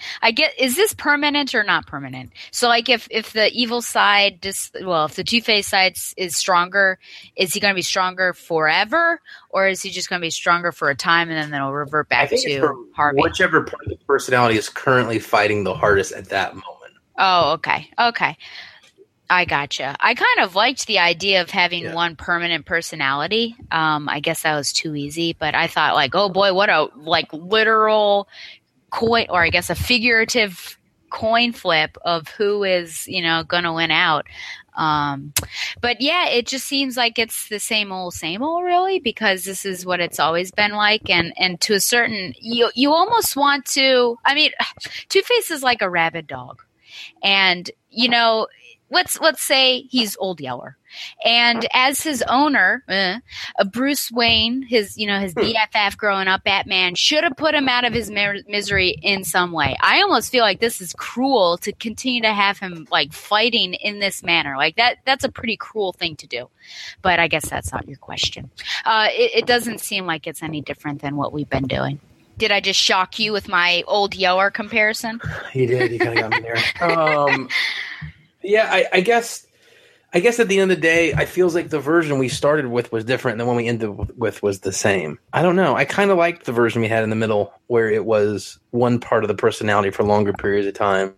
I 0.22 0.30
get 0.30 0.58
is 0.58 0.76
this 0.76 0.92
permanent 0.94 1.54
or 1.54 1.64
not 1.64 1.86
permanent? 1.86 2.32
So 2.50 2.68
like 2.68 2.88
if 2.88 3.08
if 3.10 3.32
the 3.32 3.50
evil 3.52 3.82
side 3.82 4.42
just 4.42 4.76
well, 4.82 5.04
if 5.06 5.16
the 5.16 5.24
two-faced 5.24 5.68
side 5.68 5.96
is 6.16 6.36
stronger, 6.36 6.98
is 7.36 7.54
he 7.54 7.60
going 7.60 7.72
to 7.72 7.76
be 7.76 7.82
stronger 7.82 8.32
forever 8.32 9.20
or 9.50 9.68
is 9.68 9.82
he 9.82 9.90
just 9.90 10.08
going 10.08 10.20
to 10.20 10.24
be 10.26 10.30
stronger 10.30 10.72
for 10.72 10.90
a 10.90 10.94
time 10.94 11.30
and 11.30 11.52
then 11.52 11.58
it'll 11.60 11.72
revert 11.72 12.08
back 12.08 12.30
think 12.30 12.44
it's 12.44 12.54
for 12.56 12.72
to 12.72 12.86
Harvey? 12.94 13.20
whichever 13.20 13.62
part 13.62 13.84
of 13.84 13.90
the 13.90 14.04
personality 14.06 14.56
is 14.58 14.68
currently 14.68 15.18
fighting 15.18 15.64
the 15.64 15.74
hardest 15.74 16.12
at 16.12 16.26
that 16.30 16.54
moment. 16.54 16.64
Oh, 17.18 17.52
okay. 17.54 17.90
Okay. 17.98 18.36
I 19.30 19.44
gotcha. 19.44 19.94
I 20.00 20.14
kind 20.14 20.38
of 20.40 20.54
liked 20.54 20.86
the 20.86 21.00
idea 21.00 21.42
of 21.42 21.50
having 21.50 21.84
Yeah. 21.84 21.94
one 21.94 22.16
permanent 22.16 22.64
personality. 22.64 23.56
Um, 23.70 24.08
I 24.08 24.20
guess 24.20 24.42
that 24.42 24.56
was 24.56 24.72
too 24.72 24.94
easy, 24.94 25.34
but 25.38 25.54
I 25.54 25.66
thought 25.66 25.94
like, 25.94 26.14
oh 26.14 26.30
boy, 26.30 26.54
what 26.54 26.70
a 26.70 26.88
like 26.96 27.30
literal 27.32 28.28
coin 28.90 29.26
or 29.28 29.42
I 29.42 29.50
guess 29.50 29.70
a 29.70 29.74
figurative 29.74 30.78
coin 31.10 31.52
flip 31.52 31.96
of 32.04 32.28
who 32.28 32.64
is, 32.64 33.06
you 33.06 33.22
know, 33.22 33.44
gonna 33.44 33.72
win 33.72 33.90
out. 33.90 34.26
Um, 34.76 35.32
but 35.80 36.00
yeah, 36.00 36.28
it 36.28 36.46
just 36.46 36.66
seems 36.66 36.96
like 36.96 37.18
it's 37.18 37.48
the 37.48 37.58
same 37.58 37.90
old, 37.90 38.14
same 38.14 38.42
old, 38.42 38.62
really, 38.62 39.00
because 39.00 39.44
this 39.44 39.64
is 39.64 39.84
what 39.84 39.98
it's 39.98 40.20
always 40.20 40.52
been 40.52 40.72
like, 40.72 41.10
and 41.10 41.32
and 41.36 41.60
to 41.62 41.74
a 41.74 41.80
certain, 41.80 42.32
you 42.38 42.70
you 42.74 42.92
almost 42.92 43.36
want 43.36 43.66
to. 43.66 44.16
I 44.24 44.34
mean, 44.34 44.52
Two 45.08 45.22
Face 45.22 45.50
is 45.50 45.62
like 45.62 45.82
a 45.82 45.90
rabid 45.90 46.28
dog, 46.28 46.62
and 47.22 47.68
you 47.90 48.08
know, 48.08 48.46
let's 48.90 49.20
let's 49.20 49.42
say 49.42 49.82
he's 49.82 50.16
Old 50.18 50.40
Yeller, 50.40 50.76
and 51.24 51.66
as 51.72 52.00
his 52.00 52.22
owner, 52.28 52.82
eh, 52.88 53.18
uh, 53.58 53.64
Bruce 53.64 54.10
Wayne, 54.10 54.62
his 54.62 54.96
you 54.96 55.06
know 55.06 55.20
his 55.20 55.34
BFF 55.34 55.96
growing 55.96 56.28
up, 56.28 56.44
Batman 56.44 56.94
should 56.94 57.24
have 57.24 57.36
put 57.36 57.54
him 57.54 57.68
out 57.68 57.84
of 57.84 57.92
his 57.92 58.10
mer- 58.10 58.42
misery 58.48 58.90
in 59.02 59.24
some 59.24 59.52
way. 59.52 59.76
I 59.80 60.02
almost 60.02 60.32
feel 60.32 60.42
like 60.42 60.60
this 60.60 60.80
is 60.80 60.92
cruel 60.94 61.58
to 61.58 61.72
continue 61.72 62.22
to 62.22 62.32
have 62.32 62.58
him 62.58 62.86
like 62.90 63.12
fighting 63.12 63.74
in 63.74 63.98
this 63.98 64.22
manner. 64.22 64.56
Like 64.56 64.76
that 64.76 64.98
that's 65.04 65.24
a 65.24 65.30
pretty 65.30 65.56
cruel 65.56 65.92
thing 65.92 66.16
to 66.16 66.26
do. 66.26 66.48
But 67.02 67.18
I 67.18 67.28
guess 67.28 67.48
that's 67.48 67.72
not 67.72 67.88
your 67.88 67.98
question. 67.98 68.50
Uh, 68.84 69.08
it, 69.10 69.42
it 69.42 69.46
doesn't 69.46 69.80
seem 69.80 70.06
like 70.06 70.26
it's 70.26 70.42
any 70.42 70.60
different 70.60 71.02
than 71.02 71.16
what 71.16 71.32
we've 71.32 71.48
been 71.48 71.66
doing. 71.66 72.00
Did 72.38 72.52
I 72.52 72.60
just 72.60 72.78
shock 72.78 73.18
you 73.18 73.32
with 73.32 73.48
my 73.48 73.82
old 73.88 74.14
Yeller 74.14 74.50
comparison? 74.50 75.20
He 75.52 75.66
did. 75.66 75.90
He 75.90 75.98
kind 75.98 76.18
of 76.18 76.30
got 76.30 76.42
me 76.42 76.48
there. 76.48 76.88
Um, 76.88 77.48
yeah, 78.48 78.68
I, 78.70 78.86
I 78.94 79.00
guess. 79.00 79.44
I 80.14 80.20
guess 80.20 80.40
at 80.40 80.48
the 80.48 80.58
end 80.58 80.70
of 80.70 80.78
the 80.78 80.80
day, 80.80 81.12
I 81.12 81.26
feels 81.26 81.54
like 81.54 81.68
the 81.68 81.80
version 81.80 82.18
we 82.18 82.30
started 82.30 82.68
with 82.68 82.90
was 82.90 83.04
different 83.04 83.36
than 83.36 83.44
the 83.44 83.46
one 83.46 83.56
we 83.56 83.68
ended 83.68 84.16
with 84.16 84.42
was 84.42 84.60
the 84.60 84.72
same. 84.72 85.18
I 85.34 85.42
don't 85.42 85.54
know. 85.54 85.76
I 85.76 85.84
kind 85.84 86.10
of 86.10 86.16
liked 86.16 86.46
the 86.46 86.52
version 86.52 86.80
we 86.80 86.88
had 86.88 87.04
in 87.04 87.10
the 87.10 87.16
middle, 87.16 87.52
where 87.66 87.90
it 87.90 88.06
was 88.06 88.58
one 88.70 89.00
part 89.00 89.22
of 89.22 89.28
the 89.28 89.34
personality 89.34 89.90
for 89.90 90.04
longer 90.04 90.32
periods 90.32 90.66
of 90.66 90.72
time, 90.72 91.14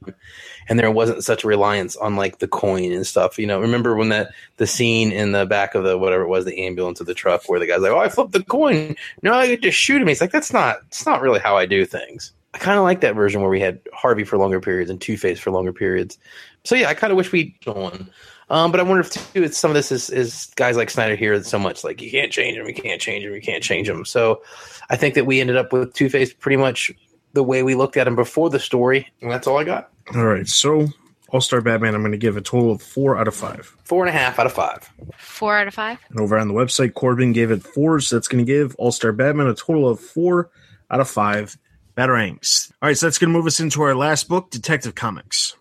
and 0.68 0.76
there 0.76 0.90
wasn't 0.90 1.22
such 1.22 1.44
a 1.44 1.46
reliance 1.46 1.94
on 1.94 2.16
like 2.16 2.40
the 2.40 2.48
coin 2.48 2.90
and 2.90 3.06
stuff. 3.06 3.38
You 3.38 3.46
know, 3.46 3.60
remember 3.60 3.94
when 3.94 4.08
that 4.08 4.32
the 4.56 4.66
scene 4.66 5.12
in 5.12 5.30
the 5.30 5.46
back 5.46 5.76
of 5.76 5.84
the 5.84 5.96
whatever 5.96 6.24
it 6.24 6.28
was, 6.28 6.44
the 6.44 6.66
ambulance 6.66 7.00
or 7.00 7.04
the 7.04 7.14
truck, 7.14 7.48
where 7.48 7.60
the 7.60 7.68
guy's 7.68 7.82
like, 7.82 7.92
"Oh, 7.92 8.00
I 8.00 8.08
flipped 8.08 8.32
the 8.32 8.42
coin. 8.42 8.96
No, 9.22 9.34
I 9.34 9.54
to 9.54 9.70
shoot 9.70 10.02
him." 10.02 10.08
He's 10.08 10.20
like, 10.20 10.32
"That's 10.32 10.52
not. 10.52 10.78
It's 10.88 11.06
not 11.06 11.22
really 11.22 11.38
how 11.38 11.56
I 11.56 11.64
do 11.64 11.86
things." 11.86 12.32
I 12.52 12.58
kind 12.58 12.78
of 12.78 12.84
like 12.84 13.00
that 13.00 13.14
version 13.14 13.40
where 13.40 13.50
we 13.50 13.60
had 13.60 13.80
Harvey 13.92 14.24
for 14.24 14.36
longer 14.36 14.60
periods 14.60 14.90
and 14.90 15.00
Two 15.00 15.16
Face 15.16 15.38
for 15.38 15.50
longer 15.50 15.72
periods. 15.72 16.18
So 16.64 16.74
yeah, 16.74 16.88
I 16.88 16.94
kind 16.94 17.12
of 17.12 17.16
wish 17.16 17.32
we'd 17.32 17.54
gone. 17.64 18.10
Um, 18.50 18.72
but 18.72 18.80
I 18.80 18.82
wonder 18.82 19.00
if 19.00 19.10
too, 19.10 19.44
it's 19.44 19.56
some 19.56 19.70
of 19.70 19.76
this 19.76 19.92
is, 19.92 20.10
is 20.10 20.50
guys 20.56 20.76
like 20.76 20.90
Snyder 20.90 21.14
here 21.14 21.40
so 21.44 21.58
much 21.58 21.84
like 21.84 22.02
you 22.02 22.10
can't 22.10 22.32
change 22.32 22.58
him, 22.58 22.66
you 22.66 22.74
can't 22.74 23.00
change 23.00 23.24
him, 23.24 23.32
you 23.32 23.40
can't 23.40 23.62
change 23.62 23.88
him. 23.88 24.04
So 24.04 24.42
I 24.90 24.96
think 24.96 25.14
that 25.14 25.24
we 25.24 25.40
ended 25.40 25.56
up 25.56 25.72
with 25.72 25.94
Two 25.94 26.08
Face 26.08 26.32
pretty 26.32 26.56
much 26.56 26.90
the 27.32 27.44
way 27.44 27.62
we 27.62 27.76
looked 27.76 27.96
at 27.96 28.08
him 28.08 28.16
before 28.16 28.50
the 28.50 28.58
story, 28.58 29.06
and 29.22 29.30
that's 29.30 29.46
all 29.46 29.58
I 29.58 29.64
got. 29.64 29.90
All 30.16 30.24
right, 30.24 30.48
so 30.48 30.88
All 31.28 31.40
Star 31.40 31.60
Batman, 31.60 31.94
I'm 31.94 32.02
going 32.02 32.10
to 32.10 32.18
give 32.18 32.36
a 32.36 32.40
total 32.40 32.72
of 32.72 32.82
four 32.82 33.16
out 33.16 33.28
of 33.28 33.36
five. 33.36 33.72
Four 33.84 34.04
and 34.04 34.14
a 34.14 34.18
half 34.18 34.40
out 34.40 34.46
of 34.46 34.52
five. 34.52 34.90
Four 35.16 35.56
out 35.56 35.68
of 35.68 35.74
five. 35.74 35.98
And 36.10 36.18
over 36.18 36.36
on 36.36 36.48
the 36.48 36.54
website, 36.54 36.94
Corbin 36.94 37.32
gave 37.32 37.52
it 37.52 37.62
four, 37.62 38.00
so 38.00 38.16
that's 38.16 38.26
going 38.26 38.44
to 38.44 38.52
give 38.52 38.74
All 38.76 38.90
Star 38.90 39.12
Batman 39.12 39.46
a 39.46 39.54
total 39.54 39.88
of 39.88 40.00
four 40.00 40.50
out 40.90 40.98
of 40.98 41.08
five 41.08 41.56
Batarangs. 42.00 42.72
All 42.80 42.88
right, 42.88 42.96
so 42.96 43.04
that's 43.04 43.18
going 43.18 43.30
to 43.30 43.36
move 43.36 43.46
us 43.46 43.60
into 43.60 43.82
our 43.82 43.94
last 43.94 44.26
book, 44.26 44.48
Detective 44.48 44.94
Comics. 44.94 45.54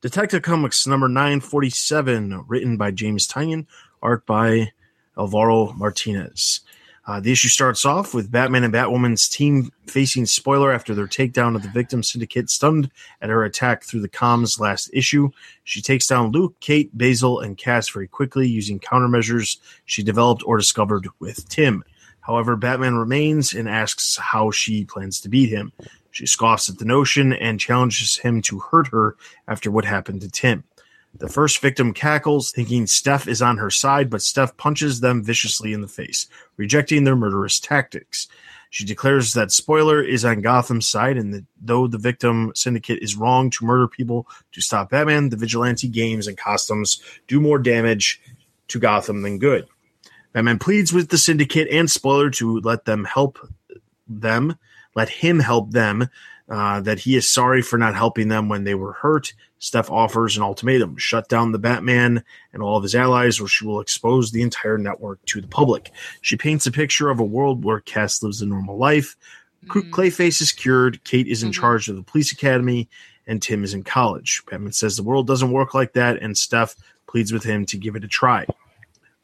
Detective 0.00 0.42
Comics 0.42 0.88
number 0.88 1.06
947, 1.06 2.46
written 2.48 2.76
by 2.76 2.90
James 2.90 3.28
Tynion, 3.28 3.66
art 4.02 4.26
by 4.26 4.72
Alvaro 5.16 5.72
Martinez. 5.74 6.62
Uh, 7.08 7.18
the 7.20 7.32
issue 7.32 7.48
starts 7.48 7.86
off 7.86 8.12
with 8.12 8.30
Batman 8.30 8.64
and 8.64 8.74
Batwoman's 8.74 9.30
team 9.30 9.72
facing 9.86 10.26
spoiler 10.26 10.70
after 10.70 10.94
their 10.94 11.06
takedown 11.06 11.56
of 11.56 11.62
the 11.62 11.70
victim 11.70 12.02
syndicate, 12.02 12.50
stunned 12.50 12.90
at 13.22 13.30
her 13.30 13.44
attack 13.44 13.82
through 13.82 14.02
the 14.02 14.10
comms 14.10 14.60
last 14.60 14.90
issue. 14.92 15.30
She 15.64 15.80
takes 15.80 16.06
down 16.06 16.32
Luke, 16.32 16.54
Kate, 16.60 16.90
Basil, 16.92 17.40
and 17.40 17.56
Cass 17.56 17.88
very 17.88 18.08
quickly 18.08 18.46
using 18.46 18.78
countermeasures 18.78 19.56
she 19.86 20.02
developed 20.02 20.42
or 20.44 20.58
discovered 20.58 21.08
with 21.18 21.48
Tim. 21.48 21.82
However, 22.20 22.56
Batman 22.56 22.96
remains 22.96 23.54
and 23.54 23.70
asks 23.70 24.18
how 24.18 24.50
she 24.50 24.84
plans 24.84 25.18
to 25.22 25.30
beat 25.30 25.48
him. 25.48 25.72
She 26.10 26.26
scoffs 26.26 26.68
at 26.68 26.76
the 26.76 26.84
notion 26.84 27.32
and 27.32 27.58
challenges 27.58 28.18
him 28.18 28.42
to 28.42 28.58
hurt 28.58 28.88
her 28.88 29.16
after 29.46 29.70
what 29.70 29.86
happened 29.86 30.20
to 30.20 30.28
Tim. 30.28 30.62
The 31.18 31.28
first 31.28 31.60
victim 31.60 31.92
cackles, 31.92 32.52
thinking 32.52 32.86
Steph 32.86 33.26
is 33.26 33.42
on 33.42 33.58
her 33.58 33.70
side, 33.70 34.08
but 34.08 34.22
Steph 34.22 34.56
punches 34.56 35.00
them 35.00 35.22
viciously 35.22 35.72
in 35.72 35.80
the 35.80 35.88
face, 35.88 36.26
rejecting 36.56 37.02
their 37.04 37.16
murderous 37.16 37.58
tactics. 37.58 38.28
She 38.70 38.84
declares 38.84 39.32
that 39.32 39.50
Spoiler 39.50 40.00
is 40.00 40.24
on 40.24 40.42
Gotham's 40.42 40.86
side, 40.86 41.16
and 41.16 41.34
that 41.34 41.44
though 41.60 41.88
the 41.88 41.98
victim 41.98 42.52
syndicate 42.54 43.02
is 43.02 43.16
wrong 43.16 43.50
to 43.50 43.64
murder 43.64 43.88
people 43.88 44.28
to 44.52 44.60
stop 44.60 44.90
Batman, 44.90 45.30
the 45.30 45.36
vigilante 45.36 45.88
games 45.88 46.28
and 46.28 46.36
costumes 46.36 47.02
do 47.26 47.40
more 47.40 47.58
damage 47.58 48.20
to 48.68 48.78
Gotham 48.78 49.22
than 49.22 49.38
good. 49.38 49.66
Batman 50.32 50.58
pleads 50.58 50.92
with 50.92 51.08
the 51.08 51.18
syndicate 51.18 51.68
and 51.70 51.90
Spoiler 51.90 52.30
to 52.30 52.60
let 52.60 52.84
them 52.84 53.04
help 53.04 53.38
them, 54.06 54.56
let 54.94 55.08
him 55.08 55.40
help 55.40 55.72
them, 55.72 56.08
uh, 56.48 56.80
that 56.80 57.00
he 57.00 57.16
is 57.16 57.28
sorry 57.28 57.62
for 57.62 57.78
not 57.78 57.94
helping 57.94 58.28
them 58.28 58.48
when 58.48 58.64
they 58.64 58.74
were 58.74 58.92
hurt. 58.92 59.34
Steph 59.58 59.90
offers 59.90 60.36
an 60.36 60.42
ultimatum 60.42 60.96
shut 60.96 61.28
down 61.28 61.52
the 61.52 61.58
Batman 61.58 62.22
and 62.52 62.62
all 62.62 62.76
of 62.76 62.82
his 62.82 62.94
allies, 62.94 63.40
or 63.40 63.48
she 63.48 63.66
will 63.66 63.80
expose 63.80 64.30
the 64.30 64.42
entire 64.42 64.78
network 64.78 65.24
to 65.26 65.40
the 65.40 65.48
public. 65.48 65.90
She 66.20 66.36
paints 66.36 66.66
a 66.66 66.72
picture 66.72 67.10
of 67.10 67.20
a 67.20 67.24
world 67.24 67.64
where 67.64 67.80
Cass 67.80 68.22
lives 68.22 68.40
a 68.40 68.46
normal 68.46 68.78
life. 68.78 69.16
Mhm. 69.66 69.90
Clayface 69.90 70.40
is 70.40 70.52
cured, 70.52 71.02
Kate 71.04 71.26
is 71.26 71.42
in 71.42 71.50
Mhm. 71.50 71.54
charge 71.54 71.88
of 71.88 71.96
the 71.96 72.02
police 72.02 72.30
academy, 72.32 72.88
and 73.26 73.42
Tim 73.42 73.64
is 73.64 73.74
in 73.74 73.82
college. 73.82 74.42
Batman 74.48 74.72
says 74.72 74.96
the 74.96 75.02
world 75.02 75.26
doesn't 75.26 75.50
work 75.50 75.74
like 75.74 75.92
that, 75.94 76.22
and 76.22 76.38
Steph 76.38 76.76
pleads 77.08 77.32
with 77.32 77.42
him 77.42 77.66
to 77.66 77.76
give 77.76 77.96
it 77.96 78.04
a 78.04 78.08
try. 78.08 78.46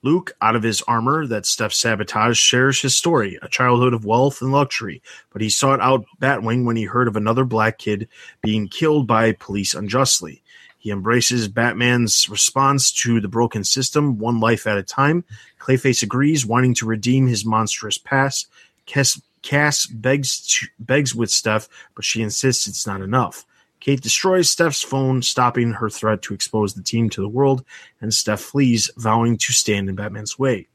Luke, 0.05 0.33
out 0.43 0.55
of 0.55 0.63
his 0.63 0.83
armor 0.83 1.27
that 1.27 1.47
Steph 1.47 1.73
sabotaged, 1.73 2.37
shares 2.37 2.83
his 2.83 2.95
story, 2.95 3.39
a 3.41 3.49
childhood 3.49 3.95
of 3.95 4.05
wealth 4.05 4.43
and 4.43 4.53
luxury, 4.53 5.01
but 5.33 5.41
he 5.41 5.49
sought 5.49 5.81
out 5.81 6.05
Batwing 6.21 6.67
when 6.67 6.77
he 6.77 6.85
heard 6.85 7.09
of 7.09 7.17
another 7.17 7.47
black 7.47 7.79
kid 7.79 8.07
being 8.43 8.69
killed 8.69 9.07
by 9.07 9.33
police 9.33 9.73
unjustly. 9.73 10.43
He 10.77 10.91
embraces 10.91 11.49
Batman's 11.49 12.29
response 12.29 12.93
to 12.93 13.19
the 13.19 13.29
broken 13.29 13.65
system, 13.65 14.19
one 14.19 14.41
life 14.41 14.67
at 14.67 14.77
a 14.77 14.83
time. 14.83 15.25
Clayface 15.59 16.03
agrees, 16.03 16.45
wanting 16.45 16.75
to 16.75 16.87
redeem 16.87 17.27
his 17.27 17.47
monstrous 17.47 17.97
past. 17.97 18.49
Cass, 18.85 19.19
Cass 19.41 19.87
begs, 19.87 20.47
to, 20.49 20.67
begs 20.79 21.15
with 21.15 21.31
Steph, 21.31 21.67
but 21.95 22.05
she 22.05 22.21
insists 22.21 22.67
it's 22.67 22.87
not 22.87 23.01
enough. 23.01 23.47
Kate 23.85 24.01
destroys 24.01 24.49
Steph's 24.49 24.83
phone, 24.83 25.21
stopping 25.21 25.73
her 25.73 25.91
threat 25.91 26.23
to 26.23 26.33
expose 26.33 26.73
the 26.73 26.83
team 26.83 27.11
to 27.11 27.21
the 27.21 27.29
world, 27.29 27.63
and 28.01 28.15
Steph 28.15 28.41
flees, 28.41 28.91
vowing 28.97 29.37
to 29.37 29.53
stand 29.53 29.91
in 29.91 29.95
Batman's 29.95 30.39
way. 30.39 30.69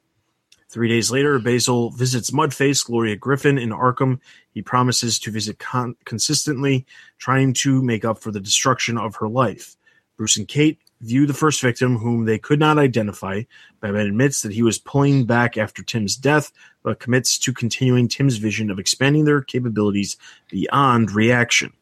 Three 0.69 0.89
days 0.89 1.09
later, 1.09 1.39
Basil 1.39 1.89
visits 1.89 2.29
Mudface, 2.29 2.85
Gloria 2.85 3.15
Griffin, 3.15 3.57
in 3.57 3.71
Arkham. 3.71 4.19
He 4.51 4.61
promises 4.61 5.17
to 5.21 5.31
visit 5.31 5.57
con- 5.57 5.95
consistently, 6.05 6.85
trying 7.17 7.53
to 7.53 7.81
make 7.81 8.05
up 8.05 8.19
for 8.19 8.29
the 8.29 8.39
destruction 8.39 8.95
of 8.95 9.15
her 9.15 9.27
life. 9.27 9.75
Bruce 10.15 10.37
and 10.37 10.47
Kate 10.47 10.77
view 11.01 11.25
the 11.25 11.33
first 11.33 11.61
victim, 11.61 11.97
whom 11.97 12.25
they 12.25 12.37
could 12.37 12.59
not 12.59 12.77
identify. 12.77 13.41
Batman 13.79 14.05
admits 14.05 14.43
that 14.43 14.53
he 14.53 14.61
was 14.61 14.77
pulling 14.77 15.25
back 15.25 15.57
after 15.57 15.81
Tim's 15.81 16.15
death, 16.15 16.51
but 16.83 16.99
commits 16.99 17.39
to 17.39 17.53
continuing 17.53 18.07
Tim's 18.07 18.37
vision 18.37 18.69
of 18.69 18.77
expanding 18.77 19.25
their 19.25 19.41
capabilities 19.41 20.15
beyond 20.51 21.11
reaction. 21.11 21.73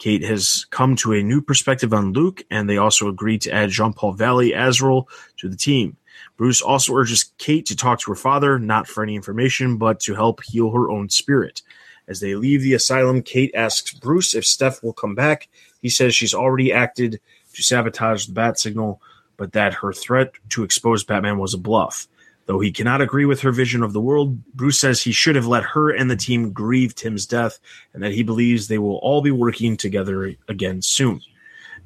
Kate 0.00 0.24
has 0.24 0.64
come 0.70 0.96
to 0.96 1.12
a 1.12 1.22
new 1.22 1.42
perspective 1.42 1.92
on 1.92 2.14
Luke, 2.14 2.42
and 2.50 2.68
they 2.68 2.78
also 2.78 3.06
agreed 3.06 3.42
to 3.42 3.52
add 3.52 3.68
Jean 3.68 3.92
Paul 3.92 4.14
Valley 4.14 4.54
Azrael 4.54 5.06
to 5.36 5.48
the 5.48 5.56
team. 5.56 5.98
Bruce 6.38 6.62
also 6.62 6.94
urges 6.94 7.32
Kate 7.36 7.66
to 7.66 7.76
talk 7.76 8.00
to 8.00 8.10
her 8.10 8.16
father, 8.16 8.58
not 8.58 8.88
for 8.88 9.02
any 9.02 9.14
information, 9.14 9.76
but 9.76 10.00
to 10.00 10.14
help 10.14 10.42
heal 10.42 10.70
her 10.70 10.90
own 10.90 11.10
spirit. 11.10 11.60
As 12.08 12.20
they 12.20 12.34
leave 12.34 12.62
the 12.62 12.72
asylum, 12.72 13.20
Kate 13.20 13.54
asks 13.54 13.92
Bruce 13.92 14.34
if 14.34 14.46
Steph 14.46 14.82
will 14.82 14.94
come 14.94 15.14
back. 15.14 15.48
He 15.82 15.90
says 15.90 16.14
she's 16.14 16.34
already 16.34 16.72
acted 16.72 17.20
to 17.52 17.62
sabotage 17.62 18.24
the 18.24 18.32
bat 18.32 18.58
signal, 18.58 19.02
but 19.36 19.52
that 19.52 19.74
her 19.74 19.92
threat 19.92 20.32
to 20.48 20.64
expose 20.64 21.04
Batman 21.04 21.38
was 21.38 21.52
a 21.52 21.58
bluff. 21.58 22.08
Though 22.50 22.58
he 22.58 22.72
cannot 22.72 23.00
agree 23.00 23.26
with 23.26 23.42
her 23.42 23.52
vision 23.52 23.84
of 23.84 23.92
the 23.92 24.00
world, 24.00 24.44
Bruce 24.56 24.80
says 24.80 25.00
he 25.00 25.12
should 25.12 25.36
have 25.36 25.46
let 25.46 25.62
her 25.62 25.90
and 25.90 26.10
the 26.10 26.16
team 26.16 26.50
grieve 26.50 26.96
Tim's 26.96 27.24
death 27.24 27.60
and 27.94 28.02
that 28.02 28.10
he 28.10 28.24
believes 28.24 28.66
they 28.66 28.76
will 28.76 28.96
all 28.96 29.22
be 29.22 29.30
working 29.30 29.76
together 29.76 30.34
again 30.48 30.82
soon. 30.82 31.20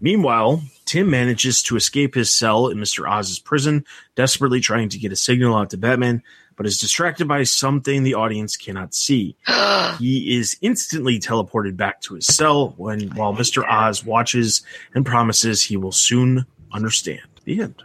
Meanwhile, 0.01 0.63
Tim 0.87 1.11
manages 1.11 1.63
to 1.65 1.77
escape 1.77 2.15
his 2.15 2.33
cell 2.33 2.69
in 2.69 2.79
Mr. 2.79 3.07
Oz's 3.07 3.39
prison, 3.39 3.85
desperately 4.15 4.61
trying 4.61 4.89
to 4.89 4.99
get 4.99 5.13
a 5.13 5.17
signal 5.17 5.55
out 5.55 5.69
to 5.69 5.77
Batman, 5.77 6.23
but 6.57 6.65
is 6.65 6.79
distracted 6.79 7.29
by 7.29 7.43
something 7.43 8.03
the 8.03 8.15
audience 8.15 8.57
cannot 8.57 8.95
see. 8.95 9.37
he 9.99 10.39
is 10.39 10.57
instantly 10.63 11.21
teleported 11.21 11.77
back 11.77 12.01
to 12.01 12.15
his 12.15 12.27
cell 12.27 12.73
when 12.79 13.15
while 13.17 13.35
Mr. 13.35 13.71
Oz 13.71 14.03
watches 14.03 14.63
and 14.95 15.05
promises 15.05 15.61
he 15.61 15.77
will 15.77 15.93
soon 15.93 16.47
understand. 16.73 17.21
The 17.45 17.61
end. 17.61 17.83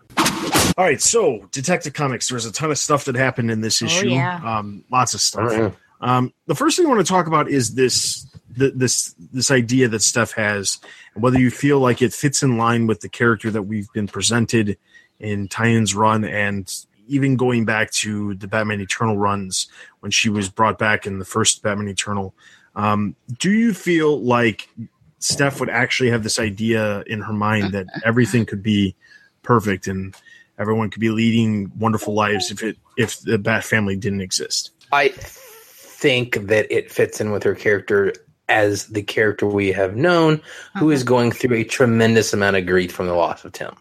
All 0.79 0.85
right, 0.85 1.01
so 1.01 1.45
Detective 1.51 1.91
Comics. 1.91 2.29
There's 2.29 2.45
a 2.45 2.53
ton 2.53 2.71
of 2.71 2.77
stuff 2.77 3.03
that 3.03 3.15
happened 3.15 3.51
in 3.51 3.59
this 3.59 3.81
issue. 3.81 4.05
Oh, 4.05 4.11
issue. 4.11 4.15
yeah. 4.15 4.59
Um, 4.59 4.85
lots 4.89 5.13
of 5.13 5.19
stuff. 5.19 5.51
Oh, 5.51 5.57
yeah. 5.57 5.71
Um, 5.99 6.33
the 6.45 6.55
first 6.55 6.77
thing 6.77 6.85
I 6.85 6.89
want 6.89 7.05
to 7.05 7.11
talk 7.11 7.27
about 7.27 7.49
is 7.49 7.75
this 7.75 8.25
th- 8.57 8.71
this 8.75 9.13
this 9.33 9.51
idea 9.51 9.89
that 9.89 10.01
Steph 10.01 10.31
has, 10.35 10.79
and 11.15 11.21
whether 11.21 11.37
you 11.37 11.51
feel 11.51 11.81
like 11.81 12.01
it 12.01 12.13
fits 12.13 12.43
in 12.43 12.57
line 12.57 12.87
with 12.87 13.01
the 13.01 13.09
character 13.09 13.51
that 13.51 13.63
we've 13.63 13.91
been 13.91 14.07
presented 14.07 14.77
in 15.19 15.49
Tynion's 15.49 15.95
run, 15.95 16.23
and 16.23 16.73
even 17.09 17.35
going 17.35 17.65
back 17.65 17.91
to 17.91 18.35
the 18.35 18.47
Batman 18.47 18.79
Eternal 18.79 19.17
runs 19.17 19.67
when 19.99 20.13
she 20.13 20.29
was 20.29 20.47
brought 20.47 20.77
back 20.77 21.05
in 21.05 21.19
the 21.19 21.25
first 21.25 21.61
Batman 21.61 21.89
Eternal. 21.89 22.33
Um, 22.77 23.17
do 23.37 23.51
you 23.51 23.73
feel 23.73 24.17
like 24.17 24.69
Steph 25.17 25.59
would 25.59 25.69
actually 25.69 26.11
have 26.11 26.23
this 26.23 26.39
idea 26.39 27.01
in 27.01 27.19
her 27.19 27.33
mind 27.33 27.73
that 27.73 27.87
everything 28.05 28.45
could 28.45 28.63
be 28.63 28.95
perfect 29.43 29.85
and 29.85 30.15
everyone 30.59 30.89
could 30.89 30.99
be 30.99 31.09
leading 31.09 31.71
wonderful 31.77 32.13
lives 32.13 32.51
if 32.51 32.61
it 32.61 32.77
if 32.97 33.19
the 33.21 33.37
Bat 33.37 33.63
family 33.63 33.95
didn't 33.95 34.21
exist? 34.21 34.71
I 34.91 35.09
think 35.09 36.47
that 36.47 36.71
it 36.71 36.91
fits 36.91 37.19
in 37.21 37.31
with 37.31 37.43
her 37.43 37.55
character 37.55 38.13
as 38.47 38.87
the 38.87 39.03
character 39.03 39.45
we 39.45 39.71
have 39.71 39.95
known, 39.95 40.41
who 40.77 40.89
is 40.89 41.03
going 41.03 41.31
through 41.31 41.55
a 41.55 41.63
tremendous 41.63 42.33
amount 42.33 42.55
of 42.55 42.65
grief 42.65 42.91
from 42.91 43.05
the 43.05 43.13
loss 43.13 43.45
of 43.45 43.51
Tim. 43.51 43.75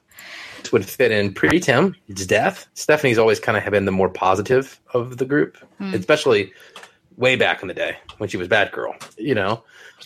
This 0.58 0.72
would 0.72 0.84
fit 0.84 1.10
in 1.10 1.32
pretty 1.32 1.60
Tim, 1.60 1.96
It's 2.08 2.26
death. 2.26 2.66
Stephanie's 2.74 3.18
always 3.18 3.40
kind 3.40 3.56
of 3.56 3.70
been 3.70 3.86
the 3.86 3.92
more 3.92 4.10
positive 4.10 4.78
of 4.92 5.16
the 5.16 5.24
group, 5.24 5.56
especially 5.80 6.52
way 7.16 7.36
back 7.36 7.62
in 7.62 7.68
the 7.68 7.74
day 7.74 7.96
when 8.18 8.28
she 8.28 8.36
was 8.36 8.48
Batgirl, 8.48 8.94
you 9.16 9.34
know. 9.34 9.62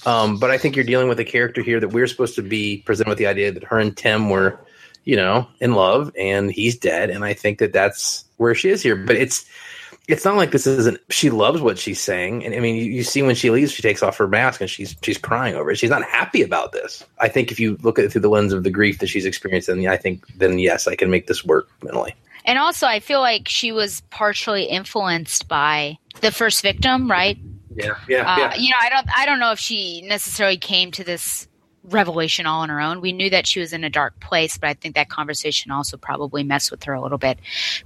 Um, 0.06 0.38
but 0.38 0.50
I 0.50 0.58
think 0.58 0.76
you're 0.76 0.84
dealing 0.84 1.08
with 1.08 1.18
a 1.20 1.24
character 1.24 1.62
here 1.62 1.80
that 1.80 1.88
we're 1.88 2.06
supposed 2.06 2.34
to 2.36 2.42
be 2.42 2.78
presented 2.86 3.10
with 3.10 3.18
the 3.18 3.26
idea 3.26 3.50
that 3.52 3.64
her 3.64 3.78
and 3.78 3.96
Tim 3.96 4.30
were, 4.30 4.58
you 5.04 5.16
know, 5.16 5.46
in 5.60 5.74
love, 5.74 6.12
and 6.18 6.50
he's 6.50 6.78
dead, 6.78 7.10
and 7.10 7.24
I 7.24 7.34
think 7.34 7.58
that 7.58 7.72
that's 7.72 8.24
where 8.36 8.54
she 8.54 8.70
is 8.70 8.82
here. 8.82 8.96
But 8.96 9.16
it's 9.16 9.44
it's 10.08 10.24
not 10.24 10.36
like 10.36 10.50
this 10.50 10.66
isn't. 10.66 11.00
She 11.10 11.30
loves 11.30 11.60
what 11.60 11.78
she's 11.78 12.00
saying, 12.00 12.44
and 12.44 12.54
I 12.54 12.60
mean, 12.60 12.76
you, 12.76 12.84
you 12.84 13.02
see 13.02 13.22
when 13.22 13.34
she 13.34 13.50
leaves, 13.50 13.72
she 13.72 13.82
takes 13.82 14.02
off 14.02 14.16
her 14.18 14.28
mask 14.28 14.60
and 14.60 14.68
she's 14.68 14.96
she's 15.02 15.18
crying 15.18 15.54
over 15.54 15.70
it. 15.70 15.76
She's 15.78 15.90
not 15.90 16.02
happy 16.04 16.42
about 16.42 16.72
this. 16.72 17.04
I 17.20 17.28
think 17.28 17.52
if 17.52 17.60
you 17.60 17.78
look 17.82 17.98
at 17.98 18.04
it 18.04 18.12
through 18.12 18.22
the 18.22 18.28
lens 18.28 18.52
of 18.52 18.64
the 18.64 18.70
grief 18.70 18.98
that 18.98 19.08
she's 19.08 19.24
experienced, 19.24 19.68
then 19.68 19.86
I 19.86 19.96
think 19.96 20.26
then 20.36 20.58
yes, 20.58 20.88
I 20.88 20.96
can 20.96 21.10
make 21.10 21.26
this 21.26 21.44
work 21.44 21.68
mentally. 21.82 22.14
And 22.44 22.58
also, 22.58 22.86
I 22.86 22.98
feel 23.00 23.20
like 23.20 23.48
she 23.48 23.70
was 23.70 24.02
partially 24.10 24.64
influenced 24.64 25.46
by 25.46 25.98
the 26.20 26.32
first 26.32 26.62
victim, 26.62 27.08
right? 27.08 27.38
Yeah, 27.74 27.94
yeah, 28.08 28.34
Uh, 28.34 28.54
You 28.58 28.70
know, 28.70 28.76
I 28.80 28.88
don't, 28.88 29.08
I 29.16 29.26
don't 29.26 29.38
know 29.38 29.52
if 29.52 29.58
she 29.58 30.02
necessarily 30.02 30.56
came 30.56 30.90
to 30.92 31.04
this 31.04 31.46
revelation 31.84 32.46
all 32.46 32.60
on 32.60 32.68
her 32.68 32.80
own. 32.80 33.00
We 33.00 33.12
knew 33.12 33.30
that 33.30 33.46
she 33.46 33.60
was 33.60 33.72
in 33.72 33.84
a 33.84 33.90
dark 33.90 34.18
place, 34.20 34.56
but 34.58 34.68
I 34.68 34.74
think 34.74 34.94
that 34.94 35.08
conversation 35.08 35.70
also 35.70 35.96
probably 35.96 36.44
messed 36.44 36.70
with 36.70 36.84
her 36.84 36.92
a 36.92 37.00
little 37.00 37.18
bit 37.18 37.38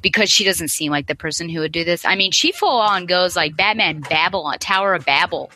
because 0.03 0.31
she 0.31 0.45
doesn't 0.45 0.69
seem 0.69 0.93
like 0.93 1.07
the 1.07 1.15
person 1.15 1.49
who 1.49 1.61
would 1.61 1.73
do 1.73 1.85
this. 1.85 2.05
I 2.05 2.17
mean, 2.17 2.33
she 2.33 2.53
full 2.53 2.81
on 2.81 3.07
goes 3.07 3.37
like 3.37 3.57
Batman 3.57 4.01
Babel, 4.01 4.53
Tower 4.61 4.95
of 4.95 5.05
Babel. 5.05 5.51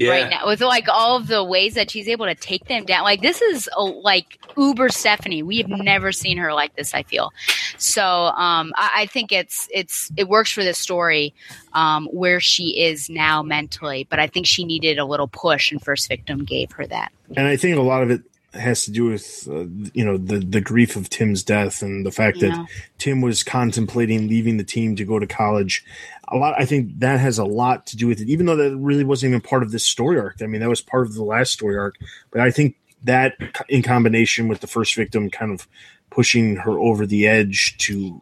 Right 0.00 0.30
now 0.30 0.46
with 0.46 0.60
like 0.60 0.88
all 0.88 1.16
of 1.16 1.26
the 1.26 1.42
ways 1.44 1.74
that 1.74 1.90
she's 1.90 2.08
able 2.08 2.26
to 2.26 2.34
take 2.34 2.66
them 2.66 2.84
down. 2.84 3.04
Like 3.04 3.20
this 3.20 3.42
is 3.42 3.68
a, 3.76 3.82
like 3.82 4.38
uber 4.56 4.88
Stephanie. 4.88 5.42
We 5.42 5.58
have 5.58 5.68
never 5.68 6.12
seen 6.12 6.38
her 6.38 6.52
like 6.52 6.74
this. 6.76 6.94
I 6.94 7.02
feel 7.02 7.32
so. 7.78 8.04
Um, 8.04 8.72
I, 8.76 8.90
I 9.02 9.06
think 9.06 9.32
it's 9.32 9.68
it's 9.72 10.10
it 10.16 10.28
works 10.28 10.50
for 10.52 10.62
this 10.64 10.78
story 10.78 11.34
um, 11.72 12.06
where 12.12 12.40
she 12.40 12.80
is 12.80 13.08
now 13.10 13.42
mentally, 13.42 14.06
but 14.08 14.18
I 14.18 14.26
think 14.26 14.46
she 14.46 14.64
needed 14.64 14.98
a 14.98 15.04
little 15.04 15.28
push, 15.28 15.70
and 15.72 15.82
First 15.82 16.08
Victim 16.08 16.44
gave 16.44 16.72
her 16.72 16.86
that. 16.86 17.12
and 17.36 17.46
I 17.46 17.56
think 17.56 17.76
a 17.76 17.82
lot 17.82 18.02
of 18.02 18.10
it 18.10 18.22
has 18.54 18.84
to 18.84 18.90
do 18.90 19.04
with 19.06 19.48
uh, 19.50 19.64
you 19.94 20.04
know 20.04 20.18
the 20.18 20.38
the 20.38 20.60
grief 20.60 20.94
of 20.94 21.08
Tim's 21.08 21.42
death 21.42 21.80
and 21.80 22.04
the 22.04 22.10
fact 22.10 22.40
that 22.40 22.48
Yeah. 22.48 22.66
Tim 22.98 23.22
was 23.22 23.42
contemplating 23.42 24.28
leaving 24.28 24.58
the 24.58 24.64
team 24.64 24.94
to 24.96 25.04
go 25.06 25.18
to 25.18 25.26
college. 25.26 25.84
A 26.32 26.36
lot, 26.36 26.54
I 26.58 26.64
think 26.64 26.98
that 27.00 27.20
has 27.20 27.38
a 27.38 27.44
lot 27.44 27.86
to 27.88 27.96
do 27.96 28.08
with 28.08 28.20
it. 28.20 28.28
Even 28.28 28.46
though 28.46 28.56
that 28.56 28.76
really 28.76 29.04
wasn't 29.04 29.30
even 29.30 29.40
part 29.42 29.62
of 29.62 29.70
this 29.70 29.84
story 29.84 30.18
arc. 30.18 30.40
I 30.42 30.46
mean, 30.46 30.60
that 30.60 30.68
was 30.68 30.80
part 30.80 31.06
of 31.06 31.14
the 31.14 31.22
last 31.22 31.52
story 31.52 31.76
arc. 31.76 31.96
But 32.30 32.40
I 32.40 32.50
think 32.50 32.76
that 33.04 33.34
in 33.68 33.82
combination 33.82 34.48
with 34.48 34.60
the 34.60 34.66
first 34.66 34.94
victim 34.94 35.30
kind 35.30 35.52
of 35.52 35.68
pushing 36.10 36.56
her 36.56 36.78
over 36.78 37.06
the 37.06 37.26
edge 37.26 37.76
to 37.78 38.20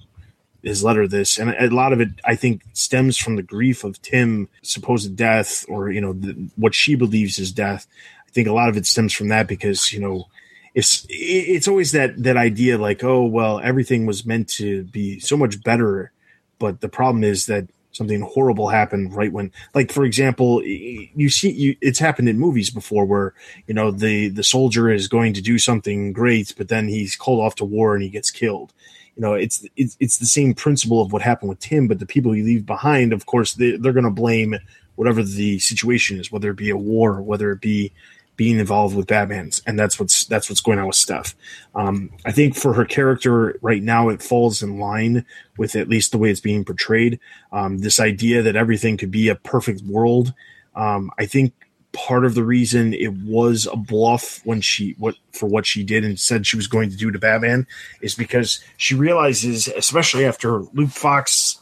his 0.62 0.84
letter 0.84 1.08
this 1.08 1.38
and 1.38 1.50
a 1.50 1.74
lot 1.74 1.92
of 1.92 2.00
it 2.00 2.08
i 2.24 2.34
think 2.34 2.62
stems 2.74 3.16
from 3.16 3.36
the 3.36 3.42
grief 3.42 3.82
of 3.82 4.00
tim 4.02 4.48
supposed 4.62 5.16
death 5.16 5.64
or 5.68 5.90
you 5.90 6.00
know 6.00 6.12
the, 6.12 6.50
what 6.56 6.74
she 6.74 6.94
believes 6.94 7.38
is 7.38 7.50
death 7.50 7.86
i 8.28 8.30
think 8.30 8.46
a 8.46 8.52
lot 8.52 8.68
of 8.68 8.76
it 8.76 8.86
stems 8.86 9.12
from 9.12 9.28
that 9.28 9.48
because 9.48 9.92
you 9.92 9.98
know 9.98 10.26
it's 10.74 11.06
it's 11.08 11.66
always 11.66 11.92
that 11.92 12.22
that 12.22 12.36
idea 12.36 12.76
like 12.76 13.02
oh 13.02 13.24
well 13.24 13.58
everything 13.60 14.06
was 14.06 14.26
meant 14.26 14.48
to 14.48 14.84
be 14.84 15.18
so 15.18 15.36
much 15.36 15.62
better 15.62 16.12
but 16.58 16.80
the 16.80 16.88
problem 16.88 17.24
is 17.24 17.46
that 17.46 17.66
something 17.92 18.20
horrible 18.20 18.68
happened 18.68 19.12
right 19.14 19.32
when 19.32 19.50
like 19.74 19.90
for 19.90 20.04
example 20.04 20.62
you 20.64 21.28
see 21.28 21.50
you 21.50 21.76
it's 21.80 21.98
happened 21.98 22.28
in 22.28 22.38
movies 22.38 22.70
before 22.70 23.04
where 23.04 23.34
you 23.66 23.74
know 23.74 23.90
the 23.90 24.28
the 24.28 24.44
soldier 24.44 24.88
is 24.88 25.08
going 25.08 25.34
to 25.34 25.40
do 25.40 25.58
something 25.58 26.12
great 26.12 26.54
but 26.56 26.68
then 26.68 26.88
he's 26.88 27.16
called 27.16 27.40
off 27.40 27.54
to 27.56 27.64
war 27.64 27.94
and 27.94 28.02
he 28.02 28.08
gets 28.08 28.30
killed. 28.30 28.72
You 29.16 29.22
know 29.22 29.34
it's 29.34 29.64
it's 29.76 29.96
it's 30.00 30.18
the 30.18 30.26
same 30.26 30.54
principle 30.54 31.02
of 31.02 31.12
what 31.12 31.22
happened 31.22 31.50
with 31.50 31.60
Tim, 31.60 31.88
but 31.88 31.98
the 31.98 32.06
people 32.06 32.34
you 32.34 32.44
leave 32.44 32.66
behind, 32.66 33.12
of 33.12 33.26
course, 33.26 33.54
they, 33.54 33.76
they're 33.76 33.92
going 33.92 34.04
to 34.04 34.10
blame 34.10 34.56
whatever 34.96 35.22
the 35.22 35.58
situation 35.58 36.18
is, 36.18 36.30
whether 36.30 36.50
it 36.50 36.56
be 36.56 36.70
a 36.70 36.76
war, 36.76 37.20
whether 37.20 37.52
it 37.52 37.60
be 37.60 37.92
being 38.40 38.58
involved 38.58 38.96
with 38.96 39.06
Batman's, 39.06 39.60
and 39.66 39.78
that's 39.78 40.00
what's 40.00 40.24
that's 40.24 40.48
what's 40.48 40.62
going 40.62 40.78
on 40.78 40.86
with 40.86 40.96
Steph. 40.96 41.34
Um, 41.74 42.08
I 42.24 42.32
think 42.32 42.56
for 42.56 42.72
her 42.72 42.86
character 42.86 43.58
right 43.60 43.82
now, 43.82 44.08
it 44.08 44.22
falls 44.22 44.62
in 44.62 44.78
line 44.78 45.26
with 45.58 45.76
at 45.76 45.90
least 45.90 46.10
the 46.10 46.16
way 46.16 46.30
it's 46.30 46.40
being 46.40 46.64
portrayed. 46.64 47.20
Um, 47.52 47.80
this 47.80 48.00
idea 48.00 48.40
that 48.40 48.56
everything 48.56 48.96
could 48.96 49.10
be 49.10 49.28
a 49.28 49.34
perfect 49.34 49.82
world. 49.82 50.32
Um, 50.74 51.10
I 51.18 51.26
think 51.26 51.52
part 51.92 52.24
of 52.24 52.34
the 52.34 52.42
reason 52.42 52.94
it 52.94 53.12
was 53.12 53.68
a 53.70 53.76
bluff 53.76 54.40
when 54.44 54.62
she 54.62 54.94
what 54.96 55.16
for 55.32 55.46
what 55.46 55.66
she 55.66 55.84
did 55.84 56.02
and 56.02 56.18
said 56.18 56.46
she 56.46 56.56
was 56.56 56.66
going 56.66 56.88
to 56.88 56.96
do 56.96 57.10
to 57.10 57.18
Batman 57.18 57.66
is 58.00 58.14
because 58.14 58.64
she 58.78 58.94
realizes, 58.94 59.68
especially 59.68 60.24
after 60.24 60.60
Luke 60.72 60.88
Fox 60.88 61.58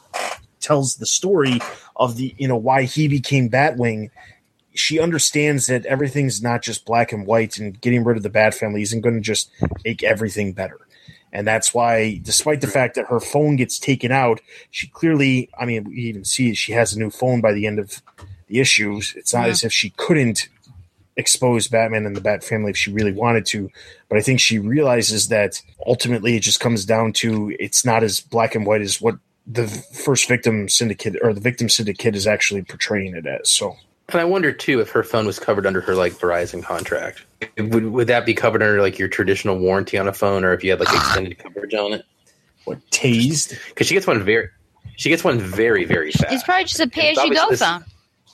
tells 0.61 0.95
the 0.99 1.07
story 1.07 1.59
of 1.97 2.17
the 2.17 2.37
you 2.39 2.47
know 2.47 2.57
why 2.57 2.85
he 2.85 3.09
became 3.09 3.51
Batwing. 3.51 4.11
She 4.79 5.01
understands 5.01 5.67
that 5.67 5.85
everything's 5.87 6.43
not 6.43 6.63
just 6.63 6.85
black 6.87 7.13
and 7.13 7.27
white, 7.27 7.59
and 7.59 7.81
getting 7.81 8.05
rid 8.05 8.17
of 8.17 8.23
the 8.23 8.31
bad 8.31 8.55
family 8.55 8.83
isn't 8.83 9.01
going 9.01 9.17
to 9.17 9.21
just 9.21 9.51
make 9.85 10.03
everything 10.03 10.53
better. 10.53 10.79
And 11.33 11.47
that's 11.47 11.75
why, 11.75 12.21
despite 12.23 12.61
the 12.61 12.67
fact 12.69 12.95
that 12.95 13.07
her 13.07 13.21
phone 13.21 13.57
gets 13.57 13.79
taken 13.79 14.13
out, 14.13 14.41
she 14.71 14.87
clearly, 14.87 15.51
I 15.59 15.67
mean, 15.67 15.85
we 15.85 15.97
even 15.97 16.25
see 16.25 16.55
she 16.55 16.73
has 16.73 16.95
a 16.95 16.99
new 16.99 17.11
phone 17.11 17.41
by 17.41 17.53
the 17.53 17.67
end 17.67 17.79
of 17.79 18.03
the 18.47 18.61
issues. 18.61 19.15
It's 19.17 19.35
not 19.35 19.45
Yeah. 19.47 19.51
as 19.53 19.65
if 19.65 19.73
she 19.73 19.91
couldn't 19.91 20.49
expose 21.17 21.67
Batman 21.67 22.07
and 22.07 22.17
the 22.17 22.21
Bat 22.21 22.45
family 22.45 22.71
if 22.71 22.77
she 22.77 22.93
really 22.93 23.13
wanted 23.13 23.45
to. 23.47 23.71
But 24.09 24.19
I 24.19 24.23
think 24.23 24.41
she 24.41 24.59
realizes 24.59 25.29
that 25.29 25.61
ultimately 25.87 26.37
it 26.37 26.41
just 26.45 26.61
comes 26.61 26.85
down 26.87 27.13
to 27.15 27.55
it's 27.59 27.85
not 27.85 28.03
as 28.05 28.21
black 28.21 28.55
and 28.55 28.65
white 28.65 28.81
as 28.81 29.01
what 29.01 29.19
the 29.45 29.67
first 29.67 30.29
victim 30.29 30.69
syndicate 30.69 31.17
or 31.21 31.35
the 31.35 31.41
victim 31.41 31.69
syndicate 31.69 32.15
is 32.15 32.27
actually 32.27 32.63
portraying 32.63 33.17
it 33.17 33.27
as. 33.27 33.51
So 33.51 33.77
And 34.11 34.21
I 34.21 34.25
wonder 34.25 34.53
too 34.53 34.81
if 34.81 34.89
her 34.91 35.03
phone 35.03 35.27
was 35.27 35.39
covered 35.39 35.67
under 35.67 35.81
her 35.83 35.95
like 35.95 36.15
Verizon 36.15 36.63
contract. 36.63 37.25
Would 37.59 37.87
would 37.93 38.07
that 38.07 38.25
be 38.25 38.33
covered 38.35 38.63
under 38.63 38.81
like 38.81 38.99
your 38.99 39.09
traditional 39.09 39.59
warranty 39.59 39.99
on 39.99 40.09
a 40.09 40.13
phone, 40.15 40.45
or 40.45 40.53
if 40.55 40.65
you 40.65 40.71
had 40.71 40.81
like 40.81 40.95
extended 40.95 41.39
coverage 41.43 41.75
on 41.75 41.93
it? 41.95 42.05
what 42.65 42.79
tased? 42.91 43.59
Because 43.69 43.87
she 43.87 43.95
gets 43.95 44.07
one 44.07 44.23
very, 44.23 44.49
she 44.97 45.09
gets 45.11 45.25
one 45.25 45.39
very 45.39 45.85
very 45.85 46.11
fast. 46.13 46.33
It's 46.33 46.43
probably 46.43 46.65
just 46.65 46.81
a 46.81 46.87
pay 46.89 47.11
as 47.13 47.17
you 47.19 47.35
go 47.35 47.51
this- 47.51 47.61
phone. 47.61 47.85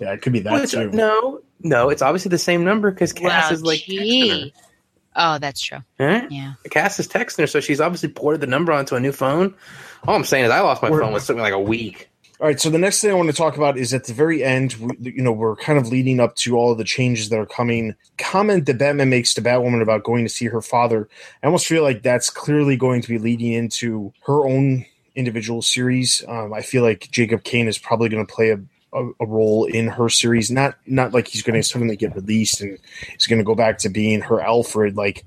Yeah, 0.00 0.12
it 0.12 0.22
could 0.22 0.32
be 0.32 0.40
that 0.40 0.52
Well, 0.52 0.66
too. 0.66 0.90
no, 0.90 1.40
no, 1.60 1.88
it's 1.88 2.02
obviously 2.02 2.28
the 2.30 2.38
same 2.38 2.64
number 2.64 2.90
because 2.90 3.12
Cass 3.12 3.50
Wow, 3.50 3.54
is 3.54 3.62
like. 3.62 3.82
Oh, 5.16 5.38
that's 5.38 5.60
true. 5.60 5.78
Huh? 6.00 6.26
Yeah. 6.28 6.54
Cass 6.70 6.98
is 6.98 7.06
texting 7.06 7.38
her, 7.38 7.46
so 7.46 7.60
she's 7.60 7.80
obviously 7.80 8.08
ported 8.08 8.40
the 8.40 8.48
number 8.48 8.72
onto 8.72 8.96
a 8.96 9.00
new 9.00 9.12
phone. 9.12 9.54
All 10.08 10.16
I'm 10.16 10.24
saying 10.24 10.46
is, 10.46 10.50
I 10.50 10.58
lost 10.60 10.82
my 10.82 10.90
We're- 10.90 11.04
phone 11.04 11.12
with 11.12 11.22
something 11.22 11.42
like 11.42 11.52
a 11.52 11.60
week. 11.60 12.10
All 12.40 12.48
right, 12.48 12.60
so 12.60 12.68
the 12.68 12.78
next 12.78 13.00
thing 13.00 13.12
I 13.12 13.14
want 13.14 13.30
to 13.30 13.36
talk 13.36 13.56
about 13.56 13.78
is 13.78 13.94
at 13.94 14.04
the 14.04 14.12
very 14.12 14.42
end, 14.42 14.74
you 15.00 15.22
know, 15.22 15.30
we're 15.30 15.54
kind 15.54 15.78
of 15.78 15.86
leading 15.86 16.18
up 16.18 16.34
to 16.36 16.56
all 16.56 16.72
of 16.72 16.78
the 16.78 16.84
changes 16.84 17.28
that 17.28 17.38
are 17.38 17.46
coming. 17.46 17.94
Comment 18.18 18.66
that 18.66 18.76
Batman 18.76 19.08
makes 19.08 19.34
to 19.34 19.42
Batwoman 19.42 19.80
about 19.80 20.02
going 20.02 20.24
to 20.24 20.28
see 20.28 20.46
her 20.46 20.60
father. 20.60 21.08
I 21.42 21.46
almost 21.46 21.68
feel 21.68 21.84
like 21.84 22.02
that's 22.02 22.30
clearly 22.30 22.76
going 22.76 23.02
to 23.02 23.08
be 23.08 23.18
leading 23.18 23.52
into 23.52 24.12
her 24.26 24.44
own 24.44 24.84
individual 25.14 25.62
series. 25.62 26.24
Um, 26.26 26.52
I 26.52 26.62
feel 26.62 26.82
like 26.82 27.08
Jacob 27.12 27.44
Kane 27.44 27.68
is 27.68 27.78
probably 27.78 28.08
going 28.08 28.26
to 28.26 28.34
play 28.34 28.50
a, 28.50 28.60
a, 28.92 29.10
a 29.20 29.26
role 29.26 29.66
in 29.66 29.86
her 29.86 30.08
series. 30.08 30.50
Not 30.50 30.76
not 30.86 31.14
like 31.14 31.28
he's 31.28 31.42
going 31.42 31.54
to 31.54 31.62
suddenly 31.62 31.96
get 31.96 32.16
released 32.16 32.60
and 32.60 32.80
he's 33.12 33.28
going 33.28 33.38
to 33.38 33.44
go 33.44 33.54
back 33.54 33.78
to 33.78 33.88
being 33.88 34.22
her 34.22 34.40
Alfred 34.40 34.96
like 34.96 35.24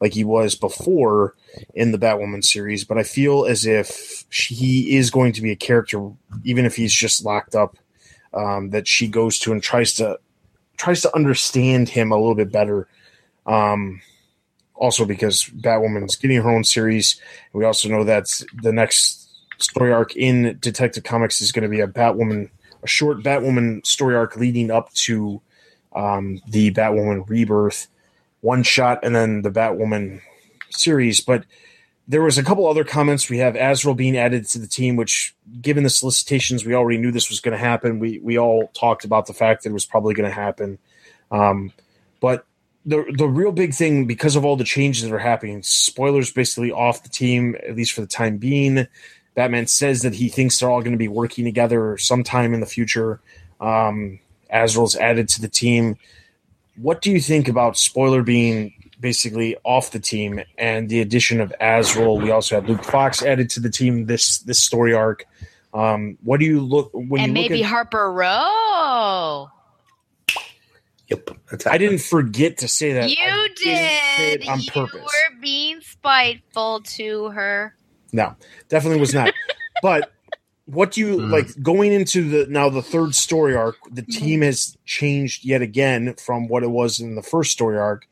like 0.00 0.12
he 0.12 0.24
was 0.24 0.54
before 0.54 1.34
in 1.74 1.92
the 1.92 1.98
Batwoman 1.98 2.44
series, 2.44 2.84
but 2.84 2.98
I 2.98 3.02
feel 3.02 3.44
as 3.44 3.66
if 3.66 4.24
she, 4.30 4.54
he 4.54 4.96
is 4.96 5.10
going 5.10 5.32
to 5.32 5.42
be 5.42 5.50
a 5.50 5.56
character, 5.56 6.10
even 6.44 6.64
if 6.64 6.76
he's 6.76 6.92
just 6.92 7.24
locked 7.24 7.54
up, 7.54 7.76
um, 8.32 8.70
that 8.70 8.86
she 8.86 9.08
goes 9.08 9.38
to 9.40 9.52
and 9.52 9.62
tries 9.62 9.94
to 9.94 10.18
tries 10.76 11.00
to 11.02 11.14
understand 11.14 11.88
him 11.88 12.12
a 12.12 12.16
little 12.16 12.36
bit 12.36 12.52
better. 12.52 12.86
Um, 13.46 14.00
also, 14.74 15.04
because 15.04 15.44
Batwoman's 15.44 16.14
getting 16.14 16.40
her 16.40 16.50
own 16.50 16.62
series, 16.62 17.20
we 17.52 17.64
also 17.64 17.88
know 17.88 18.04
that 18.04 18.42
the 18.62 18.72
next 18.72 19.28
story 19.58 19.92
arc 19.92 20.14
in 20.14 20.56
Detective 20.60 21.02
Comics 21.02 21.40
is 21.40 21.50
going 21.50 21.64
to 21.64 21.68
be 21.68 21.80
a 21.80 21.88
Batwoman, 21.88 22.48
a 22.82 22.86
short 22.86 23.24
Batwoman 23.24 23.84
story 23.84 24.14
arc 24.14 24.36
leading 24.36 24.70
up 24.70 24.92
to 24.92 25.42
um, 25.96 26.40
the 26.46 26.70
Batwoman 26.70 27.28
Rebirth 27.28 27.88
one 28.40 28.62
shot, 28.62 29.00
and 29.02 29.14
then 29.14 29.42
the 29.42 29.50
Batwoman 29.50 30.20
series. 30.70 31.20
But 31.20 31.44
there 32.06 32.22
was 32.22 32.38
a 32.38 32.42
couple 32.42 32.66
other 32.66 32.84
comments. 32.84 33.28
We 33.28 33.38
have 33.38 33.54
Azrael 33.54 33.94
being 33.94 34.16
added 34.16 34.48
to 34.48 34.58
the 34.58 34.66
team, 34.66 34.96
which, 34.96 35.34
given 35.60 35.84
the 35.84 35.90
solicitations, 35.90 36.64
we 36.64 36.74
already 36.74 36.98
knew 36.98 37.12
this 37.12 37.28
was 37.28 37.40
going 37.40 37.52
to 37.52 37.58
happen. 37.58 37.98
We 37.98 38.18
we 38.20 38.38
all 38.38 38.68
talked 38.74 39.04
about 39.04 39.26
the 39.26 39.34
fact 39.34 39.62
that 39.62 39.70
it 39.70 39.74
was 39.74 39.86
probably 39.86 40.14
going 40.14 40.28
to 40.28 40.34
happen. 40.34 40.78
Um, 41.30 41.72
but 42.20 42.46
the 42.86 43.04
the 43.16 43.28
real 43.28 43.52
big 43.52 43.74
thing, 43.74 44.06
because 44.06 44.36
of 44.36 44.44
all 44.44 44.56
the 44.56 44.64
changes 44.64 45.02
that 45.02 45.14
are 45.14 45.18
happening, 45.18 45.62
spoilers 45.62 46.32
basically 46.32 46.72
off 46.72 47.02
the 47.02 47.10
team 47.10 47.56
at 47.66 47.76
least 47.76 47.92
for 47.92 48.00
the 48.00 48.06
time 48.06 48.38
being. 48.38 48.86
Batman 49.34 49.68
says 49.68 50.02
that 50.02 50.14
he 50.14 50.28
thinks 50.28 50.58
they're 50.58 50.70
all 50.70 50.80
going 50.80 50.92
to 50.92 50.98
be 50.98 51.06
working 51.06 51.44
together 51.44 51.96
sometime 51.96 52.54
in 52.54 52.60
the 52.60 52.66
future. 52.66 53.20
Um, 53.60 54.18
Azrael's 54.50 54.96
added 54.96 55.28
to 55.28 55.40
the 55.40 55.48
team. 55.48 55.96
What 56.80 57.02
do 57.02 57.10
you 57.10 57.20
think 57.20 57.48
about 57.48 57.76
spoiler 57.76 58.22
being 58.22 58.72
basically 59.00 59.56
off 59.64 59.90
the 59.90 59.98
team 59.98 60.40
and 60.56 60.88
the 60.88 61.00
addition 61.00 61.40
of 61.40 61.52
Azrael? 61.60 62.18
We 62.18 62.30
also 62.30 62.54
have 62.54 62.68
Luke 62.68 62.84
Fox 62.84 63.22
added 63.22 63.50
to 63.50 63.60
the 63.60 63.70
team 63.70 64.06
this 64.06 64.38
this 64.40 64.62
story 64.62 64.94
arc. 64.94 65.24
Um, 65.74 66.18
what 66.22 66.40
do 66.40 66.46
you 66.46 66.60
look 66.60 66.90
when 66.92 67.20
and 67.20 67.36
you 67.36 67.42
look 67.42 67.50
maybe 67.50 67.64
at, 67.64 67.68
Harper 67.68 68.12
Row. 68.12 69.48
Yep, 71.08 71.30
that's 71.50 71.66
I 71.66 71.78
didn't 71.78 72.00
forget 72.00 72.58
to 72.58 72.68
say 72.68 72.92
that. 72.92 73.10
You 73.10 73.16
I 73.20 73.48
didn't 73.56 73.56
say 73.56 74.30
did. 74.30 74.42
it 74.42 74.48
on 74.48 74.60
you 74.60 74.70
purpose. 74.70 75.00
were 75.00 75.40
being 75.40 75.80
spiteful 75.80 76.80
to 76.80 77.30
her. 77.30 77.74
No, 78.12 78.36
definitely 78.68 79.00
was 79.00 79.14
not. 79.14 79.32
but 79.82 80.12
what 80.70 80.92
do 80.92 81.00
you 81.00 81.16
Mm. 81.16 81.30
like 81.30 81.62
going 81.62 81.92
into 81.92 82.28
the 82.28 82.46
now 82.50 82.68
the 82.68 82.82
third 82.82 83.14
story 83.14 83.56
arc? 83.56 83.76
The 83.90 84.02
team 84.02 84.42
has 84.42 84.76
changed 84.84 85.44
yet 85.44 85.62
again 85.62 86.14
from 86.14 86.46
what 86.48 86.62
it 86.62 86.70
was 86.70 87.00
in 87.00 87.14
the 87.14 87.22
first 87.22 87.52
story 87.52 87.78
arc, 87.78 88.06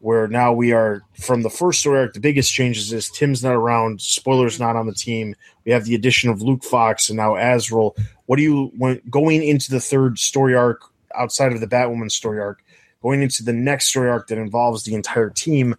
where 0.00 0.28
now 0.28 0.52
we 0.52 0.72
are 0.72 1.02
from 1.18 1.42
the 1.42 1.50
first 1.50 1.80
story 1.80 2.00
arc. 2.00 2.12
The 2.12 2.20
biggest 2.20 2.52
changes 2.52 2.92
is 2.92 3.08
Tim's 3.08 3.42
not 3.42 3.54
around. 3.54 4.02
Spoilers 4.02 4.60
not 4.60 4.76
on 4.76 4.86
the 4.86 4.94
team. 4.94 5.34
We 5.64 5.72
have 5.72 5.86
the 5.86 5.94
addition 5.94 6.28
of 6.28 6.42
Luke 6.42 6.62
Fox 6.62 7.08
and 7.08 7.16
now 7.16 7.36
Azrael. 7.36 7.96
What 8.26 8.36
do 8.36 8.42
you 8.42 8.70
when 8.76 9.00
going 9.08 9.42
into 9.42 9.70
the 9.70 9.80
third 9.80 10.18
story 10.18 10.54
arc 10.54 10.82
outside 11.14 11.52
of 11.52 11.60
the 11.60 11.66
Batwoman 11.66 12.10
story 12.10 12.38
arc? 12.38 12.62
Going 13.02 13.22
into 13.22 13.42
the 13.42 13.52
next 13.52 13.88
story 13.88 14.10
arc 14.10 14.28
that 14.28 14.38
involves 14.38 14.84
the 14.84 14.94
entire 14.94 15.30
team, 15.30 15.74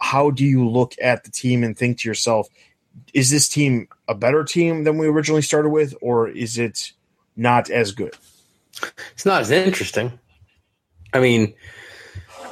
how 0.00 0.30
do 0.30 0.44
you 0.44 0.68
look 0.68 0.94
at 1.02 1.24
the 1.24 1.30
team 1.30 1.62
and 1.64 1.76
think 1.76 1.98
to 1.98 2.08
yourself, 2.08 2.48
is 3.14 3.30
this 3.30 3.48
team 3.48 3.88
a 4.08 4.14
better 4.14 4.44
team 4.44 4.84
than 4.84 4.98
we 4.98 5.06
originally 5.08 5.42
started 5.42 5.70
with, 5.70 5.94
or 6.00 6.28
is 6.28 6.58
it 6.58 6.92
not 7.36 7.70
as 7.70 7.92
good? 7.92 8.14
it's 9.12 9.24
not 9.26 9.40
as 9.42 9.50
interesting. 9.50 10.18
I 11.12 11.20
mean, 11.20 11.54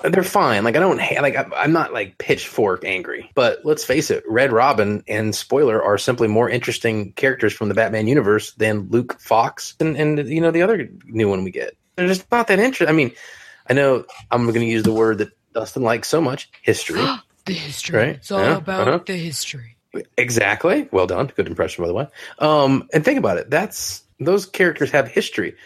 they're 0.03 0.23
fine. 0.23 0.65
Like 0.65 0.77
I 0.77 0.81
don't 0.81 1.01
ha- 1.01 1.21
like. 1.23 1.37
I- 1.37 1.49
I'm 1.57 1.73
not 1.73 1.93
like 1.93 2.19
pitchfork 2.19 2.85
angry, 2.85 3.31
but 3.35 3.61
let's 3.65 3.85
face 3.85 4.11
it, 4.11 4.23
Red 4.29 4.53
Robin 4.53 5.03
and 5.09 5.35
Spoiler 5.35 5.83
are 5.83 5.97
simply 5.99 6.29
more 6.29 6.49
interesting 6.49 7.13
characters 7.13 7.53
from 7.53 7.69
the 7.69 7.75
Batman 7.75 8.07
universe 8.07 8.53
than 8.55 8.89
Luke 8.91 9.19
Fox 9.21 9.75
and 9.81 9.97
and 9.97 10.19
you 10.29 10.41
know 10.41 10.51
the 10.51 10.63
other 10.63 10.89
new 11.07 11.29
one 11.29 11.45
we 11.45 11.51
get. 11.51 11.77
They're 11.97 12.09
just 12.09 12.31
not 12.31 12.49
that 12.49 12.59
interesting. 12.59 12.89
I 12.89 12.97
mean, 12.97 13.13
I 13.69 13.73
know 13.75 14.05
I'm 14.31 14.43
going 14.45 14.55
to 14.61 14.67
use 14.67 14.83
the 14.83 14.93
word 14.93 15.19
that 15.19 15.31
Dustin 15.55 15.83
likes 15.83 16.09
so 16.09 16.21
much: 16.21 16.51
history. 16.63 17.01
The 17.47 17.53
history. 17.53 17.99
Right? 17.99 18.09
It's 18.17 18.31
all 18.31 18.41
Yeah, 18.41 18.57
about 18.57 18.89
uh-huh. 18.89 19.01
the 19.05 19.17
history. 19.17 19.74
Exactly. 20.17 20.89
Well 20.91 21.07
done. 21.07 21.33
Good 21.35 21.47
impression, 21.47 21.85
by 21.85 21.89
the 21.89 21.95
way. 21.95 22.09
Um, 22.39 22.89
and 22.93 23.05
think 23.05 23.19
about 23.19 23.39
it. 23.39 23.51
That's 23.51 24.03
those 24.21 24.47
characters 24.47 24.91
have 24.93 25.09
history. 25.09 25.57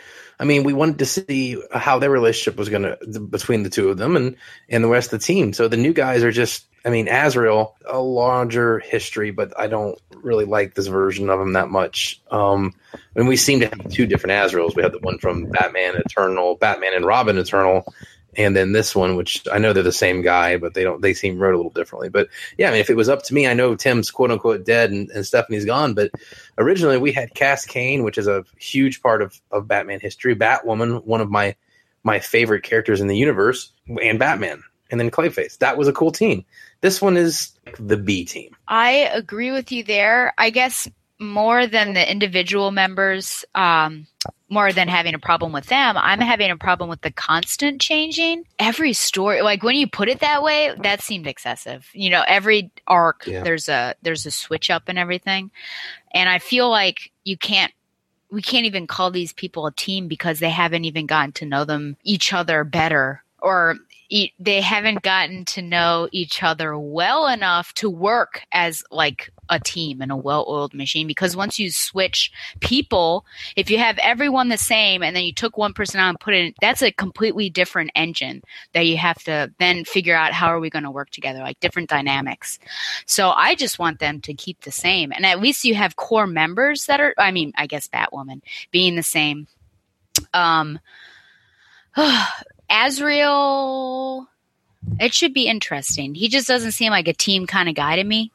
I 0.41 0.45
mean, 0.45 0.63
we 0.63 0.73
wanted 0.73 1.01
to 1.01 1.07
see 1.07 1.61
how 1.73 1.99
their 1.99 2.11
relationship 2.11 2.59
was 2.59 2.69
going 2.69 2.83
to 2.83 3.21
between 3.21 3.65
the 3.65 3.71
two 3.71 3.89
of 3.89 3.99
them 3.99 4.17
and 4.17 4.37
and 4.69 4.85
the 4.85 4.89
rest 4.89 5.13
of 5.13 5.21
the 5.21 5.27
team. 5.27 5.53
So 5.53 5.69
the 5.69 5.77
new 5.77 5.93
guys 5.93 6.23
are 6.23 6.33
just. 6.33 6.65
I 6.85 6.91
mean, 6.91 7.09
Azrael, 7.09 7.77
a 7.87 7.99
larger 7.99 8.79
history, 8.79 9.33
but 9.33 9.53
I 9.59 9.67
don't 9.67 10.01
really 10.15 10.45
like 10.45 10.75
this 10.75 10.87
version 10.87 11.29
of 11.29 11.41
him 11.41 11.55
that 11.55 11.69
much. 11.69 12.23
Um, 12.31 12.73
and 13.17 13.27
we 13.27 13.37
seem 13.37 13.61
to 13.61 13.67
have 13.67 13.91
two 13.91 14.07
different 14.07 14.33
Azraels. 14.35 14.77
We 14.77 14.85
have 14.85 14.93
the 14.93 15.01
one 15.01 15.19
from 15.19 15.47
Batman 15.47 15.97
Eternal, 15.97 16.55
Batman 16.55 16.95
and 16.95 17.05
Robin 17.05 17.37
Eternal, 17.37 17.93
and 18.39 18.55
then 18.55 18.71
this 18.71 18.95
one, 18.95 19.17
which 19.17 19.43
I 19.53 19.59
know 19.59 19.73
they're 19.73 19.83
the 19.83 19.93
same 19.93 20.23
guy, 20.23 20.57
but 20.57 20.73
they 20.73 20.85
don't. 20.85 21.03
They 21.03 21.13
seem 21.13 21.39
wrote 21.39 21.55
a 21.55 21.57
little 21.57 21.73
differently. 21.73 22.09
But 22.09 22.29
yeah, 22.57 22.69
I 22.69 22.71
mean, 22.71 22.81
if 22.81 22.89
it 22.89 22.97
was 22.97 23.09
up 23.09 23.25
to 23.25 23.35
me, 23.35 23.49
I 23.49 23.53
know 23.53 23.75
Tim's 23.75 24.13
quote 24.13 24.31
unquote 24.31 24.65
dead 24.65 24.93
and, 24.93 25.11
and 25.11 25.27
Stephanie's 25.27 25.65
gone, 25.65 25.93
but 25.95 26.13
originally 26.57 26.99
we 26.99 27.11
had 27.11 27.35
Cass 27.35 27.67
Kane, 27.67 28.05
which 28.05 28.17
is 28.17 28.29
a 28.29 28.45
huge 28.57 29.03
part 29.03 29.23
of, 29.23 29.39
of 29.51 29.67
Batman 29.67 29.99
history. 29.99 30.37
Batwoman, 30.37 31.05
one 31.05 31.21
of 31.21 31.31
my 31.31 31.57
my 32.05 32.21
favorite 32.21 32.63
characters 32.63 33.01
in 33.01 33.09
the 33.09 33.17
universe, 33.17 33.73
and 34.01 34.21
Batman, 34.21 34.63
and 34.89 35.01
then 35.01 35.11
Clayface. 35.11 35.59
That 35.59 35.77
was 35.77 35.89
a 35.89 35.93
cool 35.93 36.13
team. 36.13 36.45
This 36.81 37.03
one 37.03 37.17
is 37.17 37.59
the 37.81 37.97
B 37.97 38.25
team. 38.25 38.57
I 38.69 39.11
agree 39.13 39.51
with 39.51 39.73
you 39.73 39.83
there. 39.83 40.33
I 40.39 40.51
guess 40.51 40.89
more 41.19 41.67
than 41.67 41.95
the 41.95 42.09
individual 42.09 42.71
members, 42.71 43.45
um, 43.57 44.07
more 44.49 44.73
than 44.73 44.89
having 44.89 45.15
a 45.15 45.19
problem 45.19 45.53
with 45.53 45.67
them, 45.67 45.97
I'm 45.99 46.21
having 46.21 46.51
a 46.51 46.57
problem 46.57 46.89
with 46.89 47.03
the 47.03 47.11
constant 47.11 47.81
changing. 47.81 48.45
Every 48.59 48.93
story, 48.93 49.43
like 49.43 49.63
when 49.63 49.77
you 49.77 49.87
put 49.87 50.09
it 50.09 50.21
that 50.21 50.43
way, 50.43 50.75
that 50.83 51.03
seemed 51.03 51.27
excessive. 51.27 51.89
You 51.93 52.11
know, 52.11 52.25
every 52.27 52.71
arc 52.87 53.27
Yeah. 53.27 53.43
there's 53.43 53.69
a 53.69 53.95
there's 54.03 54.25
a 54.27 54.31
switch 54.31 54.71
up 54.71 54.85
and 54.89 54.99
everything, 54.99 55.51
and 56.13 56.29
I 56.29 56.39
feel 56.39 56.71
like 56.71 57.13
you 57.25 57.37
can't. 57.37 57.73
We 58.31 58.43
can't 58.43 58.67
even 58.67 58.87
call 58.87 59.11
these 59.11 59.33
people 59.33 59.67
a 59.67 59.73
team 59.73 60.07
because 60.07 60.39
they 60.39 60.51
haven't 60.51 60.85
even 60.85 61.07
gotten 61.07 61.33
to 61.33 61.47
know 61.47 61.65
them 61.65 61.97
each 62.05 62.33
other 62.35 62.63
better, 62.63 63.23
or 63.41 63.77
e- 64.11 64.33
they 64.39 64.61
haven't 64.61 65.03
gotten 65.03 65.47
to 65.47 65.63
know 65.63 66.09
each 66.13 66.43
other 66.43 66.79
well 66.79 67.27
enough 67.27 67.73
to 67.75 67.89
work 67.89 68.43
as 68.53 68.83
like 68.91 69.31
a 69.51 69.61
team 69.61 70.01
and 70.01 70.13
a 70.13 70.17
well-oiled 70.17 70.75
machine. 70.75 71.07
Because 71.07 71.37
once 71.37 71.59
you 71.59 71.71
switch 71.71 72.31
people, 72.61 73.25
if 73.57 73.71
you 73.71 73.79
have 73.79 73.99
everyone 73.99 74.49
the 74.49 74.59
same 74.59 75.03
and 75.03 75.15
then 75.15 75.25
you 75.25 75.33
took 75.33 75.57
one 75.57 75.73
person 75.73 76.01
out 76.01 76.11
and 76.11 76.21
put 76.21 76.35
in 76.35 76.55
that's 76.61 76.83
a 76.83 76.93
completely 76.93 77.51
different 77.51 77.91
engine 77.95 78.43
that 78.73 78.87
you 78.87 78.97
have 78.97 79.23
to 79.25 79.53
then 79.59 79.85
figure 79.85 80.17
out 80.17 80.33
how 80.33 80.49
are 80.49 80.61
we 80.61 80.71
going 80.71 80.85
to 80.85 80.91
work 80.91 81.11
together 81.11 81.41
like 81.41 81.61
different 81.61 81.89
dynamics. 81.89 82.59
So 83.07 83.31
i 83.31 83.55
just 83.55 83.79
want 83.79 83.99
them 83.99 84.21
to 84.23 84.35
keep 84.35 84.61
the 84.63 84.71
same 84.71 85.13
and 85.13 85.25
at 85.25 85.41
least 85.41 85.65
you 85.65 85.75
have 85.75 85.97
core 85.97 86.27
members 86.27 86.87
that 86.87 87.01
are 87.01 87.15
i 87.19 87.31
mean 87.31 87.53
i 87.57 87.67
guess 87.67 87.89
batwoman 87.89 88.41
being 88.71 88.97
the 88.97 89.03
same. 89.03 89.47
Um 90.35 90.79
azrael 92.71 94.29
it 95.01 95.13
should 95.13 95.35
be 95.35 95.49
interesting. 95.49 96.15
He 96.15 96.29
just 96.29 96.47
doesn't 96.47 96.73
seem 96.73 96.91
like 96.91 97.09
a 97.09 97.13
team 97.13 97.47
kind 97.47 97.69
of 97.69 97.75
guy 97.75 97.97
to 97.97 98.05
me 98.05 98.33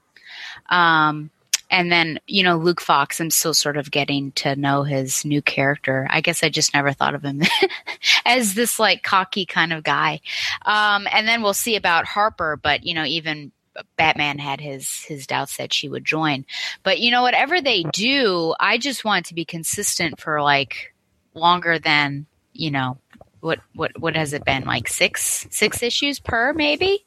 um 0.70 1.30
and 1.74 1.92
then, 1.92 2.20
you 2.28 2.44
know, 2.44 2.58
Luke 2.58 2.80
Fox, 2.80 3.20
I'm 3.20 3.32
still 3.32 3.56
sort 3.56 3.78
of 3.78 3.90
getting 3.90 4.32
to 4.34 4.56
know 4.56 4.84
his 4.84 5.26
new 5.26 5.42
character. 5.42 6.06
I 6.08 6.22
guess 6.22 6.44
I 6.44 6.50
just 6.50 6.72
never 6.72 6.94
thought 6.94 7.16
of 7.16 7.24
him 7.24 7.42
as 8.26 8.54
this 8.54 8.78
like 8.78 9.02
cocky 9.02 9.48
kind 9.48 9.74
of 9.74 9.84
guy. 9.84 10.22
Um, 10.66 11.08
and 11.12 11.28
then 11.28 11.42
we'll 11.42 11.56
see 11.56 11.76
about 11.76 12.06
Harper, 12.06 12.60
but 12.62 12.86
you 12.86 12.94
know, 12.94 13.06
even 13.06 13.52
Batman 13.98 14.38
had 14.38 14.62
his 14.62 15.04
his 15.06 15.26
doubts 15.26 15.58
that 15.58 15.74
she 15.74 15.90
would 15.90 16.06
join. 16.06 16.46
But 16.84 17.00
you 17.00 17.10
know, 17.10 17.24
whatever 17.24 17.60
they 17.60 17.82
do, 17.92 18.54
I 18.60 18.78
just 18.78 19.04
want 19.04 19.26
to 19.28 19.34
be 19.34 19.44
consistent 19.44 20.22
for 20.22 20.44
like 20.44 20.94
longer 21.34 21.80
than, 21.80 22.28
you 22.54 22.70
know, 22.70 22.98
what 23.40 23.62
what 23.74 24.00
what 24.00 24.16
has 24.16 24.34
it 24.34 24.46
been? 24.46 24.66
Like 24.66 24.88
six 24.88 25.48
six 25.50 25.82
issues 25.82 26.20
per 26.20 26.54
maybe? 26.54 27.04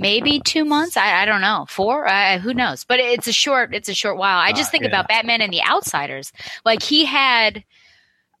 Maybe 0.00 0.40
two 0.40 0.64
months. 0.64 0.96
I, 0.96 1.22
I 1.22 1.24
don't 1.26 1.40
know, 1.40 1.66
four. 1.68 2.08
Uh, 2.08 2.38
who 2.38 2.54
knows? 2.54 2.84
But 2.84 2.98
it's 3.00 3.28
a 3.28 3.32
short. 3.32 3.74
It's 3.74 3.88
a 3.88 3.94
short 3.94 4.16
while. 4.16 4.38
I 4.38 4.52
just 4.52 4.68
Uh, 4.68 4.72
think 4.72 4.82
yeah. 4.84 4.88
about 4.90 5.08
Batman 5.08 5.40
and 5.42 5.52
the 5.52 5.62
Outsiders. 5.62 6.32
Like 6.64 6.82
he 6.82 7.04
had, 7.04 7.62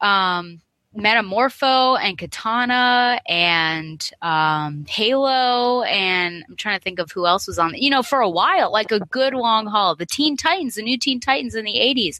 um, 0.00 0.60
Metamorpho 0.96 1.98
and 2.02 2.18
Katana 2.18 3.20
and 3.28 4.10
um, 4.22 4.84
Halo 4.88 5.82
and 5.82 6.44
I'm 6.48 6.56
trying 6.56 6.78
to 6.78 6.82
think 6.82 6.98
of 6.98 7.12
who 7.12 7.26
else 7.26 7.46
was 7.46 7.60
on. 7.60 7.74
You 7.74 7.90
know, 7.90 8.02
for 8.02 8.20
a 8.20 8.28
while, 8.28 8.72
like 8.72 8.90
a 8.90 8.98
good 8.98 9.32
long 9.32 9.66
haul. 9.66 9.94
The 9.94 10.06
Teen 10.06 10.36
Titans, 10.36 10.74
the 10.74 10.82
new 10.82 10.98
Teen 10.98 11.20
Titans 11.20 11.54
in 11.54 11.64
the 11.64 11.74
'80s, 11.74 12.18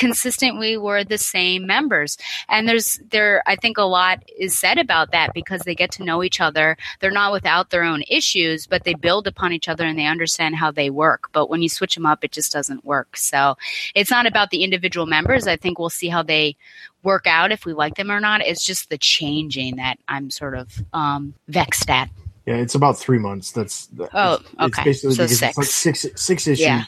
consistently 0.00 0.78
were 0.78 1.04
the 1.04 1.18
same 1.18 1.66
members. 1.66 2.16
And 2.48 2.66
there's 2.66 2.98
there, 3.10 3.42
I 3.46 3.54
think 3.54 3.76
a 3.76 3.82
lot 3.82 4.24
is 4.38 4.58
said 4.58 4.78
about 4.78 5.12
that 5.12 5.34
because 5.34 5.60
they 5.60 5.74
get 5.74 5.90
to 5.92 6.04
know 6.04 6.24
each 6.24 6.40
other. 6.40 6.78
They're 7.00 7.10
not 7.10 7.32
without 7.32 7.68
their 7.68 7.84
own 7.84 8.02
issues, 8.08 8.66
but 8.66 8.84
they 8.84 8.94
build 8.94 9.26
upon 9.26 9.52
each 9.52 9.68
other 9.68 9.84
and 9.84 9.98
they 9.98 10.06
understand 10.06 10.56
how 10.56 10.70
they 10.70 10.88
work. 10.88 11.28
But 11.32 11.50
when 11.50 11.60
you 11.60 11.68
switch 11.68 11.94
them 11.94 12.06
up, 12.06 12.24
it 12.24 12.32
just 12.32 12.50
doesn't 12.50 12.84
work. 12.84 13.18
So 13.18 13.56
it's 13.94 14.10
not 14.10 14.26
about 14.26 14.50
the 14.50 14.64
individual 14.64 15.04
members. 15.04 15.46
I 15.46 15.56
think 15.56 15.78
we'll 15.78 15.90
see 15.90 16.08
how 16.08 16.22
they 16.22 16.56
work 17.02 17.26
out 17.26 17.52
if 17.52 17.64
we 17.64 17.72
like 17.72 17.94
them 17.96 18.10
or 18.10 18.20
not. 18.20 18.40
It's 18.42 18.64
just 18.64 18.90
the 18.90 18.98
changing 18.98 19.76
that 19.76 19.98
I'm 20.08 20.30
sort 20.30 20.54
of 20.56 20.70
um, 20.92 21.34
vexed 21.48 21.88
at. 21.90 22.10
Yeah, 22.46 22.56
it's 22.56 22.74
about 22.74 22.98
three 22.98 23.18
months. 23.18 23.52
That's 23.52 23.86
that- 23.88 24.10
Oh, 24.12 24.34
it's, 24.34 24.44
it's 24.44 24.62
okay. 24.62 24.84
basically 24.84 25.14
So 25.14 25.24
because 25.24 25.42
it's 25.42 25.56
like 25.56 25.66
six. 25.66 26.00
six 26.00 26.22
six 26.22 26.46
issues 26.46 26.60
Yeah. 26.66 26.84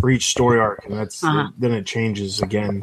for 0.00 0.10
each 0.10 0.26
story 0.26 0.58
arc, 0.58 0.84
and 0.84 0.94
that's 0.94 1.22
Uh-huh. 1.22 1.50
then 1.58 1.72
it 1.72 1.86
changes 1.86 2.40
again. 2.40 2.82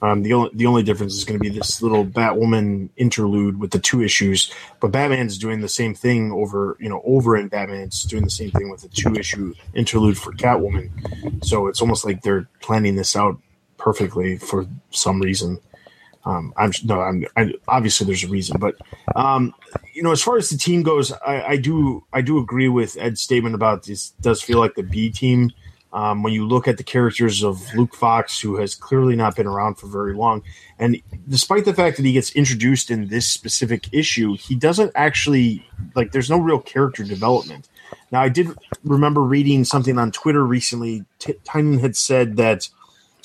Um, 0.00 0.22
the 0.24 0.32
only 0.32 0.50
the 0.54 0.66
only 0.66 0.82
difference 0.82 1.14
is 1.14 1.22
going 1.24 1.38
to 1.38 1.42
be 1.42 1.48
this 1.48 1.80
little 1.80 2.04
Batwoman 2.04 2.88
interlude 2.96 3.60
with 3.60 3.70
the 3.70 3.78
two 3.78 4.02
issues, 4.02 4.52
but 4.80 4.90
Batman's 4.90 5.38
doing 5.38 5.60
the 5.60 5.68
same 5.68 5.94
thing 5.94 6.32
over 6.32 6.76
you 6.80 6.88
know 6.88 7.00
over 7.04 7.36
in 7.36 7.46
Batman's 7.48 8.02
doing 8.02 8.24
the 8.24 8.30
same 8.30 8.50
thing 8.50 8.68
with 8.68 8.82
the 8.82 8.88
two 8.88 9.14
issue 9.14 9.54
interlude 9.74 10.18
for 10.18 10.32
Catwoman. 10.32 10.90
So 11.44 11.68
it's 11.68 11.80
almost 11.80 12.04
like 12.04 12.22
they're 12.22 12.48
planning 12.60 12.96
this 12.96 13.14
out 13.14 13.38
perfectly 13.78 14.38
for 14.38 14.66
some 14.90 15.20
reason. 15.20 15.58
Um, 16.24 16.52
I'm 16.56 16.72
no, 16.84 17.00
I'm 17.00 17.26
I, 17.36 17.52
obviously 17.66 18.06
there's 18.06 18.24
a 18.24 18.28
reason, 18.28 18.58
but 18.60 18.76
um, 19.16 19.54
you 19.92 20.02
know, 20.02 20.12
as 20.12 20.22
far 20.22 20.36
as 20.36 20.50
the 20.50 20.58
team 20.58 20.82
goes, 20.82 21.12
I, 21.12 21.42
I 21.42 21.56
do 21.56 22.04
I 22.12 22.20
do 22.20 22.38
agree 22.38 22.68
with 22.68 22.96
Ed's 23.00 23.20
statement 23.20 23.54
about 23.54 23.84
this. 23.84 24.10
Does 24.20 24.40
feel 24.40 24.58
like 24.58 24.74
the 24.74 24.82
B 24.84 25.10
team 25.10 25.50
um, 25.92 26.22
when 26.22 26.32
you 26.32 26.46
look 26.46 26.66
at 26.66 26.78
the 26.78 26.84
characters 26.84 27.42
of 27.42 27.74
Luke 27.74 27.94
Fox, 27.94 28.40
who 28.40 28.56
has 28.56 28.74
clearly 28.74 29.14
not 29.14 29.36
been 29.36 29.46
around 29.46 29.74
for 29.74 29.88
very 29.88 30.14
long, 30.14 30.42
and 30.78 31.00
despite 31.28 31.64
the 31.64 31.74
fact 31.74 31.96
that 31.96 32.06
he 32.06 32.12
gets 32.12 32.32
introduced 32.32 32.90
in 32.90 33.08
this 33.08 33.28
specific 33.28 33.88
issue, 33.92 34.36
he 34.36 34.54
doesn't 34.54 34.92
actually 34.94 35.66
like. 35.94 36.12
There's 36.12 36.30
no 36.30 36.38
real 36.38 36.60
character 36.60 37.04
development. 37.04 37.68
Now, 38.10 38.22
I 38.22 38.28
did 38.28 38.48
remember 38.84 39.22
reading 39.22 39.64
something 39.64 39.98
on 39.98 40.12
Twitter 40.12 40.46
recently. 40.46 41.04
T- 41.18 41.34
Tynion 41.44 41.80
had 41.80 41.96
said 41.96 42.36
that 42.36 42.68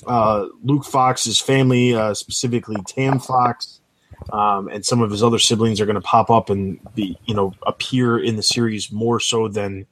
uh, 0.05 0.47
Luke 0.63 0.85
Fox's 0.85 1.39
family, 1.39 1.95
uh, 1.95 2.13
specifically 2.13 2.77
Tam 2.85 3.19
Fox, 3.19 3.79
um, 4.31 4.67
and 4.67 4.85
some 4.85 5.01
of 5.01 5.11
his 5.11 5.23
other 5.23 5.39
siblings 5.39 5.81
are 5.81 5.85
going 5.85 5.95
to 5.95 6.01
pop 6.01 6.29
up 6.29 6.49
and 6.49 6.79
be, 6.93 7.17
you 7.25 7.33
know, 7.33 7.53
appear 7.65 8.19
in 8.19 8.35
the 8.35 8.43
series 8.43 8.91
more 8.91 9.19
so 9.19 9.47
than 9.47 9.85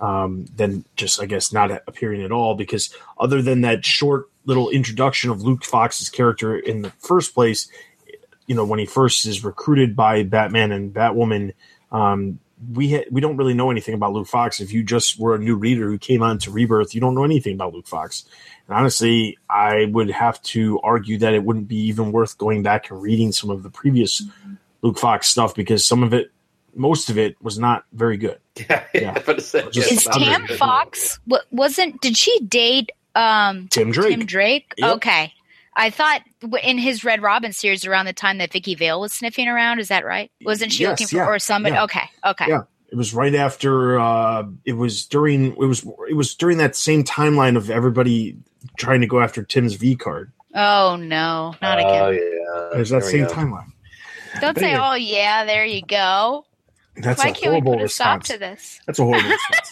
um, 0.00 0.46
than 0.56 0.84
just, 0.96 1.20
I 1.20 1.26
guess, 1.26 1.52
not 1.52 1.70
appearing 1.86 2.22
at 2.22 2.32
all. 2.32 2.54
Because 2.54 2.94
other 3.18 3.42
than 3.42 3.60
that 3.62 3.84
short 3.84 4.30
little 4.46 4.70
introduction 4.70 5.30
of 5.30 5.42
Luke 5.42 5.64
Fox's 5.64 6.08
character 6.08 6.58
in 6.58 6.82
the 6.82 6.90
first 6.90 7.34
place, 7.34 7.70
you 8.46 8.54
know, 8.54 8.64
when 8.64 8.78
he 8.78 8.86
first 8.86 9.26
is 9.26 9.44
recruited 9.44 9.94
by 9.94 10.22
Batman 10.22 10.72
and 10.72 10.92
Batwoman, 10.92 11.52
um, 11.92 12.38
we 12.72 12.92
ha- 12.94 13.04
we 13.10 13.20
don't 13.20 13.36
really 13.36 13.54
know 13.54 13.70
anything 13.70 13.94
about 13.94 14.12
Luke 14.12 14.26
Fox. 14.28 14.60
If 14.60 14.72
you 14.72 14.82
just 14.82 15.18
were 15.18 15.34
a 15.34 15.38
new 15.38 15.54
reader 15.56 15.86
who 15.88 15.98
came 15.98 16.22
on 16.22 16.38
to 16.40 16.50
Rebirth, 16.50 16.94
you 16.94 17.00
don't 17.00 17.14
know 17.14 17.24
anything 17.24 17.54
about 17.54 17.72
Luke 17.74 17.86
Fox. 17.86 18.24
And 18.68 18.76
honestly, 18.76 19.38
I 19.48 19.86
would 19.86 20.10
have 20.10 20.40
to 20.42 20.78
argue 20.80 21.18
that 21.18 21.34
it 21.34 21.42
wouldn't 21.44 21.68
be 21.68 21.76
even 21.88 22.12
worth 22.12 22.36
going 22.38 22.62
back 22.62 22.90
and 22.90 23.00
reading 23.00 23.32
some 23.32 23.50
of 23.50 23.62
the 23.62 23.70
previous 23.70 24.22
Luke 24.82 24.98
Fox 24.98 25.28
stuff 25.28 25.54
because 25.54 25.84
some 25.84 26.02
of 26.02 26.12
it, 26.14 26.30
most 26.74 27.10
of 27.10 27.18
it, 27.18 27.36
was 27.42 27.58
not 27.58 27.84
very 27.92 28.16
good. 28.16 28.38
Yeah, 28.56 28.84
Yeah. 28.94 29.12
I 29.26 29.32
to 29.32 29.40
say, 29.40 29.62
Just- 29.70 29.90
yeah, 29.90 29.96
Is 29.96 30.04
Tam. 30.04 30.46
Fox 30.58 31.18
wa- 31.26 31.38
wasn't? 31.50 32.00
Did 32.00 32.16
she 32.16 32.38
date 32.40 32.90
um, 33.14 33.68
Tim 33.68 33.90
Drake. 33.90 34.10
Tim 34.18 34.26
Drake? 34.26 34.74
Yep. 34.76 34.96
Okay, 34.96 35.32
I 35.80 35.90
thought 35.90 36.22
in 36.62 36.78
his 36.78 37.04
Red 37.04 37.22
Robin 37.22 37.52
series 37.52 37.84
around 37.86 38.06
the 38.06 38.12
time 38.12 38.38
that 38.38 38.52
Vicky 38.52 38.74
Vale 38.74 39.00
was 39.00 39.12
sniffing 39.12 39.48
around. 39.48 39.78
Is 39.78 39.88
that 39.88 40.04
right? 40.04 40.30
Wasn't 40.44 40.72
she 40.72 40.82
Yes, 40.82 40.90
looking 40.92 41.06
for 41.08 41.16
yeah, 41.16 41.26
or 41.26 41.38
somebody? 41.38 41.74
yeah. 41.74 41.84
Okay, 41.84 42.10
okay. 42.24 42.46
Yeah. 42.48 42.62
It 42.92 42.96
was 42.96 43.14
right 43.14 43.34
after. 43.34 43.98
Uh, 43.98 44.44
it 44.64 44.72
was 44.74 45.06
during. 45.06 45.52
It 45.52 45.58
was. 45.58 45.86
It 46.08 46.14
was 46.16 46.34
during 46.34 46.58
that 46.58 46.74
same 46.76 47.04
timeline 47.04 47.56
of 47.56 47.70
everybody 47.70 48.36
trying 48.76 49.00
to 49.00 49.06
go 49.06 49.20
after 49.20 49.42
Tim's 49.44 49.74
V 49.74 49.94
card. 49.96 50.32
Oh 50.54 50.96
no, 50.96 51.54
not 51.62 51.78
again! 51.78 52.02
Oh 52.02 52.08
again! 52.08 52.22
yeah, 52.32 52.74
It 52.74 52.78
was 52.78 52.90
that 52.90 53.02
There 53.02 53.10
same 53.10 53.24
go. 53.26 53.32
timeline. 53.32 53.66
Don't 54.40 54.54
but 54.54 54.58
say, 54.60 54.70
anyway. 54.72 54.80
"Oh 54.84 54.94
yeah, 54.94 55.44
there 55.44 55.64
you 55.64 55.82
go." 55.82 56.44
That's 56.96 57.22
Why 57.22 57.28
a 57.28 57.32
can't 57.32 57.42
we 57.42 57.48
horrible 57.60 57.74
put 57.76 57.82
a 57.84 57.88
stop 57.88 58.18
response. 58.22 58.28
to 58.28 58.38
this? 58.38 58.80
That's 58.86 58.98
a 58.98 59.04
horrible 59.04 59.28
response. 59.30 59.70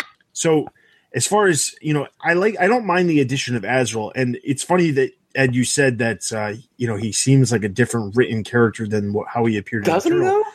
So, 0.34 0.66
as 1.14 1.26
far 1.26 1.46
as 1.46 1.74
you 1.80 1.94
know, 1.94 2.08
I 2.20 2.34
like. 2.34 2.56
I 2.60 2.66
don't 2.66 2.84
mind 2.84 3.08
the 3.08 3.20
addition 3.20 3.56
of 3.56 3.64
Azrael, 3.64 4.12
and 4.14 4.38
it's 4.44 4.62
funny 4.62 4.90
that 4.90 5.12
Ed, 5.34 5.54
you 5.54 5.64
said 5.64 5.98
that 5.98 6.32
uh, 6.32 6.54
you 6.76 6.86
know 6.86 6.96
he 6.96 7.12
seems 7.12 7.52
like 7.52 7.64
a 7.64 7.68
different 7.68 8.16
written 8.16 8.44
character 8.44 8.86
than 8.86 9.12
what, 9.12 9.28
how 9.28 9.44
he 9.44 9.56
appeared. 9.56 9.84
Doesn't 9.84 10.12
he 10.12 10.18
Eternal. 10.18 10.42
though? 10.42 10.50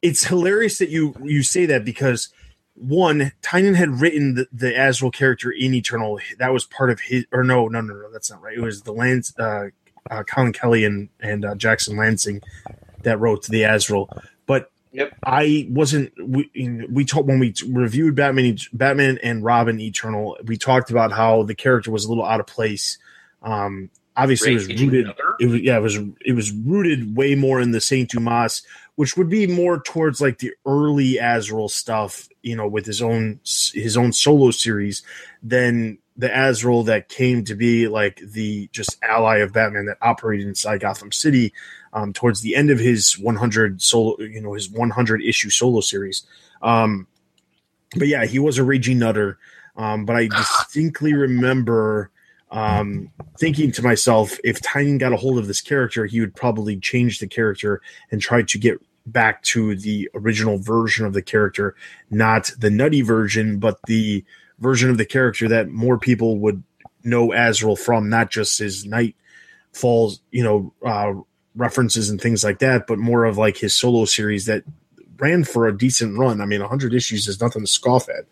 It's 0.00 0.24
hilarious 0.24 0.78
that 0.78 0.90
you 0.90 1.14
you 1.22 1.42
say 1.42 1.66
that 1.66 1.84
because 1.84 2.28
one, 2.74 3.32
Tynion 3.42 3.74
had 3.74 4.00
written 4.00 4.34
the, 4.34 4.48
the 4.52 4.74
Azrael 4.74 5.10
character 5.10 5.50
in 5.50 5.74
Eternal. 5.74 6.20
That 6.38 6.52
was 6.52 6.64
part 6.64 6.90
of 6.90 7.00
his. 7.00 7.24
Or 7.32 7.44
no, 7.44 7.68
no, 7.68 7.80
no, 7.80 7.94
no, 7.94 8.10
that's 8.10 8.30
not 8.30 8.42
right. 8.42 8.56
It 8.56 8.62
was 8.62 8.82
the 8.82 8.92
Lance, 8.92 9.38
uh, 9.38 9.68
uh, 10.10 10.22
Collin 10.24 10.52
Kelly 10.52 10.84
and 10.84 11.08
and 11.20 11.44
uh, 11.44 11.54
Jackson 11.54 11.96
Lanzing 11.96 12.42
that 13.02 13.18
wrote 13.18 13.46
the 13.46 13.64
Azrael. 13.64 14.08
But 14.46 14.70
Yep. 14.92 15.14
I 15.24 15.66
wasn't. 15.70 16.12
We 16.22 16.50
we 16.90 17.06
talked 17.06 17.26
when 17.26 17.38
we 17.38 17.54
reviewed 17.66 18.14
Batman, 18.14 18.58
Batman 18.74 19.18
and 19.22 19.42
Robin 19.42 19.80
Eternal. 19.80 20.36
We 20.44 20.58
talked 20.58 20.90
about 20.90 21.12
how 21.12 21.44
the 21.44 21.54
character 21.54 21.90
was 21.90 22.04
a 22.04 22.10
little 22.10 22.26
out 22.26 22.40
of 22.40 22.46
place. 22.46 22.98
Um, 23.42 23.88
obviously, 24.16 24.52
it 24.52 24.54
was 24.54 24.68
rooted. 24.68 25.08
It 25.40 25.46
was 25.46 25.60
yeah, 25.60 25.76
it 25.76 25.82
was 25.82 25.98
it 26.24 26.32
was 26.34 26.52
rooted 26.52 27.16
way 27.16 27.34
more 27.34 27.60
in 27.60 27.72
the 27.72 27.80
Saint 27.80 28.10
Dumas, 28.10 28.62
which 28.96 29.16
would 29.16 29.28
be 29.28 29.46
more 29.46 29.80
towards 29.80 30.20
like 30.20 30.38
the 30.38 30.52
early 30.66 31.18
Azrael 31.18 31.68
stuff, 31.68 32.28
you 32.42 32.56
know, 32.56 32.68
with 32.68 32.86
his 32.86 33.02
own 33.02 33.40
his 33.74 33.96
own 33.96 34.12
solo 34.12 34.50
series 34.50 35.02
than 35.42 35.98
the 36.16 36.30
Azrael 36.30 36.82
that 36.84 37.08
came 37.08 37.44
to 37.44 37.54
be 37.54 37.88
like 37.88 38.20
the 38.22 38.68
just 38.72 38.98
ally 39.02 39.38
of 39.38 39.52
Batman 39.52 39.86
that 39.86 39.96
operated 40.02 40.46
inside 40.46 40.80
Gotham 40.80 41.10
City 41.10 41.52
um, 41.92 42.12
towards 42.12 42.42
the 42.42 42.54
end 42.54 42.70
of 42.70 42.78
his 42.78 43.18
100 43.18 43.80
solo, 43.80 44.18
you 44.20 44.40
know, 44.40 44.52
his 44.52 44.70
100 44.70 45.22
issue 45.22 45.50
solo 45.50 45.80
series. 45.80 46.24
Um, 46.60 47.06
but 47.96 48.08
yeah, 48.08 48.24
he 48.24 48.38
was 48.38 48.58
a 48.58 48.64
raging 48.64 48.98
nutter. 48.98 49.38
Um, 49.76 50.04
but 50.04 50.16
I 50.16 50.26
distinctly 50.36 51.14
remember 51.14 52.10
um, 52.52 53.10
thinking 53.38 53.72
to 53.72 53.82
myself, 53.82 54.38
if 54.44 54.60
Tynion 54.60 54.98
got 54.98 55.12
a 55.12 55.16
hold 55.16 55.38
of 55.38 55.46
this 55.46 55.62
character, 55.62 56.04
he 56.04 56.20
would 56.20 56.34
probably 56.34 56.76
change 56.76 57.18
the 57.18 57.26
character 57.26 57.80
and 58.10 58.20
try 58.20 58.42
to 58.42 58.58
get 58.58 58.78
back 59.06 59.42
to 59.42 59.74
the 59.74 60.08
original 60.14 60.58
version 60.58 61.06
of 61.06 61.14
the 61.14 61.22
character, 61.22 61.74
not 62.10 62.52
the 62.58 62.70
nutty 62.70 63.00
version, 63.00 63.58
but 63.58 63.78
the 63.86 64.24
version 64.58 64.90
of 64.90 64.98
the 64.98 65.06
character 65.06 65.48
that 65.48 65.70
more 65.70 65.98
people 65.98 66.38
would 66.38 66.62
know 67.02 67.32
Azrael 67.32 67.74
from, 67.74 68.08
not 68.10 68.30
just 68.30 68.58
his 68.58 68.84
night 68.84 69.16
falls, 69.72 70.20
you 70.30 70.44
know, 70.44 70.72
uh, 70.86 71.14
references 71.56 72.10
and 72.10 72.20
things 72.20 72.44
like 72.44 72.58
that, 72.60 72.86
but 72.86 72.98
more 72.98 73.24
of 73.24 73.38
like 73.38 73.56
his 73.56 73.74
solo 73.74 74.04
series 74.04 74.44
that 74.44 74.62
ran 75.18 75.44
for 75.44 75.66
a 75.66 75.76
decent 75.76 76.18
run. 76.18 76.40
I 76.40 76.46
mean, 76.46 76.60
100 76.60 76.94
issues 76.94 77.28
is 77.28 77.40
nothing 77.40 77.62
to 77.62 77.66
scoff 77.66 78.08
at. 78.08 78.26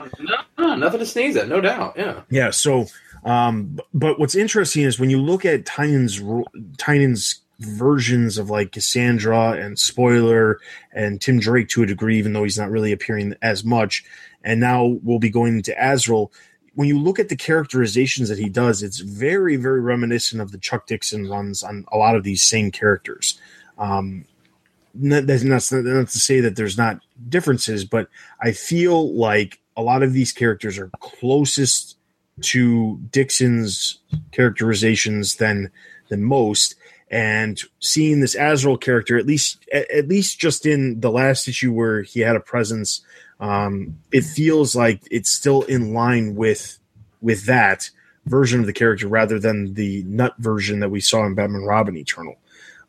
No, 0.59 0.75
nothing 0.77 1.01
to 1.01 1.07
sneeze 1.07 1.37
at, 1.37 1.49
no 1.49 1.61
doubt. 1.61 1.95
Yeah. 1.97 2.21
Yeah. 2.31 2.51
So, 2.51 2.87
um, 3.25 3.79
but 3.93 4.19
what's 4.19 4.35
interesting 4.35 4.85
is 4.85 4.99
when 4.99 5.11
you 5.11 5.21
look 5.21 5.45
at 5.45 5.65
Tynion's 5.65 6.21
ro- 6.21 6.47
Tynion's 6.77 7.41
versions 7.61 8.39
of 8.39 8.51
like 8.51 8.73
Cassandra 8.73 9.53
and 9.53 9.79
Spoiler 9.79 10.59
and 10.93 11.21
Tim 11.21 11.39
Drake 11.39 11.69
to 11.71 11.83
a 11.83 11.87
degree, 11.87 12.19
even 12.19 12.33
though 12.33 12.43
he's 12.43 12.59
not 12.59 12.71
really 12.71 12.93
appearing 12.93 13.35
as 13.43 13.65
much. 13.65 14.05
And 14.43 14.61
now 14.61 14.99
we'll 15.03 15.19
be 15.19 15.31
going 15.31 15.57
into 15.57 15.75
Azrael. 15.79 16.33
When 16.75 16.89
you 16.89 16.99
look 16.99 17.19
at 17.19 17.29
the 17.29 17.37
characterizations 17.37 18.31
that 18.31 18.39
he 18.39 18.49
does, 18.49 18.83
it's 18.83 19.01
very, 19.01 19.57
very 19.57 19.81
reminiscent 19.81 20.41
of 20.41 20.53
the 20.53 20.59
Chuck 20.59 20.87
Dixon 20.87 21.29
runs 21.29 21.63
on 21.63 21.85
a 21.93 21.99
lot 21.99 22.17
of 22.17 22.25
these 22.25 22.43
same 22.43 22.71
characters. 22.71 23.39
Um, 23.77 24.25
not, 24.95 25.27
that's 25.27 25.43
not, 25.43 25.63
not 25.71 26.09
to 26.09 26.19
say 26.19 26.41
that 26.41 26.57
there's 26.57 26.79
not 26.79 27.01
differences, 27.29 27.85
but 27.85 28.09
I 28.41 28.53
feel 28.53 29.15
like 29.15 29.61
a 29.77 29.83
lot 29.83 30.03
of 30.03 30.15
these 30.15 30.33
characters 30.33 30.79
are 30.79 30.91
closest 31.01 31.97
to 32.43 32.99
Dixon's 33.11 33.99
characterizations 34.33 35.37
than 35.37 35.71
than 36.09 36.23
most. 36.23 36.75
And 37.11 37.61
seeing 37.81 38.21
this 38.21 38.37
Azrael 38.39 38.77
character, 38.77 39.19
at 39.19 39.27
least 39.27 39.65
at, 39.73 40.09
least 40.09 40.39
just 40.39 40.65
in 40.65 41.01
the 41.01 41.11
last 41.11 41.49
issue 41.49 41.73
where 41.73 42.03
he 42.03 42.21
had 42.21 42.37
a 42.37 42.41
presence, 42.41 43.05
um, 43.41 43.99
it 44.13 44.23
feels 44.23 44.77
like 44.77 45.03
it's 45.11 45.31
still 45.31 45.63
in 45.63 45.93
line 45.93 46.37
with 46.37 46.79
with 47.21 47.47
that 47.47 47.91
version 48.27 48.61
of 48.61 48.67
the 48.67 48.73
character 48.73 49.09
rather 49.09 49.39
than 49.39 49.75
the 49.75 50.05
nut 50.07 50.35
version 50.39 50.81
that 50.81 50.91
we 50.91 51.01
saw 51.01 51.25
in 51.27 51.35
Batman 51.35 51.63
Robin 51.63 51.97
Eternal. 51.97 52.37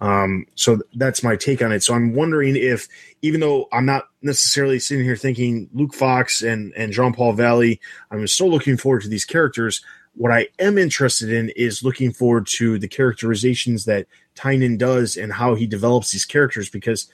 Um, 0.01 0.47
so 0.55 0.81
that's 0.95 1.23
my 1.23 1.35
take 1.35 1.61
on 1.61 1.71
it. 1.71 1.83
So 1.83 1.93
I'm 1.93 2.13
wondering 2.13 2.55
if, 2.55 2.87
even 3.21 3.39
though 3.39 3.69
I'm 3.71 3.85
not 3.85 4.09
necessarily 4.23 4.79
sitting 4.79 5.05
here 5.05 5.15
thinking 5.15 5.69
Luke 5.73 5.93
Fox 5.93 6.41
and, 6.41 6.73
and 6.75 6.91
Jean 6.91 7.13
Paul 7.13 7.33
Valley, 7.33 7.79
I'm 8.09 8.25
still 8.27 8.49
looking 8.49 8.77
forward 8.77 9.03
to 9.03 9.07
these 9.07 9.25
characters. 9.25 9.85
What 10.15 10.31
I 10.31 10.47
am 10.57 10.79
interested 10.79 11.31
in 11.31 11.49
is 11.55 11.83
looking 11.83 12.11
forward 12.11 12.47
to 12.47 12.79
the 12.79 12.87
characterizations 12.87 13.85
that 13.85 14.07
Tynion 14.35 14.77
does 14.77 15.17
and 15.17 15.31
how 15.31 15.53
he 15.53 15.67
develops 15.67 16.11
these 16.11 16.25
characters 16.25 16.67
because 16.67 17.07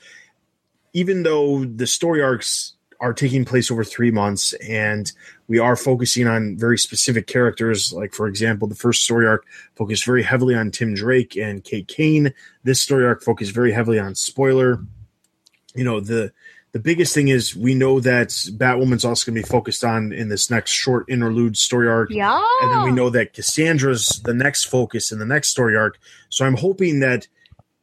even 0.94 1.22
though 1.22 1.64
the 1.64 1.86
story 1.86 2.22
arcs 2.22 2.72
are 3.00 3.12
taking 3.12 3.44
place 3.44 3.70
over 3.70 3.84
three 3.84 4.10
months 4.10 4.52
and 4.54 5.12
we 5.46 5.58
are 5.58 5.76
focusing 5.76 6.26
on 6.26 6.56
very 6.56 6.76
specific 6.78 7.26
characters 7.26 7.92
like 7.92 8.12
for 8.12 8.26
example 8.26 8.66
the 8.66 8.74
first 8.74 9.04
story 9.04 9.26
arc 9.26 9.44
focused 9.76 10.04
very 10.04 10.22
heavily 10.22 10.54
on 10.54 10.70
tim 10.70 10.94
drake 10.94 11.36
and 11.36 11.62
kate 11.64 11.86
kane 11.88 12.32
this 12.64 12.80
story 12.80 13.04
arc 13.06 13.22
focused 13.22 13.52
very 13.52 13.72
heavily 13.72 13.98
on 13.98 14.14
spoiler 14.14 14.80
you 15.74 15.84
know 15.84 16.00
the 16.00 16.32
the 16.72 16.78
biggest 16.78 17.14
thing 17.14 17.28
is 17.28 17.56
we 17.56 17.74
know 17.74 17.98
that 18.00 18.28
batwoman's 18.28 19.04
also 19.04 19.30
going 19.30 19.40
to 19.40 19.46
be 19.46 19.48
focused 19.48 19.84
on 19.84 20.12
in 20.12 20.28
this 20.28 20.50
next 20.50 20.70
short 20.72 21.06
interlude 21.08 21.56
story 21.56 21.88
arc 21.88 22.10
Yeah. 22.10 22.42
and 22.62 22.70
then 22.72 22.82
we 22.84 22.92
know 22.92 23.10
that 23.10 23.32
Cassandra's 23.32 24.20
the 24.24 24.34
next 24.34 24.64
focus 24.64 25.10
in 25.12 25.18
the 25.18 25.24
next 25.26 25.48
story 25.48 25.76
arc. 25.76 25.98
So 26.28 26.44
I'm 26.44 26.56
hoping 26.56 27.00
that 27.00 27.26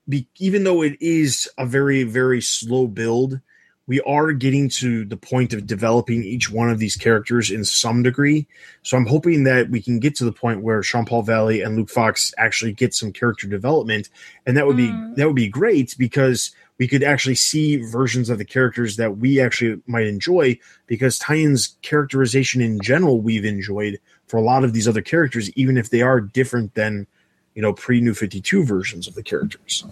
be, 0.08 0.28
even 0.38 0.66
though 0.66 0.84
it 0.84 0.98
is 1.02 1.50
a 1.58 1.66
very 1.66 2.04
very 2.04 2.42
slow 2.42 2.86
build, 2.88 3.40
we 3.88 4.02
are 4.02 4.32
getting 4.32 4.68
to 4.68 5.06
the 5.06 5.18
point 5.18 5.54
of 5.54 5.68
developing 5.68 6.24
each 6.24 6.50
one 6.50 6.70
of 6.70 6.80
these 6.80 6.96
characters 6.96 7.52
in 7.52 7.64
some 7.64 8.02
degree. 8.02 8.48
So 8.82 8.98
I'm 8.98 9.06
hoping 9.06 9.44
that 9.44 9.70
we 9.70 9.82
can 9.82 10.00
get 10.00 10.16
to 10.16 10.26
the 10.26 10.32
point 10.32 10.62
where 10.62 10.82
Jean 10.82 11.06
Paul 11.06 11.22
Valley 11.22 11.62
and 11.62 11.76
Luke 11.76 11.90
Fox 11.90 12.34
actually 12.38 12.74
get 12.74 12.94
some 12.94 13.12
character 13.12 13.48
development, 13.48 14.10
and 14.46 14.58
that 14.58 14.66
would 14.66 14.78
be 14.78 14.88
Mm. 14.88 15.16
that 15.16 15.28
would 15.28 15.36
be 15.36 15.48
great 15.48 15.96
because 15.98 16.52
we 16.78 16.88
could 16.88 17.04
actually 17.04 17.36
see 17.36 17.78
versions 17.78 18.30
of 18.30 18.38
the 18.38 18.46
characters 18.46 18.98
that 18.98 19.18
we 19.18 19.40
actually 19.40 19.82
might 19.88 20.08
enjoy 20.08 20.60
because 20.88 21.18
Tynion's 21.18 21.78
characterization 21.82 22.62
in 22.62 22.80
general 22.82 23.22
we've 23.22 23.46
enjoyed 23.46 24.00
for 24.28 24.38
a 24.38 24.42
lot 24.44 24.64
of 24.64 24.74
these 24.74 24.88
other 24.88 25.02
characters, 25.02 25.50
even 25.52 25.78
if 25.78 25.90
they 25.90 26.02
are 26.02 26.20
different 26.20 26.74
than 26.74 27.08
you 27.56 27.62
know 27.62 27.74
pre 27.74 28.02
New 28.02 28.14
Fifty 28.14 28.40
Two 28.42 28.64
versions 28.64 29.08
of 29.08 29.16
the 29.16 29.24
characters. 29.24 29.84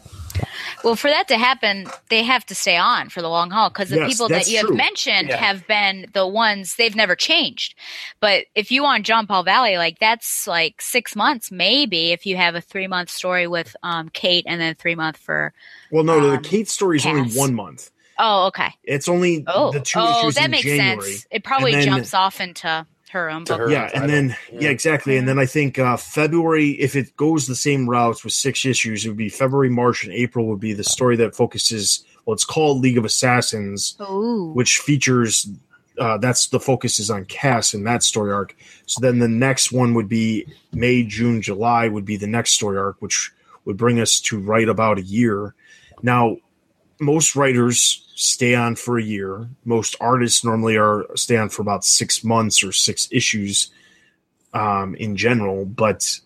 Well, 0.83 0.95
for 0.95 1.09
that 1.09 1.27
to 1.29 1.37
happen, 1.37 1.87
they 2.09 2.23
have 2.23 2.45
to 2.47 2.55
stay 2.55 2.75
on 2.75 3.09
for 3.09 3.21
the 3.21 3.29
long 3.29 3.51
haul 3.51 3.69
because 3.69 3.89
the 3.89 3.97
Yes, 3.97 4.11
people 4.11 4.27
that 4.29 4.47
you 4.47 4.59
true. 4.59 4.69
have 4.69 4.77
mentioned 4.77 5.29
Yeah. 5.29 5.37
have 5.37 5.65
been 5.67 6.07
the 6.13 6.27
ones 6.27 6.75
they've 6.75 6.95
never 6.95 7.15
changed. 7.15 7.75
But 8.19 8.45
if 8.53 8.71
you 8.71 8.83
want 8.83 9.05
John 9.05 9.25
Paul 9.27 9.43
Valley, 9.43 9.77
like 9.77 9.99
that's 9.99 10.45
like 10.47 10.81
six 10.81 11.15
months, 11.15 11.51
maybe 11.51 12.11
if 12.11 12.25
you 12.25 12.35
have 12.35 12.55
a 12.55 12.61
three 12.61 12.87
month 12.87 13.09
story 13.09 13.47
with 13.47 13.75
um, 13.83 14.09
Kate 14.09 14.43
and 14.47 14.59
then 14.59 14.75
three 14.75 14.95
month 14.95 15.17
for. 15.17 15.53
Well, 15.91 16.03
no, 16.03 16.19
the 16.19 16.37
Um, 16.37 16.43
Kate 16.43 16.67
story 16.69 16.97
is 16.97 17.05
only 17.05 17.29
one 17.31 17.53
month. 17.53 17.91
Oh, 18.19 18.47
okay. 18.47 18.73
It's 18.83 19.07
only 19.07 19.43
Oh, 19.47 19.71
the 19.71 19.79
two 19.79 19.99
oh, 19.99 20.27
issues 20.27 20.35
that 20.35 20.45
in 20.45 20.51
makes 20.51 20.63
January. 20.63 21.11
sense. 21.13 21.27
It 21.31 21.43
probably 21.43 21.81
jumps 21.81 22.13
off 22.13 22.41
into 22.41 22.85
her 23.13 23.29
own 23.31 23.45
book. 23.45 23.59
her. 23.61 23.69
yeah, 23.71 23.89
and 23.93 24.09
then 24.09 24.35
Yeah. 24.51 24.59
yeah, 24.61 24.69
exactly. 24.69 25.17
And 25.17 25.27
then 25.27 25.39
I 25.39 25.45
think 25.45 25.79
uh, 25.79 25.97
February, 25.97 26.71
if 26.71 26.95
it 26.95 27.15
goes 27.15 27.47
the 27.47 27.55
same 27.55 27.89
route 27.89 28.23
with 28.23 28.33
six 28.33 28.65
issues, 28.65 29.05
it 29.05 29.09
would 29.09 29.17
be 29.17 29.29
February, 29.29 29.69
March, 29.69 30.03
and 30.03 30.11
April 30.13 30.45
would 30.47 30.59
be 30.59 30.73
the 30.73 30.83
story 30.83 31.15
that 31.17 31.35
focuses. 31.35 32.03
Well, 32.25 32.33
it's 32.33 32.45
called 32.45 32.81
League 32.81 32.97
of 32.97 33.05
Assassins, 33.05 33.95
Ooh. 34.01 34.51
which 34.53 34.77
features. 34.79 35.47
Uh, 35.99 36.17
that's 36.17 36.47
the 36.47 36.59
focus 36.59 36.99
is 36.99 37.11
on 37.11 37.23
Cass 37.25 37.75
in 37.75 37.83
that 37.83 38.01
story 38.01 38.31
arc. 38.33 38.55
So 38.87 38.99
then 38.99 39.19
the 39.19 39.27
next 39.27 39.71
one 39.71 39.93
would 39.93 40.09
be 40.09 40.47
May, 40.71 41.03
June, 41.03 41.39
July 41.41 41.87
would 41.87 42.03
be 42.05 42.17
the 42.17 42.25
next 42.25 42.53
story 42.53 42.79
arc, 42.79 42.99
which 42.99 43.31
would 43.65 43.77
bring 43.77 43.99
us 43.99 44.19
to 44.21 44.39
right 44.39 44.67
about 44.67 44.97
a 44.97 45.03
year. 45.03 45.53
Now, 46.01 46.37
most 47.03 47.35
writers 47.35 48.07
stay 48.15 48.55
on 48.55 48.75
for 48.75 48.97
a 48.97 49.03
year. 49.03 49.47
Most 49.65 49.95
artists 49.99 50.43
normally 50.43 50.77
are 50.77 51.05
stay 51.15 51.37
on 51.37 51.49
for 51.49 51.61
about 51.61 51.83
six 51.83 52.23
months 52.23 52.63
or 52.63 52.71
six 52.71 53.07
issues 53.11 53.71
um, 54.53 54.95
in 54.95 55.15
general. 55.15 55.65
But 55.65 56.19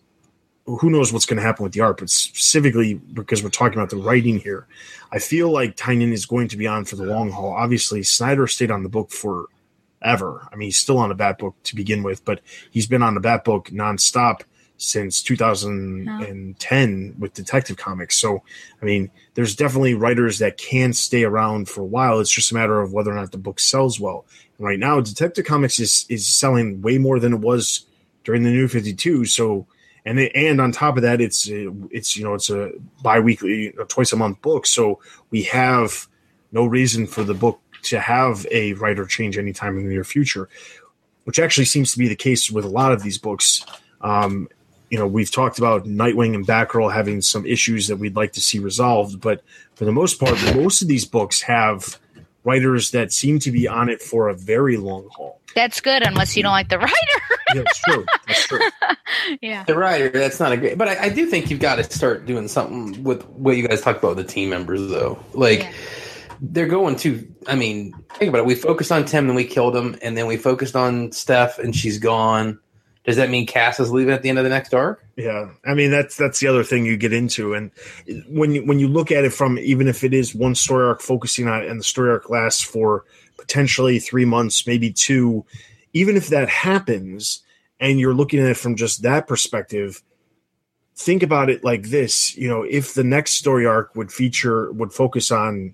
who 0.66 0.90
knows 0.90 1.14
what's 1.14 1.26
going 1.26 1.38
to 1.38 1.44
happen 1.44 1.64
with 1.64 1.74
the 1.74 1.82
art? 1.82 1.98
But 1.98 2.10
specifically 2.10 2.96
because 2.96 3.44
we're 3.44 3.50
talking 3.50 3.78
about 3.78 3.90
the 3.90 3.98
writing 3.98 4.40
here, 4.40 4.68
I 5.12 5.20
feel 5.20 5.50
like 5.50 5.78
Tynion 5.78 6.12
is 6.12 6.26
going 6.26 6.50
to 6.50 6.58
be 6.58 6.68
on 6.68 6.86
for 6.86 6.96
the 6.96 7.06
long 7.06 7.32
haul. 7.32 7.54
Obviously, 7.54 8.04
Snyder 8.04 8.48
stayed 8.48 8.72
on 8.72 8.84
the 8.84 8.90
book 8.90 9.12
forever. 9.12 10.48
I 10.52 10.56
mean, 10.56 10.68
he's 10.68 10.78
still 10.78 10.98
on 10.98 11.10
the 11.10 11.16
Bat 11.16 11.40
book 11.40 11.56
to 11.64 11.76
begin 11.76 12.04
with, 12.04 12.26
but 12.26 12.42
he's 12.72 12.88
been 12.88 13.04
on 13.04 13.14
the 13.14 13.22
Bat 13.22 13.46
book 13.46 13.70
nonstop 13.70 14.42
since 14.78 15.22
2010 15.24 17.16
with 17.18 17.34
Detective 17.34 17.78
Comics. 17.78 18.18
So, 18.18 18.44
I 18.82 18.86
mean, 18.86 19.10
there's 19.34 19.56
definitely 19.56 19.96
writers 19.96 20.40
that 20.40 20.58
can 20.58 20.94
stay 20.94 21.24
around 21.24 21.68
for 21.68 21.82
a 21.82 21.86
while. 21.86 22.20
It's 22.20 22.32
just 22.32 22.52
a 22.52 22.56
matter 22.56 22.80
of 22.80 22.94
whether 22.94 23.12
or 23.12 23.16
not 23.16 23.32
the 23.32 23.38
book 23.38 23.60
sells 23.60 24.00
well. 24.00 24.26
And 24.58 24.68
right 24.68 24.80
now, 24.80 25.02
Detective 25.02 25.46
Comics 25.46 25.80
is 25.80 26.06
is 26.10 26.28
selling 26.28 26.82
way 26.82 26.98
more 26.98 27.20
than 27.20 27.34
it 27.34 27.40
was 27.40 27.86
during 28.24 28.44
the 28.44 28.52
New 28.52 28.68
52. 28.68 29.26
So, 29.26 29.66
and 30.06 30.20
it, 30.20 30.32
and 30.36 30.62
on 30.62 30.72
top 30.72 30.96
of 30.98 31.04
that, 31.04 31.22
it's 31.22 31.48
it's 31.50 32.16
you 32.16 32.24
know 32.24 32.36
it's 32.36 32.50
a 32.50 32.72
biweekly, 33.02 33.74
twice 33.88 34.14
a 34.14 34.16
month 34.16 34.42
book. 34.42 34.66
So 34.68 35.00
we 35.32 35.44
have 35.44 36.08
no 36.52 36.66
reason 36.66 37.08
for 37.08 37.24
the 37.24 37.34
book 37.34 37.60
to 37.84 38.00
have 38.00 38.46
a 38.52 38.74
writer 38.74 39.06
change 39.06 39.38
anytime 39.38 39.78
in 39.78 39.86
the 39.86 39.92
near 39.92 40.04
future, 40.04 40.50
which 41.24 41.40
actually 41.40 41.66
seems 41.66 41.92
to 41.92 41.98
be 41.98 42.08
the 42.08 42.16
case 42.16 42.52
with 42.52 42.66
a 42.66 42.70
lot 42.70 42.92
of 42.92 43.02
these 43.02 43.18
books. 43.18 43.66
Um, 44.02 44.48
you 44.90 44.98
know, 44.98 45.08
we've 45.08 45.32
talked 45.32 45.58
about 45.58 45.86
Nightwing 45.86 46.34
and 46.36 46.46
Batgirl 46.48 46.94
having 46.94 47.22
some 47.22 47.46
issues 47.46 47.88
that 47.88 47.98
we'd 47.98 48.16
like 48.16 48.34
to 48.34 48.42
see 48.42 48.60
resolved, 48.60 49.20
but 49.22 49.44
for 49.76 49.86
the 49.86 49.92
most 49.92 50.20
part, 50.20 50.34
most 50.56 50.82
of 50.82 50.88
these 50.88 51.06
books 51.06 51.42
have 51.42 52.00
writers 52.44 52.92
that 52.92 53.12
seem 53.12 53.40
to 53.40 53.52
be 53.52 53.68
on 53.68 53.90
it 53.90 54.02
for 54.02 54.30
a 54.30 54.34
very 54.34 54.78
long 54.78 55.08
haul. 55.12 55.42
That's 55.56 55.82
good 55.82 56.04
unless 56.04 56.38
you 56.38 56.44
don't 56.44 56.52
like 56.52 56.70
the 56.70 56.80
writer. 56.80 56.94
Yeah, 57.56 57.62
it's 57.66 57.80
true. 57.80 58.06
That's 58.28 58.46
true. 58.46 58.60
yeah. 59.42 59.64
The 59.64 59.78
writer, 59.78 60.10
that's 60.10 60.38
not 60.38 60.52
a 60.52 60.58
great. 60.58 60.78
But 60.78 60.90
I, 60.90 61.04
I 61.06 61.10
do 61.10 61.26
think 61.28 61.50
you've 61.50 61.62
got 61.62 61.78
to 61.78 61.84
start 61.86 62.26
doing 62.26 62.50
something 62.50 63.02
with 63.06 63.26
what 63.30 63.56
you 63.56 63.66
guys 63.66 63.80
talked 63.80 64.00
about 64.00 64.18
with 64.18 64.28
the 64.28 64.34
team 64.34 64.50
members, 64.50 64.86
though. 64.90 65.18
Like 65.34 65.62
Yeah. 65.62 65.72
they're 66.42 66.68
going 66.68 66.98
to. 66.98 67.26
I 67.48 67.56
mean, 67.56 67.94
think 68.16 68.28
about 68.28 68.40
it. 68.40 68.46
We 68.48 68.56
focused 68.56 68.92
on 68.92 69.06
Tim, 69.06 69.28
and 69.28 69.36
we 69.38 69.46
killed 69.46 69.78
him, 69.78 69.98
and 70.02 70.18
then 70.18 70.28
we 70.28 70.36
focused 70.36 70.76
on 70.76 71.14
Steph, 71.14 71.58
and 71.58 71.74
she's 71.74 72.00
gone. 72.00 72.60
Does 73.08 73.16
that 73.16 73.30
mean 73.30 73.48
Cass 73.48 73.80
is 73.80 73.90
leaving 73.90 74.14
at 74.14 74.22
the 74.22 74.28
end 74.28 74.38
of 74.38 74.44
the 74.44 74.50
next 74.50 74.74
arc? 74.74 75.02
Yeah, 75.16 75.52
I 75.66 75.74
mean 75.74 75.92
that's 75.92 76.18
that's 76.18 76.42
the 76.42 76.48
other 76.48 76.66
thing 76.66 76.86
you 76.86 76.98
get 76.98 77.14
into, 77.14 77.54
and 77.54 77.72
when 78.28 78.52
you, 78.52 78.66
when 78.66 78.80
you 78.80 78.90
look 78.90 79.14
at 79.14 79.24
it 79.24 79.32
from 79.32 79.58
even 79.60 79.88
if 79.88 80.04
it 80.04 80.14
is 80.14 80.36
one 80.36 80.56
story 80.56 80.86
arc 80.86 81.02
focusing 81.02 81.48
on 81.48 81.64
it, 81.64 81.70
and 81.70 81.80
the 81.80 81.86
story 81.86 82.10
arc 82.12 82.30
lasts 82.30 82.62
for 82.62 83.06
potentially 83.38 84.00
three 84.00 84.26
months, 84.26 84.68
maybe 84.68 84.92
two, 84.92 85.46
even 85.94 86.18
if 86.18 86.28
that 86.28 86.50
happens, 86.50 87.44
and 87.80 87.98
you're 87.98 88.14
looking 88.14 88.42
at 88.42 88.50
it 88.50 88.58
from 88.58 88.76
just 88.76 89.04
that 89.04 89.26
perspective, 89.26 90.04
think 90.98 91.24
about 91.24 91.50
it 91.50 91.64
like 91.64 91.84
this: 91.84 92.36
you 92.36 92.50
know, 92.50 92.64
if 92.64 92.94
the 92.94 93.06
next 93.06 93.36
story 93.36 93.66
arc 93.66 93.96
would 93.96 94.12
feature 94.12 94.70
would 94.74 94.92
focus 94.92 95.32
on, 95.32 95.74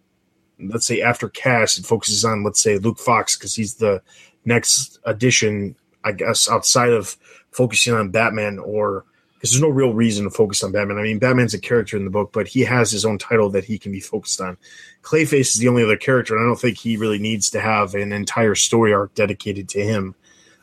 let's 0.60 0.86
say 0.86 1.02
after 1.02 1.30
Cass, 1.30 1.80
it 1.80 1.86
focuses 1.88 2.24
on 2.24 2.44
let's 2.44 2.62
say 2.62 2.78
Luke 2.78 3.00
Fox 3.00 3.36
because 3.36 3.56
he's 3.56 3.74
the 3.78 4.04
next 4.46 5.00
addition, 5.04 5.76
I 6.04 6.12
guess, 6.12 6.50
outside 6.50 6.92
of 6.92 7.18
focusing 7.52 7.94
on 7.94 8.10
Batman 8.10 8.60
or 8.60 9.06
because 9.44 9.52
there's 9.52 9.62
no 9.62 9.68
real 9.68 9.94
reason 9.94 10.24
to 10.24 10.30
focus 10.30 10.64
on 10.64 10.72
Batman. 10.72 10.98
I 10.98 11.04
mean, 11.04 11.20
Batman's 11.20 11.54
a 11.54 11.60
character 11.60 11.98
in 11.98 12.06
the 12.06 12.10
book, 12.10 12.32
but 12.32 12.48
he 12.48 12.62
has 12.62 12.92
his 12.92 13.04
own 13.04 13.18
title 13.18 13.50
that 13.50 13.66
he 13.66 13.78
can 13.78 13.92
be 13.92 14.00
focused 14.00 14.40
on. 14.40 14.58
Clayface 15.02 15.54
is 15.54 15.56
the 15.56 15.68
only 15.68 15.84
other 15.84 15.98
character, 15.98 16.34
and 16.34 16.46
I 16.46 16.48
don't 16.48 16.60
think 16.60 16.78
he 16.78 16.96
really 16.96 17.20
needs 17.20 17.50
to 17.50 17.60
have 17.60 17.94
an 17.94 18.14
entire 18.14 18.56
story 18.56 18.94
arc 18.94 19.14
dedicated 19.16 19.68
to 19.70 19.84
him. 19.84 20.16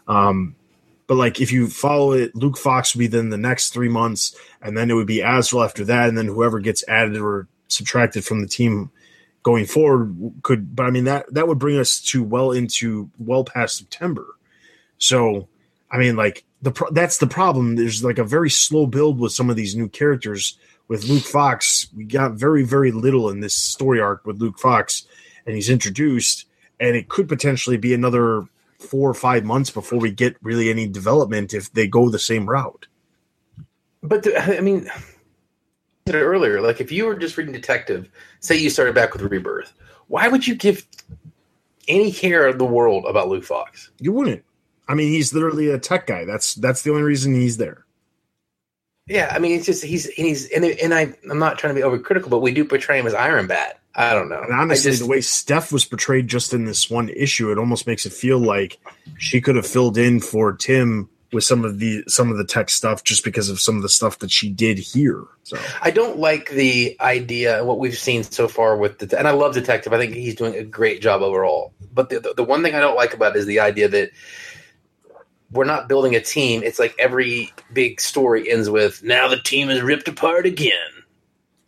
Um, 0.08 0.56
but 1.06 1.16
like, 1.16 1.42
if 1.42 1.52
you 1.52 1.68
follow 1.68 2.12
it, 2.12 2.34
Luke 2.34 2.56
Fox 2.56 2.94
would 2.94 3.00
be 3.00 3.06
then 3.06 3.28
the 3.28 3.36
next 3.36 3.74
three 3.74 3.90
months, 3.90 4.34
and 4.62 4.78
then 4.78 4.90
it 4.90 4.94
would 4.94 5.06
be 5.06 5.20
Azrael 5.20 5.62
after 5.62 5.84
that, 5.84 6.08
and 6.08 6.16
then 6.16 6.26
whoever 6.26 6.58
gets 6.58 6.82
added 6.88 7.18
or 7.18 7.48
subtracted 7.68 8.24
from 8.24 8.40
the 8.40 8.48
team 8.48 8.90
going 9.42 9.66
forward 9.66 10.32
could. 10.42 10.74
But 10.74 10.86
I 10.86 10.90
mean, 10.90 11.04
that 11.04 11.26
that 11.34 11.48
would 11.48 11.58
bring 11.58 11.78
us 11.78 12.00
to 12.12 12.22
well 12.22 12.52
into 12.52 13.10
well 13.18 13.44
past 13.44 13.76
September. 13.76 14.26
So, 15.00 15.48
I 15.90 15.98
mean, 15.98 16.14
like 16.14 16.44
the 16.62 16.70
pro- 16.70 16.90
that's 16.90 17.18
the 17.18 17.26
problem. 17.26 17.74
There's 17.74 18.04
like 18.04 18.18
a 18.18 18.24
very 18.24 18.50
slow 18.50 18.86
build 18.86 19.18
with 19.18 19.32
some 19.32 19.50
of 19.50 19.56
these 19.56 19.74
new 19.74 19.88
characters. 19.88 20.56
With 20.86 21.04
Luke 21.04 21.22
Fox, 21.22 21.86
we 21.96 22.04
got 22.04 22.32
very 22.32 22.64
very 22.64 22.92
little 22.92 23.30
in 23.30 23.40
this 23.40 23.54
story 23.54 24.00
arc 24.00 24.24
with 24.26 24.40
Luke 24.40 24.58
Fox, 24.58 25.06
and 25.46 25.54
he's 25.54 25.70
introduced, 25.70 26.46
and 26.78 26.96
it 26.96 27.08
could 27.08 27.28
potentially 27.28 27.76
be 27.76 27.94
another 27.94 28.44
four 28.78 29.08
or 29.08 29.14
five 29.14 29.44
months 29.44 29.70
before 29.70 29.98
we 29.98 30.10
get 30.10 30.36
really 30.42 30.70
any 30.70 30.88
development 30.88 31.54
if 31.54 31.72
they 31.72 31.86
go 31.86 32.08
the 32.08 32.18
same 32.18 32.48
route. 32.48 32.86
But 34.02 34.22
the, 34.22 34.36
I 34.58 34.60
mean, 34.60 34.90
earlier, 36.10 36.60
like 36.60 36.80
if 36.80 36.90
you 36.90 37.06
were 37.06 37.14
just 37.14 37.36
reading 37.36 37.52
Detective, 37.52 38.08
say 38.40 38.56
you 38.56 38.70
started 38.70 38.94
back 38.94 39.12
with 39.12 39.22
Rebirth, 39.22 39.72
why 40.08 40.28
would 40.28 40.46
you 40.46 40.54
give 40.54 40.86
any 41.86 42.10
care 42.10 42.48
in 42.48 42.58
the 42.58 42.64
world 42.64 43.04
about 43.06 43.28
Luke 43.28 43.44
Fox? 43.44 43.90
You 44.00 44.12
wouldn't. 44.12 44.42
I 44.90 44.94
mean, 44.94 45.12
he's 45.12 45.32
literally 45.32 45.70
a 45.70 45.78
tech 45.78 46.08
guy. 46.08 46.24
That's 46.24 46.54
that's 46.56 46.82
the 46.82 46.90
only 46.90 47.04
reason 47.04 47.32
he's 47.32 47.58
there. 47.58 47.86
Yeah, 49.06 49.30
I 49.32 49.38
mean, 49.38 49.52
it's 49.52 49.66
just 49.66 49.84
he's 49.84 50.06
and 50.06 50.26
he's 50.26 50.50
and, 50.50 50.64
and 50.64 50.92
I 50.92 51.14
I'm 51.30 51.38
not 51.38 51.58
trying 51.58 51.76
to 51.76 51.80
be 51.80 51.86
overcritical, 51.86 52.28
but 52.28 52.40
we 52.40 52.52
do 52.52 52.64
portray 52.64 52.98
him 52.98 53.06
as 53.06 53.14
Iron 53.14 53.46
Bat. 53.46 53.78
I 53.94 54.14
don't 54.14 54.28
know. 54.28 54.42
And 54.42 54.52
honestly, 54.52 54.90
just, 54.90 55.02
the 55.02 55.08
way 55.08 55.20
Steph 55.20 55.72
was 55.72 55.84
portrayed 55.84 56.26
just 56.26 56.52
in 56.52 56.64
this 56.64 56.90
one 56.90 57.08
issue, 57.08 57.52
it 57.52 57.58
almost 57.58 57.86
makes 57.86 58.04
it 58.04 58.12
feel 58.12 58.38
like 58.38 58.80
she 59.16 59.40
could 59.40 59.54
have 59.54 59.66
filled 59.66 59.96
in 59.96 60.18
for 60.18 60.52
Tim 60.54 61.08
with 61.32 61.44
some 61.44 61.64
of 61.64 61.78
the 61.78 62.02
some 62.08 62.32
of 62.32 62.36
the 62.36 62.44
tech 62.44 62.68
stuff 62.68 63.04
just 63.04 63.22
because 63.22 63.48
of 63.48 63.60
some 63.60 63.76
of 63.76 63.82
the 63.82 63.88
stuff 63.88 64.18
that 64.18 64.32
she 64.32 64.50
did 64.50 64.78
here. 64.78 65.24
So 65.44 65.56
I 65.82 65.92
don't 65.92 66.18
like 66.18 66.50
the 66.50 66.96
idea 67.00 67.64
what 67.64 67.78
we've 67.78 67.96
seen 67.96 68.24
so 68.24 68.48
far 68.48 68.76
with 68.76 68.98
the 68.98 69.16
and 69.16 69.28
I 69.28 69.32
love 69.32 69.54
Detective. 69.54 69.92
I 69.92 69.98
think 69.98 70.14
he's 70.14 70.34
doing 70.34 70.56
a 70.56 70.64
great 70.64 71.00
job 71.00 71.22
overall. 71.22 71.74
But 71.92 72.10
the, 72.10 72.20
the, 72.20 72.34
the 72.34 72.44
one 72.44 72.64
thing 72.64 72.74
I 72.74 72.80
don't 72.80 72.96
like 72.96 73.14
about 73.14 73.36
it 73.36 73.40
is 73.40 73.46
the 73.46 73.60
idea 73.60 73.88
that 73.88 74.10
we're 75.52 75.64
not 75.64 75.88
building 75.88 76.14
a 76.14 76.20
team. 76.20 76.62
It's 76.62 76.78
like 76.78 76.94
every 76.98 77.52
big 77.72 78.00
story 78.00 78.50
ends 78.50 78.70
with 78.70 79.02
now 79.02 79.28
the 79.28 79.38
team 79.38 79.68
is 79.70 79.80
ripped 79.82 80.08
apart 80.08 80.46
again. 80.46 80.72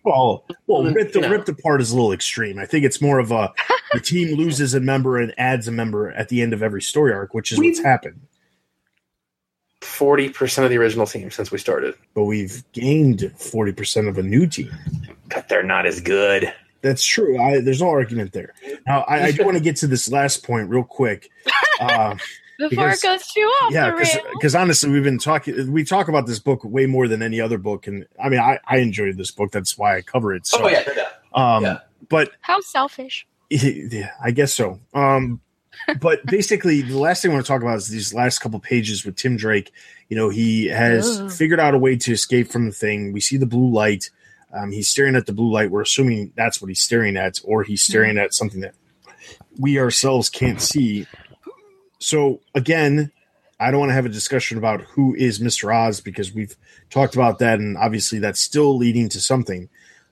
Well, 0.05 0.45
well, 0.67 0.83
ripped, 0.85 1.15
ripped 1.15 1.49
apart 1.49 1.81
is 1.81 1.93
a 1.93 1.95
little 1.95 2.13
extreme. 2.13 2.59
I 2.59 2.67
think 2.67 2.85
it's 2.85 3.01
more 3.01 3.21
of 3.21 3.31
a 3.31 3.53
the 3.93 4.01
team 4.05 4.37
loses 4.37 4.75
a 4.75 4.81
member 4.81 5.19
and 5.19 5.33
adds 5.39 5.69
a 5.69 5.73
member 5.73 6.11
at 6.13 6.29
the 6.29 6.43
end 6.43 6.53
of 6.53 6.63
every 6.63 6.83
story 6.83 7.13
arc, 7.13 7.35
which 7.35 7.53
is 7.53 7.59
what's 7.59 7.79
happened. 7.81 8.21
Forty 9.81 10.29
percent 10.29 10.65
of 10.65 10.71
the 10.71 10.79
original 10.79 11.07
team 11.07 11.31
since 11.31 11.51
we 11.51 11.59
started, 11.59 11.95
But 12.15 12.25
we've 12.25 12.65
gained 12.73 13.33
forty 13.37 13.73
percent 13.73 14.09
of 14.09 14.19
a 14.19 14.23
new 14.23 14.47
team. 14.47 14.71
but 15.29 15.49
they're 15.49 15.63
not 15.63 15.87
as 15.87 16.01
good. 16.01 16.53
That's 16.83 17.05
true. 17.05 17.41
I, 17.41 17.61
there's 17.61 17.81
no 17.81 17.89
argument 17.91 18.33
there. 18.33 18.55
Now, 18.87 19.03
I, 19.03 19.27
I 19.27 19.31
do 19.33 19.45
want 19.45 19.57
to 19.57 19.63
get 19.63 19.77
to 19.77 19.87
this 19.87 20.11
last 20.11 20.45
point 20.45 20.69
real 20.69 20.85
quick. 20.85 21.31
Uh, 21.81 22.17
Before 22.59 22.69
Because- 22.87 23.03
it 23.03 23.07
goes 23.07 23.27
too 23.33 23.41
off 23.63 23.73
yeah, 23.73 23.95
because 24.35 24.55
honestly, 24.55 24.91
we've 24.91 25.03
been 25.03 25.19
talking. 25.19 25.73
We 25.73 25.85
talk 25.85 26.09
about 26.09 26.27
this 26.27 26.39
book 26.39 26.63
way 26.65 26.87
more 26.87 27.09
than 27.09 27.23
any 27.23 27.41
other 27.41 27.59
book, 27.59 27.87
and 27.87 28.07
I 28.23 28.29
mean, 28.29 28.41
I, 28.41 28.59
I 28.67 28.79
enjoyed 28.79 29.17
this 29.17 29.31
book. 29.31 29.51
That's 29.51 29.77
why 29.79 29.97
I 29.97 30.03
cover 30.03 30.35
it. 30.35 30.47
So, 30.47 30.63
oh 30.63 30.69
yeah, 30.69 30.83
no 30.87 30.95
doubt. 30.95 31.13
um, 31.35 31.65
yeah. 31.65 31.79
but 32.09 32.31
How 32.41 32.61
selfish. 32.61 33.27
Yeah, 33.51 34.11
I 34.23 34.31
guess 34.31 34.53
so. 34.55 34.81
Um, 34.95 35.41
but 36.01 36.25
basically, 36.27 36.83
the 36.83 36.99
last 36.99 37.23
thing 37.23 37.31
I 37.31 37.35
want 37.35 37.45
to 37.47 37.49
talk 37.53 37.63
about 37.63 37.77
is 37.79 37.89
these 37.89 38.15
last 38.15 38.39
couple 38.39 38.61
pages 38.61 39.05
with 39.05 39.17
Tim 39.17 39.37
Drake. 39.37 39.73
You 40.09 40.17
know, 40.17 40.29
he 40.29 40.67
has 40.67 41.21
Ugh. 41.21 41.31
figured 41.33 41.61
out 41.61 41.75
a 41.75 41.79
way 41.79 41.97
to 41.97 42.13
escape 42.13 42.49
from 42.51 42.67
the 42.67 42.73
thing. 42.73 43.13
We 43.13 43.21
see 43.21 43.37
the 43.39 43.47
blue 43.47 43.71
light. 43.71 44.11
Um, 44.55 44.71
he's 44.71 44.89
staring 44.89 45.17
at 45.17 45.27
the 45.27 45.33
blue 45.33 45.51
light. 45.51 45.71
We're 45.71 45.83
assuming 45.83 46.33
that's 46.37 46.61
what 46.61 46.69
he's 46.69 46.83
staring 46.83 47.17
at, 47.17 47.41
or 47.45 47.63
he's 47.63 47.83
staring 47.83 48.19
at 48.19 48.35
something 48.35 48.61
that 48.61 48.75
we 49.59 49.79
ourselves 49.79 50.29
can't 50.29 50.61
see. 50.61 51.07
So 52.03 52.41
again, 52.55 53.13
I 53.61 53.71
don't 53.71 53.81
want 53.81 53.91
to 53.91 53.95
have 53.95 54.07
a 54.07 54.11
discussion 54.11 54.59
about 54.59 54.81
who 54.83 55.15
is 55.15 55.39
Mr. 55.39 55.75
Oz 55.75 56.01
because 56.01 56.33
we've 56.33 56.57
talked 56.91 57.15
about 57.15 57.39
that, 57.39 57.61
and 57.61 57.77
obviously 57.77 58.19
that's 58.19 58.41
still 58.41 58.77
leading 58.77 59.09
to 59.11 59.21
something. 59.21 59.69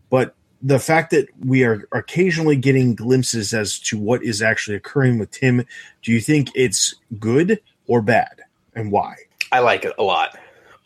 But 0.09 0.35
the 0.62 0.79
fact 0.79 1.11
that 1.11 1.29
we 1.45 1.65
are 1.65 1.89
occasionally 1.93 2.57
getting 2.57 2.95
glimpses 2.95 3.53
as 3.53 3.79
to 3.81 3.99
what 3.99 4.23
is 4.23 4.41
actually 4.41 4.77
occurring 4.77 5.19
with 5.19 5.33
Tim, 5.33 5.65
do 6.03 6.12
you 6.12 6.21
think 6.21 6.51
it's 6.55 6.95
good 7.19 7.61
or 7.87 8.03
bad, 8.03 8.43
and 8.75 8.93
why? 8.93 9.17
I 9.51 9.59
like 9.59 9.85
it 9.85 9.95
a 9.99 10.03
lot. 10.05 10.39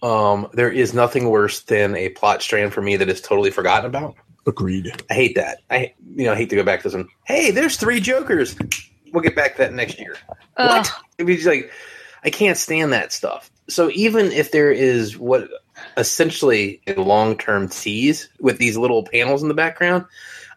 Um, 0.03 0.49
there 0.55 0.71
is 0.71 0.95
nothing 0.95 1.29
worse 1.29 1.61
than 1.61 1.95
a 1.97 2.11
plot 2.11 2.41
strand 2.41 2.73
for 2.73 2.81
me 2.81 2.97
that 2.97 3.09
is 3.11 3.21
totally 3.21 3.51
forgotten 3.51 3.87
about. 3.87 4.15
Agreed. 4.47 5.03
I 5.11 5.15
hate 5.15 5.35
that. 5.37 5.59
I 5.71 5.93
you 6.17 6.25
know 6.25 6.35
hate 6.35 6.51
to 6.51 6.57
go 6.57 6.63
back 6.63 6.81
to 6.81 6.89
this 6.89 6.95
one. 6.95 7.09
Hey, 7.25 7.51
there's 7.51 7.77
three 7.77 8.01
Jokers. 8.01 8.57
We'll 9.15 9.23
get 9.23 9.37
back 9.37 9.53
to 9.53 9.63
that 9.63 9.73
next 9.73 9.99
year. 9.99 10.17
Ugh. 10.57 10.69
What? 10.69 10.93
It'd 11.17 11.27
be 11.27 11.43
like 11.45 11.71
I 12.25 12.31
can't 12.31 12.59
stand 12.59 12.93
that 12.93 13.13
stuff. 13.13 13.51
So 13.69 13.91
even 13.95 14.33
if 14.33 14.51
there 14.51 14.73
is 14.73 15.17
what 15.17 15.49
essentially 15.97 16.83
a 16.87 16.95
long 16.95 17.39
term 17.39 17.69
tease 17.69 18.29
with 18.41 18.59
these 18.59 18.77
little 18.77 19.05
panels 19.05 19.43
in 19.43 19.49
the 19.49 19.55
background, 19.55 20.05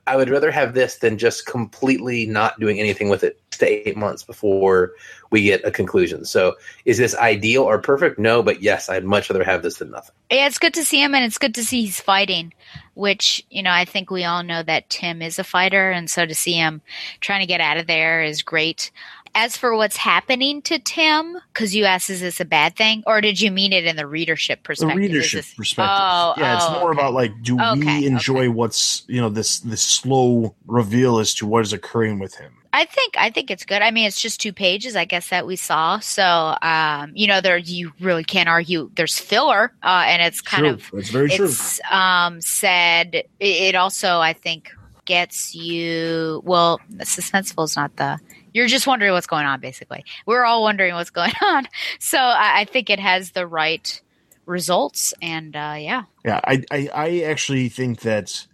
I 0.08 0.16
would 0.16 0.30
rather 0.30 0.52
have 0.52 0.74
this 0.74 0.98
than 0.98 1.18
just 1.18 1.46
completely 1.46 2.26
not 2.26 2.60
doing 2.60 2.80
anything 2.80 3.10
with 3.10 3.24
it 3.24 3.40
to 3.52 3.66
eight 3.66 3.98
months 3.98 4.24
before 4.24 4.94
we 5.30 5.44
get 5.44 5.66
a 5.66 5.72
conclusion. 5.72 6.26
So 6.26 6.56
is 6.86 6.98
this 6.98 7.16
ideal 7.16 7.64
or 7.64 7.80
perfect? 7.80 8.18
No, 8.18 8.42
but 8.42 8.62
yes, 8.62 8.90
I'd 8.90 9.04
much 9.04 9.30
rather 9.30 9.44
have 9.44 9.64
this 9.64 9.78
than 9.78 9.92
nothing. 9.92 10.16
Yeah, 10.32 10.48
it's 10.48 10.60
good 10.60 10.74
to 10.76 10.86
see 10.86 11.02
him, 11.02 11.16
and 11.16 11.26
it's 11.26 11.38
good 11.38 11.56
to 11.56 11.64
see 11.64 11.82
he's 11.82 12.00
fighting. 12.00 12.54
Which 12.94 13.46
you 13.50 13.62
know, 13.62 13.72
I 13.72 13.86
think 13.86 14.10
we 14.10 14.24
all 14.24 14.44
know 14.44 14.64
that 14.64 14.90
Tim 14.90 15.22
is 15.22 15.38
a 15.38 15.44
fighter, 15.44 15.92
and 15.92 16.10
so 16.10 16.26
to 16.26 16.34
see 16.34 16.54
him 16.54 16.82
trying 17.20 17.42
to 17.42 17.46
get 17.46 17.62
out 17.62 17.78
of 17.78 17.88
there 17.88 18.24
is 18.24 18.42
great. 18.42 18.92
As 19.40 19.56
for 19.56 19.76
what's 19.76 19.98
happening 19.98 20.64
to 20.64 20.80
Tim, 20.80 21.38
because 21.54 21.76
you 21.76 21.86
asked, 21.86 22.10
is 22.10 22.22
this 22.22 22.40
a 22.40 22.46
bad 22.46 22.76
thing, 22.76 23.04
or 23.06 23.22
did 23.22 23.40
you 23.40 23.52
mean 23.52 23.72
it 23.72 23.86
in 23.86 23.96
the 23.96 24.08
readership 24.08 24.64
perspective? 24.64 24.98
Is 24.98 25.10
readership 25.12 25.46
this- 25.46 25.54
perspective. 25.54 25.96
Oh, 25.96 26.34
yeah, 26.38 26.56
it's 26.56 26.66
oh, 26.68 26.80
more 26.80 26.90
okay. 26.92 27.00
about 27.00 27.14
like, 27.14 27.32
do 27.44 27.62
Okay, 27.62 28.00
we 28.00 28.08
enjoy 28.08 28.40
okay. 28.40 28.48
what's 28.48 29.04
you 29.08 29.22
know 29.22 29.30
this 29.30 29.60
this 29.60 29.84
slow 29.84 30.56
reveal 30.66 31.20
as 31.20 31.36
to 31.36 31.46
what 31.46 31.62
is 31.64 31.72
occurring 31.72 32.18
with 32.18 32.34
him? 32.36 32.52
I 32.74 32.86
think 32.86 33.14
I 33.16 33.30
think 33.30 33.52
it's 33.52 33.64
good. 33.64 33.84
I 33.84 33.92
mean, 33.92 34.08
it's 34.08 34.20
just 34.20 34.42
two 34.42 34.54
pages, 34.54 34.96
I 34.96 35.06
guess 35.06 35.30
that 35.30 35.46
we 35.46 35.56
saw. 35.56 36.00
So, 36.00 36.56
um, 36.64 37.12
you 37.14 37.28
know, 37.28 37.40
there 37.40 37.58
you 37.60 37.94
really 38.00 38.24
can't 38.24 38.50
argue. 38.50 38.90
There's 38.96 39.20
filler, 39.20 39.72
uh, 39.84 40.04
and 40.08 40.20
it's 40.24 40.42
kind 40.42 40.62
True. 40.64 40.70
of 40.74 40.90
That's 40.92 41.10
very 41.10 41.30
true. 41.30 41.46
it's 41.46 41.80
um 41.92 42.42
said 42.42 43.14
it- 43.14 43.28
it 43.40 43.76
also 43.76 44.18
i 44.20 44.34
think 44.34 44.72
gets 45.06 45.56
you 45.56 46.42
well 46.44 46.82
suspenseful 46.98 47.64
is 47.66 47.76
not 47.78 47.96
the 47.96 48.20
you're 48.54 48.68
just 48.68 48.88
wondering 48.88 49.12
what's 49.14 49.28
going 49.28 49.46
on 49.46 49.60
basically 49.60 50.04
we're 50.26 50.44
all 50.46 50.64
wondering 50.64 50.94
what's 50.94 51.10
going 51.10 51.32
on 51.42 51.68
so 52.00 52.18
i, 52.18 52.62
I 52.62 52.66
think 52.66 52.90
it 52.90 53.00
has 53.00 53.32
the 53.32 53.46
right 53.48 54.02
results 54.46 55.14
and 55.22 55.56
uh 55.56 55.76
yeah 55.78 56.04
Yeah, 56.24 56.40
I, 56.44 56.64
I, 56.72 56.90
I 56.94 57.20
actually 57.22 57.70
think 57.70 58.02
that 58.02 58.48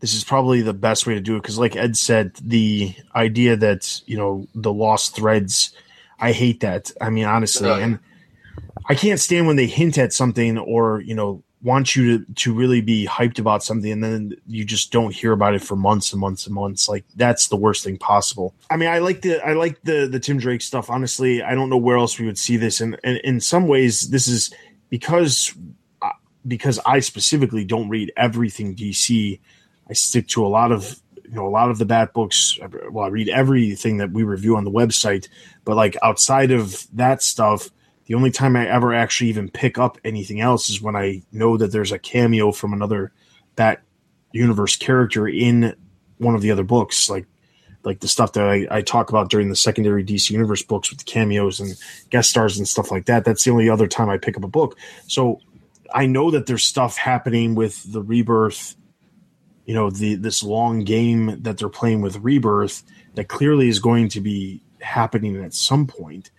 this 0.00 0.14
is 0.14 0.24
probably 0.24 0.62
the 0.62 0.72
best 0.74 1.06
way 1.06 1.14
to 1.14 1.20
do 1.20 1.36
it 1.36 1.42
because, 1.42 1.58
like 1.58 1.76
Ed 1.76 1.96
said, 1.96 2.34
the 2.42 2.94
idea 3.14 3.56
that 3.56 4.00
you 4.06 4.16
know 4.16 4.46
the 4.54 4.72
lost 4.72 5.14
threads, 5.14 5.72
I 6.18 6.32
hate 6.32 6.60
that. 6.60 6.90
I 7.00 7.10
mean, 7.10 7.24
honestly, 7.24 7.68
Oh, 7.70 7.76
yeah. 7.76 7.84
and 7.84 7.98
I 8.88 8.94
can't 8.96 9.20
stand 9.20 9.46
when 9.46 9.54
they 9.56 9.66
hint 9.66 9.98
at 9.98 10.12
something 10.12 10.58
or 10.58 11.00
you 11.02 11.14
know 11.14 11.44
want 11.62 11.94
you 11.94 12.18
to 12.18 12.32
to 12.34 12.52
really 12.52 12.80
be 12.80 13.06
hyped 13.06 13.38
about 13.38 13.62
something 13.62 13.90
and 13.90 14.02
then 14.02 14.34
you 14.46 14.64
just 14.64 14.90
don't 14.90 15.14
hear 15.14 15.32
about 15.32 15.54
it 15.54 15.62
for 15.62 15.76
months 15.76 16.12
and 16.12 16.20
months 16.20 16.46
and 16.46 16.54
months. 16.54 16.88
Like 16.88 17.04
that's 17.14 17.48
the 17.48 17.56
worst 17.56 17.84
thing 17.84 17.98
possible. 17.98 18.54
I 18.70 18.76
mean 18.76 18.88
i 18.88 18.98
like 18.98 19.22
the 19.22 19.40
i 19.46 19.52
like 19.52 19.80
the 19.82 20.06
the 20.06 20.20
tim 20.20 20.38
drake 20.38 20.62
stuff. 20.62 20.90
Honestly 20.90 21.42
i 21.42 21.54
don't 21.54 21.70
know 21.70 21.76
where 21.76 21.96
else 21.96 22.18
we 22.18 22.26
would 22.26 22.38
see 22.38 22.56
this. 22.56 22.80
And, 22.80 22.98
and 23.04 23.18
in 23.18 23.40
some 23.40 23.68
ways 23.68 24.10
this 24.10 24.26
is 24.26 24.52
because 24.90 25.54
uh, 26.02 26.10
because 26.46 26.80
i 26.84 26.98
specifically 26.98 27.64
don't 27.64 27.88
read 27.88 28.12
everything 28.16 28.74
dc 28.74 29.40
i 29.88 29.92
stick 29.92 30.26
to 30.28 30.44
a 30.44 30.48
lot 30.48 30.72
of 30.72 31.00
you 31.24 31.34
know 31.34 31.46
a 31.46 31.50
lot 31.50 31.70
of 31.70 31.78
the 31.78 31.86
bat 31.86 32.12
books. 32.12 32.58
Well 32.90 33.04
i 33.04 33.08
read 33.08 33.28
everything 33.28 33.98
that 33.98 34.10
we 34.10 34.24
review 34.24 34.56
on 34.56 34.64
the 34.64 34.70
website 34.70 35.28
but 35.64 35.76
like 35.76 35.96
outside 36.02 36.50
of 36.50 36.86
that 36.94 37.22
stuff 37.22 37.70
the 38.12 38.18
only 38.18 38.30
time 38.30 38.56
I 38.56 38.68
ever 38.68 38.92
actually 38.92 39.30
even 39.30 39.48
pick 39.48 39.78
up 39.78 39.96
anything 40.04 40.42
else 40.42 40.68
is 40.68 40.82
when 40.82 40.94
I 40.94 41.22
know 41.32 41.56
that 41.56 41.72
there's 41.72 41.92
a 41.92 41.98
cameo 41.98 42.52
from 42.52 42.74
another 42.74 43.10
that 43.56 43.80
universe 44.32 44.76
character 44.76 45.26
in 45.26 45.74
one 46.18 46.34
of 46.34 46.42
the 46.42 46.50
other 46.50 46.62
books, 46.62 47.08
like 47.08 47.24
like 47.84 48.00
the 48.00 48.08
stuff 48.08 48.34
that 48.34 48.46
I, 48.46 48.66
I 48.70 48.82
talk 48.82 49.08
about 49.08 49.30
during 49.30 49.48
the 49.48 49.56
secondary 49.56 50.04
DC 50.04 50.28
Universe 50.28 50.62
books 50.62 50.90
with 50.90 50.98
the 50.98 51.06
cameos 51.06 51.58
and 51.58 51.74
guest 52.10 52.28
stars 52.28 52.58
and 52.58 52.68
stuff 52.68 52.90
like 52.90 53.06
that. 53.06 53.24
That's 53.24 53.44
the 53.44 53.50
only 53.50 53.70
other 53.70 53.86
time 53.86 54.10
I 54.10 54.18
pick 54.18 54.36
up 54.36 54.44
a 54.44 54.48
book. 54.48 54.76
So 55.06 55.40
I 55.94 56.04
know 56.04 56.30
that 56.32 56.44
there's 56.44 56.64
stuff 56.64 56.98
happening 56.98 57.54
with 57.54 57.90
the 57.90 58.02
rebirth, 58.02 58.76
you 59.64 59.72
know, 59.72 59.88
the 59.88 60.16
this 60.16 60.42
long 60.42 60.84
game 60.84 61.40
that 61.44 61.56
they're 61.56 61.70
playing 61.70 62.02
with 62.02 62.18
rebirth 62.18 62.82
that 63.14 63.28
clearly 63.28 63.70
is 63.70 63.78
going 63.78 64.10
to 64.10 64.20
be 64.20 64.60
happening 64.82 65.42
at 65.42 65.54
some 65.54 65.86
point. 65.86 66.30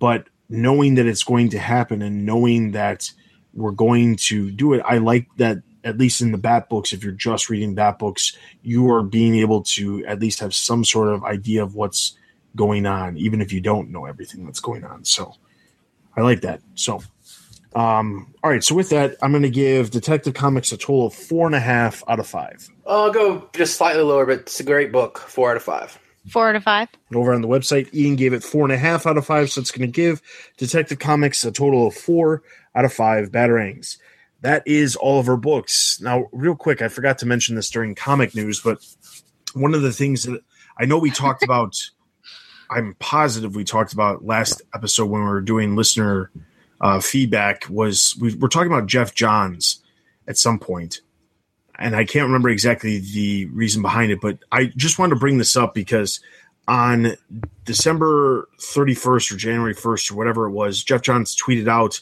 But 0.00 0.26
knowing 0.50 0.96
that 0.96 1.06
it's 1.06 1.24
going 1.24 1.48
to 1.50 1.58
happen 1.58 2.02
and 2.02 2.26
knowing 2.26 2.72
that 2.72 3.10
we're 3.54 3.70
going 3.70 4.16
to 4.16 4.50
do 4.50 4.74
it, 4.74 4.82
I 4.84 4.98
like 4.98 5.28
that 5.36 5.62
at 5.82 5.96
least 5.96 6.20
in 6.20 6.32
the 6.32 6.38
bat 6.38 6.68
books, 6.68 6.92
if 6.92 7.02
you're 7.02 7.12
just 7.12 7.48
reading 7.48 7.74
bat 7.74 7.98
books, 7.98 8.36
you 8.62 8.90
are 8.90 9.02
being 9.02 9.36
able 9.36 9.62
to 9.62 10.04
at 10.06 10.20
least 10.20 10.40
have 10.40 10.54
some 10.54 10.84
sort 10.84 11.08
of 11.08 11.24
idea 11.24 11.62
of 11.62 11.74
what's 11.74 12.16
going 12.56 12.86
on, 12.86 13.16
even 13.16 13.40
if 13.40 13.52
you 13.52 13.60
don't 13.60 13.90
know 13.90 14.04
everything 14.04 14.44
that's 14.44 14.60
going 14.60 14.84
on. 14.84 15.04
So 15.04 15.34
I 16.16 16.20
like 16.20 16.42
that. 16.42 16.60
So, 16.74 17.02
um, 17.74 18.34
all 18.42 18.50
right. 18.50 18.62
So 18.62 18.74
with 18.74 18.90
that, 18.90 19.16
I'm 19.22 19.30
going 19.30 19.42
to 19.42 19.50
give 19.50 19.90
Detective 19.90 20.34
Comics 20.34 20.72
a 20.72 20.76
total 20.76 21.06
of 21.06 21.14
four 21.14 21.46
and 21.46 21.54
a 21.54 21.60
half 21.60 22.02
out 22.08 22.20
of 22.20 22.26
five. 22.26 22.68
I'll 22.86 23.12
go 23.12 23.48
just 23.54 23.76
slightly 23.76 24.02
lower, 24.02 24.26
but 24.26 24.40
it's 24.40 24.60
a 24.60 24.64
great 24.64 24.92
book. 24.92 25.18
Four 25.18 25.52
out 25.52 25.56
of 25.56 25.62
five. 25.62 25.98
Four 26.28 26.50
out 26.50 26.56
of 26.56 26.64
five. 26.64 26.88
And 27.08 27.16
over 27.16 27.32
on 27.32 27.40
the 27.40 27.48
website, 27.48 27.92
Ian 27.94 28.16
gave 28.16 28.32
it 28.32 28.44
four 28.44 28.64
and 28.64 28.72
a 28.72 28.76
half 28.76 29.06
out 29.06 29.16
of 29.16 29.26
five. 29.26 29.50
So 29.50 29.60
it's 29.60 29.70
going 29.70 29.88
to 29.88 29.92
give 29.92 30.20
Detective 30.58 30.98
Comics 30.98 31.44
a 31.44 31.52
total 31.52 31.86
of 31.86 31.94
four 31.94 32.42
out 32.74 32.84
of 32.84 32.92
five 32.92 33.30
batarangs. 33.30 33.98
That 34.42 34.62
is 34.66 34.96
all 34.96 35.18
of 35.18 35.28
our 35.28 35.36
books. 35.36 36.00
Now, 36.00 36.28
real 36.32 36.54
quick, 36.54 36.82
I 36.82 36.88
forgot 36.88 37.18
to 37.18 37.26
mention 37.26 37.56
this 37.56 37.70
during 37.70 37.94
comic 37.94 38.34
news, 38.34 38.60
but 38.60 38.84
one 39.54 39.74
of 39.74 39.82
the 39.82 39.92
things 39.92 40.24
that 40.24 40.40
I 40.78 40.84
know 40.84 40.98
we 40.98 41.10
talked 41.10 41.42
about, 41.42 41.76
I'm 42.70 42.94
positive 42.98 43.56
we 43.56 43.64
talked 43.64 43.92
about 43.92 44.24
last 44.24 44.62
episode 44.74 45.06
when 45.06 45.22
we 45.22 45.28
were 45.28 45.40
doing 45.40 45.74
listener 45.74 46.30
uh, 46.80 47.00
feedback 47.00 47.64
was 47.68 48.16
we 48.20 48.34
were 48.34 48.48
talking 48.48 48.72
about 48.72 48.86
Geoff 48.86 49.14
Johns 49.14 49.82
at 50.26 50.38
some 50.38 50.58
point, 50.58 51.00
and 51.80 51.96
I 51.96 52.04
can't 52.04 52.26
remember 52.26 52.50
exactly 52.50 52.98
the 52.98 53.46
reason 53.46 53.82
behind 53.82 54.12
it, 54.12 54.20
but 54.20 54.38
I 54.52 54.66
just 54.76 54.98
wanted 54.98 55.14
to 55.14 55.20
bring 55.20 55.38
this 55.38 55.56
up 55.56 55.74
because 55.74 56.20
on 56.68 57.16
December 57.64 58.48
31st 58.58 59.32
or 59.32 59.36
January 59.36 59.74
1st 59.74 60.12
or 60.12 60.14
whatever 60.14 60.46
it 60.46 60.52
was, 60.52 60.84
Geoff 60.84 61.02
Johns 61.02 61.34
tweeted 61.34 61.68
out 61.68 62.00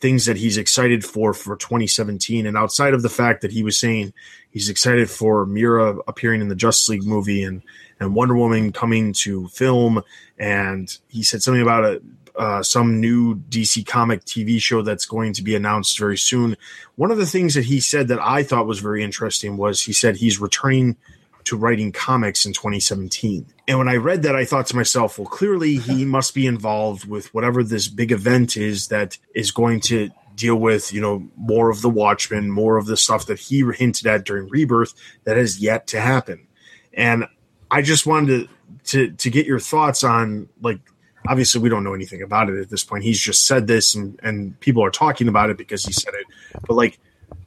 things 0.00 0.26
that 0.26 0.36
he's 0.36 0.58
excited 0.58 1.04
for 1.04 1.32
for 1.32 1.56
2017. 1.56 2.46
And 2.46 2.56
outside 2.56 2.92
of 2.92 3.02
the 3.02 3.08
fact 3.08 3.42
that 3.42 3.52
he 3.52 3.62
was 3.62 3.78
saying 3.78 4.12
he's 4.50 4.68
excited 4.68 5.08
for 5.08 5.46
Mera 5.46 5.98
appearing 6.08 6.40
in 6.40 6.48
the 6.48 6.54
Justice 6.54 6.88
League 6.88 7.06
movie 7.06 7.42
and 7.42 7.62
and 8.00 8.14
Wonder 8.14 8.34
Woman 8.34 8.72
coming 8.72 9.12
to 9.12 9.46
film, 9.48 10.02
and 10.38 10.96
he 11.08 11.22
said 11.22 11.42
something 11.42 11.62
about 11.62 11.84
a 11.84 12.02
uh, 12.36 12.62
some 12.62 13.00
new 13.00 13.36
DC 13.36 13.86
comic 13.86 14.24
TV 14.24 14.60
show 14.60 14.82
that's 14.82 15.04
going 15.04 15.32
to 15.34 15.42
be 15.42 15.54
announced 15.54 15.98
very 15.98 16.18
soon. 16.18 16.56
One 16.96 17.10
of 17.10 17.18
the 17.18 17.26
things 17.26 17.54
that 17.54 17.64
he 17.64 17.80
said 17.80 18.08
that 18.08 18.20
I 18.20 18.42
thought 18.42 18.66
was 18.66 18.80
very 18.80 19.02
interesting 19.02 19.56
was 19.56 19.82
he 19.82 19.92
said 19.92 20.16
he's 20.16 20.40
returning 20.40 20.96
to 21.44 21.56
writing 21.56 21.92
comics 21.92 22.44
in 22.44 22.52
2017. 22.52 23.46
And 23.66 23.78
when 23.78 23.88
I 23.88 23.96
read 23.96 24.22
that, 24.22 24.36
I 24.36 24.44
thought 24.44 24.66
to 24.68 24.76
myself, 24.76 25.18
well, 25.18 25.26
clearly 25.26 25.76
he 25.76 26.04
must 26.16 26.34
be 26.34 26.46
involved 26.46 27.08
with 27.08 27.32
whatever 27.34 27.62
this 27.62 27.88
big 27.88 28.12
event 28.12 28.56
is 28.56 28.88
that 28.88 29.18
is 29.34 29.50
going 29.50 29.80
to 29.82 30.10
deal 30.34 30.56
with, 30.56 30.92
you 30.92 31.00
know, 31.00 31.28
more 31.36 31.70
of 31.70 31.82
the 31.82 31.90
Watchmen, 31.90 32.50
more 32.50 32.76
of 32.76 32.86
the 32.86 32.96
stuff 32.96 33.26
that 33.26 33.38
he 33.38 33.64
hinted 33.74 34.06
at 34.06 34.24
during 34.24 34.48
Rebirth 34.48 34.94
that 35.24 35.36
has 35.36 35.60
yet 35.60 35.86
to 35.88 36.00
happen. 36.00 36.46
And 36.92 37.26
I 37.70 37.82
just 37.82 38.06
wanted 38.06 38.48
to 38.48 38.48
to, 38.84 39.10
to 39.10 39.30
get 39.30 39.46
your 39.46 39.60
thoughts 39.60 40.04
on 40.04 40.48
like 40.60 40.80
obviously 41.26 41.60
we 41.60 41.68
don't 41.68 41.84
know 41.84 41.94
anything 41.94 42.22
about 42.22 42.48
it 42.48 42.58
at 42.60 42.70
this 42.70 42.84
point. 42.84 43.04
He's 43.04 43.20
just 43.20 43.46
said 43.46 43.66
this 43.66 43.94
and, 43.94 44.18
and 44.22 44.58
people 44.60 44.84
are 44.84 44.90
talking 44.90 45.28
about 45.28 45.50
it 45.50 45.58
because 45.58 45.84
he 45.84 45.92
said 45.92 46.14
it. 46.14 46.26
But 46.66 46.74
like, 46.74 46.98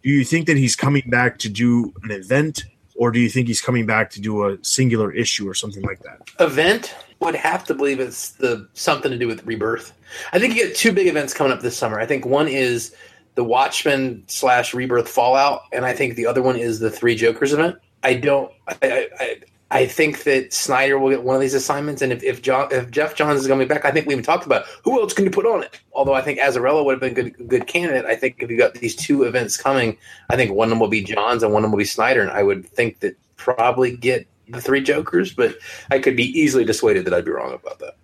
do 0.04 0.10
you 0.10 0.24
think 0.24 0.48
that 0.48 0.58
he's 0.58 0.76
coming 0.76 1.04
back 1.08 1.40
to 1.40 1.50
do 1.50 1.94
an 2.04 2.12
event 2.12 2.64
or 2.96 3.12
do 3.12 3.20
you 3.20 3.30
think 3.30 3.48
he's 3.48 3.62
coming 3.62 3.86
back 3.86 4.12
to 4.12 4.22
do 4.22 4.48
a 4.48 4.58
singular 4.64 5.12
issue 5.12 5.48
or 5.48 5.54
something 5.54 5.84
like 5.84 6.02
that? 6.04 6.30
Event 6.40 6.96
would 7.20 7.36
have 7.36 7.64
to 7.66 7.74
believe 7.74 8.00
it's 8.00 8.32
the 8.32 8.68
something 8.74 9.12
to 9.12 9.18
do 9.18 9.28
with 9.28 9.46
rebirth. 9.46 9.94
I 10.32 10.40
think 10.40 10.56
you 10.56 10.68
get 10.68 10.76
two 10.76 10.92
big 10.92 11.08
events 11.08 11.34
coming 11.34 11.52
up 11.52 11.62
this 11.62 11.78
summer. 11.78 12.00
I 12.00 12.06
think 12.06 12.26
one 12.26 12.48
is 12.48 12.96
the 13.36 13.44
Watchmen 13.44 14.24
slash 14.28 14.74
Rebirth 14.74 15.10
Fallout, 15.10 15.64
and 15.72 15.86
I 15.86 15.94
think 15.94 16.16
the 16.16 16.28
other 16.28 16.42
one 16.42 16.56
is 16.56 16.80
the 16.80 16.92
Three 16.92 17.16
Jokers 17.16 17.54
event. 17.54 17.78
I 18.04 18.16
don't. 18.16 18.52
I, 18.68 19.10
I, 19.20 19.42
I 19.74 19.88
think 19.88 20.24
that 20.26 20.54
Snyder 20.54 21.00
will 21.00 21.10
get 21.10 21.24
one 21.24 21.36
of 21.36 21.42
these 21.42 21.56
assignments, 21.56 22.04
and 22.04 22.14
if 22.14 22.22
if, 22.24 22.44
John, 22.44 22.68
if 22.72 22.92
Geoff 22.92 23.16
Johns 23.16 23.42
is 23.42 23.48
going 23.48 23.60
to 23.60 23.66
be 23.66 23.68
back, 23.74 23.86
I 23.86 23.92
think 23.92 24.06
we 24.06 24.14
even 24.14 24.24
talked 24.24 24.46
about 24.46 24.66
who 24.84 25.02
else 25.02 25.14
can 25.14 25.26
you 25.26 25.32
put 25.32 25.48
on 25.48 25.64
it. 25.64 25.80
Although 25.94 26.14
I 26.14 26.22
think 26.22 26.38
Azzarello 26.40 26.86
would 26.86 26.94
have 26.94 27.00
been 27.02 27.26
a 27.26 27.32
good 27.32 27.50
good 27.50 27.68
candidate. 27.68 28.06
I 28.06 28.16
think 28.16 28.36
if 28.40 28.52
you 28.52 28.58
got 28.58 28.76
these 28.76 28.96
two 28.96 29.24
events 29.24 29.58
coming, 29.58 29.98
I 30.30 30.36
think 30.36 30.52
one 30.52 30.68
of 30.68 30.70
them 30.70 30.80
will 30.80 30.90
be 30.90 31.02
Johns 31.04 31.42
and 31.42 31.52
one 31.52 31.64
of 31.64 31.66
them 31.66 31.72
will 31.72 31.80
be 31.80 31.86
Snyder, 31.86 32.22
and 32.22 32.30
I 32.30 32.44
would 32.44 32.68
think 32.68 33.00
that 33.00 33.18
probably 33.36 33.98
get 33.98 34.28
the 34.48 34.62
three 34.62 34.82
Jokers, 34.82 35.34
but 35.34 35.58
I 35.90 35.98
could 35.98 36.16
be 36.16 36.26
easily 36.40 36.66
dissuaded 36.66 37.06
that 37.06 37.14
I'd 37.16 37.26
be 37.26 37.32
wrong 37.32 37.54
about 37.54 37.80
that. 37.80 37.96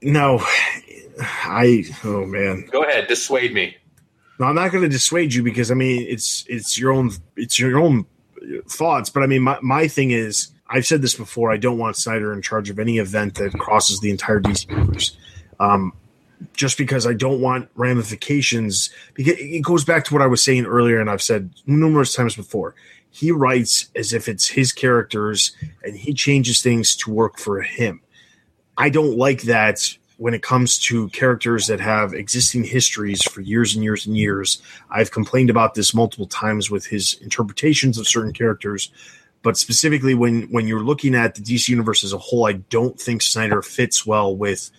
No, 0.00 0.38
I 1.20 1.84
oh 2.02 2.24
man, 2.24 2.66
Go 2.72 2.82
ahead, 2.82 3.08
dissuade 3.08 3.52
me. 3.52 3.76
no, 4.38 4.46
I'm 4.46 4.54
not 4.54 4.72
going 4.72 4.84
to 4.84 4.88
dissuade 4.88 5.34
you 5.34 5.42
because 5.42 5.70
I 5.70 5.74
mean 5.74 6.06
it's 6.08 6.46
it's 6.48 6.78
your 6.78 6.92
own 6.92 7.10
it's 7.36 7.58
your 7.58 7.78
own 7.78 8.06
thoughts, 8.70 9.10
but 9.10 9.22
I 9.22 9.26
mean 9.26 9.42
my 9.42 9.58
my 9.60 9.86
thing 9.86 10.12
is 10.12 10.48
I've 10.70 10.86
said 10.86 11.02
this 11.02 11.14
before. 11.14 11.50
I 11.50 11.56
don't 11.56 11.78
want 11.78 11.96
Snyder 11.96 12.32
in 12.32 12.42
charge 12.42 12.70
of 12.70 12.78
any 12.78 12.98
event 12.98 13.34
that 13.34 13.52
crosses 13.58 14.00
the 14.00 14.10
entire 14.10 14.40
DC 14.40 14.70
universe. 14.70 15.16
Um, 15.58 15.92
just 16.54 16.78
because 16.78 17.06
I 17.06 17.12
don't 17.12 17.40
want 17.40 17.68
ramifications. 17.74 18.90
Because 19.14 19.34
it 19.38 19.62
goes 19.62 19.84
back 19.84 20.04
to 20.04 20.14
what 20.14 20.22
I 20.22 20.26
was 20.26 20.42
saying 20.42 20.66
earlier, 20.66 21.00
and 21.00 21.10
I've 21.10 21.22
said 21.22 21.50
numerous 21.66 22.14
times 22.14 22.36
before. 22.36 22.74
He 23.10 23.32
writes 23.32 23.90
as 23.96 24.12
if 24.12 24.28
it's 24.28 24.46
his 24.46 24.72
characters, 24.72 25.56
and 25.82 25.96
he 25.96 26.14
changes 26.14 26.62
things 26.62 26.94
to 26.96 27.10
work 27.10 27.38
for 27.38 27.60
him. 27.60 28.00
I 28.78 28.88
don't 28.88 29.18
like 29.18 29.42
that 29.42 29.96
when 30.16 30.34
it 30.34 30.42
comes 30.42 30.78
to 30.78 31.08
characters 31.08 31.66
that 31.66 31.80
have 31.80 32.14
existing 32.14 32.62
histories 32.62 33.22
for 33.22 33.40
years 33.40 33.74
and 33.74 33.82
years 33.82 34.06
and 34.06 34.16
years. 34.16 34.62
I've 34.90 35.10
complained 35.10 35.50
about 35.50 35.74
this 35.74 35.92
multiple 35.92 36.26
times 36.26 36.70
with 36.70 36.86
his 36.86 37.14
interpretations 37.22 37.98
of 37.98 38.06
certain 38.06 38.32
characters 38.32 38.90
but 39.42 39.56
specifically 39.56 40.14
when 40.14 40.42
when 40.50 40.66
you're 40.66 40.84
looking 40.84 41.14
at 41.14 41.34
the 41.34 41.40
DC 41.40 41.68
universe 41.68 42.04
as 42.04 42.12
a 42.12 42.18
whole, 42.18 42.46
I 42.46 42.52
don't 42.52 43.00
think 43.00 43.22
Snyder 43.22 43.62
fits 43.62 44.04
well 44.04 44.34
with 44.34 44.70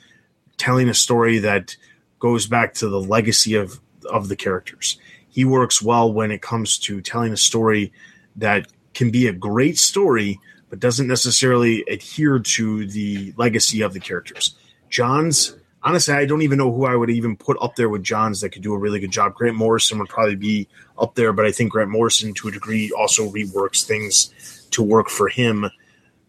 telling 0.58 0.90
a 0.90 0.94
story 0.94 1.40
that 1.40 1.76
goes 2.20 2.46
back 2.46 2.74
to 2.76 2.90
the 2.90 3.00
legacy 3.00 3.56
of 3.56 3.80
of 4.10 4.28
the 4.28 4.36
characters. 4.36 5.00
He 5.30 5.46
works 5.46 5.82
well 5.82 6.12
when 6.12 6.32
it 6.32 6.42
comes 6.42 6.78
to 6.80 7.02
telling 7.02 7.34
a 7.34 7.38
story 7.38 7.92
that 8.36 8.68
can 8.94 9.10
be 9.10 9.28
a 9.28 9.34
great 9.34 9.78
story, 9.78 10.40
but 10.70 10.80
doesn't 10.80 11.08
necessarily 11.08 11.84
adhere 11.90 12.40
to 12.40 12.86
the 12.86 13.34
legacy 13.38 13.82
of 13.82 13.94
the 13.94 14.00
characters. 14.00 14.56
John's 14.90 15.56
honestly, 15.84 16.14
I 16.14 16.26
don't 16.26 16.42
even 16.42 16.58
know 16.58 16.72
who 16.72 16.86
I 16.86 16.96
would 16.96 17.10
even 17.10 17.36
put 17.36 17.58
up 17.62 17.76
there 17.76 17.90
with 17.90 18.04
Johns 18.04 18.42
that 18.42 18.50
could 18.50 18.62
do 18.62 18.74
a 18.74 18.78
really 18.78 19.00
good 19.00 19.12
job. 19.12 19.34
Grant 19.34 19.56
Morrison 19.56 20.00
would 20.00 20.10
probably 20.10 20.36
be 20.36 20.68
up 20.98 21.16
there, 21.16 21.34
but 21.34 21.46
I 21.46 21.52
think 21.52 21.72
Grant 21.72 21.90
Morrison, 21.90 22.34
to 22.36 22.48
a 22.48 22.52
degree, 22.52 22.92
also 22.92 23.30
reworks 23.30 23.84
things 23.84 24.68
to 24.72 24.84
work 24.84 25.10
for 25.10 25.28
him. 25.28 25.70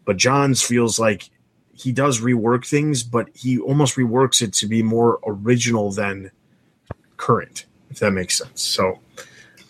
But 0.05 0.17
Johns 0.17 0.61
feels 0.61 0.99
like 0.99 1.29
he 1.73 1.91
does 1.91 2.21
rework 2.21 2.67
things, 2.67 3.03
but 3.03 3.29
he 3.33 3.59
almost 3.59 3.95
reworks 3.95 4.41
it 4.41 4.53
to 4.53 4.67
be 4.67 4.83
more 4.83 5.19
original 5.25 5.91
than 5.91 6.31
current, 7.17 7.65
if 7.89 7.99
that 7.99 8.11
makes 8.11 8.37
sense. 8.37 8.61
So, 8.61 8.99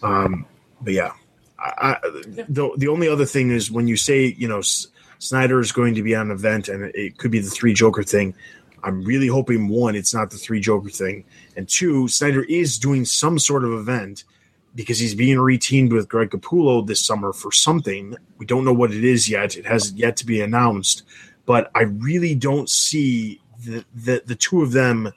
um, 0.01 0.45
but 0.81 0.93
yeah, 0.93 1.13
I, 1.59 1.91
I, 1.91 1.97
the 2.03 2.71
the 2.77 2.87
only 2.87 3.07
other 3.07 3.25
thing 3.25 3.51
is 3.51 3.71
when 3.71 3.87
you 3.87 3.95
say 3.95 4.35
you 4.37 4.47
know 4.47 4.59
S- 4.59 4.87
Snyder 5.19 5.59
is 5.61 5.71
going 5.71 5.95
to 5.95 6.03
be 6.03 6.13
on 6.15 6.29
an 6.29 6.31
event 6.35 6.67
and 6.67 6.83
it 6.93 7.17
could 7.17 7.31
be 7.31 7.39
the 7.39 7.49
three 7.49 7.73
Joker 7.73 8.03
thing. 8.03 8.35
I'm 8.83 9.03
really 9.03 9.27
hoping 9.27 9.67
one, 9.67 9.95
it's 9.95 10.13
not 10.13 10.29
the 10.29 10.37
three 10.37 10.59
Joker 10.59 10.89
thing, 10.89 11.25
and 11.55 11.67
two, 11.67 12.07
Snyder 12.07 12.43
is 12.43 12.77
doing 12.77 13.05
some 13.05 13.39
sort 13.39 13.63
of 13.63 13.73
event 13.73 14.23
because 14.75 14.99
he's 14.99 15.15
being 15.15 15.37
reteamed 15.37 15.93
with 15.93 16.09
Greg 16.09 16.31
Capullo 16.31 16.85
this 16.85 17.05
summer 17.05 17.31
for 17.31 17.51
something. 17.51 18.15
We 18.37 18.45
don't 18.45 18.65
know 18.65 18.73
what 18.73 18.91
it 18.91 19.03
is 19.03 19.29
yet. 19.29 19.55
It 19.55 19.65
hasn't 19.65 19.99
yet 19.99 20.17
to 20.17 20.25
be 20.25 20.41
announced, 20.41 21.03
but 21.45 21.71
I 21.75 21.83
really 21.83 22.35
don't 22.35 22.69
see 22.69 23.41
the 23.63 23.85
the, 23.93 24.23
the 24.25 24.35
two 24.35 24.61
of 24.61 24.71
them 24.71 25.11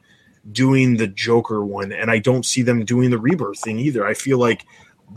doing 0.52 0.96
the 0.96 1.08
Joker 1.08 1.64
one, 1.64 1.92
and 1.92 2.10
I 2.10 2.18
don't 2.18 2.46
see 2.46 2.62
them 2.62 2.84
doing 2.84 3.10
the 3.10 3.18
Rebirth 3.18 3.60
thing 3.60 3.78
either. 3.78 4.06
I 4.06 4.14
feel 4.14 4.38
like 4.38 4.64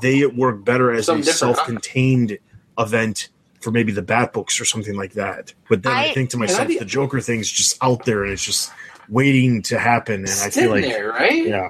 they 0.01 0.25
work 0.25 0.63
better 0.63 0.91
as 0.91 1.05
Something 1.07 1.29
a 1.29 1.33
self-contained 1.33 2.37
event 2.77 3.29
for 3.61 3.71
maybe 3.71 3.91
the 3.91 4.01
Bat 4.01 4.33
books 4.33 4.59
or 4.61 4.65
something 4.65 4.95
like 4.95 5.13
that. 5.13 5.53
But 5.69 5.83
then 5.83 5.93
I, 5.93 6.05
I- 6.09 6.13
think 6.13 6.29
to 6.31 6.37
myself, 6.37 6.67
think- 6.67 6.79
the 6.79 6.85
Joker 6.85 7.19
thing's 7.21 7.49
just 7.49 7.77
out 7.83 8.05
there 8.05 8.23
and 8.23 8.31
it's 8.33 8.43
just 8.43 8.71
waiting 9.09 9.61
to 9.63 9.77
happen. 9.79 10.21
And 10.21 10.29
I 10.41 10.49
feel 10.49 10.69
like, 10.71 10.83
there, 10.85 11.09
right? 11.09 11.45
yeah. 11.45 11.69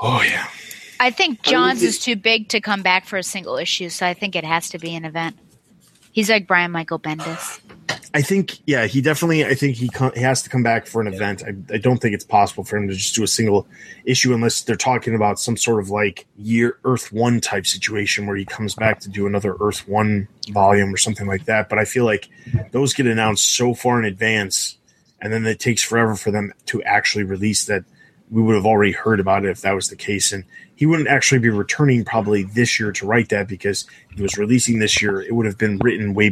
Oh 0.00 0.22
yeah. 0.22 0.46
I 0.98 1.10
think 1.10 1.40
I 1.44 1.50
mean, 1.50 1.52
Johns 1.52 1.82
it- 1.82 1.86
is 1.86 1.98
too 1.98 2.16
big 2.16 2.48
to 2.50 2.60
come 2.60 2.82
back 2.82 3.06
for 3.06 3.16
a 3.16 3.22
single 3.22 3.56
issue, 3.56 3.88
so 3.88 4.06
I 4.06 4.14
think 4.14 4.36
it 4.36 4.44
has 4.44 4.70
to 4.70 4.78
be 4.78 4.94
an 4.94 5.04
event. 5.04 5.36
He's 6.12 6.28
like 6.30 6.46
Brian 6.46 6.70
Michael 6.72 6.98
Bendis. 6.98 7.60
I 8.12 8.22
think, 8.22 8.58
yeah, 8.66 8.86
he 8.86 9.00
definitely. 9.00 9.44
I 9.44 9.54
think 9.54 9.76
he, 9.76 9.88
co- 9.88 10.10
he 10.10 10.20
has 10.20 10.42
to 10.42 10.50
come 10.50 10.62
back 10.62 10.86
for 10.86 11.00
an 11.00 11.06
event. 11.06 11.44
I, 11.44 11.74
I 11.74 11.78
don't 11.78 11.98
think 11.98 12.14
it's 12.14 12.24
possible 12.24 12.64
for 12.64 12.76
him 12.76 12.88
to 12.88 12.94
just 12.94 13.14
do 13.14 13.22
a 13.22 13.28
single 13.28 13.68
issue 14.04 14.34
unless 14.34 14.62
they're 14.62 14.74
talking 14.74 15.14
about 15.14 15.38
some 15.38 15.56
sort 15.56 15.80
of 15.80 15.90
like 15.90 16.26
year 16.36 16.78
Earth 16.84 17.12
One 17.12 17.40
type 17.40 17.66
situation 17.66 18.26
where 18.26 18.36
he 18.36 18.44
comes 18.44 18.74
back 18.74 19.00
to 19.00 19.08
do 19.08 19.26
another 19.26 19.56
Earth 19.60 19.86
One 19.86 20.26
volume 20.50 20.92
or 20.92 20.96
something 20.96 21.26
like 21.26 21.44
that. 21.44 21.68
But 21.68 21.78
I 21.78 21.84
feel 21.84 22.04
like 22.04 22.28
those 22.72 22.94
get 22.94 23.06
announced 23.06 23.48
so 23.48 23.74
far 23.74 23.98
in 24.00 24.04
advance, 24.04 24.76
and 25.20 25.32
then 25.32 25.46
it 25.46 25.60
takes 25.60 25.82
forever 25.82 26.16
for 26.16 26.30
them 26.32 26.52
to 26.66 26.82
actually 26.82 27.24
release 27.24 27.64
that. 27.66 27.84
We 28.32 28.42
would 28.42 28.54
have 28.54 28.66
already 28.66 28.92
heard 28.92 29.18
about 29.18 29.44
it 29.44 29.50
if 29.50 29.62
that 29.62 29.72
was 29.72 29.88
the 29.88 29.96
case, 29.96 30.30
and 30.32 30.44
he 30.76 30.86
wouldn't 30.86 31.08
actually 31.08 31.40
be 31.40 31.48
returning 31.48 32.04
probably 32.04 32.44
this 32.44 32.78
year 32.78 32.92
to 32.92 33.06
write 33.06 33.28
that 33.30 33.48
because 33.48 33.86
he 34.14 34.22
was 34.22 34.38
releasing 34.38 34.78
this 34.78 35.02
year. 35.02 35.20
It 35.20 35.34
would 35.34 35.46
have 35.46 35.58
been 35.58 35.78
written 35.78 36.14
way 36.14 36.30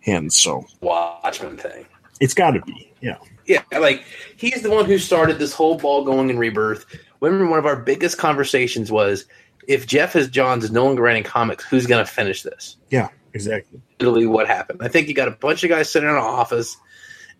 beforehand, 0.00 0.32
so 0.32 0.66
Watchmen 0.80 1.56
thing. 1.56 1.86
it's 2.20 2.34
got 2.34 2.52
to 2.52 2.60
be, 2.62 2.92
yeah. 3.00 3.16
Yeah, 3.46 3.62
like 3.72 4.04
he's 4.36 4.62
the 4.62 4.70
one 4.70 4.84
who 4.84 4.98
started 4.98 5.38
this 5.38 5.54
whole 5.54 5.78
ball 5.78 6.04
going 6.04 6.28
in 6.28 6.38
rebirth. 6.38 6.84
Remember, 7.20 7.48
one 7.48 7.58
of 7.58 7.64
our 7.64 7.76
biggest 7.76 8.18
conversations 8.18 8.92
was 8.92 9.24
if 9.66 9.86
Geoff 9.86 10.16
is 10.16 10.28
Johns 10.28 10.64
is 10.64 10.70
no 10.70 10.84
longer 10.84 11.02
writing 11.02 11.24
comics, 11.24 11.64
who's 11.64 11.86
going 11.86 12.04
to 12.04 12.10
finish 12.10 12.42
this? 12.42 12.76
Yeah, 12.90 13.08
exactly. 13.32 13.80
Literally, 14.00 14.26
what 14.26 14.46
happened? 14.46 14.82
I 14.82 14.88
think 14.88 15.08
you 15.08 15.14
got 15.14 15.28
a 15.28 15.32
bunch 15.32 15.64
of 15.64 15.70
guys 15.70 15.90
sitting 15.90 16.08
in 16.08 16.14
an 16.14 16.20
office, 16.20 16.76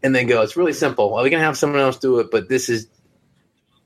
and 0.03 0.15
they 0.15 0.25
go, 0.25 0.41
"It's 0.41 0.57
really 0.57 0.73
simple. 0.73 1.13
Well, 1.13 1.23
we 1.23 1.31
can 1.31 1.41
have 1.41 1.59
someone 1.59 1.81
else 1.81 1.99
do 1.99 2.21
it, 2.21 2.31
but 2.31 2.49
this 2.49 2.71
is." 2.71 2.89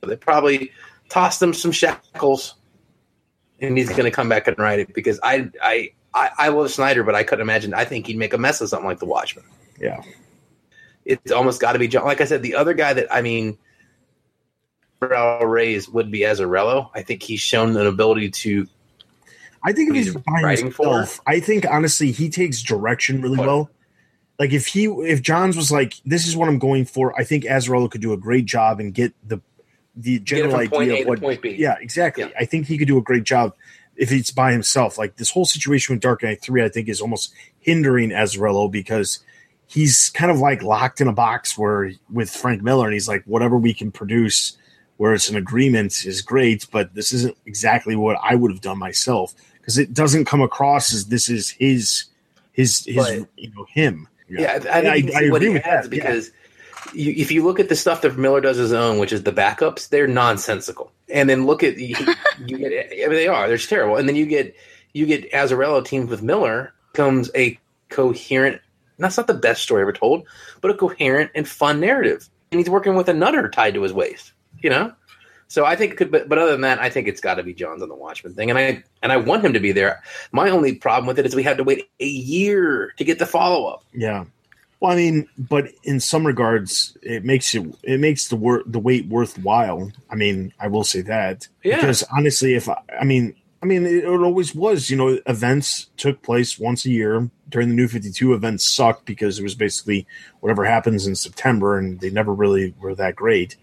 They 0.07 0.17
probably 0.17 0.71
tossed 1.09 1.43
him 1.43 1.55
some 1.55 1.73
shackles, 1.73 2.55
and 3.61 3.77
he's 3.77 3.89
going 3.89 4.05
to 4.05 4.11
come 4.13 4.29
back 4.29 4.47
and 4.47 4.59
write 4.59 4.79
it 4.79 4.95
because 4.95 5.19
I, 5.23 5.49
I, 5.61 5.91
I, 6.15 6.31
I 6.39 6.49
love 6.49 6.71
Snyder, 6.71 7.03
but 7.03 7.15
I 7.15 7.23
couldn't 7.23 7.43
imagine. 7.43 7.75
I 7.75 7.85
think 7.85 8.07
he'd 8.07 8.19
make 8.19 8.35
a 8.35 8.39
mess 8.39 8.61
of 8.61 8.69
something 8.69 8.87
like 8.87 8.99
The 8.99 9.07
Watchmen 9.07 9.45
Yeah, 9.79 10.03
it's 11.05 11.33
almost 11.33 11.61
got 11.61 11.73
to 11.73 11.79
be 11.79 11.89
John. 11.89 12.05
Like 12.05 12.21
I 12.21 12.25
said, 12.25 12.43
the 12.43 12.55
other 12.55 12.75
guy 12.75 12.93
that 12.93 13.13
I 13.13 13.23
mean, 13.23 13.59
Raul 15.01 15.49
Reyes 15.49 15.89
would 15.89 16.11
be 16.11 16.21
Azzarello. 16.21 16.91
I 16.95 17.03
think 17.03 17.23
he's 17.23 17.41
shown 17.41 17.77
an 17.77 17.87
ability 17.87 18.31
to. 18.31 18.69
I 19.65 19.73
think 19.73 19.91
if 19.91 19.95
He's 19.95 20.15
by 20.15 20.43
writing 20.43 20.71
for 20.71 20.99
himself, 20.99 21.21
I 21.27 21.41
think 21.41 21.65
honestly 21.71 22.11
he 22.11 22.29
takes 22.29 22.63
direction 22.63 23.23
really 23.23 23.39
well. 23.39 23.71
Like 24.39 24.53
if 24.53 24.67
he 24.67 24.87
if 24.87 25.23
Johns 25.23 25.57
was 25.57 25.71
like, 25.71 25.95
"This 26.05 26.27
is 26.27 26.37
what 26.37 26.49
I'm 26.49 26.59
going 26.59 26.85
for," 26.85 27.19
I 27.19 27.25
think 27.25 27.45
Azzarello 27.45 27.91
could 27.91 28.01
do 28.01 28.13
a 28.13 28.17
great 28.17 28.45
job 28.45 28.81
and 28.81 28.93
get 28.93 29.15
the 29.27 29.41
the 29.95 30.19
general 30.21 30.57
idea 30.57 31.03
of 31.03 31.07
what. 31.07 31.21
point 31.21 31.43
B. 31.43 31.51
Yeah, 31.51 31.77
exactly. 31.81 32.25
Yeah. 32.25 32.31
I 32.39 32.45
think 32.45 32.67
he 32.67 32.77
could 32.77 32.89
do 32.89 32.99
a 32.99 33.03
great 33.03 33.25
job 33.25 33.55
if 33.97 34.11
it's 34.13 34.31
by 34.31 34.53
himself. 34.53 34.99
Like 34.99 35.17
this 35.17 35.31
whole 35.31 35.45
situation 35.45 35.95
with 35.95 36.03
Dark 36.03 36.23
Knight 36.23 36.41
Three, 36.41 36.63
I 36.65 36.69
think 36.69 36.89
is 36.89 37.01
almost 37.01 37.33
hindering 37.61 38.11
Azzarello 38.11 38.71
because 38.71 39.21
he's 39.67 40.11
kind 40.11 40.31
of 40.31 40.39
like 40.39 40.63
locked 40.63 41.01
in 41.01 41.09
a 41.09 41.13
box 41.13 41.57
where 41.57 41.93
with 42.13 42.31
Frank 42.31 42.63
Miller, 42.63 42.87
and 42.87 42.93
he's 42.95 43.09
like, 43.09 43.25
whatever 43.25 43.57
we 43.57 43.73
can 43.75 43.91
produce, 43.91 44.57
where 44.97 45.15
it's 45.15 45.29
an 45.31 45.37
agreement, 45.37 46.05
is 46.05 46.21
great, 46.23 46.67
but 46.71 46.95
this 46.95 47.13
isn't 47.13 47.37
exactly 47.47 47.97
what 47.97 48.17
I 48.23 48.35
would 48.35 48.51
have 48.51 48.61
done 48.61 48.79
myself 48.79 49.35
because 49.61 49.79
it 49.79 49.95
doesn't 49.95 50.25
come 50.27 50.43
across 50.43 50.93
as 50.93 51.07
this 51.07 51.29
is 51.29 51.51
his 51.51 52.05
his 52.53 52.85
his 52.85 52.97
But- 52.97 53.29
you 53.37 53.51
know 53.55 53.67
him. 53.73 54.09
Yeah, 54.29 54.61
I, 54.65 54.79
I 54.79 54.79
And 54.79 54.87
think 54.87 54.97
you 55.07 55.13
can 55.13 55.21
see 55.23 55.31
what 55.31 55.43
he 55.43 55.49
with 55.51 55.63
has 55.65 55.89
that, 55.91 55.97
yeah. 55.97 56.03
You, 56.93 57.13
if 57.17 57.31
you 57.31 57.45
look 57.45 57.61
at 57.61 57.69
the 57.69 57.77
stuff 57.77 58.03
that 58.03 58.17
Miller 58.17 58.41
does 58.41 58.57
his 58.57 58.73
own, 58.73 58.99
which 58.99 59.13
is 59.13 59.23
the 59.23 59.33
backups, 59.33 59.89
they're 59.89 60.07
nonsensical. 60.07 60.93
And 61.13 61.29
then 61.29 61.47
look 61.47 61.63
at 61.63 61.79
you, 61.79 61.97
you 62.47 62.59
get 62.59 62.91
I 62.93 63.09
mean, 63.09 63.11
they 63.11 63.29
are 63.29 63.47
they're 63.47 63.57
just 63.57 63.69
terrible. 63.69 63.97
And 63.97 64.09
then 64.09 64.17
you 64.17 64.27
get 64.27 64.55
you 64.93 65.07
get 65.07 65.31
Azzarello 65.33 65.85
teamed 65.85 66.09
with 66.09 66.23
Miller 66.23 66.75
becomes 66.93 67.31
a 67.35 67.59
coherent. 67.89 68.61
That's 68.99 69.17
not 69.17 69.27
the 69.27 69.35
best 69.35 69.63
story 69.63 69.83
ever 69.83 69.93
told, 69.93 70.27
but 70.61 70.71
a 70.71 70.75
coherent 70.75 71.31
and 71.35 71.49
fun 71.49 71.81
narrative. 71.81 72.29
And 72.51 72.59
he's 72.59 72.69
working 72.69 72.95
with 72.95 73.09
a 73.09 73.15
nutter 73.15 73.49
tied 73.49 73.75
to 73.75 73.83
his 73.83 73.93
waist. 73.93 74.33
You 74.61 74.71
know. 74.71 74.93
So 75.53 75.67
I 75.67 75.77
think 75.77 75.93
it 75.93 75.97
could, 75.97 76.11
but, 76.11 76.31
but 76.31 76.39
other 76.39 76.53
than 76.53 76.63
that, 76.63 76.79
I 76.79 76.89
think 76.89 77.09
it's 77.09 77.21
got 77.21 77.35
to 77.35 77.43
be 77.43 77.53
Johns 77.53 77.83
on 77.83 77.91
the 77.91 77.95
Watchmen 77.95 78.33
thing, 78.33 78.49
and 78.49 78.59
I 78.59 78.83
and 79.03 79.13
I 79.13 79.19
want 79.19 79.45
him 79.45 79.53
to 79.53 79.61
be 79.61 79.71
there. 79.71 80.03
My 80.33 80.49
only 80.49 80.75
problem 80.75 81.07
with 81.07 81.19
it 81.19 81.27
is 81.27 81.37
we 81.37 81.43
had 81.43 81.59
to 81.59 81.65
wait 81.65 81.91
a 82.01 82.07
year 82.07 82.95
to 82.97 83.05
get 83.05 83.19
the 83.19 83.27
follow 83.27 83.67
up. 83.67 83.85
Yeah. 83.93 84.25
Well, 84.83 84.91
I 84.91 84.97
mean, 84.97 85.29
but 85.39 85.69
in 85.85 86.01
some 86.01 86.27
regards, 86.27 86.97
it 87.03 87.25
makes 87.25 87.55
it 87.55 87.65
it 87.85 88.01
makes 88.01 88.27
the 88.27 88.35
wor- 88.35 88.65
the 88.67 88.81
wait 88.81 89.07
worthwhile. 89.07 89.93
I 90.11 90.17
mean, 90.17 90.53
I 90.59 90.67
will 90.67 90.83
say 90.83 91.03
that 91.03 91.47
Yeah. 91.63 91.77
because 91.77 92.03
honestly, 92.13 92.55
if 92.55 92.69
I, 92.69 92.83
I 93.01 93.05
mean, 93.05 93.37
I 93.63 93.67
mean, 93.67 93.87
it, 93.87 94.03
it 94.03 94.07
always 94.09 94.57
was. 94.57 94.91
You 94.91 94.97
know, 94.97 95.21
events 95.27 95.89
took 95.97 96.21
place 96.23 96.59
once 96.59 96.85
a 96.85 96.91
year. 96.91 97.31
During 97.49 97.69
the 97.69 97.77
New 97.77 97.87
Fifty 97.87 98.11
Two, 98.11 98.33
events 98.35 98.69
sucked 98.69 99.05
because 99.05 99.39
it 99.39 99.45
was 99.45 99.55
basically 99.55 100.05
whatever 100.41 100.65
happens 100.65 101.07
in 101.07 101.15
September, 101.15 101.79
and 101.79 102.01
they 102.01 102.11
never 102.11 102.35
really 102.35 102.75
were 102.81 102.97
that 102.97 103.15
great. 103.15 103.57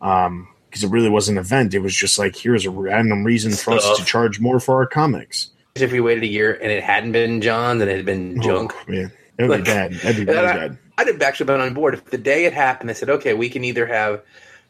Um, 0.00 0.48
because 0.68 0.82
it 0.82 0.90
really 0.90 1.08
was 1.08 1.28
an 1.28 1.38
event. 1.38 1.72
It 1.72 1.78
was 1.78 1.94
just 1.94 2.18
like 2.18 2.34
here's 2.36 2.66
a 2.66 2.70
random 2.70 3.22
reason 3.22 3.52
for 3.52 3.74
us 3.74 3.96
to 3.96 4.04
charge 4.04 4.40
more 4.40 4.58
for 4.60 4.74
our 4.76 4.86
comics. 4.86 5.50
if 5.76 5.92
we 5.92 6.00
waited 6.00 6.24
a 6.24 6.26
year 6.26 6.52
and 6.60 6.72
it 6.72 6.82
hadn't 6.82 7.12
been 7.12 7.40
John, 7.40 7.78
then 7.78 7.88
it 7.88 7.96
had 7.96 8.04
been 8.04 8.42
junk. 8.42 8.72
Oh, 8.74 8.84
man, 8.90 9.12
that 9.38 9.48
would 9.48 9.50
Like- 9.50 9.64
be 9.64 9.70
bad. 9.70 9.92
That'd 9.94 10.26
be 10.26 10.32
really 10.32 10.46
I- 10.46 10.56
bad. 10.56 10.78
I'd 10.98 11.06
have 11.06 11.22
actually 11.22 11.46
been 11.46 11.60
on 11.60 11.74
board 11.74 11.94
if 11.94 12.04
the 12.06 12.18
day 12.18 12.44
it 12.44 12.52
happened. 12.52 12.90
They 12.90 12.94
said, 12.94 13.08
"Okay, 13.08 13.32
we 13.32 13.48
can 13.48 13.62
either 13.64 13.86
have 13.86 14.20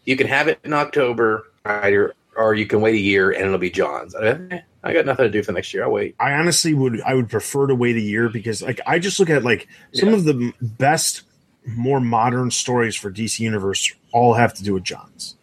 you 0.04 0.16
can 0.16 0.26
have 0.26 0.46
it 0.48 0.58
in 0.64 0.72
October, 0.74 1.44
right, 1.64 1.92
or, 1.92 2.14
or 2.36 2.54
you 2.54 2.66
can 2.66 2.80
wait 2.82 2.94
a 2.94 2.98
year 2.98 3.30
and 3.30 3.44
it'll 3.46 3.58
be 3.58 3.70
John's." 3.70 4.14
I, 4.14 4.26
eh, 4.50 4.60
I 4.84 4.92
got 4.92 5.06
nothing 5.06 5.24
to 5.24 5.30
do 5.30 5.42
for 5.42 5.52
next 5.52 5.72
year. 5.72 5.84
I'll 5.84 5.90
wait. 5.90 6.14
I 6.20 6.32
honestly 6.32 6.74
would 6.74 7.00
I 7.00 7.14
would 7.14 7.30
prefer 7.30 7.66
to 7.66 7.74
wait 7.74 7.96
a 7.96 8.00
year 8.00 8.28
because 8.28 8.60
like 8.62 8.78
I 8.86 8.98
just 8.98 9.18
look 9.18 9.30
at 9.30 9.42
like 9.42 9.66
some 9.94 10.10
Yeah. 10.10 10.14
of 10.16 10.24
the 10.24 10.52
best 10.60 11.22
more 11.66 11.98
modern 12.00 12.50
stories 12.50 12.94
for 12.94 13.10
DC 13.10 13.40
Universe 13.40 13.90
all 14.12 14.34
have 14.34 14.52
to 14.54 14.62
do 14.64 14.74
with 14.74 14.84
Johns. 14.84 15.34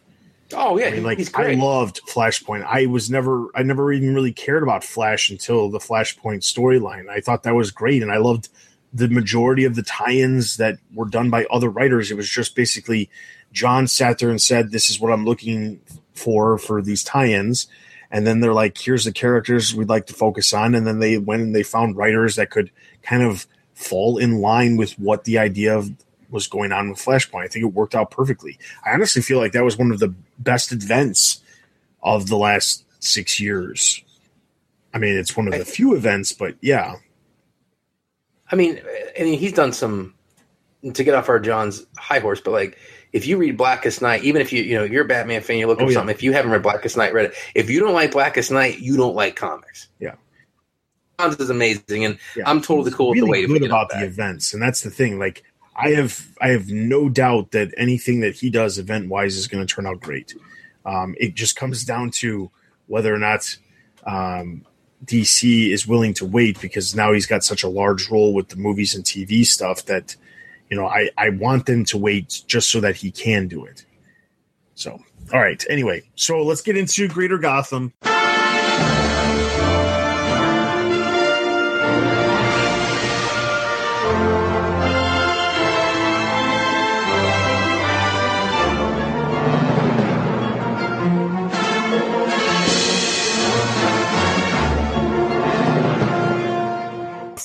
Oh 0.54 0.78
yeah, 0.78 0.86
I 0.86 0.90
mean, 0.92 1.02
like 1.02 1.36
I 1.36 1.54
loved 1.54 2.00
Flashpoint. 2.08 2.64
I 2.64 2.86
was 2.86 3.10
never 3.10 3.46
I 3.56 3.64
never 3.64 3.92
even 3.92 4.14
really 4.14 4.32
cared 4.32 4.62
about 4.62 4.84
Flash 4.84 5.30
until 5.30 5.68
the 5.68 5.78
Flashpoint 5.80 6.42
storyline. 6.42 7.08
I 7.08 7.20
thought 7.20 7.42
that 7.42 7.56
was 7.56 7.72
great 7.72 8.02
and 8.02 8.12
I 8.12 8.18
loved 8.18 8.48
the 8.96 9.08
majority 9.08 9.64
of 9.64 9.74
the 9.74 9.82
tie-ins 9.82 10.56
that 10.56 10.78
were 10.94 11.08
done 11.08 11.28
by 11.28 11.44
other 11.46 11.68
writers. 11.68 12.10
It 12.10 12.16
was 12.16 12.28
just 12.28 12.54
basically 12.54 13.10
John 13.52 13.86
sat 13.86 14.18
there 14.18 14.30
and 14.30 14.40
said, 14.40 14.70
"This 14.70 14.88
is 14.88 14.98
what 14.98 15.12
I'm 15.12 15.24
looking 15.24 15.80
for 16.14 16.58
for 16.58 16.80
these 16.80 17.04
tie-ins." 17.04 17.66
And 18.10 18.26
then 18.26 18.40
they're 18.40 18.54
like, 18.54 18.78
"Here's 18.78 19.04
the 19.04 19.12
characters 19.12 19.74
we'd 19.74 19.88
like 19.88 20.06
to 20.06 20.14
focus 20.14 20.52
on." 20.54 20.74
And 20.74 20.86
then 20.86 21.00
they 21.00 21.18
went 21.18 21.42
and 21.42 21.54
they 21.54 21.62
found 21.62 21.96
writers 21.96 22.36
that 22.36 22.50
could 22.50 22.70
kind 23.02 23.22
of 23.22 23.46
fall 23.74 24.16
in 24.16 24.38
line 24.38 24.76
with 24.76 24.92
what 24.98 25.24
the 25.24 25.38
idea 25.38 25.76
of 25.76 25.92
was 26.30 26.46
going 26.46 26.72
on 26.72 26.88
with 26.88 26.98
Flashpoint. 26.98 27.44
I 27.44 27.48
think 27.48 27.64
it 27.64 27.74
worked 27.74 27.94
out 27.94 28.10
perfectly. 28.10 28.58
I 28.84 28.92
honestly 28.92 29.22
feel 29.22 29.38
like 29.38 29.52
that 29.52 29.64
was 29.64 29.76
one 29.76 29.92
of 29.92 29.98
the 29.98 30.14
best 30.38 30.72
events 30.72 31.40
of 32.02 32.28
the 32.28 32.36
last 32.36 32.84
six 33.00 33.38
years. 33.38 34.02
I 34.94 34.98
mean, 34.98 35.16
it's 35.16 35.36
one 35.36 35.46
of 35.46 35.54
the 35.58 35.64
few 35.64 35.94
events, 35.94 36.32
but 36.32 36.54
yeah, 36.60 36.96
I 38.50 38.56
mean, 38.56 38.80
I 39.18 39.22
mean, 39.22 39.38
he's 39.38 39.52
done 39.52 39.72
some 39.72 40.14
to 40.92 41.02
get 41.04 41.14
off 41.14 41.28
our 41.28 41.40
John's 41.40 41.84
high 41.98 42.20
horse, 42.20 42.40
but 42.40 42.52
like 42.52 42.78
if 43.12 43.26
you 43.26 43.38
read 43.38 43.56
Blackest 43.56 44.02
Night, 44.02 44.22
even 44.24 44.40
if 44.42 44.52
you 44.52 44.62
you 44.62 44.74
know 44.76 44.84
you're 44.84 45.04
a 45.04 45.08
Batman 45.08 45.40
fan, 45.42 45.58
you're 45.58 45.68
looking 45.68 45.84
Oh, 45.84 45.88
for 45.88 45.92
yeah. 45.92 45.98
something. 45.98 46.14
If 46.14 46.22
you 46.22 46.32
haven't 46.32 46.50
read 46.50 46.62
Blackest 46.62 46.96
Night, 46.96 47.12
read 47.12 47.26
it. 47.26 47.34
If 47.54 47.70
you 47.70 47.80
don't 47.80 47.94
like 47.94 48.12
Blackest 48.12 48.50
Night, 48.50 48.78
you 48.78 48.96
don't 48.96 49.14
like 49.14 49.36
comics. 49.36 49.88
Yeah. 49.98 50.14
John's 51.18 51.36
is 51.40 51.50
amazing, 51.50 52.04
and 52.04 52.18
yeah. 52.36 52.44
I'm 52.46 52.60
totally 52.60 52.90
cool 52.90 53.10
with 53.10 53.18
the 53.20 53.26
way 53.26 53.46
good 53.46 53.64
about 53.64 53.88
the 53.88 54.04
events, 54.04 54.52
and 54.52 54.62
that's 54.62 54.82
the 54.82 54.90
thing. 54.90 55.18
Like, 55.18 55.42
I 55.74 55.90
have 55.90 56.26
I 56.40 56.48
have 56.48 56.68
no 56.68 57.08
doubt 57.08 57.52
that 57.52 57.72
anything 57.78 58.20
that 58.20 58.34
he 58.34 58.50
does 58.50 58.78
event 58.78 59.08
wise 59.08 59.36
is 59.36 59.46
going 59.48 59.66
to 59.66 59.74
turn 59.74 59.86
out 59.86 60.00
great. 60.00 60.34
Um, 60.84 61.14
it 61.18 61.34
just 61.34 61.56
comes 61.56 61.84
down 61.84 62.10
to 62.12 62.50
whether 62.86 63.12
or 63.12 63.18
not 63.18 63.56
um, 64.04 64.64
DC 65.06 65.70
is 65.70 65.86
willing 65.86 66.14
to 66.14 66.26
wait 66.26 66.60
because 66.60 66.94
now 66.94 67.12
he's 67.12 67.26
got 67.26 67.44
such 67.44 67.62
a 67.62 67.68
large 67.68 68.10
role 68.10 68.34
with 68.34 68.48
the 68.48 68.56
movies 68.56 68.94
and 68.94 69.04
TV 69.04 69.46
stuff 69.46 69.86
that 69.86 70.16
you 70.70 70.76
know 70.76 70.86
I 70.86 71.10
I 71.16 71.30
want 71.30 71.66
them 71.66 71.84
to 71.86 71.98
wait 71.98 72.42
just 72.46 72.70
so 72.70 72.80
that 72.80 72.96
he 72.96 73.10
can 73.10 73.48
do 73.48 73.64
it. 73.64 73.84
So, 74.74 75.00
all 75.32 75.40
right. 75.40 75.64
Anyway, 75.70 76.02
so 76.16 76.42
let's 76.42 76.60
get 76.60 76.76
into 76.76 77.08
Greater 77.08 77.38
Gotham. 77.38 77.92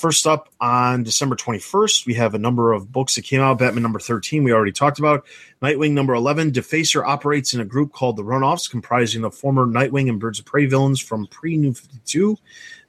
First 0.02 0.26
up 0.26 0.50
on 0.60 1.04
December 1.04 1.36
21st, 1.36 2.08
we 2.08 2.16
have 2.16 2.34
a 2.34 2.40
number 2.40 2.74
of 2.74 2.92
books 2.92 3.14
that 3.14 3.22
came 3.22 3.40
out. 3.40 3.60
Batman 3.60 3.84
number 3.84 4.00
13, 4.00 4.44
we 4.44 4.52
already 4.52 4.72
talked 4.72 4.98
about. 4.98 5.28
Nightwing 5.62 5.92
number 5.92 6.16
11, 6.16 6.54
Defacer 6.54 7.06
operates 7.06 7.54
in 7.54 7.60
a 7.60 7.66
group 7.66 7.94
called 7.94 8.18
the 8.18 8.24
Runoffs, 8.24 8.68
comprising 8.68 9.24
of 9.24 9.36
former 9.36 9.68
Nightwing 9.68 10.10
and 10.10 10.20
Birds 10.20 10.40
of 10.40 10.46
Prey 10.46 10.66
villains 10.66 11.00
from 11.00 11.28
pre 11.28 11.56
New 11.56 11.76
52. 11.76 12.36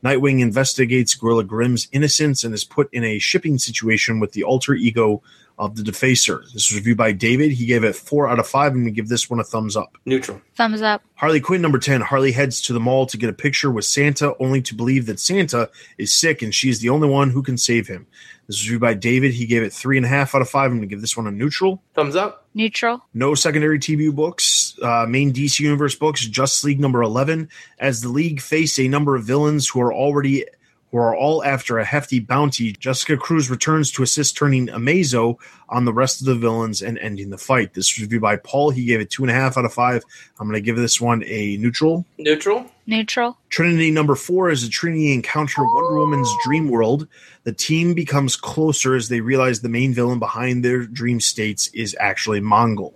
Nightwing 0.05 0.41
investigates 0.41 1.15
Gorilla 1.15 1.45
Grimm's 1.45 1.89
innocence 1.93 2.45
and 2.45 2.53
is 2.55 2.65
put 2.65 2.93
in 2.93 3.05
a 3.05 3.19
shipping 3.19 3.59
situation 3.59 4.19
with 4.19 4.33
the 4.33 4.43
alter 4.43 4.75
ego 4.75 5.23
of 5.59 5.77
the 5.77 5.83
Defacer. 5.83 6.43
This 6.53 6.71
was 6.71 6.75
reviewed 6.75 6.97
by 6.97 7.13
David. 7.13 7.53
He 7.53 7.67
gave 7.67 7.85
it 7.85 7.95
four 7.95 8.29
out 8.29 8.39
of 8.39 8.49
five, 8.49 8.73
and 8.73 8.85
we 8.85 8.91
give 8.91 9.09
this 9.09 9.31
one 9.31 9.39
a 9.39 9.45
thumbs 9.45 9.77
up. 9.77 9.97
Neutral. 10.05 10.41
Thumbs 10.57 10.83
up. 10.83 11.03
Harley 11.15 11.41
Quinn 11.41 11.63
number 11.63 11.79
10. 11.79 12.01
Harley 12.01 12.33
heads 12.33 12.61
to 12.63 12.73
the 12.73 12.81
mall 12.81 13.07
to 13.07 13.17
get 13.17 13.31
a 13.31 13.35
picture 13.35 13.71
with 13.71 13.85
Santa, 13.85 14.35
only 14.41 14.61
to 14.63 14.75
believe 14.75 15.07
that 15.07 15.21
Santa 15.21 15.71
is 15.99 16.13
sick 16.13 16.43
and 16.43 16.55
she's 16.55 16.81
the 16.81 16.89
only 16.89 17.09
one 17.09 17.31
who 17.31 17.43
can 17.43 17.57
save 17.57 17.87
him. 17.87 18.07
This 18.49 18.59
was 18.59 18.69
reviewed 18.69 18.81
by 18.81 18.95
David. 18.95 19.35
He 19.35 19.47
gave 19.47 19.63
it 19.63 19.73
three 19.73 19.97
and 19.97 20.07
a 20.07 20.09
half 20.09 20.35
out 20.35 20.43
of 20.43 20.51
five. 20.51 20.71
I'm 20.71 20.79
going 20.79 20.83
to 20.83 20.87
give 20.89 21.01
this 21.01 21.17
one 21.17 21.27
a 21.27 21.31
neutral. 21.31 21.81
Thumbs 21.95 22.17
up. 22.17 22.47
Neutral. 22.55 23.05
No 23.15 23.35
secondary 23.35 23.79
TBU 23.79 24.15
books. 24.15 24.62
Uh, 24.83 25.07
main 25.09 25.33
DC 25.33 25.61
Universe 25.61 25.95
books. 25.95 26.27
Just 26.27 26.65
League 26.65 26.81
number 26.81 27.03
11. 27.03 27.49
As 27.79 28.01
the 28.01 28.09
League 28.09 28.41
face 28.41 28.79
a 28.79 28.89
number 28.89 29.17
of 29.17 29.25
villains 29.25 29.69
who 29.69 29.81
are 29.81 29.93
already 29.93 30.45
who 30.93 30.99
are 30.99 31.17
all 31.17 31.43
after 31.43 31.79
a 31.79 31.85
hefty 31.85 32.21
bounty, 32.21 32.73
Jessica 32.73 33.17
Cruz 33.17 33.51
returns 33.51 33.91
to 33.93 34.03
assist 34.03 34.37
turning 34.37 34.67
Amazo 34.69 35.39
on 35.71 35.87
the 35.87 35.93
rest 35.93 36.21
of 36.21 36.27
the 36.27 36.35
villains 36.35 36.83
and 36.83 36.99
ending 36.99 37.31
the 37.31 37.39
fight. 37.39 37.73
This 37.73 37.97
was 37.97 38.03
reviewed 38.03 38.21
by 38.21 38.37
Paul. 38.37 38.71
He 38.71 38.85
gave 38.85 39.01
it 39.01 39.09
two 39.09 39.23
and 39.23 39.31
a 39.31 39.35
half 39.35 39.57
out 39.57 39.65
of 39.65 39.73
five. 39.73 40.05
I'm 40.39 40.47
going 40.47 40.61
to 40.63 40.65
give 40.65 40.77
this 40.77 41.01
one 41.01 41.25
a 41.25 41.57
neutral. 41.57 42.05
Neutral. 42.19 42.67
Neutral. 42.87 43.39
Trinity 43.49 43.91
number 43.91 44.15
four 44.15 44.51
is 44.51 44.65
a 44.65 44.69
Trinity 44.69 45.15
encounter 45.15 45.65
Wonder 45.65 45.97
Woman's 45.97 46.31
dream 46.45 46.69
world. 46.69 47.09
The 47.45 47.53
team 47.53 47.95
becomes 47.95 48.37
closer 48.37 48.95
as 48.95 49.09
they 49.09 49.21
realize 49.21 49.61
the 49.61 49.71
main 49.71 49.95
villain 49.95 50.19
behind 50.19 50.63
their 50.63 50.85
dream 50.85 51.21
states 51.21 51.69
is 51.69 51.97
actually 51.99 52.41
Mongul. 52.41 52.93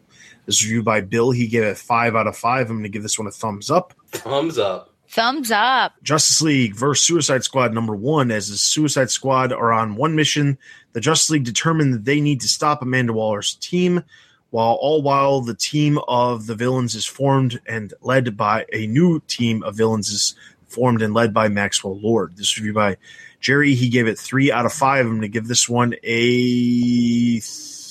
This 0.46 0.62
review 0.62 0.82
by 0.82 1.00
Bill. 1.00 1.32
He 1.32 1.48
gave 1.48 1.64
it 1.64 1.76
five 1.76 2.16
out 2.16 2.26
of 2.26 2.36
five. 2.36 2.70
I'm 2.70 2.76
going 2.76 2.84
to 2.84 2.88
give 2.88 3.02
this 3.02 3.18
one 3.18 3.26
a 3.26 3.32
thumbs 3.32 3.70
up. 3.70 3.92
Thumbs 4.12 4.58
up. 4.58 4.94
Thumbs 5.08 5.50
up. 5.50 5.94
Justice 6.02 6.40
League 6.40 6.74
versus 6.74 7.06
Suicide 7.06 7.44
Squad 7.44 7.74
number 7.74 7.94
one. 7.94 8.30
As 8.30 8.48
the 8.48 8.56
Suicide 8.56 9.10
Squad 9.10 9.52
are 9.52 9.72
on 9.72 9.96
one 9.96 10.16
mission, 10.16 10.58
the 10.92 11.00
Justice 11.00 11.30
League 11.30 11.44
determine 11.44 11.90
that 11.92 12.04
they 12.04 12.20
need 12.20 12.40
to 12.40 12.48
stop 12.48 12.82
Amanda 12.82 13.12
Waller's 13.12 13.54
team, 13.54 14.02
while 14.50 14.74
all 14.80 15.02
while 15.02 15.40
the 15.40 15.54
team 15.54 15.98
of 16.08 16.46
the 16.46 16.54
villains 16.54 16.94
is 16.94 17.06
formed 17.06 17.60
and 17.66 17.92
led 18.00 18.36
by 18.36 18.66
a 18.72 18.86
new 18.86 19.20
team 19.28 19.62
of 19.62 19.76
villains 19.76 20.10
is 20.10 20.34
formed 20.68 21.02
and 21.02 21.14
led 21.14 21.32
by 21.32 21.48
Maxwell 21.48 21.98
Lord. 21.98 22.36
This 22.36 22.58
review 22.58 22.72
by 22.72 22.96
Jerry. 23.40 23.74
He 23.74 23.88
gave 23.88 24.08
it 24.08 24.18
three 24.18 24.50
out 24.50 24.66
of 24.66 24.72
five. 24.72 25.06
I'm 25.06 25.12
going 25.12 25.22
to 25.22 25.28
give 25.28 25.46
this 25.46 25.68
one 25.68 25.94
a 26.02 27.40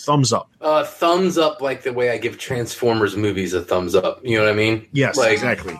thumbs 0.05 0.31
up. 0.31 0.49
Uh, 0.61 0.83
thumbs 0.85 1.37
up, 1.37 1.61
like 1.61 1.83
the 1.83 1.91
way 1.93 2.11
I 2.11 2.17
give 2.17 2.37
Transformers 2.37 3.15
movies 3.17 3.53
a 3.53 3.61
thumbs 3.61 3.95
up. 3.95 4.19
You 4.23 4.37
know 4.37 4.43
what 4.45 4.51
I 4.53 4.55
mean? 4.55 4.87
Yes, 4.91 5.17
Like- 5.17 5.33
exactly. 5.33 5.79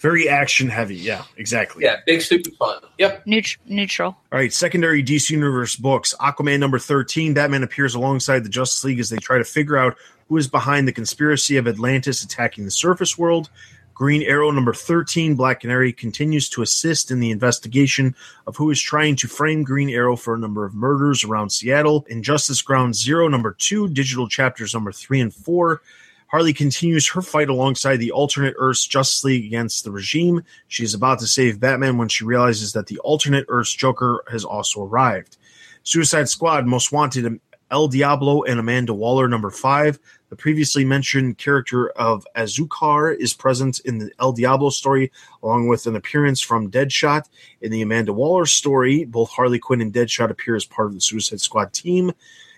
Very 0.00 0.28
action 0.28 0.68
heavy. 0.68 0.96
Yeah, 0.96 1.22
exactly. 1.38 1.82
Yeah, 1.84 1.96
big, 2.04 2.20
stupid 2.20 2.54
fun. 2.58 2.78
Yep. 2.98 3.24
Neut- 3.24 3.56
neutral. 3.66 4.08
All 4.30 4.38
right, 4.38 4.52
secondary 4.52 5.02
DC 5.02 5.30
Universe 5.30 5.76
books. 5.76 6.14
Aquaman 6.20 6.58
number 6.60 6.78
13. 6.78 7.32
Batman 7.32 7.62
appears 7.62 7.94
alongside 7.94 8.44
the 8.44 8.50
Justice 8.50 8.84
League 8.84 9.00
as 9.00 9.08
they 9.08 9.16
try 9.16 9.38
to 9.38 9.44
figure 9.44 9.78
out 9.78 9.96
who 10.28 10.36
is 10.36 10.46
behind 10.46 10.86
the 10.86 10.92
conspiracy 10.92 11.56
of 11.56 11.66
Atlantis 11.66 12.22
attacking 12.22 12.66
the 12.66 12.70
surface 12.70 13.16
world. 13.16 13.48
Green 13.94 14.22
Arrow 14.22 14.50
number 14.50 14.74
13. 14.74 15.36
Black 15.36 15.60
Canary 15.60 15.92
continues 15.92 16.48
to 16.48 16.62
assist 16.62 17.12
in 17.12 17.20
the 17.20 17.30
investigation 17.30 18.14
of 18.48 18.56
who 18.56 18.70
is 18.70 18.82
trying 18.82 19.14
to 19.16 19.28
frame 19.28 19.62
Green 19.62 19.88
Arrow 19.88 20.16
for 20.16 20.34
a 20.34 20.38
number 20.38 20.64
of 20.64 20.74
murders 20.74 21.22
around 21.22 21.50
Seattle. 21.50 22.04
Injustice 22.08 22.60
Ground 22.60 22.96
Zero 22.96 23.28
number 23.28 23.54
2. 23.56 23.88
Digital 23.90 24.28
chapters 24.28 24.74
number 24.74 24.90
3 24.90 25.20
and 25.20 25.32
4. 25.32 25.80
Harley 26.26 26.52
continues 26.52 27.08
her 27.10 27.22
fight 27.22 27.48
alongside 27.48 27.98
the 27.98 28.10
alternate 28.10 28.54
Earth's 28.58 28.84
Justice 28.84 29.22
League 29.22 29.44
against 29.44 29.84
the 29.84 29.92
regime. 29.92 30.42
She 30.66 30.82
is 30.82 30.94
about 30.94 31.20
to 31.20 31.28
save 31.28 31.60
Batman 31.60 31.96
when 31.96 32.08
she 32.08 32.24
realizes 32.24 32.72
that 32.72 32.88
the 32.88 32.98
alternate 32.98 33.46
Earth's 33.48 33.72
Joker 33.72 34.24
has 34.28 34.44
also 34.44 34.82
arrived. 34.82 35.36
Suicide 35.84 36.28
Squad 36.28 36.66
Most 36.66 36.90
Wanted 36.90 37.38
El 37.70 37.88
Diablo 37.88 38.42
and 38.42 38.58
Amanda 38.58 38.94
Waller 38.94 39.28
number 39.28 39.50
5. 39.50 39.98
The 40.34 40.42
previously 40.42 40.84
mentioned 40.84 41.38
character 41.38 41.90
of 41.90 42.26
Azukar 42.34 43.16
is 43.16 43.32
present 43.32 43.78
in 43.84 43.98
the 43.98 44.10
El 44.18 44.32
Diablo 44.32 44.70
story 44.70 45.12
along 45.44 45.68
with 45.68 45.86
an 45.86 45.94
appearance 45.94 46.40
from 46.40 46.72
Deadshot. 46.72 47.28
In 47.60 47.70
the 47.70 47.82
Amanda 47.82 48.12
Waller 48.12 48.44
story, 48.44 49.04
both 49.04 49.30
Harley 49.30 49.60
Quinn 49.60 49.80
and 49.80 49.92
Deadshot 49.92 50.30
appear 50.30 50.56
as 50.56 50.64
part 50.64 50.88
of 50.88 50.94
the 50.94 51.00
Suicide 51.00 51.40
Squad 51.40 51.72
team. 51.72 52.10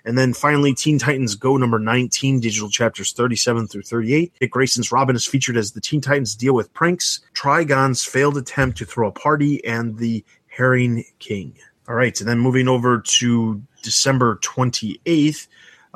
And 0.07 0.17
then 0.17 0.33
finally, 0.33 0.73
Teen 0.73 0.99
Titans 0.99 1.35
Go 1.35 1.59
number 1.59 1.79
19, 1.79 2.41
digital 2.41 2.71
chapters 2.71 3.13
37 3.13 3.69
through 3.69 3.83
38. 3.83 4.33
Dick 4.41 4.51
Grayson's 4.51 4.91
Robin 4.91 5.15
is 5.15 5.27
featured 5.27 5.59
as 5.59 5.73
the 5.73 5.81
Teen 5.83 6.01
Titans 6.01 6.35
deal 6.35 6.55
with 6.55 6.73
pranks, 6.73 7.21
Trigon's 7.35 8.07
failed 8.07 8.39
attempt 8.39 8.79
to 8.79 8.87
throw 8.87 9.09
a 9.09 9.13
party, 9.13 9.63
and 9.67 9.99
the 9.99 10.25
Herring 10.47 11.05
King. 11.19 11.55
All 11.91 11.95
right, 11.95 12.19
and 12.21 12.27
then 12.27 12.39
moving 12.39 12.69
over 12.69 13.01
to 13.19 13.63
December 13.83 14.37
28th. 14.37 15.47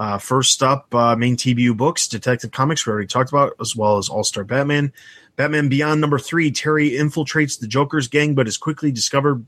Uh, 0.01 0.16
first 0.16 0.62
up, 0.62 0.94
uh, 0.94 1.14
main 1.14 1.36
TBU 1.36 1.77
books, 1.77 2.09
Detective 2.09 2.51
Comics, 2.51 2.86
we 2.86 2.90
already 2.90 3.06
talked 3.06 3.28
about, 3.28 3.52
as 3.60 3.77
well 3.77 3.98
as 3.98 4.09
All 4.09 4.24
Star 4.24 4.44
Batman. 4.44 4.94
Batman 5.36 5.68
Beyond 5.68 6.01
number 6.01 6.18
three, 6.18 6.51
Terry 6.51 6.93
infiltrates 6.93 7.60
the 7.60 7.66
Joker's 7.66 8.09
gang, 8.09 8.35
but 8.35 8.48
is 8.48 8.56
quickly 8.56 8.90
discovered 8.90 9.44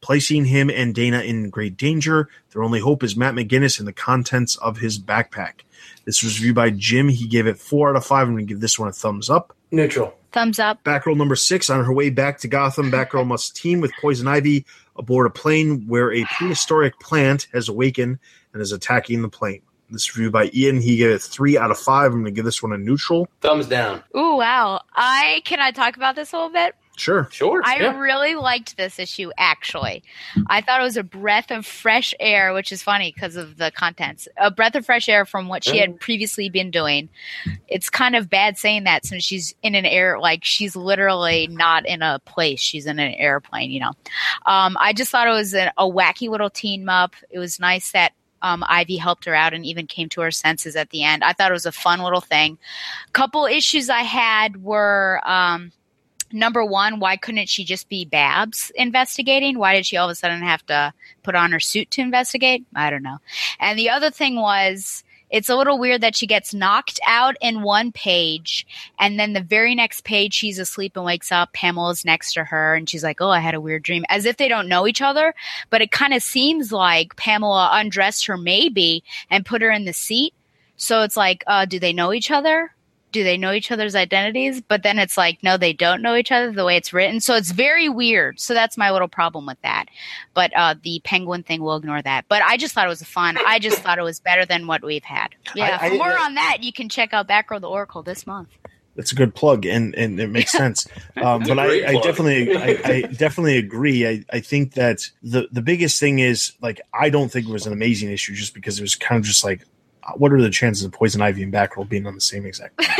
placing 0.00 0.46
him 0.46 0.70
and 0.70 0.92
Dana 0.92 1.20
in 1.20 1.50
great 1.50 1.76
danger. 1.76 2.28
Their 2.50 2.64
only 2.64 2.80
hope 2.80 3.04
is 3.04 3.16
Matt 3.16 3.34
McGinnis 3.34 3.78
and 3.78 3.86
the 3.86 3.92
contents 3.92 4.56
of 4.56 4.78
his 4.78 4.98
backpack. 4.98 5.60
This 6.04 6.20
was 6.20 6.40
reviewed 6.40 6.56
by 6.56 6.70
Jim. 6.70 7.08
He 7.08 7.28
gave 7.28 7.46
it 7.46 7.56
four 7.56 7.88
out 7.88 7.94
of 7.94 8.04
five. 8.04 8.26
I'm 8.26 8.34
going 8.34 8.44
to 8.44 8.52
give 8.52 8.60
this 8.60 8.80
one 8.80 8.88
a 8.88 8.92
thumbs 8.92 9.30
up. 9.30 9.54
Neutral. 9.70 10.16
Thumbs 10.32 10.58
up. 10.58 10.82
Batgirl 10.82 11.16
number 11.16 11.36
six 11.36 11.70
on 11.70 11.84
her 11.84 11.92
way 11.92 12.10
back 12.10 12.38
to 12.38 12.48
Gotham. 12.48 12.90
Batgirl 12.90 13.24
must 13.24 13.54
team 13.54 13.80
with 13.80 13.92
Poison 14.00 14.26
Ivy 14.26 14.66
aboard 14.96 15.28
a 15.28 15.30
plane 15.30 15.86
where 15.86 16.12
a 16.12 16.24
prehistoric 16.24 16.98
plant 16.98 17.46
has 17.52 17.68
awakened 17.68 18.18
and 18.52 18.60
is 18.60 18.72
attacking 18.72 19.22
the 19.22 19.28
plane. 19.28 19.62
This 19.90 20.16
review 20.16 20.30
by 20.30 20.50
Ian. 20.52 20.80
He 20.80 20.96
gave 20.96 21.10
it 21.10 21.22
three 21.22 21.56
out 21.56 21.70
of 21.70 21.78
five. 21.78 22.06
I'm 22.06 22.22
going 22.22 22.24
to 22.24 22.30
give 22.30 22.44
this 22.44 22.62
one 22.62 22.72
a 22.72 22.78
neutral. 22.78 23.28
Thumbs 23.40 23.66
down. 23.66 24.02
Ooh, 24.16 24.36
wow. 24.36 24.80
I 24.94 25.42
can 25.44 25.60
I 25.60 25.70
talk 25.70 25.96
about 25.96 26.16
this 26.16 26.32
a 26.32 26.36
little 26.36 26.50
bit? 26.50 26.74
Sure. 26.96 27.28
Sure. 27.30 27.60
I 27.64 27.76
yeah. 27.76 27.98
really 27.98 28.34
liked 28.34 28.76
this 28.78 28.98
issue 28.98 29.30
actually. 29.36 30.02
I 30.48 30.62
thought 30.62 30.80
it 30.80 30.84
was 30.84 30.96
a 30.96 31.04
breath 31.04 31.50
of 31.50 31.66
fresh 31.66 32.14
air, 32.18 32.54
which 32.54 32.72
is 32.72 32.82
funny 32.82 33.12
because 33.14 33.36
of 33.36 33.58
the 33.58 33.70
contents. 33.70 34.26
A 34.38 34.50
breath 34.50 34.74
of 34.74 34.86
fresh 34.86 35.08
air 35.08 35.26
from 35.26 35.48
what 35.48 35.62
she 35.62 35.76
had 35.78 36.00
previously 36.00 36.48
been 36.48 36.70
doing. 36.70 37.10
It's 37.68 37.90
kind 37.90 38.16
of 38.16 38.30
bad 38.30 38.56
saying 38.56 38.84
that 38.84 39.04
since 39.04 39.22
she's 39.22 39.54
in 39.62 39.74
an 39.74 39.84
air 39.84 40.18
like 40.18 40.42
she's 40.42 40.74
literally 40.74 41.48
not 41.48 41.86
in 41.86 42.00
a 42.00 42.18
place. 42.24 42.60
She's 42.60 42.86
in 42.86 42.98
an 42.98 43.12
airplane, 43.12 43.70
you 43.70 43.80
know. 43.80 43.92
Um, 44.46 44.76
I 44.80 44.94
just 44.94 45.10
thought 45.10 45.28
it 45.28 45.32
was 45.32 45.54
a, 45.54 45.72
a 45.76 45.84
wacky 45.84 46.30
little 46.30 46.50
team 46.50 46.88
up. 46.88 47.14
It 47.30 47.38
was 47.38 47.60
nice 47.60 47.92
that 47.92 48.14
um, 48.42 48.64
Ivy 48.68 48.96
helped 48.96 49.24
her 49.24 49.34
out 49.34 49.54
and 49.54 49.64
even 49.64 49.86
came 49.86 50.08
to 50.10 50.20
her 50.20 50.30
senses 50.30 50.76
at 50.76 50.90
the 50.90 51.02
end. 51.02 51.24
I 51.24 51.32
thought 51.32 51.50
it 51.50 51.54
was 51.54 51.66
a 51.66 51.72
fun 51.72 52.00
little 52.00 52.20
thing. 52.20 52.58
Couple 53.12 53.46
issues 53.46 53.88
I 53.88 54.02
had 54.02 54.62
were 54.62 55.20
um, 55.24 55.72
number 56.32 56.64
one, 56.64 57.00
why 57.00 57.16
couldn't 57.16 57.48
she 57.48 57.64
just 57.64 57.88
be 57.88 58.04
Babs 58.04 58.70
investigating? 58.74 59.58
Why 59.58 59.74
did 59.74 59.86
she 59.86 59.96
all 59.96 60.08
of 60.08 60.12
a 60.12 60.14
sudden 60.14 60.42
have 60.42 60.64
to 60.66 60.92
put 61.22 61.34
on 61.34 61.52
her 61.52 61.60
suit 61.60 61.90
to 61.92 62.00
investigate? 62.00 62.64
I 62.74 62.90
don't 62.90 63.02
know. 63.02 63.18
And 63.58 63.78
the 63.78 63.90
other 63.90 64.10
thing 64.10 64.36
was, 64.36 65.04
it's 65.30 65.48
a 65.48 65.56
little 65.56 65.78
weird 65.78 66.00
that 66.02 66.16
she 66.16 66.26
gets 66.26 66.54
knocked 66.54 67.00
out 67.06 67.36
in 67.40 67.62
one 67.62 67.92
page, 67.92 68.66
and 68.98 69.18
then 69.18 69.32
the 69.32 69.40
very 69.40 69.74
next 69.74 70.04
page 70.04 70.34
she's 70.34 70.58
asleep 70.58 70.96
and 70.96 71.04
wakes 71.04 71.32
up. 71.32 71.52
Pamela's 71.52 72.04
next 72.04 72.34
to 72.34 72.44
her, 72.44 72.74
and 72.74 72.88
she's 72.88 73.04
like, 73.04 73.20
"Oh, 73.20 73.30
I 73.30 73.40
had 73.40 73.54
a 73.54 73.60
weird 73.60 73.82
dream," 73.82 74.04
as 74.08 74.24
if 74.24 74.36
they 74.36 74.48
don't 74.48 74.68
know 74.68 74.86
each 74.86 75.02
other. 75.02 75.34
But 75.70 75.82
it 75.82 75.90
kind 75.90 76.14
of 76.14 76.22
seems 76.22 76.72
like 76.72 77.16
Pamela 77.16 77.70
undressed 77.72 78.26
her 78.26 78.36
maybe 78.36 79.02
and 79.30 79.46
put 79.46 79.62
her 79.62 79.70
in 79.70 79.84
the 79.84 79.92
seat. 79.92 80.34
So 80.76 81.02
it's 81.02 81.16
like, 81.16 81.42
uh, 81.46 81.64
do 81.64 81.78
they 81.78 81.92
know 81.92 82.12
each 82.12 82.30
other? 82.30 82.72
Do 83.16 83.24
they 83.24 83.38
know 83.38 83.52
each 83.52 83.72
other's 83.72 83.94
identities? 83.94 84.60
But 84.60 84.82
then 84.82 84.98
it's 84.98 85.16
like, 85.16 85.42
no, 85.42 85.56
they 85.56 85.72
don't 85.72 86.02
know 86.02 86.16
each 86.16 86.30
other 86.30 86.52
the 86.52 86.66
way 86.66 86.76
it's 86.76 86.92
written. 86.92 87.18
So 87.20 87.34
it's 87.34 87.50
very 87.50 87.88
weird. 87.88 88.38
So 88.38 88.52
that's 88.52 88.76
my 88.76 88.90
little 88.90 89.08
problem 89.08 89.46
with 89.46 89.56
that. 89.62 89.86
But 90.34 90.54
uh, 90.54 90.74
the 90.82 91.00
penguin 91.02 91.42
thing, 91.42 91.62
we'll 91.62 91.76
ignore 91.76 92.02
that. 92.02 92.26
But 92.28 92.42
I 92.42 92.58
just 92.58 92.74
thought 92.74 92.84
it 92.84 92.90
was 92.90 93.02
fun. 93.02 93.38
I 93.46 93.58
just 93.58 93.78
thought 93.78 93.98
it 93.98 94.02
was 94.02 94.20
better 94.20 94.44
than 94.44 94.66
what 94.66 94.84
we've 94.84 95.02
had. 95.02 95.28
Yeah. 95.54 95.78
I- 95.80 95.88
for 95.88 95.94
more 95.94 96.12
I- 96.12 96.24
on 96.26 96.34
that, 96.34 96.58
you 96.60 96.74
can 96.74 96.90
check 96.90 97.14
out 97.14 97.26
Batgirl 97.26 97.60
to 97.62 97.66
Oracle 97.66 98.02
this 98.02 98.26
month. 98.26 98.50
That's 98.96 99.12
a 99.12 99.14
good 99.14 99.34
plug, 99.34 99.64
and 99.64 99.94
and 99.94 100.20
it 100.20 100.28
makes 100.28 100.52
sense. 100.62 100.86
Um, 101.16 101.42
but 101.46 101.58
I, 101.58 101.86
I 101.86 102.00
definitely, 102.00 102.54
I, 102.54 102.80
I 102.84 103.00
definitely 103.02 103.56
agree. 103.56 104.06
I, 104.06 104.24
I 104.30 104.40
think 104.40 104.74
that 104.74 105.00
the 105.22 105.48
the 105.50 105.62
biggest 105.62 105.98
thing 106.00 106.18
is 106.18 106.52
like 106.60 106.82
I 106.92 107.08
don't 107.08 107.30
think 107.30 107.46
it 107.48 107.52
was 107.52 107.66
an 107.66 107.72
amazing 107.72 108.10
issue 108.10 108.34
just 108.34 108.52
because 108.52 108.78
it 108.78 108.82
was 108.82 108.94
kind 108.94 109.18
of 109.18 109.24
just 109.24 109.42
like, 109.42 109.64
what 110.16 110.32
are 110.32 110.40
the 110.40 110.50
chances 110.50 110.84
of 110.84 110.92
Poison 110.92 111.20
Ivy 111.22 111.42
and 111.42 111.52
Batgirl 111.52 111.88
being 111.88 112.06
on 112.06 112.14
the 112.14 112.20
same 112.20 112.46
exact? 112.46 112.80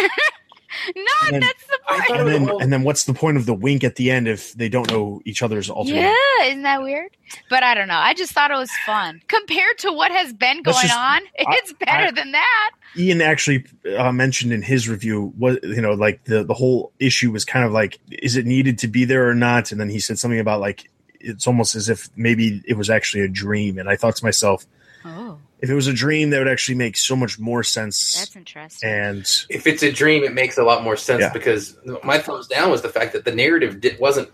No, 0.94 1.02
And 1.24 1.34
then- 1.34 1.40
that's 1.40 1.66
the 1.66 1.78
point. 1.88 2.20
and 2.20 2.28
then 2.28 2.60
and 2.60 2.72
then 2.72 2.82
what's 2.84 3.04
the 3.04 3.14
point 3.14 3.38
of 3.38 3.46
the 3.46 3.54
wink 3.54 3.82
at 3.82 3.96
the 3.96 4.10
end 4.10 4.28
if 4.28 4.52
they 4.52 4.68
don't 4.68 4.88
know 4.90 5.20
each 5.24 5.42
other's 5.42 5.68
alternate? 5.70 6.00
Yeah, 6.00 6.44
isn't 6.44 6.62
that 6.62 6.82
weird? 6.82 7.16
But 7.50 7.62
I 7.64 7.74
don't 7.74 7.88
know. 7.88 7.96
I 7.96 8.12
just 8.14 8.32
thought 8.32 8.50
it 8.50 8.56
was 8.56 8.70
fun 8.84 9.20
compared 9.26 9.78
to 9.78 9.90
what 9.92 10.12
has 10.12 10.32
been 10.34 10.62
going 10.62 10.76
just- 10.82 10.94
on. 10.96 11.22
It's 11.34 11.72
better 11.72 12.08
I- 12.08 12.10
than 12.12 12.32
that. 12.32 12.70
Ian 12.96 13.20
actually 13.22 13.64
uh, 13.96 14.12
mentioned 14.12 14.52
in 14.52 14.62
his 14.62 14.88
review 14.88 15.32
what 15.38 15.64
you 15.64 15.80
know 15.80 15.92
like 15.94 16.22
the 16.24 16.44
the 16.44 16.54
whole 16.54 16.92
issue 17.00 17.32
was 17.32 17.44
kind 17.44 17.64
of 17.64 17.72
like 17.72 17.98
is 18.10 18.36
it 18.36 18.46
needed 18.46 18.78
to 18.80 18.88
be 18.88 19.04
there 19.04 19.28
or 19.28 19.34
not 19.34 19.72
and 19.72 19.80
then 19.80 19.88
he 19.88 19.98
said 19.98 20.18
something 20.18 20.38
about 20.40 20.60
like 20.60 20.88
it's 21.20 21.46
almost 21.46 21.74
as 21.74 21.88
if 21.88 22.08
maybe 22.16 22.62
it 22.66 22.74
was 22.74 22.90
actually 22.90 23.22
a 23.24 23.28
dream 23.28 23.78
and 23.78 23.88
I 23.88 23.96
thought 23.96 24.14
to 24.16 24.24
myself 24.24 24.66
Oh, 25.04 25.38
if 25.60 25.70
it 25.70 25.74
was 25.74 25.86
a 25.86 25.92
dream 25.92 26.30
that 26.30 26.38
would 26.38 26.48
actually 26.48 26.74
make 26.74 26.96
so 26.96 27.16
much 27.16 27.38
more 27.38 27.62
sense 27.62 28.14
that's 28.18 28.36
interesting. 28.36 28.88
and 28.90 29.20
if 29.48 29.66
it's 29.66 29.82
a 29.82 29.90
dream, 29.90 30.22
it 30.22 30.34
makes 30.34 30.58
a 30.58 30.62
lot 30.62 30.82
more 30.84 30.96
sense 30.96 31.20
Yeah. 31.22 31.32
because 31.32 31.76
my 32.04 32.18
thumbs 32.18 32.46
down 32.46 32.70
was 32.70 32.82
the 32.82 32.88
fact 32.90 33.12
that 33.14 33.24
the 33.24 33.34
narrative 33.34 33.80
did, 33.80 33.98
wasn't. 33.98 34.28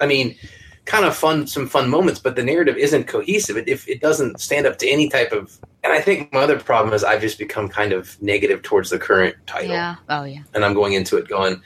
I 0.00 0.06
mean, 0.06 0.36
kind 0.84 1.04
of 1.06 1.16
fun, 1.16 1.46
some 1.46 1.66
fun 1.66 1.88
moments, 1.88 2.20
but 2.20 2.36
the 2.36 2.44
narrative 2.44 2.76
isn't 2.76 3.04
cohesive. 3.08 3.56
It, 3.56 3.68
if 3.68 3.88
it 3.88 4.00
doesn't 4.00 4.40
stand 4.40 4.66
up 4.66 4.78
to 4.78 4.88
any 4.88 5.08
type 5.08 5.32
of, 5.32 5.58
and 5.82 5.92
I 5.92 6.00
think 6.00 6.32
my 6.32 6.40
other 6.40 6.58
problem 6.60 6.94
is 6.94 7.02
I've 7.02 7.20
just 7.22 7.38
become 7.38 7.68
kind 7.68 7.92
of 7.92 8.20
negative 8.22 8.62
towards 8.62 8.90
the 8.90 8.98
current 8.98 9.34
title, 9.46 9.70
yeah. 9.72 9.96
Oh, 10.08 10.24
yeah. 10.24 10.42
and 10.54 10.64
I'm 10.64 10.74
going 10.74 10.92
into 10.92 11.16
it 11.16 11.26
going, 11.28 11.60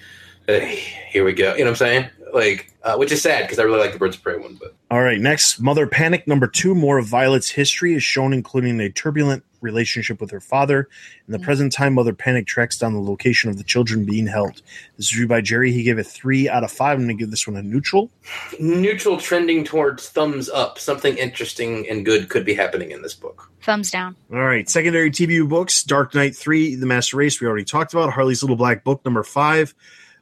uh, 0.49 0.59
here 0.61 1.25
we 1.25 1.33
go. 1.33 1.53
You 1.55 1.65
know 1.65 1.65
what 1.65 1.71
I'm 1.71 1.77
saying? 1.77 2.11
Like, 2.33 2.73
uh, 2.83 2.97
which 2.97 3.13
is 3.13 3.21
sad 3.23 3.43
because 3.43 3.59
I 3.59 3.63
really 3.65 3.81
like 3.81 3.93
the 3.93 3.99
Birds 3.99 4.17
of 4.17 4.23
Prey 4.23 4.37
one, 4.39 4.57
but 4.61 4.75
all 4.91 5.03
right 5.03 5.21
next 5.21 5.61
Mother 5.61 5.87
Panic 5.87 6.27
number 6.27 6.47
2 6.47 6.75
more 6.75 6.99
of 6.99 7.07
Violet's 7.07 7.51
history 7.51 7.95
is 7.95 8.03
shown 8.03 8.33
including 8.33 8.81
a 8.81 8.89
turbulent 8.91 9.45
relationship 9.61 10.21
with 10.23 10.31
her 10.31 10.41
father 10.41 10.89
in 11.29 11.33
the 11.33 11.39
Mm. 11.39 11.43
present 11.43 11.73
time 11.73 11.95
Mother 11.95 12.15
Panic 12.15 12.47
tracks 12.47 12.79
down 12.79 12.95
the 12.95 13.01
location 13.01 13.51
of 13.51 13.59
the 13.59 13.65
children 13.65 14.05
being 14.07 14.27
held 14.27 14.63
this 14.97 15.07
is 15.07 15.13
reviewed 15.15 15.29
by 15.29 15.41
Jerry 15.43 15.73
he 15.73 15.83
gave 15.83 15.99
it 15.99 16.07
3 16.07 16.49
out 16.49 16.65
of 16.65 16.71
5 16.73 16.93
I'm 16.99 17.05
going 17.07 17.09
to 17.17 17.23
give 17.23 17.31
this 17.31 17.47
one 17.47 17.57
a 17.57 17.63
neutral 17.63 18.11
neutral 18.59 19.19
trending 19.19 19.65
towards 19.65 20.09
thumbs 20.09 20.49
up. 20.49 20.79
Something 20.79 21.17
interesting 21.19 21.89
and 21.89 22.05
good 22.05 22.29
could 22.29 22.45
be 22.45 22.55
happening 22.55 22.91
in 22.91 23.03
this 23.03 23.15
book. 23.15 23.51
Thumbs 23.63 23.91
down. 23.91 24.17
All 24.33 24.39
right, 24.43 24.69
secondary 24.69 25.11
TBU 25.11 25.49
books: 25.49 25.83
Dark 25.83 26.15
Knight 26.15 26.35
Three, 26.35 26.75
The 26.75 26.87
Master 26.87 27.19
Race. 27.19 27.41
We 27.41 27.47
already 27.47 27.65
talked 27.65 27.93
about 27.93 28.13
Harley's 28.13 28.43
Little 28.43 28.57
Black 28.57 28.85
Book 28.85 29.05
number 29.05 29.23
five. 29.23 29.75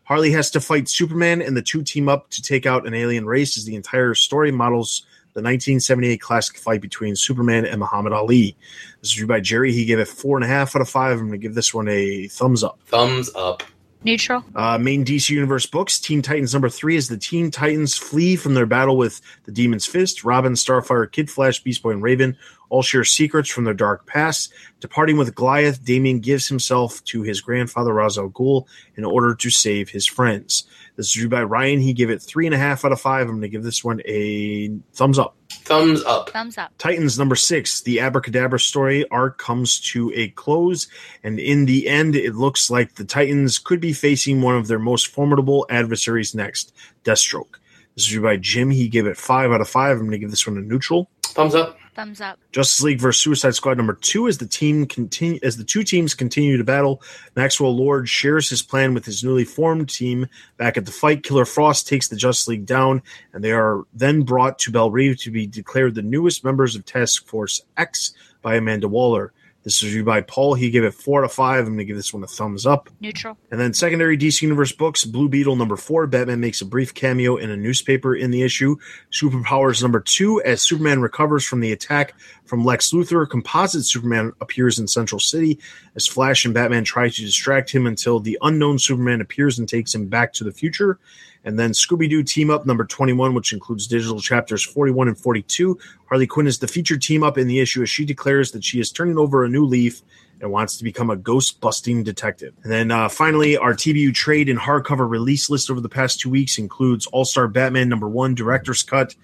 Harley 0.09 0.31
has 0.31 0.51
to 0.53 0.61
fight 0.61 0.89
Superman, 0.89 1.43
and 1.43 1.55
the 1.55 1.61
two 1.61 1.83
team 1.83 2.09
up 2.09 2.31
to 2.31 2.41
take 2.41 2.65
out 2.65 2.87
an 2.87 2.95
alien 2.95 3.27
race. 3.27 3.59
As 3.59 3.67
the 3.67 3.77
entire 3.77 4.15
story 4.15 4.51
models 4.51 5.03
the 5.35 5.43
1978 5.43 6.21
classic 6.21 6.57
fight 6.57 6.81
between 6.81 7.15
Superman 7.15 7.67
and 7.67 7.79
Muhammad 7.79 8.15
Ali. 8.15 8.57
This 9.01 9.11
is 9.11 9.17
reviewed 9.17 9.29
by 9.29 9.41
Jerry. 9.41 9.71
He 9.73 9.85
gave 9.85 9.99
it 9.99 10.09
four 10.09 10.39
and 10.39 10.45
a 10.45 10.49
half 10.49 10.75
out 10.75 10.81
of 10.83 10.89
five. 10.89 11.13
I'm 11.13 11.29
going 11.29 11.33
to 11.33 11.39
give 11.39 11.55
this 11.55 11.75
one 11.75 11.89
a 11.89 12.27
thumbs 12.29 12.65
up. 12.65 12.81
Thumbs 12.87 13.31
up. 13.37 13.63
Neutral. 14.05 14.45
Uh, 14.55 14.79
main 14.79 15.05
DC 15.05 15.31
Universe 15.31 15.67
books. 15.67 15.99
Teen 15.99 16.23
Titans 16.23 16.53
number 16.53 16.69
three 16.69 16.97
is 16.97 17.09
the 17.09 17.17
Teen 17.17 17.51
Titans 17.51 17.97
flee 17.97 18.37
from 18.37 18.55
their 18.55 18.67
battle 18.67 18.97
with 18.97 19.21
the 19.45 19.53
Demon's 19.53 19.87
Fist. 19.87 20.25
Robin, 20.25 20.53
Starfire, 20.53 21.11
Kid 21.11 21.29
Flash, 21.31 21.63
Beast 21.63 21.83
Boy, 21.83 21.91
and 21.91 22.03
Raven 22.03 22.37
all 22.71 22.83
share 22.83 23.05
secrets 23.05 23.49
from 23.49 23.65
their 23.65 23.75
dark 23.75 24.07
past. 24.07 24.53
Departing 24.81 25.17
with 25.17 25.35
Goliath, 25.35 25.85
Damian 25.85 26.21
gives 26.21 26.49
himself 26.49 27.03
to 27.05 27.23
his 27.23 27.41
grandfather 27.41 27.93
Ra's 27.93 28.19
al 28.19 28.29
Ghul 28.29 28.67
in 28.97 29.05
order 29.05 29.35
to 29.35 29.51
save 29.51 29.89
his 29.91 30.07
friends. 30.07 30.65
This 30.99 31.11
is 31.11 31.17
reviewed 31.17 31.31
by 31.31 31.45
Ryan. 31.45 31.79
He 31.79 31.93
gave 31.93 32.11
it 32.11 32.21
three 32.21 32.47
and 32.47 32.55
a 32.57 32.59
half 32.59 32.85
out 32.85 32.91
of 32.91 33.01
five. 33.01 33.29
I'm 33.29 33.35
going 33.35 33.43
to 33.43 33.49
give 33.49 33.63
this 33.63 33.85
one 33.85 34.03
a 34.05 34.69
thumbs 34.95 35.17
up. 35.17 35.37
Thumbs 35.49 36.03
up. 36.03 36.31
Thumbs 36.31 36.59
up. 36.59 36.73
Titans 36.77 37.17
number 37.17 37.37
six, 37.37 37.83
the 37.83 38.01
Abracadabra 38.01 38.59
story 38.59 39.09
arc 39.09 39.39
comes 39.39 39.79
to 39.93 40.11
a 40.17 40.31
close, 40.31 40.89
and 41.23 41.39
in 41.39 41.67
the 41.67 41.87
end, 41.87 42.17
it 42.17 42.35
looks 42.35 42.69
like 42.69 42.97
the 42.97 43.05
Titans 43.05 43.61
could 43.61 43.81
be 43.81 43.93
facing 43.93 44.43
one 44.43 44.57
of 44.57 44.67
their 44.67 44.81
most 44.81 45.07
formidable 45.07 45.67
adversaries 45.71 46.35
next, 46.35 46.75
Deathstroke. 47.05 47.61
This 47.95 48.07
is 48.07 48.17
reviewed 48.17 48.25
by 48.25 48.37
Jim. 48.39 48.71
He 48.73 48.89
gave 48.89 49.07
it 49.07 49.17
five 49.17 49.53
out 49.53 49.61
of 49.61 49.69
five. 49.69 49.93
I'm 49.93 50.01
going 50.01 50.11
to 50.11 50.19
give 50.19 50.31
this 50.31 50.49
one 50.49 50.59
a 50.59 50.61
neutral. 50.61 51.09
Thumbs 51.23 51.55
up. 51.55 51.78
Thumbs 51.99 52.21
up. 52.21 52.39
Justice 52.53 52.81
League 52.81 53.01
versus 53.01 53.21
Suicide 53.21 53.57
Squad 53.57 53.77
number 53.77 53.95
two 53.95 54.29
as 54.29 54.39
the 54.39 54.47
team 54.47 54.87
continue 54.87 55.41
as 55.43 55.57
the 55.57 55.65
two 55.65 55.83
teams 55.83 56.15
continue 56.15 56.57
to 56.57 56.63
battle. 56.63 57.03
Maxwell 57.35 57.77
Lord 57.77 58.09
shares 58.09 58.49
his 58.49 58.63
plan 58.63 58.95
with 58.95 59.05
his 59.05 59.25
newly 59.25 59.45
formed 59.45 59.89
team. 59.89 60.29
Back 60.59 60.77
at 60.77 60.87
the 60.87 60.93
fight, 60.93 61.25
Killer 61.25 61.45
Frost 61.45 61.89
takes 61.89 62.07
the 62.07 62.15
Justice 62.15 62.47
League 62.47 62.67
down, 62.67 63.03
and 63.33 63.43
they 63.43 63.51
are 63.51 63.83
then 63.93 64.23
brought 64.23 64.61
to 64.61 64.71
Belle 64.71 64.93
Reve 64.93 65.19
to 65.23 65.33
be 65.33 65.45
declared 65.49 65.97
the 65.97 66.03
newest 66.03 66.45
members 66.45 66.77
of 66.77 66.85
Task 66.85 67.27
Force 67.27 67.63
X 67.77 68.13
by 68.43 68.55
Amanda 68.55 68.87
Waller. 68.87 69.33
This 69.65 69.77
is 69.77 69.85
reviewed 69.85 70.07
by 70.07 70.21
Paul. 70.21 70.55
He 70.55 70.71
gave 70.71 70.85
it 70.85 70.95
four 70.95 71.23
out 71.23 71.25
of 71.27 71.33
five. 71.33 71.61
I'm 71.61 71.67
going 71.67 71.79
to 71.79 71.85
give 71.85 71.97
this 71.97 72.15
one 72.15 72.23
a 72.23 72.27
thumbs 72.27 72.65
up. 72.65 72.89
Neutral. 73.01 73.37
And 73.51 73.61
then 73.61 73.75
secondary 73.75 74.17
DC 74.17 74.41
Universe 74.41 74.73
books, 74.73 75.05
Blue 75.05 75.29
Beetle 75.29 75.57
number 75.57 75.77
four, 75.77 76.07
Batman 76.07 76.41
makes 76.41 76.61
a 76.61 76.65
brief 76.65 76.95
cameo 76.95 77.37
in 77.37 77.51
a 77.51 77.57
newspaper 77.57 78.15
in 78.15 78.31
the 78.31 78.43
issue. 78.43 78.77
Superpowers 79.13 79.83
number 79.83 80.01
two, 80.01 80.41
as 80.43 80.63
Superman 80.63 81.03
recovers 81.03 81.45
from 81.45 81.61
the 81.61 81.73
attack 81.73 82.15
from 82.45 82.65
Lex 82.65 82.93
Luthor, 82.93 83.29
composite 83.29 83.85
Superman 83.85 84.33
appears 84.41 84.79
in 84.79 84.87
Central 84.87 85.19
City 85.19 85.59
as 85.97 86.07
Flash 86.07 86.45
and 86.45 86.55
Batman 86.55 86.85
try 86.85 87.09
to 87.09 87.23
distract 87.23 87.71
him 87.71 87.87
until 87.87 88.21
the 88.21 88.39
unknown 88.43 88.79
Superman 88.79 89.21
appears 89.21 89.59
and 89.59 89.69
takes 89.69 89.95
him 89.95 90.07
back 90.07 90.33
to 90.35 90.45
the 90.45 90.53
future. 90.53 90.99
And 91.45 91.59
then 91.59 91.71
Scooby 91.71 92.09
Doo 92.11 92.23
Team 92.23 92.51
Up 92.51 92.67
number 92.67 92.85
21, 92.85 93.35
which 93.35 93.53
includes 93.53 93.87
digital 93.87 94.21
chapters 94.21 94.63
41 94.63 95.09
and 95.09 95.19
42. 95.19 95.79
Harley 96.09 96.27
Quinn 96.27 96.47
is 96.47 96.59
the 96.59 96.69
featured 96.69 97.03
team 97.03 97.23
up 97.23 97.39
in 97.39 97.47
the 97.47 97.61
issue 97.61 97.83
as 97.83 97.91
she 97.91 98.05
declares 98.05 98.53
that 98.53 98.65
she 98.65 98.81
is 98.81 98.91
turning 98.91 99.19
over 99.19 99.45
a 99.45 99.49
new 99.49 99.65
leaf 99.65 100.03
and 100.41 100.51
wants 100.51 100.77
to 100.77 100.85
become 100.85 101.11
a 101.11 101.17
ghost 101.17 101.61
busting 101.61 102.03
detective. 102.03 102.55
And 102.63 102.73
then 102.73 102.91
uh, 102.91 103.09
finally, 103.09 103.57
our 103.57 103.73
TBU 103.73 104.15
trade 104.15 104.49
and 104.49 104.59
hardcover 104.59 105.09
release 105.09 105.51
list 105.51 105.71
over 105.71 105.81
the 105.81 105.89
past 105.89 106.21
two 106.21 106.31
weeks 106.31 106.59
includes 106.59 107.07
All 107.07 107.25
Star 107.25 107.49
Batman 107.49 107.89
number 107.89 108.09
one, 108.09 108.35
Director's 108.35 108.83
Cut, 108.83 109.15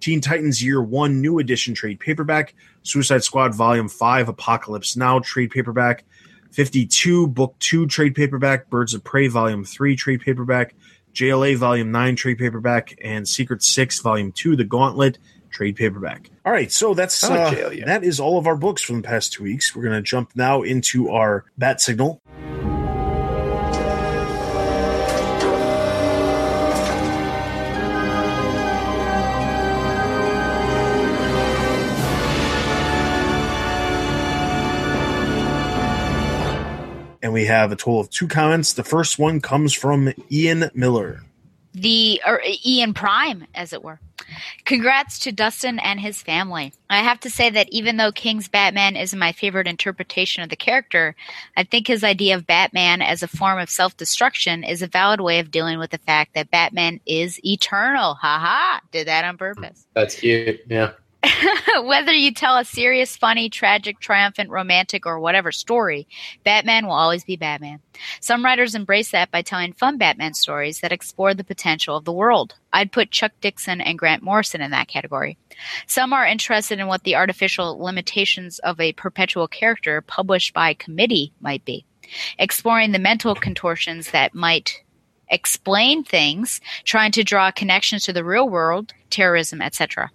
Teen 0.00 0.20
Titans 0.20 0.62
Year 0.62 0.82
One, 0.82 1.20
New 1.20 1.38
Edition 1.38 1.74
trade 1.74 2.00
paperback, 2.00 2.54
Suicide 2.82 3.24
Squad 3.24 3.54
Volume 3.54 3.88
5, 3.88 4.28
Apocalypse 4.28 4.96
Now 4.96 5.18
trade 5.18 5.50
paperback, 5.50 6.04
52, 6.52 7.26
Book 7.28 7.54
2 7.60 7.86
trade 7.86 8.14
paperback, 8.14 8.70
Birds 8.70 8.94
of 8.94 9.04
Prey 9.04 9.28
Volume 9.28 9.64
3 9.64 9.96
trade 9.96 10.20
paperback, 10.20 10.74
JLA 11.14 11.56
Volume 11.56 11.90
9 11.90 12.16
trade 12.16 12.38
paperback, 12.38 12.98
and 13.02 13.26
Secret 13.28 13.62
6 13.62 14.00
Volume 14.00 14.32
2, 14.32 14.56
The 14.56 14.64
Gauntlet 14.64 15.18
trade 15.50 15.76
paperback. 15.76 16.30
All 16.44 16.52
right, 16.52 16.70
so 16.70 16.94
that's 16.94 17.28
like 17.28 17.58
uh, 17.58 17.70
that 17.86 18.04
is 18.04 18.20
all 18.20 18.38
of 18.38 18.46
our 18.46 18.56
books 18.56 18.82
from 18.82 19.02
the 19.02 19.06
past 19.06 19.32
two 19.32 19.44
weeks. 19.44 19.74
We're 19.74 19.82
going 19.82 19.96
to 19.96 20.02
jump 20.02 20.30
now 20.34 20.62
into 20.62 21.10
our 21.10 21.44
bat 21.58 21.80
signal. 21.80 22.19
And 37.30 37.34
we 37.36 37.44
have 37.44 37.70
a 37.70 37.76
total 37.76 38.00
of 38.00 38.10
two 38.10 38.26
comments. 38.26 38.72
The 38.72 38.82
first 38.82 39.16
one 39.16 39.40
comes 39.40 39.72
from 39.72 40.12
Ian 40.32 40.68
Miller. 40.74 41.22
the 41.72 42.20
or 42.26 42.42
Ian 42.66 42.92
Prime, 42.92 43.46
as 43.54 43.72
it 43.72 43.84
were. 43.84 44.00
Congrats 44.64 45.20
to 45.20 45.30
Dustin 45.30 45.78
and 45.78 46.00
his 46.00 46.20
family. 46.20 46.72
I 46.90 46.98
have 47.04 47.20
to 47.20 47.30
say 47.30 47.48
that 47.50 47.68
even 47.70 47.98
though 47.98 48.10
King's 48.10 48.48
Batman 48.48 48.96
is 48.96 49.14
my 49.14 49.30
favorite 49.30 49.68
interpretation 49.68 50.42
of 50.42 50.48
the 50.50 50.56
character, 50.56 51.14
I 51.56 51.62
think 51.62 51.86
his 51.86 52.02
idea 52.02 52.34
of 52.34 52.48
Batman 52.48 53.00
as 53.00 53.22
a 53.22 53.28
form 53.28 53.60
of 53.60 53.70
self 53.70 53.96
destruction 53.96 54.64
is 54.64 54.82
a 54.82 54.88
valid 54.88 55.20
way 55.20 55.38
of 55.38 55.52
dealing 55.52 55.78
with 55.78 55.90
the 55.92 55.98
fact 55.98 56.34
that 56.34 56.50
Batman 56.50 56.98
is 57.06 57.38
eternal. 57.44 58.14
Haha, 58.14 58.80
did 58.90 59.06
that 59.06 59.24
on 59.24 59.38
purpose. 59.38 59.86
That's 59.94 60.16
cute. 60.18 60.62
Yeah. 60.66 60.94
Whether 61.84 62.12
you 62.12 62.32
tell 62.32 62.56
a 62.56 62.64
serious, 62.64 63.16
funny, 63.16 63.50
tragic, 63.50 64.00
triumphant, 64.00 64.48
romantic, 64.50 65.04
or 65.04 65.20
whatever 65.20 65.52
story, 65.52 66.08
Batman 66.44 66.86
will 66.86 66.94
always 66.94 67.24
be 67.24 67.36
Batman. 67.36 67.80
Some 68.20 68.44
writers 68.44 68.74
embrace 68.74 69.10
that 69.10 69.30
by 69.30 69.42
telling 69.42 69.74
fun 69.74 69.98
Batman 69.98 70.32
stories 70.32 70.80
that 70.80 70.92
explore 70.92 71.34
the 71.34 71.44
potential 71.44 71.96
of 71.96 72.06
the 72.06 72.12
world. 72.12 72.54
I'd 72.72 72.92
put 72.92 73.10
Chuck 73.10 73.32
Dixon 73.40 73.80
and 73.80 73.98
Grant 73.98 74.22
Morrison 74.22 74.62
in 74.62 74.70
that 74.70 74.88
category. 74.88 75.36
Some 75.86 76.12
are 76.12 76.26
interested 76.26 76.78
in 76.78 76.86
what 76.86 77.04
the 77.04 77.16
artificial 77.16 77.78
limitations 77.78 78.58
of 78.60 78.80
a 78.80 78.92
perpetual 78.94 79.46
character 79.46 80.00
published 80.00 80.54
by 80.54 80.72
committee 80.74 81.32
might 81.40 81.64
be. 81.64 81.84
exploring 82.38 82.92
the 82.92 82.98
mental 82.98 83.34
contortions 83.34 84.10
that 84.10 84.34
might 84.34 84.82
explain 85.28 86.02
things, 86.02 86.60
trying 86.84 87.12
to 87.12 87.22
draw 87.24 87.50
connections 87.50 88.04
to 88.04 88.12
the 88.12 88.24
real 88.24 88.48
world, 88.48 88.92
terrorism, 89.10 89.62
etc. 89.62 90.10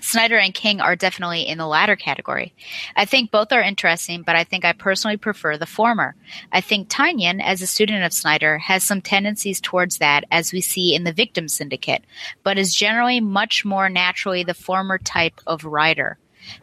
Snyder 0.00 0.38
and 0.38 0.54
King 0.54 0.80
are 0.80 0.96
definitely 0.96 1.42
in 1.42 1.58
the 1.58 1.66
latter 1.66 1.96
category. 1.96 2.54
I 2.96 3.04
think 3.04 3.30
both 3.30 3.52
are 3.52 3.62
interesting, 3.62 4.22
but 4.22 4.36
I 4.36 4.44
think 4.44 4.64
I 4.64 4.72
personally 4.72 5.16
prefer 5.16 5.56
the 5.56 5.66
former. 5.66 6.14
I 6.52 6.60
think 6.60 6.88
Tynion, 6.88 7.42
as 7.42 7.62
a 7.62 7.66
student 7.66 8.04
of 8.04 8.12
Snyder, 8.12 8.58
has 8.58 8.84
some 8.84 9.00
tendencies 9.00 9.60
towards 9.60 9.98
that, 9.98 10.24
as 10.30 10.52
we 10.52 10.60
see 10.60 10.94
in 10.94 11.04
the 11.04 11.12
Victim 11.12 11.48
Syndicate, 11.48 12.04
but 12.42 12.58
is 12.58 12.74
generally 12.74 13.20
much 13.20 13.64
more 13.64 13.88
naturally 13.88 14.44
the 14.44 14.54
former 14.54 14.98
type 14.98 15.40
of 15.46 15.64
writer. 15.64 16.18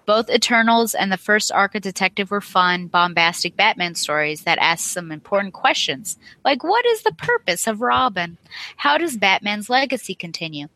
Both 0.05 0.29
Eternals 0.29 0.93
and 0.93 1.11
the 1.11 1.17
first 1.17 1.51
arc 1.51 1.73
Detective 1.73 2.31
were 2.31 2.41
fun, 2.41 2.87
bombastic 2.87 3.55
Batman 3.55 3.95
stories 3.95 4.43
that 4.43 4.57
asked 4.59 4.87
some 4.87 5.11
important 5.11 5.53
questions, 5.53 6.17
like 6.43 6.63
what 6.63 6.85
is 6.85 7.03
the 7.03 7.13
purpose 7.13 7.67
of 7.67 7.81
Robin? 7.81 8.37
How 8.77 8.97
does 8.97 9.17
Batman's 9.17 9.69
legacy 9.69 10.15
continue? 10.15 10.67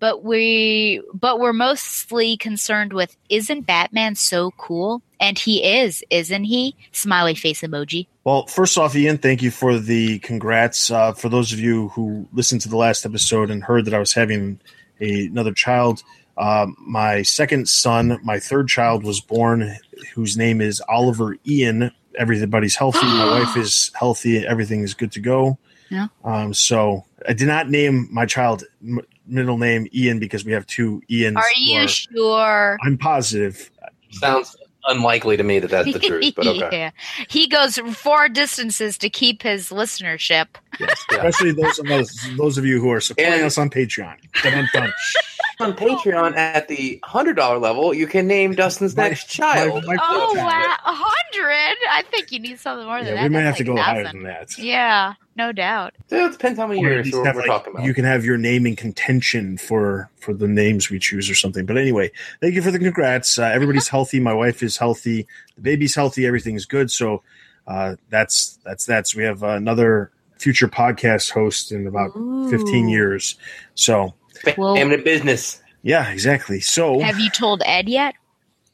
But 0.00 0.24
we 0.24 1.02
but 1.14 1.38
we're 1.38 1.52
mostly 1.52 2.36
concerned 2.36 2.92
with 2.92 3.16
isn't 3.28 3.66
Batman 3.66 4.14
so 4.14 4.50
cool? 4.52 5.02
And 5.20 5.38
he 5.38 5.64
is, 5.64 6.04
isn't 6.10 6.44
he? 6.44 6.76
Smiley 6.92 7.34
face 7.34 7.62
emoji. 7.62 8.06
Well, 8.22 8.46
first 8.46 8.78
off, 8.78 8.94
Ian, 8.94 9.18
thank 9.18 9.42
you 9.42 9.50
for 9.50 9.78
the 9.78 10.20
congrats. 10.20 10.90
Uh, 10.90 11.12
for 11.12 11.28
those 11.28 11.52
of 11.52 11.58
you 11.58 11.88
who 11.88 12.28
listened 12.32 12.60
to 12.62 12.68
the 12.68 12.76
last 12.76 13.04
episode 13.04 13.50
and 13.50 13.64
heard 13.64 13.84
that 13.86 13.94
I 13.94 13.98
was 13.98 14.12
having 14.12 14.60
a, 15.00 15.26
another 15.26 15.52
child, 15.52 16.02
uh, 16.38 16.66
my 16.78 17.22
second 17.22 17.68
son, 17.68 18.18
my 18.22 18.38
third 18.38 18.68
child, 18.68 19.04
was 19.04 19.20
born, 19.20 19.76
whose 20.14 20.36
name 20.36 20.60
is 20.60 20.80
Oliver 20.88 21.36
Ian. 21.46 21.90
Everybody's 22.16 22.76
healthy. 22.76 23.04
my 23.06 23.40
wife 23.44 23.56
is 23.56 23.90
healthy. 23.94 24.46
Everything 24.46 24.82
is 24.82 24.94
good 24.94 25.12
to 25.12 25.20
go. 25.20 25.58
Yeah. 25.90 26.08
Um, 26.24 26.54
so 26.54 27.04
I 27.28 27.32
did 27.32 27.48
not 27.48 27.68
name 27.70 28.08
my 28.12 28.26
child 28.26 28.64
m- 28.82 29.00
middle 29.26 29.58
name 29.58 29.86
Ian 29.94 30.18
because 30.18 30.44
we 30.44 30.52
have 30.52 30.66
two 30.66 31.02
Ians. 31.10 31.36
Are 31.36 31.42
who 31.56 31.60
you 31.62 31.88
sure? 31.88 32.78
I'm 32.82 32.98
positive. 32.98 33.70
Sounds 34.10 34.56
unlikely 34.86 35.36
to 35.36 35.42
me 35.42 35.58
that 35.58 35.70
that's 35.70 35.92
the 35.92 35.98
truth, 36.10 36.34
but 36.36 36.46
okay. 36.46 36.68
yeah. 36.72 36.90
He 37.28 37.46
goes 37.46 37.78
far 37.78 38.28
distances 38.28 38.96
to 38.98 39.10
keep 39.10 39.42
his 39.42 39.70
listenership. 39.70 40.46
Yes, 40.80 41.04
especially 41.10 41.52
those 41.52 41.78
of 41.78 41.86
us, 41.90 42.28
those 42.36 42.58
of 42.58 42.64
you 42.64 42.80
who 42.80 42.90
are 42.92 43.00
supporting 43.00 43.34
And- 43.34 43.44
us 43.44 43.58
on 43.58 43.70
Patreon. 43.70 44.16
On 45.60 45.72
Patreon 45.72 46.36
at 46.36 46.68
the 46.68 47.00
hundred 47.02 47.34
dollar 47.34 47.58
level, 47.58 47.92
you 47.92 48.06
can 48.06 48.28
name 48.28 48.54
Dustin's 48.54 48.96
My- 48.96 49.08
next 49.08 49.28
child. 49.28 49.84
my- 49.86 49.94
my 49.94 50.00
Oh 50.00 50.32
wow, 50.36 50.76
a 50.86 50.92
hundred! 50.94 51.76
I 51.90 52.02
think 52.12 52.30
you 52.30 52.38
need 52.38 52.60
something 52.60 52.86
more 52.86 52.98
than 52.98 53.08
Yeah, 53.08 53.14
that. 53.14 53.22
we 53.24 53.28
might 53.30 53.40
have 53.40 53.46
That's 53.54 53.58
to 53.58 53.64
go 53.64 53.74
like 53.74 53.84
higher 53.84 54.04
than 54.04 54.22
that. 54.22 54.56
Yeah, 54.56 55.14
no 55.34 55.50
doubt. 55.50 55.94
So 56.08 56.26
it 56.26 56.30
depends 56.32 56.60
how 56.60 56.68
many 56.68 56.84
Or 56.84 56.90
years 56.90 57.10
we're, 57.12 57.24
have, 57.24 57.34
we're 57.34 57.40
like, 57.40 57.48
talking 57.50 57.72
about. 57.74 57.84
You 57.86 57.92
can 57.92 58.04
have 58.04 58.24
your 58.24 58.38
name 58.38 58.66
in 58.66 58.76
contention 58.76 59.58
for 59.58 60.08
for 60.20 60.32
the 60.32 60.46
names 60.46 60.90
we 60.90 61.00
choose 61.00 61.28
or 61.28 61.34
something. 61.34 61.66
But 61.66 61.76
anyway, 61.76 62.12
thank 62.40 62.54
you 62.54 62.62
for 62.62 62.70
the 62.70 62.78
congrats. 62.78 63.36
Uh, 63.36 63.42
everybody's 63.44 63.88
healthy. 63.96 64.20
My 64.20 64.34
wife 64.34 64.62
is 64.62 64.76
healthy. 64.76 65.26
The 65.56 65.62
baby's 65.62 65.96
healthy. 65.96 66.24
Everything's 66.24 66.66
good. 66.66 66.88
So 66.92 67.24
uh, 67.66 67.96
that's 68.10 68.60
that's 68.64 68.86
that. 68.86 69.08
So 69.08 69.18
we 69.18 69.24
have 69.24 69.42
another 69.42 70.12
future 70.38 70.68
podcast 70.68 71.32
host 71.32 71.72
in 71.72 71.88
about 71.88 72.12
fifteen 72.48 72.88
years. 72.88 73.34
So 73.74 74.14
Well- 74.56 74.76
Family 74.76 74.98
business. 74.98 75.62
yeah, 75.82 76.10
exactly. 76.10 76.60
So 76.60 77.00
Have 77.00 77.18
you 77.18 77.30
told 77.30 77.62
Ed 77.66 77.88
yet 77.88 78.14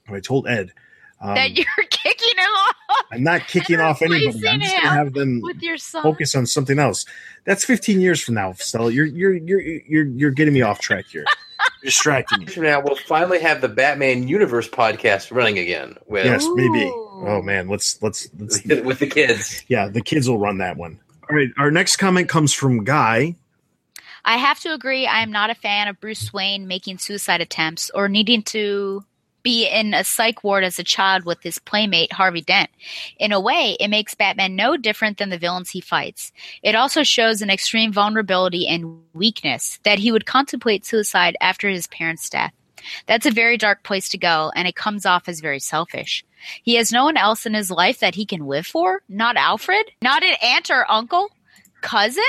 I 0.08 0.20
told 0.20 0.46
Ed. 0.46 0.72
Um, 1.20 1.34
that 1.36 1.56
you're 1.56 1.66
kicking 1.90 2.36
him 2.36 2.44
off 2.44 2.74
I'm 3.10 3.22
not 3.22 3.46
kicking 3.46 3.80
off 3.80 4.02
anybody. 4.02 4.26
I'm 4.48 4.60
just 4.60 4.74
gonna 4.74 4.88
have 4.88 5.12
them 5.14 5.40
with 5.42 5.62
your 5.62 5.78
son? 5.78 6.02
focus 6.02 6.34
on 6.34 6.46
something 6.46 6.78
else. 6.78 7.06
That's 7.44 7.64
15 7.64 8.00
years 8.00 8.20
from 8.20 8.34
now, 8.34 8.52
Stella. 8.54 8.90
You're 8.90 9.06
you're 9.06 9.34
you're 9.34 9.60
you're 9.60 10.04
you're 10.04 10.30
getting 10.32 10.52
me 10.52 10.62
off 10.62 10.80
track 10.80 11.06
here. 11.06 11.24
You're 11.24 11.66
distracting 11.84 12.40
me. 12.40 12.46
From 12.46 12.64
now, 12.64 12.80
we'll 12.80 12.96
finally 12.96 13.40
have 13.40 13.60
the 13.60 13.68
Batman 13.68 14.26
Universe 14.28 14.68
podcast 14.68 15.34
running 15.34 15.58
again 15.58 15.96
with 16.06 16.26
Yes, 16.26 16.46
maybe. 16.54 16.90
Oh 16.92 17.40
man, 17.42 17.68
let's 17.68 18.02
let's 18.02 18.28
let's. 18.38 18.62
with 18.84 18.98
the 18.98 19.06
kids. 19.06 19.64
Yeah, 19.68 19.88
the 19.88 20.02
kids 20.02 20.28
will 20.28 20.38
run 20.38 20.58
that 20.58 20.76
one. 20.76 21.00
All 21.30 21.36
right, 21.36 21.48
our 21.56 21.70
next 21.70 21.96
comment 21.96 22.28
comes 22.28 22.52
from 22.52 22.84
Guy. 22.84 23.36
I 24.24 24.36
have 24.38 24.60
to 24.60 24.72
agree. 24.72 25.06
I 25.06 25.22
am 25.22 25.30
not 25.30 25.50
a 25.50 25.54
fan 25.54 25.88
of 25.88 26.00
Bruce 26.00 26.32
Wayne 26.32 26.66
making 26.66 26.98
suicide 26.98 27.40
attempts 27.40 27.90
or 27.94 28.08
needing 28.08 28.42
to 28.44 29.04
be 29.42 29.68
in 29.68 29.92
a 29.92 30.02
psych 30.02 30.42
ward 30.42 30.64
as 30.64 30.78
a 30.78 30.84
child 30.84 31.24
with 31.24 31.42
his 31.42 31.58
playmate 31.58 32.12
Harvey 32.12 32.40
Dent. 32.40 32.70
In 33.18 33.30
a 33.30 33.38
way, 33.38 33.76
it 33.78 33.88
makes 33.88 34.14
Batman 34.14 34.56
no 34.56 34.76
different 34.78 35.18
than 35.18 35.28
the 35.28 35.38
villains 35.38 35.70
he 35.70 35.82
fights. 35.82 36.32
It 36.62 36.74
also 36.74 37.02
shows 37.02 37.42
an 37.42 37.50
extreme 37.50 37.92
vulnerability 37.92 38.66
and 38.66 39.02
weakness 39.12 39.78
that 39.84 39.98
he 39.98 40.10
would 40.10 40.24
contemplate 40.24 40.86
suicide 40.86 41.36
after 41.42 41.68
his 41.68 41.86
parents' 41.86 42.30
death. 42.30 42.54
That's 43.06 43.26
a 43.26 43.30
very 43.30 43.58
dark 43.58 43.82
place 43.82 44.08
to 44.10 44.18
go, 44.18 44.50
and 44.56 44.66
it 44.66 44.76
comes 44.76 45.06
off 45.06 45.28
as 45.28 45.40
very 45.40 45.60
selfish. 45.60 46.24
He 46.62 46.74
has 46.76 46.92
no 46.92 47.04
one 47.04 47.16
else 47.16 47.46
in 47.46 47.54
his 47.54 47.70
life 47.70 48.00
that 48.00 48.14
he 48.14 48.26
can 48.26 48.46
live 48.46 48.66
for? 48.66 49.02
Not 49.08 49.36
Alfred? 49.36 49.90
Not 50.02 50.22
an 50.22 50.36
aunt 50.42 50.70
or 50.70 50.90
uncle? 50.90 51.28
Cousin? 51.80 52.24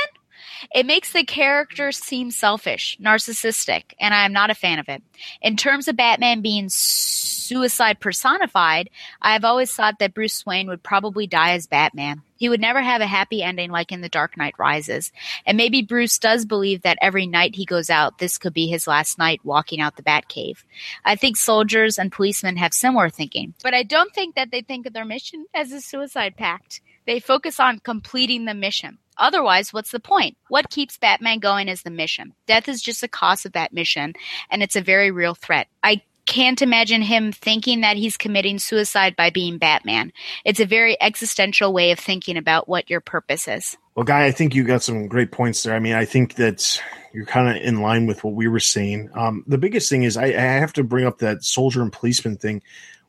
It 0.74 0.86
makes 0.86 1.14
the 1.14 1.24
character 1.24 1.92
seem 1.92 2.32
selfish, 2.32 2.98
narcissistic, 3.02 3.94
and 4.00 4.14
I 4.14 4.26
am 4.26 4.34
not 4.34 4.50
a 4.50 4.56
fan 4.56 4.80
of 4.80 4.90
it. 4.90 5.04
In 5.42 5.58
terms 5.58 5.88
of 5.88 5.96
Batman 5.96 6.42
being 6.42 6.70
suicide 6.70 8.00
personified, 8.00 8.90
I've 9.22 9.46
always 9.46 9.72
thought 9.72 10.00
that 10.00 10.14
Bruce 10.14 10.46
Wayne 10.46 10.68
would 10.68 10.84
probably 10.84 11.28
die 11.28 11.52
as 11.52 11.68
Batman. 11.68 12.22
He 12.38 12.50
would 12.50 12.60
never 12.60 12.82
have 12.82 13.02
a 13.02 13.08
happy 13.08 13.42
ending 13.44 13.72
like 13.72 13.92
in 13.92 14.02
The 14.02 14.10
Dark 14.10 14.38
Knight 14.38 14.56
Rises. 14.58 15.12
And 15.46 15.56
maybe 15.56 15.82
Bruce 15.82 16.20
does 16.20 16.46
believe 16.46 16.82
that 16.82 16.98
every 17.02 17.28
night 17.28 17.56
he 17.56 17.66
goes 17.66 17.90
out, 17.90 18.18
this 18.18 18.38
could 18.38 18.54
be 18.54 18.68
his 18.68 18.88
last 18.88 19.18
night 19.18 19.40
walking 19.44 19.80
out 19.80 19.96
the 19.96 20.04
Batcave. 20.04 20.64
I 21.06 21.16
think 21.16 21.38
soldiers 21.38 21.98
and 21.98 22.12
policemen 22.12 22.58
have 22.58 22.74
similar 22.74 23.10
thinking, 23.10 23.54
but 23.64 23.74
I 23.74 23.84
don't 23.84 24.14
think 24.14 24.36
that 24.36 24.52
they 24.52 24.62
think 24.62 24.86
of 24.86 24.94
their 24.94 25.06
mission 25.06 25.46
as 25.54 25.72
a 25.72 25.82
suicide 25.82 26.36
pact. 26.36 26.82
They 27.06 27.20
focus 27.20 27.60
on 27.60 27.80
completing 27.80 28.46
the 28.46 28.54
mission. 28.54 28.98
Otherwise, 29.18 29.72
what's 29.72 29.92
the 29.92 30.00
point? 30.00 30.38
What 30.50 30.70
keeps 30.70 30.98
Batman 30.98 31.40
going 31.40 31.68
is 31.68 31.84
the 31.84 31.90
mission. 31.90 32.34
Death 32.48 32.68
is 32.68 32.82
just 32.82 33.04
a 33.04 33.08
cost 33.08 33.46
of 33.46 33.54
that 33.54 33.74
mission, 33.74 34.14
and 34.50 34.62
it's 34.62 34.76
a 34.76 34.82
very 34.82 35.12
real 35.12 35.36
threat. 35.36 35.68
I 35.84 36.02
can't 36.26 36.62
imagine 36.62 37.02
him 37.02 37.32
thinking 37.32 37.82
that 37.82 37.98
he's 37.98 38.18
committing 38.18 38.60
suicide 38.60 39.16
by 39.16 39.30
being 39.30 39.58
Batman. 39.58 40.12
It's 40.44 40.60
a 40.60 40.66
very 40.66 41.00
existential 41.02 41.72
way 41.72 41.92
of 41.92 42.00
thinking 42.00 42.38
about 42.38 42.68
what 42.68 42.90
your 42.90 43.00
purpose 43.00 43.48
is. 43.48 43.78
Well, 43.96 44.04
Guy, 44.04 44.26
I 44.26 44.32
think 44.32 44.56
you 44.56 44.64
got 44.64 44.84
some 44.84 45.08
great 45.08 45.32
points 45.32 45.64
there. 45.64 45.76
I 45.76 45.80
mean, 45.80 45.94
I 45.94 46.04
think 46.04 46.36
that 46.36 46.82
you're 47.14 47.26
kind 47.26 47.56
of 47.56 47.64
in 47.64 47.82
line 47.82 48.08
with 48.08 48.24
what 48.24 48.34
we 48.34 48.48
were 48.48 48.60
saying. 48.60 49.10
Um, 49.14 49.44
the 49.48 49.58
biggest 49.58 49.90
thing 49.90 50.04
is 50.04 50.18
I, 50.18 50.26
I 50.26 50.42
have 50.42 50.74
to 50.74 50.84
bring 50.84 51.06
up 51.06 51.20
that 51.20 51.44
soldier 51.44 51.82
and 51.82 51.94
policeman 51.94 52.36
thing, 52.38 52.62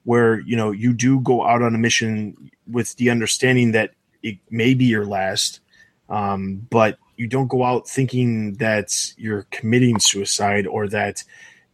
where 0.07 0.39
you 0.41 0.57
know 0.57 0.71
you 0.71 0.95
do 0.95 1.21
go 1.21 1.45
out 1.45 1.63
on 1.63 1.75
a 1.75 1.79
mission 1.79 2.51
with 2.71 2.95
the 2.97 3.11
understanding 3.11 3.73
that 3.73 3.91
it 4.23 4.39
may 4.51 4.73
be 4.73 4.85
your 4.87 5.05
last, 5.05 5.61
um, 6.09 6.67
but 6.71 6.99
you 7.17 7.27
don't 7.27 7.49
go 7.49 7.65
out 7.65 7.89
thinking 7.89 8.55
that 8.55 8.93
you're 9.19 9.47
committing 9.51 9.99
suicide 9.99 10.67
or 10.67 10.87
that 10.89 11.25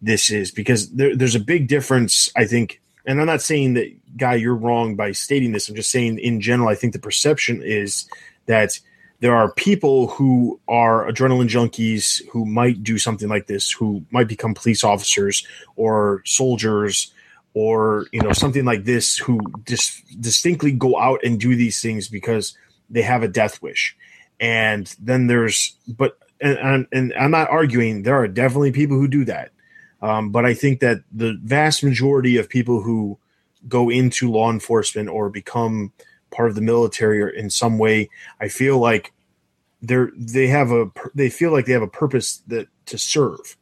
this 0.00 0.30
is 0.30 0.50
because 0.50 0.90
there, 0.92 1.14
there's 1.14 1.34
a 1.34 1.40
big 1.40 1.68
difference. 1.68 2.32
I 2.34 2.46
think, 2.46 2.80
and 3.06 3.20
I'm 3.20 3.26
not 3.26 3.42
saying 3.42 3.74
that, 3.74 3.92
Guy, 4.16 4.34
you're 4.36 4.54
wrong 4.56 4.96
by 4.96 5.12
stating 5.12 5.52
this. 5.52 5.68
I'm 5.68 5.76
just 5.76 5.90
saying 5.90 6.18
in 6.18 6.40
general, 6.40 6.68
I 6.68 6.74
think 6.74 6.94
the 6.94 6.98
perception 6.98 7.62
is 7.62 8.08
that 8.46 8.80
there 9.20 9.36
are 9.36 9.52
people 9.52 10.08
who 10.08 10.58
are 10.68 11.06
adrenaline 11.06 11.48
junkies 11.48 12.26
who 12.30 12.46
might 12.46 12.82
do 12.82 12.98
something 12.98 13.28
like 13.28 13.46
this, 13.46 13.70
who 13.70 14.04
might 14.10 14.26
become 14.26 14.54
police 14.54 14.84
officers 14.84 15.46
or 15.76 16.22
soldiers 16.24 17.12
or 17.54 18.06
you 18.12 18.20
know 18.20 18.32
something 18.32 18.64
like 18.64 18.84
this, 18.84 19.18
who 19.18 19.40
dis- 19.64 20.02
distinctly 20.20 20.72
go 20.72 20.98
out 20.98 21.20
and 21.24 21.38
do 21.38 21.54
these 21.56 21.80
things 21.80 22.08
because 22.08 22.56
they 22.90 23.02
have 23.02 23.22
a 23.22 23.28
death 23.28 23.62
wish. 23.62 23.96
And 24.40 24.92
then 24.98 25.28
there's, 25.28 25.76
but 25.86 26.18
and, 26.40 26.58
and, 26.58 26.86
and 26.92 27.14
I'm 27.14 27.30
not 27.30 27.48
arguing. 27.48 28.02
There 28.02 28.16
are 28.16 28.28
definitely 28.28 28.72
people 28.72 28.96
who 28.96 29.08
do 29.08 29.24
that, 29.26 29.52
um, 30.00 30.30
but 30.30 30.44
I 30.44 30.54
think 30.54 30.80
that 30.80 31.02
the 31.12 31.38
vast 31.42 31.84
majority 31.84 32.36
of 32.36 32.48
people 32.48 32.82
who 32.82 33.18
go 33.68 33.90
into 33.90 34.30
law 34.30 34.50
enforcement 34.50 35.08
or 35.08 35.28
become 35.28 35.92
part 36.30 36.48
of 36.48 36.54
the 36.54 36.60
military 36.60 37.22
or 37.22 37.28
in 37.28 37.50
some 37.50 37.78
way 37.78 38.08
i 38.40 38.48
feel 38.48 38.78
like 38.78 39.12
they're 39.82 40.10
they 40.16 40.48
have 40.48 40.72
a 40.72 40.90
they 41.14 41.28
feel 41.30 41.52
like 41.52 41.66
they 41.66 41.72
have 41.72 41.82
a 41.82 41.88
purpose 41.88 42.42
that 42.48 42.66
to 42.86 42.98
serve 42.98 43.56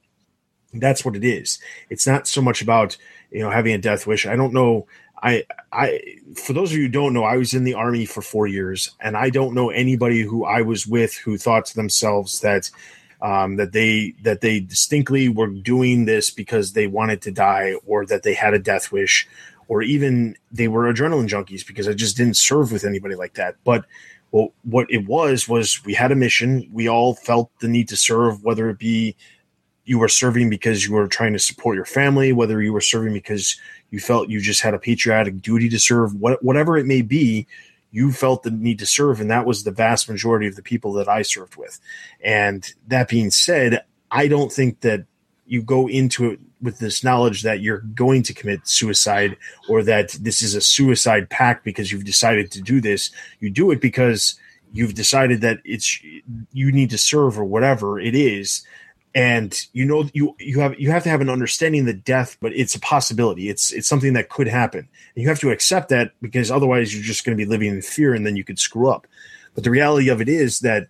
that's 0.75 1.05
what 1.05 1.17
it 1.17 1.25
is 1.25 1.59
it's 1.91 2.07
not 2.07 2.27
so 2.27 2.41
much 2.41 2.63
about 2.63 2.97
you 3.31 3.41
know 3.41 3.51
having 3.51 3.73
a 3.73 3.79
death 3.79 4.07
wish 4.07 4.27
i 4.27 4.37
don't 4.37 4.53
know 4.53 4.87
i 5.23 5.45
i 5.73 6.01
for 6.37 6.53
those 6.53 6.73
of 6.73 6.77
you 6.77 6.85
who 6.85 6.89
don't 6.89 7.13
know 7.13 7.25
i 7.25 7.37
was 7.37 7.55
in 7.55 7.65
the 7.65 7.75
army 7.75 8.05
for 8.05 8.23
four 8.23 8.47
years 8.47 8.91
and 9.01 9.17
i 9.17 9.31
don't 9.31 9.55
know 9.55 9.71
anybody 9.71 10.23
who 10.23 10.45
i 10.45 10.61
was 10.63 10.87
with 10.87 11.15
who 11.15 11.37
thought 11.37 11.67
to 11.67 11.75
themselves 11.75 12.41
that 12.41 12.71
um, 13.23 13.57
that 13.57 13.73
they 13.73 14.15
that 14.23 14.41
they 14.41 14.61
distinctly 14.61 15.29
were 15.29 15.47
doing 15.47 16.07
this 16.07 16.31
because 16.31 16.73
they 16.73 16.87
wanted 16.87 17.21
to 17.23 17.31
die 17.31 17.75
or 17.87 18.07
that 18.07 18.23
they 18.23 18.33
had 18.33 18.55
a 18.55 18.59
death 18.59 18.91
wish 18.91 19.29
or 19.71 19.83
even 19.83 20.37
they 20.51 20.67
were 20.67 20.93
adrenaline 20.93 21.29
junkies 21.29 21.65
because 21.65 21.87
I 21.87 21.93
just 21.93 22.17
didn't 22.17 22.37
serve 22.37 22.73
with 22.73 22.85
anybody 22.85 23.15
like 23.15 23.35
that. 23.35 23.55
But 23.63 23.85
well, 24.33 24.53
what 24.65 24.91
it 24.91 25.07
was 25.07 25.49
was 25.49 25.85
we 25.85 25.95
had 25.95 26.11
a 26.11 26.17
mission. 26.17 26.69
We 26.73 26.89
all 26.89 27.15
felt 27.15 27.51
the 27.61 27.69
need 27.69 27.89
to 27.89 27.97
serve, 27.97 28.43
whether 28.43 28.69
it 28.69 28.79
be 28.79 29.15
you 29.85 29.99
were 29.99 30.09
serving 30.09 30.51
because 30.51 30.87
you 30.87 30.95
were 30.95 31.09
trying 31.09 31.33
to 31.33 31.39
support 31.39 31.77
your 31.77 31.85
family, 31.85 32.33
whether 32.33 32.61
you 32.63 32.73
were 32.73 32.81
serving 32.81 33.13
because 33.13 33.57
you 33.91 33.99
felt 33.99 34.29
you 34.29 34.41
just 34.41 34.61
had 34.61 34.75
a 34.75 34.79
patriotic 34.79 35.41
duty 35.41 35.69
to 35.69 35.79
serve, 35.79 36.15
what, 36.15 36.43
whatever 36.45 36.77
it 36.77 36.87
may 36.87 37.03
be, 37.03 37.47
you 37.91 38.13
felt 38.13 38.43
the 38.43 38.51
need 38.51 38.79
to 38.79 38.87
serve. 38.87 39.21
And 39.21 39.31
that 39.31 39.47
was 39.47 39.65
the 39.65 39.73
vast 39.73 40.09
majority 40.09 40.47
of 40.47 40.57
the 40.57 40.63
people 40.63 40.93
that 40.95 41.09
I 41.09 41.23
served 41.23 41.57
with. 41.57 41.81
And 42.23 42.73
that 42.87 43.09
being 43.09 43.31
said, 43.31 43.85
I 44.11 44.29
don't 44.29 44.53
think 44.53 44.81
that 44.81 45.07
you 45.47 45.63
go 45.63 45.89
into 45.89 46.31
it 46.31 46.41
with 46.63 46.79
this 46.79 47.03
knowledge 47.03 47.43
that 47.43 47.61
you're 47.61 47.79
going 47.79 48.23
to 48.23 48.35
commit 48.35 48.69
suicide 48.69 49.37
or 49.69 49.83
that 49.83 50.11
this 50.21 50.43
is 50.43 50.55
a 50.55 50.61
suicide 50.61 51.29
pact 51.29 51.65
because 51.65 51.91
you've 51.91 52.05
decided 52.05 52.53
to 52.53 52.61
do 52.61 52.81
this. 52.81 53.11
You 53.41 53.51
do 53.51 53.73
it 53.73 53.81
because 53.81 54.39
you've 54.73 54.95
decided 54.95 55.41
that 55.41 55.59
it's 55.65 56.01
you 56.53 56.71
need 56.71 56.91
to 56.91 56.99
serve 56.99 57.39
or 57.39 57.45
whatever 57.45 57.99
it 57.99 58.15
is 58.15 58.65
and 59.15 59.67
you 59.73 59.85
know 59.85 60.09
you 60.13 60.37
you 60.39 60.61
have 60.61 60.79
you 60.79 60.91
have 60.91 61.03
to 61.03 61.09
have 61.09 61.21
an 61.21 61.29
understanding 61.29 61.85
that 61.87 62.05
death 62.05 62.37
but 62.41 62.53
it's 62.55 62.75
a 62.75 62.81
possibility. 62.81 63.49
It's 63.49 63.73
it's 63.73 63.89
something 63.89 64.13
that 64.13 64.29
could 64.29 64.47
happen. 64.47 64.81
And 64.81 65.23
you 65.23 65.29
have 65.29 65.41
to 65.41 65.51
accept 65.51 65.89
that 65.89 66.13
because 66.21 66.51
otherwise 66.51 66.95
you're 66.95 67.03
just 67.03 67.25
going 67.25 67.37
to 67.37 67.43
be 67.43 67.49
living 67.49 67.71
in 67.71 67.83
fear 67.83 68.15
and 68.15 68.25
then 68.25 68.37
you 68.37 68.45
could 68.45 68.59
screw 68.59 68.89
up. 68.89 69.07
But 69.55 69.65
the 69.65 69.71
reality 69.71 70.09
of 70.09 70.21
it 70.21 70.29
is 70.29 70.61
that 70.61 70.89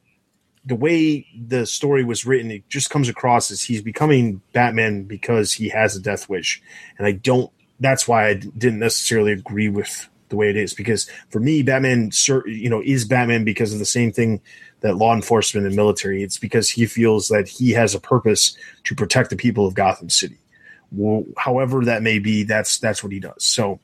the 0.66 0.76
way 0.76 1.26
the 1.34 1.64
story 1.64 2.04
was 2.04 2.26
written 2.26 2.50
it 2.50 2.68
just 2.68 2.90
comes 2.90 3.08
across 3.08 3.50
as 3.50 3.62
he's 3.62 3.80
becoming 3.80 4.42
batman 4.52 5.04
because 5.04 5.52
he 5.52 5.70
has 5.70 5.96
a 5.96 6.00
death 6.00 6.28
wish. 6.28 6.62
And 6.98 7.06
i 7.06 7.12
don't 7.12 7.50
that's 7.78 8.06
why 8.06 8.28
i 8.28 8.34
didn't 8.34 8.80
necessarily 8.80 9.32
agree 9.32 9.70
with 9.70 10.08
the 10.28 10.36
way 10.36 10.50
it 10.50 10.56
is. 10.56 10.74
Because 10.74 11.08
for 11.30 11.40
me 11.40 11.62
batman 11.62 12.10
you 12.46 12.68
know 12.68 12.82
is 12.84 13.06
batman 13.06 13.44
because 13.44 13.72
of 13.72 13.78
the 13.78 13.86
same 13.86 14.12
thing 14.12 14.42
that 14.80 14.96
law 14.96 15.14
enforcement 15.14 15.66
and 15.66 15.76
military. 15.76 16.22
It's 16.22 16.38
because 16.38 16.70
he 16.70 16.86
feels 16.86 17.28
that 17.28 17.48
he 17.48 17.70
has 17.72 17.94
a 17.94 18.00
purpose 18.00 18.56
to 18.84 18.94
protect 18.94 19.30
the 19.30 19.36
people 19.36 19.66
of 19.66 19.74
Gotham 19.74 20.10
City. 20.10 20.38
Well, 20.92 21.24
however 21.36 21.84
that 21.84 22.02
may 22.02 22.18
be, 22.18 22.42
that's 22.42 22.78
that's 22.78 23.02
what 23.02 23.12
he 23.12 23.20
does. 23.20 23.44
So 23.44 23.80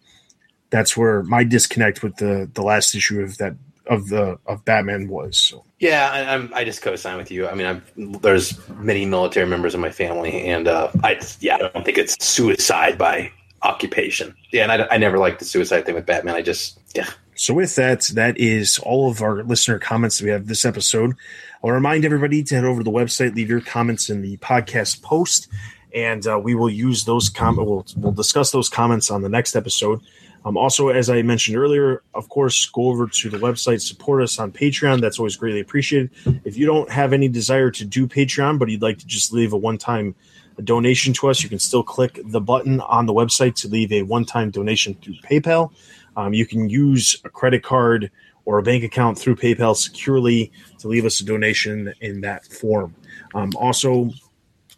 that's 0.71 0.97
where 0.97 1.23
my 1.23 1.45
disconnect 1.45 2.03
with 2.03 2.17
the 2.17 2.51
the 2.53 2.63
last 2.63 2.95
issue 2.95 3.21
of 3.21 3.39
that 3.39 3.55
of 3.87 4.09
the 4.09 4.39
of 4.47 4.65
Batman 4.65 5.09
was. 5.09 5.39
So. 5.39 5.65
Yeah, 5.79 6.11
I, 6.11 6.35
I'm. 6.35 6.51
I 6.55 6.65
just 6.65 6.83
co-sign 6.83 7.19
with 7.19 7.31
you. 7.31 7.47
I 7.47 7.55
mean, 7.55 7.67
I'm, 7.67 8.13
there's 8.21 8.59
many 8.71 9.05
military 9.05 9.47
members 9.47 9.75
in 9.75 9.81
my 9.81 9.91
family, 9.91 10.47
and 10.47 10.67
uh, 10.67 10.91
I 11.05 11.21
yeah, 11.41 11.57
I 11.57 11.59
don't 11.59 11.85
think 11.85 11.99
it's 11.99 12.17
suicide 12.25 12.97
by 12.97 13.31
occupation. 13.63 14.35
Yeah, 14.53 14.63
and 14.63 14.73
I, 14.73 14.89
I 14.91 14.97
never 14.97 15.19
liked 15.19 15.39
the 15.39 15.45
suicide 15.45 15.85
thing 15.85 15.95
with 15.95 16.07
Batman. 16.07 16.35
I 16.35 16.43
just 16.43 16.79
yeah, 16.95 17.09
so, 17.37 17.53
with 17.53 17.75
that, 17.77 18.03
that 18.15 18.39
is 18.39 18.79
all 18.79 19.11
of 19.11 19.21
our 19.21 19.43
listener 19.43 19.79
comments 19.79 20.23
we 20.23 20.31
have 20.31 20.47
this 20.47 20.65
episode. 20.65 21.15
I'll 21.63 21.71
remind 21.71 22.05
everybody 22.05 22.43
to 22.43 22.55
head 22.55 22.65
over 22.65 22.81
to 22.81 22.85
the 22.85 22.91
website, 22.91 23.35
leave 23.35 23.51
your 23.51 23.61
comments 23.61 24.09
in 24.09 24.23
the 24.23 24.39
podcast 24.39 25.03
post, 25.03 25.49
and 25.95 26.27
uh, 26.27 26.39
we 26.39 26.55
will 26.55 26.71
use 26.71 27.05
those 27.05 27.29
comments. 27.29 27.95
We'll, 27.95 28.05
we'll 28.05 28.13
discuss 28.13 28.53
those 28.53 28.71
comments 28.71 29.11
on 29.11 29.21
the 29.21 29.29
next 29.29 29.55
episode. 29.55 30.01
Um, 30.47 30.57
also, 30.57 30.89
as 30.89 31.11
I 31.11 31.23
mentioned 31.23 31.59
earlier, 31.59 32.03
of 32.15 32.29
course, 32.29 32.67
go 32.67 32.89
over 32.89 33.09
to 33.09 33.29
the 33.31 33.39
website, 33.39 33.83
support 33.83 34.23
us 34.23 34.39
on 34.39 34.53
Patreon. 34.53 35.01
That's 35.01 35.19
always 35.19 35.37
greatly 35.37 35.61
appreciated. 35.61 36.11
If 36.45 36.57
you 36.57 36.65
don't 36.65 36.91
have 36.91 37.13
any 37.13 37.29
desire 37.29 37.71
to 37.73 37.85
do 37.85 38.07
Patreon, 38.07 38.59
but 38.59 38.69
you'd 38.71 38.81
like 38.81 38.99
to 38.99 39.07
just 39.07 39.33
leave 39.33 39.53
a 39.53 39.57
one 39.57 39.77
time 39.77 40.15
donation 40.63 41.13
to 41.15 41.29
us, 41.29 41.43
you 41.43 41.49
can 41.49 41.59
still 41.59 41.83
click 41.83 42.21
the 42.25 42.41
button 42.41 42.81
on 42.81 43.07
the 43.07 43.13
website 43.13 43.57
to 43.57 43.69
leave 43.69 43.93
a 43.93 44.03
one 44.05 44.25
time 44.25 44.51
donation 44.51 44.95
through 44.95 45.15
PayPal. 45.17 45.73
Um, 46.17 46.35
you 46.35 46.47
can 46.47 46.69
use 46.69 47.17
a 47.25 47.29
credit 47.29 47.63
card 47.63 48.11
or 48.45 48.59
a 48.59 48.63
bank 48.63 48.85
account 48.85 49.19
through 49.19 49.37
PayPal 49.37 49.77
securely 49.77 50.53
to 50.79 50.89
leave 50.89 51.05
us 51.05 51.21
a 51.21 51.25
donation 51.25 51.93
in 52.01 52.21
that 52.23 52.47
form. 52.47 52.95
Um, 53.35 53.53
also, 53.57 54.11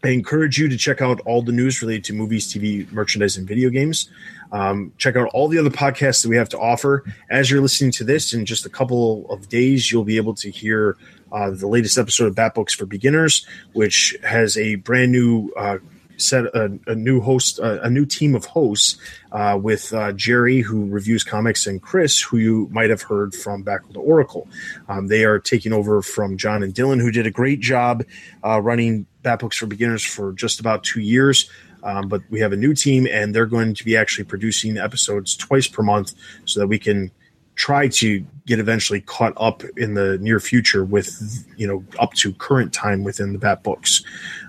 I 0.02 0.08
encourage 0.08 0.58
you 0.58 0.68
to 0.68 0.76
check 0.76 1.02
out 1.02 1.20
all 1.26 1.42
the 1.42 1.52
news 1.52 1.82
related 1.82 2.04
to 2.04 2.12
movies, 2.12 2.52
TV, 2.52 2.90
merchandise, 2.92 3.36
and 3.36 3.46
video 3.46 3.68
games. 3.68 4.08
Um, 4.52 4.92
check 4.96 5.16
out 5.16 5.28
all 5.34 5.48
the 5.48 5.58
other 5.58 5.70
podcasts 5.70 6.22
that 6.22 6.28
we 6.28 6.36
have 6.36 6.48
to 6.50 6.58
offer. 6.58 7.04
As 7.30 7.50
you're 7.50 7.60
listening 7.60 7.90
to 7.92 8.04
this, 8.04 8.32
in 8.32 8.46
just 8.46 8.64
a 8.64 8.70
couple 8.70 9.30
of 9.30 9.48
days, 9.48 9.90
you'll 9.90 10.04
be 10.04 10.16
able 10.16 10.34
to 10.34 10.50
hear 10.50 10.96
uh, 11.32 11.50
the 11.50 11.66
latest 11.66 11.98
episode 11.98 12.26
of 12.26 12.34
Bat 12.34 12.54
Books 12.54 12.74
for 12.74 12.86
Beginners, 12.86 13.46
which 13.72 14.16
has 14.22 14.56
a 14.56 14.76
brand 14.76 15.12
new 15.12 15.52
uh, 15.56 15.78
set 16.18 16.44
a, 16.46 16.78
a 16.86 16.94
new 16.94 17.20
host, 17.20 17.58
uh, 17.60 17.80
a 17.82 17.88
new 17.90 18.04
team 18.04 18.34
of 18.34 18.44
hosts 18.44 18.98
uh, 19.32 19.58
with 19.60 19.92
uh, 19.94 20.12
Jerry, 20.12 20.60
who 20.60 20.86
reviews 20.86 21.24
comics, 21.24 21.66
and 21.66 21.80
Chris, 21.80 22.20
who 22.20 22.36
you 22.36 22.68
might 22.70 22.90
have 22.90 23.02
heard 23.02 23.34
from 23.34 23.62
back 23.62 23.88
to 23.88 24.00
Oracle. 24.00 24.48
Um, 24.88 25.06
they 25.06 25.24
are 25.24 25.38
taking 25.38 25.72
over 25.72 26.02
from 26.02 26.36
John 26.36 26.62
and 26.62 26.74
Dylan, 26.74 27.00
who 27.00 27.10
did 27.10 27.26
a 27.26 27.30
great 27.30 27.60
job 27.60 28.04
uh, 28.44 28.60
running 28.60 29.06
Bat 29.22 29.40
Books 29.40 29.56
for 29.56 29.66
Beginners 29.66 30.04
for 30.04 30.32
just 30.32 30.60
about 30.60 30.84
two 30.84 31.00
years. 31.00 31.50
Um, 31.84 32.08
but 32.08 32.22
we 32.28 32.40
have 32.40 32.52
a 32.52 32.56
new 32.56 32.74
team, 32.74 33.06
and 33.06 33.34
they're 33.34 33.46
going 33.46 33.74
to 33.74 33.84
be 33.84 33.96
actually 33.96 34.24
producing 34.24 34.76
episodes 34.76 35.36
twice 35.36 35.68
per 35.68 35.82
month 35.82 36.12
so 36.44 36.60
that 36.60 36.66
we 36.66 36.78
can 36.78 37.12
try 37.54 37.88
to 37.88 38.24
get 38.46 38.60
eventually 38.60 39.00
caught 39.00 39.32
up 39.36 39.62
in 39.76 39.94
the 39.94 40.16
near 40.18 40.38
future 40.38 40.84
with 40.84 41.44
you 41.56 41.66
know 41.66 41.84
up 41.98 42.14
to 42.14 42.32
current 42.34 42.72
time 42.72 43.02
within 43.02 43.32
the 43.32 43.38
bat 43.38 43.64
books 43.64 44.04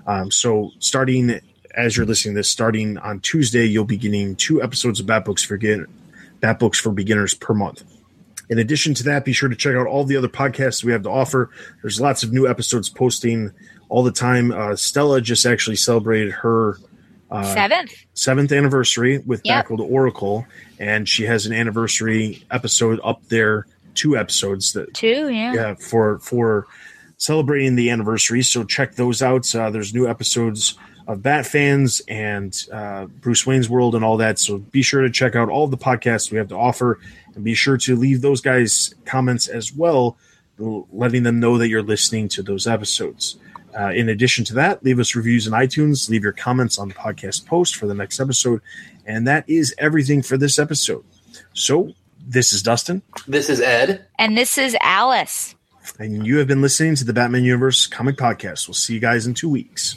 um, 0.06 0.30
so 0.30 0.70
starting 0.78 1.40
as 1.74 1.96
you're 1.96 2.06
listening 2.06 2.34
to 2.34 2.40
this, 2.40 2.50
starting 2.50 2.98
on 2.98 3.20
Tuesday, 3.20 3.64
you'll 3.64 3.84
be 3.84 3.96
getting 3.96 4.36
two 4.36 4.62
episodes 4.62 5.00
of 5.00 5.06
Bat 5.06 5.24
Books 5.24 5.42
for 5.42 5.58
Bat 6.40 6.58
Books 6.58 6.78
for 6.78 6.90
Beginners 6.90 7.34
per 7.34 7.54
month. 7.54 7.84
In 8.48 8.58
addition 8.58 8.94
to 8.94 9.04
that, 9.04 9.24
be 9.24 9.32
sure 9.32 9.48
to 9.48 9.54
check 9.54 9.76
out 9.76 9.86
all 9.86 10.04
the 10.04 10.16
other 10.16 10.28
podcasts 10.28 10.82
we 10.82 10.90
have 10.90 11.04
to 11.04 11.10
offer. 11.10 11.50
There's 11.82 12.00
lots 12.00 12.24
of 12.24 12.32
new 12.32 12.48
episodes 12.48 12.88
posting 12.88 13.52
all 13.88 14.02
the 14.02 14.10
time. 14.10 14.50
Uh, 14.50 14.74
Stella 14.74 15.20
just 15.20 15.46
actually 15.46 15.76
celebrated 15.76 16.32
her 16.32 16.78
uh, 17.30 17.54
seventh 17.54 17.92
seventh 18.14 18.50
anniversary 18.50 19.18
with 19.18 19.40
yep. 19.44 19.64
Back 19.64 19.70
with 19.70 19.78
the 19.78 19.84
Oracle, 19.84 20.46
and 20.80 21.08
she 21.08 21.24
has 21.24 21.46
an 21.46 21.52
anniversary 21.52 22.44
episode 22.50 23.00
up 23.04 23.24
there. 23.28 23.66
Two 23.94 24.16
episodes 24.16 24.72
that 24.72 24.94
two, 24.94 25.28
yeah, 25.28 25.54
yeah 25.54 25.74
for 25.74 26.18
for 26.18 26.66
celebrating 27.18 27.76
the 27.76 27.90
anniversary. 27.90 28.42
So 28.42 28.64
check 28.64 28.96
those 28.96 29.22
out. 29.22 29.54
Uh, 29.54 29.70
there's 29.70 29.94
new 29.94 30.08
episodes 30.08 30.76
of 31.06 31.22
Bat 31.22 31.46
fans 31.46 32.02
and 32.08 32.56
uh, 32.72 33.06
Bruce 33.06 33.46
Wayne's 33.46 33.68
World 33.68 33.94
and 33.94 34.04
all 34.04 34.16
that. 34.18 34.38
So 34.38 34.58
be 34.58 34.82
sure 34.82 35.02
to 35.02 35.10
check 35.10 35.34
out 35.34 35.48
all 35.48 35.66
the 35.66 35.76
podcasts 35.76 36.30
we 36.30 36.38
have 36.38 36.48
to 36.48 36.56
offer 36.56 36.98
and 37.34 37.44
be 37.44 37.54
sure 37.54 37.76
to 37.78 37.96
leave 37.96 38.20
those 38.20 38.40
guys 38.40 38.94
comments 39.04 39.48
as 39.48 39.72
well, 39.72 40.16
letting 40.58 41.22
them 41.22 41.40
know 41.40 41.58
that 41.58 41.68
you're 41.68 41.82
listening 41.82 42.28
to 42.28 42.42
those 42.42 42.66
episodes. 42.66 43.36
Uh, 43.78 43.90
in 43.90 44.08
addition 44.08 44.44
to 44.44 44.54
that, 44.54 44.82
leave 44.84 44.98
us 44.98 45.14
reviews 45.14 45.46
in 45.46 45.52
iTunes, 45.52 46.10
leave 46.10 46.22
your 46.22 46.32
comments 46.32 46.78
on 46.78 46.88
the 46.88 46.94
podcast 46.94 47.46
post 47.46 47.76
for 47.76 47.86
the 47.86 47.94
next 47.94 48.18
episode. 48.18 48.60
And 49.06 49.26
that 49.28 49.48
is 49.48 49.74
everything 49.78 50.22
for 50.22 50.36
this 50.36 50.58
episode. 50.58 51.04
So 51.52 51.92
this 52.26 52.52
is 52.52 52.62
Dustin. 52.62 53.02
This 53.26 53.48
is 53.48 53.60
Ed. 53.60 54.06
And 54.18 54.36
this 54.36 54.58
is 54.58 54.76
Alice. 54.80 55.54
And 55.98 56.26
you 56.26 56.38
have 56.38 56.46
been 56.46 56.62
listening 56.62 56.94
to 56.96 57.04
the 57.04 57.12
Batman 57.12 57.44
Universe 57.44 57.86
Comic 57.86 58.16
Podcast. 58.16 58.68
We'll 58.68 58.74
see 58.74 58.94
you 58.94 59.00
guys 59.00 59.26
in 59.26 59.34
two 59.34 59.48
weeks. 59.48 59.96